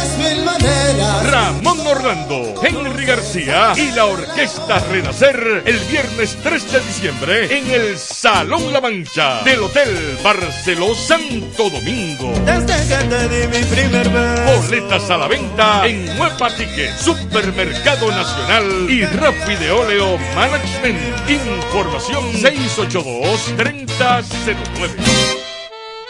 Orlando, 1.94 2.54
Henry 2.60 3.06
García 3.06 3.72
y 3.76 3.92
la 3.92 4.06
Orquesta 4.06 4.80
Renacer 4.90 5.62
el 5.64 5.78
viernes 5.84 6.36
3 6.42 6.72
de 6.72 6.80
diciembre 6.80 7.56
en 7.56 7.70
el 7.70 7.96
Salón 7.96 8.72
La 8.72 8.80
Mancha 8.80 9.44
del 9.44 9.62
Hotel 9.62 10.18
Barceló 10.22 10.92
Santo 10.94 11.70
Domingo. 11.70 12.32
Desde 12.44 12.88
que 12.88 12.96
te 13.04 13.28
di 13.28 13.46
mi 13.46 13.62
primer 13.64 14.08
beso. 14.08 14.60
Boletas 14.60 15.08
a 15.08 15.18
la 15.18 15.28
venta 15.28 15.86
en 15.86 16.18
Huepa 16.18 16.50
Ticket, 16.56 16.98
Supermercado 16.98 18.10
Nacional 18.10 18.90
y 18.90 19.04
Rappi 19.04 19.54
de 19.54 19.70
Óleo 19.70 20.18
Management. 20.34 21.30
Información 21.30 22.24
682-3009. 22.32 24.96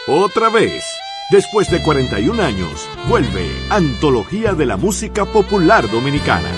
Otra 0.07 0.49
vez, 0.49 0.83
después 1.29 1.69
de 1.69 1.81
41 1.81 2.41
años, 2.41 2.87
vuelve 3.07 3.49
Antología 3.69 4.53
de 4.53 4.65
la 4.65 4.77
Música 4.77 5.25
Popular 5.25 5.89
Dominicana. 5.89 6.49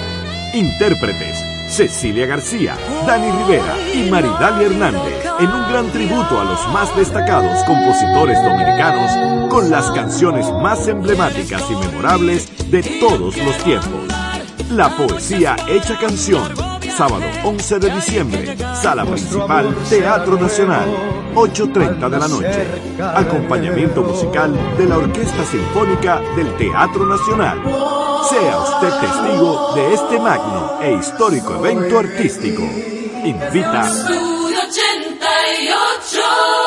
Intérpretes, 0.54 1.38
Cecilia 1.70 2.26
García, 2.26 2.76
Dani 3.06 3.32
Rivera 3.32 3.76
y 3.94 4.10
Maridalia 4.10 4.68
Hernández 4.68 5.28
en 5.40 5.52
un 5.52 5.70
gran 5.70 5.92
tributo 5.92 6.42
a 6.42 6.46
los 6.46 6.68
más 6.70 6.96
destacados 6.98 7.64
compositores 7.66 8.42
dominicanos 8.44 9.50
con 9.50 9.70
las 9.70 9.92
canciones 9.92 10.52
más 10.62 10.88
emblemáticas 10.88 11.64
y 11.70 11.76
memorables 11.76 12.72
de 12.72 12.82
todos 13.00 13.38
los 13.38 13.58
tiempos. 13.64 14.08
La 14.72 14.90
poesía 14.98 15.56
hecha 15.68 15.98
canción, 16.00 16.52
sábado 16.98 17.24
11 17.44 17.80
de 17.80 17.92
diciembre, 17.92 18.58
sala 18.74 19.06
principal, 19.06 19.76
Teatro 19.88 20.36
Nacional, 20.36 20.90
8.30 21.36 22.10
de 22.10 22.18
la 22.18 22.28
noche. 22.28 22.68
Acompañamiento 23.00 24.02
musical 24.02 24.52
de 24.76 24.88
la 24.88 24.98
Orquesta 24.98 25.46
Sinfónica 25.46 26.20
del 26.36 26.58
Teatro 26.58 27.06
Nacional. 27.06 27.62
Sea 28.28 28.58
usted 28.58 28.90
testigo 29.00 29.74
de 29.76 29.94
este 29.94 30.20
magno 30.20 30.80
e 30.82 30.94
histórico 30.94 31.64
evento 31.64 32.00
artístico. 32.00 32.64
Invita 32.64 33.86
Estudio 33.86 34.58
88. 34.58 36.67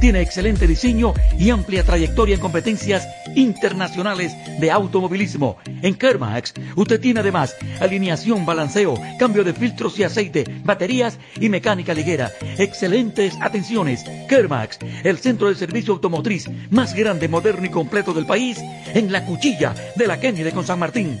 tiene 0.00 0.22
excelente 0.22 0.66
diseño 0.66 1.14
y 1.38 1.50
amplia 1.50 1.84
trayectoria 1.84 2.34
en 2.34 2.40
competencias 2.40 3.06
internacionales 3.36 4.32
de 4.58 4.70
automovilismo. 4.70 5.58
En 5.82 5.94
Kermax, 5.94 6.54
usted 6.74 7.00
tiene 7.00 7.20
además 7.20 7.54
alineación, 7.80 8.46
balanceo, 8.46 8.94
cambio 9.18 9.44
de 9.44 9.52
filtros 9.52 9.98
y 9.98 10.04
aceite, 10.04 10.44
baterías 10.64 11.18
y 11.38 11.48
mecánica 11.48 11.94
ligera. 11.94 12.32
Excelentes 12.58 13.34
atenciones. 13.40 14.04
Kermax, 14.28 14.78
el 15.04 15.18
centro 15.18 15.48
de 15.48 15.54
servicio 15.54 15.94
automotriz 15.94 16.48
más 16.70 16.94
grande, 16.94 17.28
moderno 17.28 17.66
y 17.66 17.70
completo 17.70 18.12
del 18.14 18.26
país, 18.26 18.58
en 18.94 19.12
la 19.12 19.24
cuchilla 19.24 19.74
de 19.96 20.06
la 20.06 20.18
Kennedy 20.18 20.50
con 20.52 20.66
San 20.66 20.78
Martín. 20.78 21.20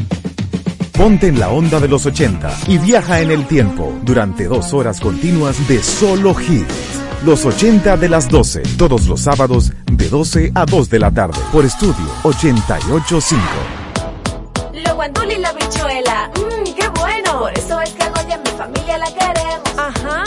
Ponte 1.01 1.29
en 1.29 1.39
la 1.39 1.49
onda 1.49 1.79
de 1.79 1.87
los 1.87 2.05
80 2.05 2.59
y 2.67 2.77
viaja 2.77 3.21
en 3.21 3.31
el 3.31 3.47
tiempo 3.47 3.91
durante 4.03 4.45
dos 4.45 4.71
horas 4.71 4.99
continuas 4.99 5.67
de 5.67 5.81
solo 5.81 6.39
hits. 6.39 7.01
Los 7.25 7.43
80 7.43 7.97
de 7.97 8.07
las 8.07 8.29
12, 8.29 8.61
todos 8.77 9.07
los 9.07 9.21
sábados 9.21 9.71
de 9.91 10.09
12 10.09 10.51
a 10.53 10.63
2 10.63 10.89
de 10.91 10.99
la 10.99 11.09
tarde 11.09 11.39
por 11.51 11.65
estudio 11.65 12.05
885. 12.21 13.41
Los 14.75 14.93
guandules 14.93 15.39
y 15.39 15.41
la 15.41 15.53
bichuela, 15.53 16.31
mmm, 16.35 16.71
qué 16.71 16.87
bueno. 16.89 17.39
Por 17.39 17.57
eso 17.57 17.81
es 17.81 17.89
que 17.89 18.03
a 18.03 18.37
mi 18.37 18.51
familia 18.51 18.99
la 18.99 19.07
queremos. 19.07 19.69
Ajá. 19.77 20.23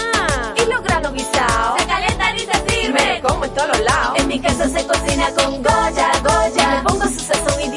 Y 0.57 0.73
los 0.73 0.83
granos 0.83 1.13
guisados. 1.13 1.79
Se 1.79 1.87
calientan 1.87 2.35
y 2.35 2.41
se 2.41 2.69
sirven. 2.69 2.95
Me 2.95 3.21
lo 3.23 3.29
como 3.29 3.45
en 3.45 3.55
todos 3.55 3.81
lados. 3.81 4.19
En 4.19 4.27
mi 4.27 4.41
casa 4.41 4.69
se 4.69 4.85
cocina 4.85 5.31
con 5.37 5.63
Goya, 5.63 6.11
Goya. 6.25 6.64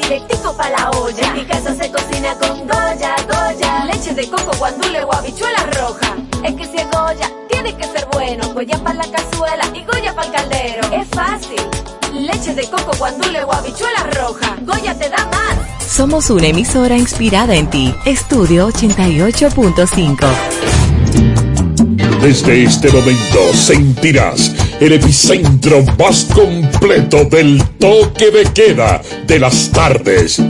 Directico 0.08 0.56
para 0.56 0.70
la 0.70 0.90
olla. 0.92 1.28
En 1.28 1.34
mi 1.34 1.44
casa 1.44 1.74
se 1.74 1.90
cocina 1.90 2.34
con 2.40 2.60
Goya, 2.60 3.14
Goya. 3.28 3.84
Leche 3.84 4.14
de 4.14 4.26
coco, 4.26 4.56
guandule 4.58 5.04
o 5.04 5.12
habichuela 5.12 5.66
roja. 5.78 6.16
Es 6.42 6.54
que 6.54 6.64
si 6.64 6.76
es 6.78 6.86
Goya, 6.90 7.30
tiene 7.50 7.76
que 7.76 7.84
ser 7.84 8.08
bueno. 8.12 8.48
Goya 8.54 8.78
para 8.82 8.94
la 8.94 9.04
cazuela 9.10 9.66
y 9.74 9.84
Goya 9.84 10.14
para 10.14 10.28
el 10.28 10.32
caldero. 10.32 10.88
Es 10.92 11.08
fácil. 11.08 11.60
Leche 12.14 12.54
de 12.54 12.66
coco, 12.70 12.92
guandule 12.98 13.44
o 13.44 13.52
habichuela 13.52 14.04
roja. 14.14 14.56
Goya 14.62 14.98
te 14.98 15.10
da 15.10 15.26
más. 15.26 15.58
Somos 15.86 16.30
una 16.30 16.46
emisora 16.46 16.96
inspirada 16.96 17.54
en 17.54 17.68
ti. 17.68 17.94
Estudio 18.06 18.68
88.5. 18.68 20.26
Desde 22.22 22.64
este 22.64 22.90
momento 22.90 23.52
sentirás 23.52 24.54
el 24.80 24.92
epicentro 24.92 25.84
más 25.98 26.26
completo 26.26 27.24
del 27.24 27.62
toque 27.78 28.30
de 28.30 28.44
queda 28.52 29.02
de 29.26 29.38
las 29.38 29.70
tardes. 29.70 30.40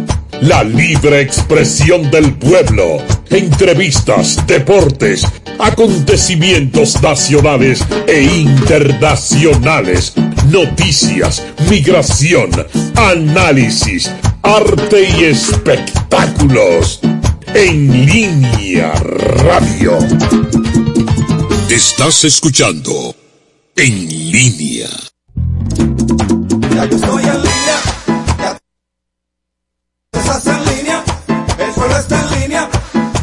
La 0.41 0.63
libre 0.63 1.21
expresión 1.21 2.11
del 2.11 2.35
pueblo, 2.35 2.99
entrevistas, 3.31 4.39
deportes, 4.47 5.27
acontecimientos 5.59 7.03
nacionales 7.03 7.81
e 8.07 8.23
internacionales, 8.23 10.13
noticias, 10.51 11.43
migración, 11.69 12.51
análisis, 12.95 14.11
arte 14.43 15.09
y 15.19 15.25
espectáculos. 15.25 17.01
En 17.55 18.07
línea 18.07 18.93
radio. 18.93 19.99
Estás 21.71 22.25
escuchando 22.25 23.15
En 23.81 24.09
línea. 24.33 24.89
Ya 26.75 26.85
yo 26.87 26.97
estoy 26.97 27.23
en 27.23 27.43
línea, 27.43 27.79
ya 28.41 28.59
tú 30.11 30.19
estás 30.19 30.47
en 30.47 30.65
línea, 30.65 31.05
el 31.59 31.71
pueblo 31.71 31.97
está 31.97 32.21
en 32.21 32.41
línea, 32.41 32.69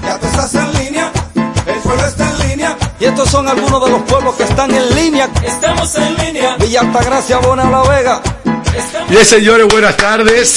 ya 0.02 0.18
tú 0.18 0.28
estás 0.28 0.56
en 0.56 0.74
línea, 0.80 1.12
el 1.66 1.76
pueblo 1.82 2.06
está 2.06 2.32
en 2.32 2.48
línea. 2.48 2.78
Y 3.02 3.04
estos 3.04 3.30
son 3.30 3.50
algunos 3.50 3.84
de 3.84 3.92
los 3.92 4.02
pueblos 4.04 4.36
que 4.36 4.44
están 4.44 4.74
en 4.74 4.96
línea. 4.96 5.30
Estamos 5.46 5.94
en 5.96 6.16
línea. 6.26 6.56
Villa 6.56 6.80
Altagracia, 6.80 7.38
Bona 7.40 7.70
La 7.70 7.82
Vega. 7.90 8.22
Bien, 9.10 9.26
señores, 9.26 9.68
buenas 9.68 9.98
tardes. 9.98 10.56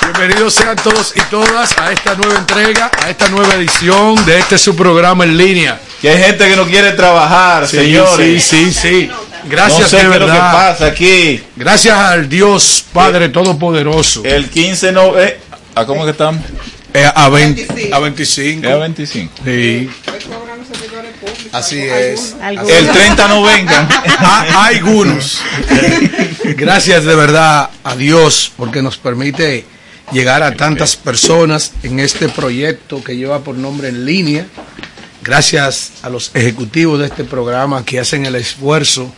Bienvenidos 0.00 0.54
sean 0.54 0.76
todos 0.76 1.12
y 1.16 1.20
todas 1.30 1.76
a 1.78 1.92
esta 1.92 2.14
nueva 2.14 2.38
entrega, 2.38 2.90
a 3.02 3.10
esta 3.10 3.28
nueva 3.28 3.54
edición 3.56 4.24
de 4.24 4.38
este 4.38 4.56
su 4.56 4.74
programa 4.74 5.24
en 5.24 5.36
línea. 5.36 5.80
Que 6.00 6.10
hay 6.10 6.22
gente 6.22 6.48
que 6.48 6.56
no 6.56 6.66
quiere 6.66 6.92
trabajar, 6.92 7.66
Sí, 7.66 7.76
señores. 7.78 8.44
Sí, 8.44 8.70
sí, 8.70 8.72
sí. 8.72 9.10
Gracias 9.48 9.80
no 9.80 9.88
sé 9.88 9.96
de 9.96 10.02
es 10.02 10.08
lo 10.08 10.12
que 10.12 10.18
verdad. 10.18 10.52
pasa 10.52 10.86
aquí. 10.86 11.42
Gracias 11.56 11.96
al 11.96 12.28
Dios 12.28 12.84
Padre 12.92 13.28
Todopoderoso. 13.28 14.24
El 14.24 14.48
15 14.48 14.92
no. 14.92 15.18
Eh, 15.18 15.38
¿A 15.74 15.84
cómo 15.86 16.04
que 16.04 16.12
estamos? 16.12 16.42
Eh, 16.92 17.10
a, 17.12 17.28
20 17.28 17.90
a 17.92 17.98
25. 17.98 18.66
Es 18.66 18.72
a 18.72 18.76
25. 18.76 19.32
Sí. 19.44 19.90
Así 21.52 21.80
es. 21.80 22.36
El 22.68 22.88
30 22.88 23.28
no 23.28 23.42
vengan. 23.42 23.88
Ah, 24.26 24.66
algunos. 24.66 25.40
Gracias 26.56 27.04
de 27.04 27.14
verdad 27.14 27.68
a 27.82 27.96
Dios 27.96 28.52
porque 28.56 28.80
nos 28.80 28.96
permite 28.96 29.64
llegar 30.12 30.42
a 30.42 30.54
tantas 30.54 30.96
personas 30.96 31.72
en 31.82 32.00
este 32.00 32.28
proyecto 32.28 33.02
que 33.02 33.16
lleva 33.16 33.40
por 33.40 33.56
nombre 33.56 33.88
en 33.88 34.04
línea. 34.06 34.46
Gracias 35.22 35.92
a 36.02 36.10
los 36.10 36.30
ejecutivos 36.34 37.00
de 37.00 37.06
este 37.06 37.24
programa 37.24 37.84
que 37.84 37.98
hacen 37.98 38.24
el 38.24 38.36
esfuerzo 38.36 39.12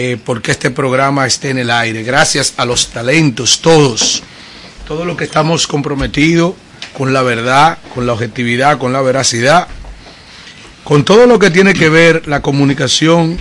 eh, 0.00 0.16
porque 0.24 0.52
este 0.52 0.70
programa 0.70 1.26
esté 1.26 1.50
en 1.50 1.58
el 1.58 1.72
aire. 1.72 2.04
Gracias 2.04 2.54
a 2.56 2.64
los 2.64 2.90
talentos, 2.90 3.60
todos, 3.60 4.22
todos 4.86 5.04
los 5.04 5.16
que 5.16 5.24
estamos 5.24 5.66
comprometidos 5.66 6.54
con 6.96 7.12
la 7.12 7.22
verdad, 7.22 7.78
con 7.96 8.06
la 8.06 8.12
objetividad, 8.12 8.78
con 8.78 8.92
la 8.92 9.02
veracidad, 9.02 9.66
con 10.84 11.04
todo 11.04 11.26
lo 11.26 11.40
que 11.40 11.50
tiene 11.50 11.74
que 11.74 11.88
ver 11.88 12.28
la 12.28 12.42
comunicación 12.42 13.38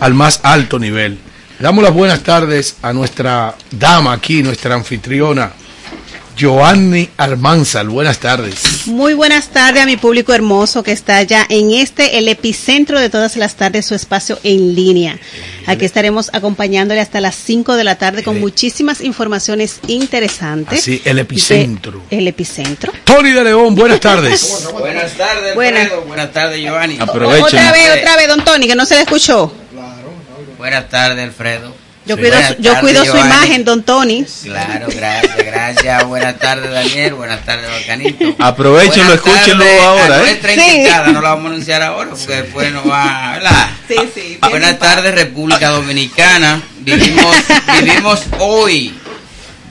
al 0.00 0.14
más 0.14 0.40
alto 0.44 0.78
nivel. 0.78 1.18
Damos 1.58 1.84
las 1.84 1.92
buenas 1.92 2.22
tardes 2.22 2.76
a 2.80 2.94
nuestra 2.94 3.54
dama 3.70 4.14
aquí, 4.14 4.42
nuestra 4.42 4.74
anfitriona, 4.74 5.52
Joanny 6.38 7.08
Almanzar. 7.16 7.86
Buenas 7.86 8.18
tardes. 8.18 8.86
Muy 8.86 9.14
buenas 9.14 9.48
tardes 9.48 9.82
a 9.82 9.86
mi 9.86 9.96
público 9.96 10.32
hermoso 10.32 10.82
que 10.82 10.92
está 10.92 11.22
ya 11.22 11.44
en 11.48 11.72
este, 11.72 12.18
el 12.18 12.28
epicentro 12.28 13.00
de 13.00 13.10
todas 13.10 13.36
las 13.36 13.56
tardes, 13.56 13.86
su 13.86 13.94
espacio 13.94 14.38
en 14.44 14.74
línea. 14.74 15.18
Aquí 15.66 15.84
estaremos 15.84 16.30
acompañándole 16.32 17.00
hasta 17.00 17.20
las 17.20 17.34
5 17.34 17.74
de 17.76 17.84
la 17.84 17.96
tarde 17.96 18.22
con 18.22 18.38
muchísimas 18.40 19.00
informaciones 19.00 19.80
interesantes. 19.88 20.82
Sí, 20.82 21.02
el 21.04 21.18
epicentro. 21.18 22.02
De- 22.08 22.18
el 22.18 22.28
epicentro. 22.28 22.92
Tony 23.04 23.30
de 23.30 23.44
León, 23.44 23.74
buenas 23.74 24.00
tardes. 24.00 24.68
Buenas 24.78 25.12
tardes, 25.12 25.54
Buenas. 25.54 25.82
Alfredo. 25.82 26.02
Buenas 26.02 26.32
tardes, 26.32 26.60
Giovanni. 26.60 26.98
Otra 27.00 27.72
vez, 27.72 27.90
otra 27.98 28.16
vez, 28.16 28.28
don 28.28 28.44
Tony, 28.44 28.66
que 28.66 28.74
no 28.76 28.86
se 28.86 28.94
le 28.94 29.02
escuchó. 29.02 29.52
Buenas 30.56 30.88
tardes, 30.88 31.24
Alfredo. 31.24 31.74
Yo 32.08 32.16
Sí. 32.16 32.22
cuido, 32.22 32.36
yo 32.58 32.80
cuido 32.80 33.04
su 33.04 33.12
Giovanni. 33.12 33.26
imagen, 33.34 33.64
don 33.64 33.82
Tony. 33.82 34.24
Claro, 34.44 34.86
gracias, 34.96 35.36
gracias. 35.36 36.04
Buenas 36.06 36.38
tardes, 36.38 36.70
Daniel. 36.70 37.14
Buenas 37.14 37.44
tardes, 37.44 37.70
Bacanito. 37.70 38.34
Aprovechenlo, 38.38 39.14
escúchenlo 39.14 39.64
ahora, 39.82 40.16
¿eh? 40.16 40.20
Nuestra 40.40 40.54
Sí. 40.54 40.60
invitada, 40.76 41.08
no 41.08 41.20
la 41.20 41.28
vamos 41.30 41.44
a 41.44 41.48
anunciar 41.54 41.82
ahora 41.82 42.10
porque 42.10 42.34
después 42.42 42.72
nos 42.72 42.88
va, 42.88 43.32
¿verdad? 43.34 43.68
Sí, 43.86 43.96
sí. 44.14 44.38
Buenas 44.50 44.78
tardes, 44.78 45.14
República 45.14 45.68
Dominicana. 45.68 46.62
Vivimos, 46.80 47.36
vivimos 47.82 48.22
hoy, 48.38 48.94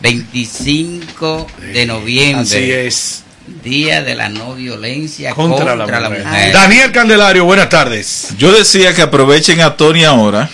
25 0.01 1.47
de 1.73 1.85
noviembre. 1.85 2.41
Así 2.43 2.71
es. 2.71 3.23
Día 3.63 4.01
de 4.03 4.13
la 4.13 4.27
no 4.29 4.55
violencia 4.55 5.33
Contra, 5.33 5.75
contra, 5.75 5.75
la, 5.75 5.99
la, 6.01 6.09
mujer. 6.09 6.25
mujer. 6.25 6.53
Daniel 6.53 6.91
Candelario, 6.91 7.45
buenas 7.45 7.69
tardes. 7.69 8.29
Yo 8.37 8.51
decía 8.51 8.93
que 8.93 9.01
aprovechen 9.01 9.61
a 9.61 9.75
Tony 9.77 10.03
ahora, 10.03 10.49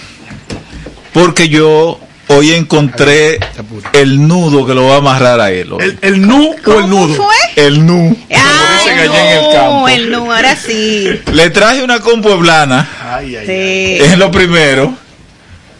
porque 1.14 1.50
yo 1.50 2.00
hoy 2.28 2.54
encontré 2.54 3.40
el 3.94 4.28
nudo 4.28 4.66
que 4.66 4.74
lo 4.74 4.88
va 4.88 4.96
a 4.96 4.98
amarrar 4.98 5.40
a 5.40 5.52
él. 5.52 5.74
hoy. 5.74 5.84
¿El, 5.84 6.00
el 6.02 6.22
nu 6.22 6.56
o 6.66 6.80
el 6.80 6.90
nudo? 6.90 7.14
fue? 7.16 7.36
El 7.56 7.86
nu. 7.86 8.16
Ay, 8.30 8.78
dicen 8.78 9.00
allá 9.00 9.32
en 9.32 9.38
el 9.38 9.44
no, 9.44 9.52
campo. 9.52 9.88
el 9.90 10.12
no, 10.12 10.32
ahora 10.34 10.56
sí. 10.56 11.08
Le 11.32 11.50
traje 11.50 11.84
una 11.84 12.00
con 12.00 12.22
pueblana, 12.22 12.90
Ay, 13.16 13.36
ay, 13.36 13.46
Sí, 13.46 14.04
es 14.04 14.18
lo 14.18 14.32
primero, 14.32 14.94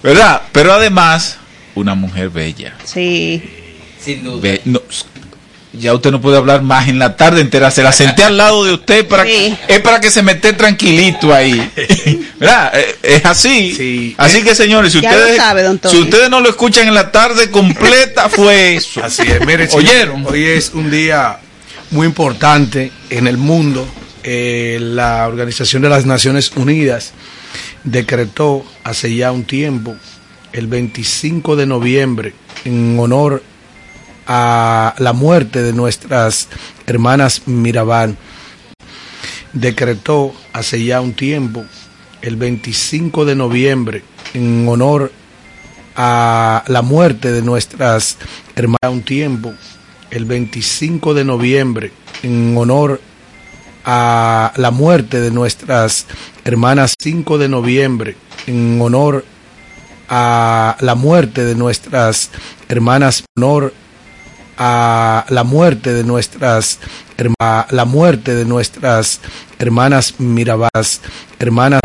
¿verdad? 0.04 0.42
Pero 0.52 0.74
además, 0.74 1.38
una 1.76 1.96
mujer 1.96 2.30
bella. 2.30 2.74
sí. 2.84 3.42
Sin 4.00 4.22
duda. 4.26 4.42
Be- 4.42 4.62
no, 4.66 4.82
ya 5.74 5.94
usted 5.94 6.12
no 6.12 6.22
puede 6.22 6.38
hablar 6.38 6.62
más 6.62 6.88
en 6.88 7.00
la 7.00 7.16
tarde 7.18 7.42
entera. 7.42 7.72
Se 7.72 7.82
la 7.84 7.92
senté 7.92 8.24
al 8.24 8.38
lado 8.38 8.64
de 8.64 8.74
usted 8.74 9.08
para 9.08 9.24
Sí. 9.26 9.58
es 9.68 9.80
para 9.82 10.00
que 10.00 10.12
se 10.12 10.22
me 10.22 10.34
esté 10.34 10.54
tranquilito 10.54 11.34
ahí. 11.34 11.72
¿Verdad? 12.40 12.72
Eh, 12.76 12.96
Es 13.02 13.26
así. 13.26 13.74
Sí. 13.76 14.16
Así 14.18 14.44
que 14.44 14.54
señores, 14.56 14.94
si 14.94 15.02
Ya 15.02 15.10
ustedes 15.10 15.38
sabe, 15.38 15.66
si 15.90 15.98
ustedes 15.98 16.30
no 16.30 16.42
lo 16.42 16.50
escuchan 16.50 16.88
en 16.88 16.94
la 16.94 17.12
tarde 17.12 17.50
completa 17.50 18.30
fue 18.30 18.76
eso. 18.76 19.04
Así 19.04 19.24
es, 19.24 19.46
mire, 19.46 19.68
¿Oyeron? 19.74 20.26
Hoy 20.28 20.46
es 20.46 20.72
un 20.74 20.92
día 20.92 21.40
muy 21.92 22.06
importante 22.08 22.92
en 23.10 23.28
el 23.28 23.38
mundo. 23.38 23.88
Eh, 24.24 24.78
la 24.80 25.28
Organización 25.28 25.82
de 25.82 25.90
las 25.90 26.06
Naciones 26.06 26.52
Unidas 26.56 27.12
decretó 27.84 28.66
hace 28.84 29.14
ya 29.16 29.32
un 29.32 29.44
tiempo, 29.44 29.96
el 30.54 30.68
25 30.68 31.56
de 31.56 31.66
noviembre, 31.66 32.34
en 32.66 32.98
honor 33.00 33.44
a 34.28 34.96
la 34.98 35.14
muerte 35.14 35.62
de 35.64 35.74
nuestras 35.74 36.48
hermanas 36.86 37.48
Mirabal, 37.48 38.16
decretó 39.54 40.34
hace 40.52 40.84
ya 40.84 41.02
un 41.02 41.14
tiempo, 41.14 41.64
el 42.22 42.36
25 42.36 43.26
de 43.26 43.36
noviembre, 43.36 44.04
en 44.34 44.68
honor 44.68 45.12
a 45.96 46.64
la 46.68 46.82
muerte 46.82 47.32
de 47.32 47.42
nuestras 47.42 48.18
hermanas 48.56 48.92
un 48.92 49.04
tiempo, 49.04 49.54
el 50.10 50.26
25 50.26 51.14
de 51.14 51.26
noviembre, 51.26 51.92
en 52.24 52.56
honor 52.58 53.02
a 53.86 54.54
la 54.56 54.72
muerte 54.72 55.20
de 55.20 55.32
nuestras 55.32 56.08
hermanas 56.46 56.96
5 57.00 57.38
de 57.38 57.50
noviembre, 57.50 58.16
en 58.48 58.80
honor 58.82 59.26
a 60.10 60.78
la 60.80 60.96
muerte 60.96 61.44
de 61.46 61.56
nuestras 61.56 62.32
hermanas, 62.70 63.24
honor 63.36 63.74
a 64.58 65.26
la 65.30 65.44
muerte 65.44 65.94
de 65.94 66.04
nuestras 66.04 66.80
herma- 67.18 67.66
la 67.70 67.86
muerte 67.86 68.36
de 68.36 68.46
nuestras 68.46 69.20
hermanas 69.60 70.16
Mirabal, 70.20 70.70
hermanas 71.40 71.82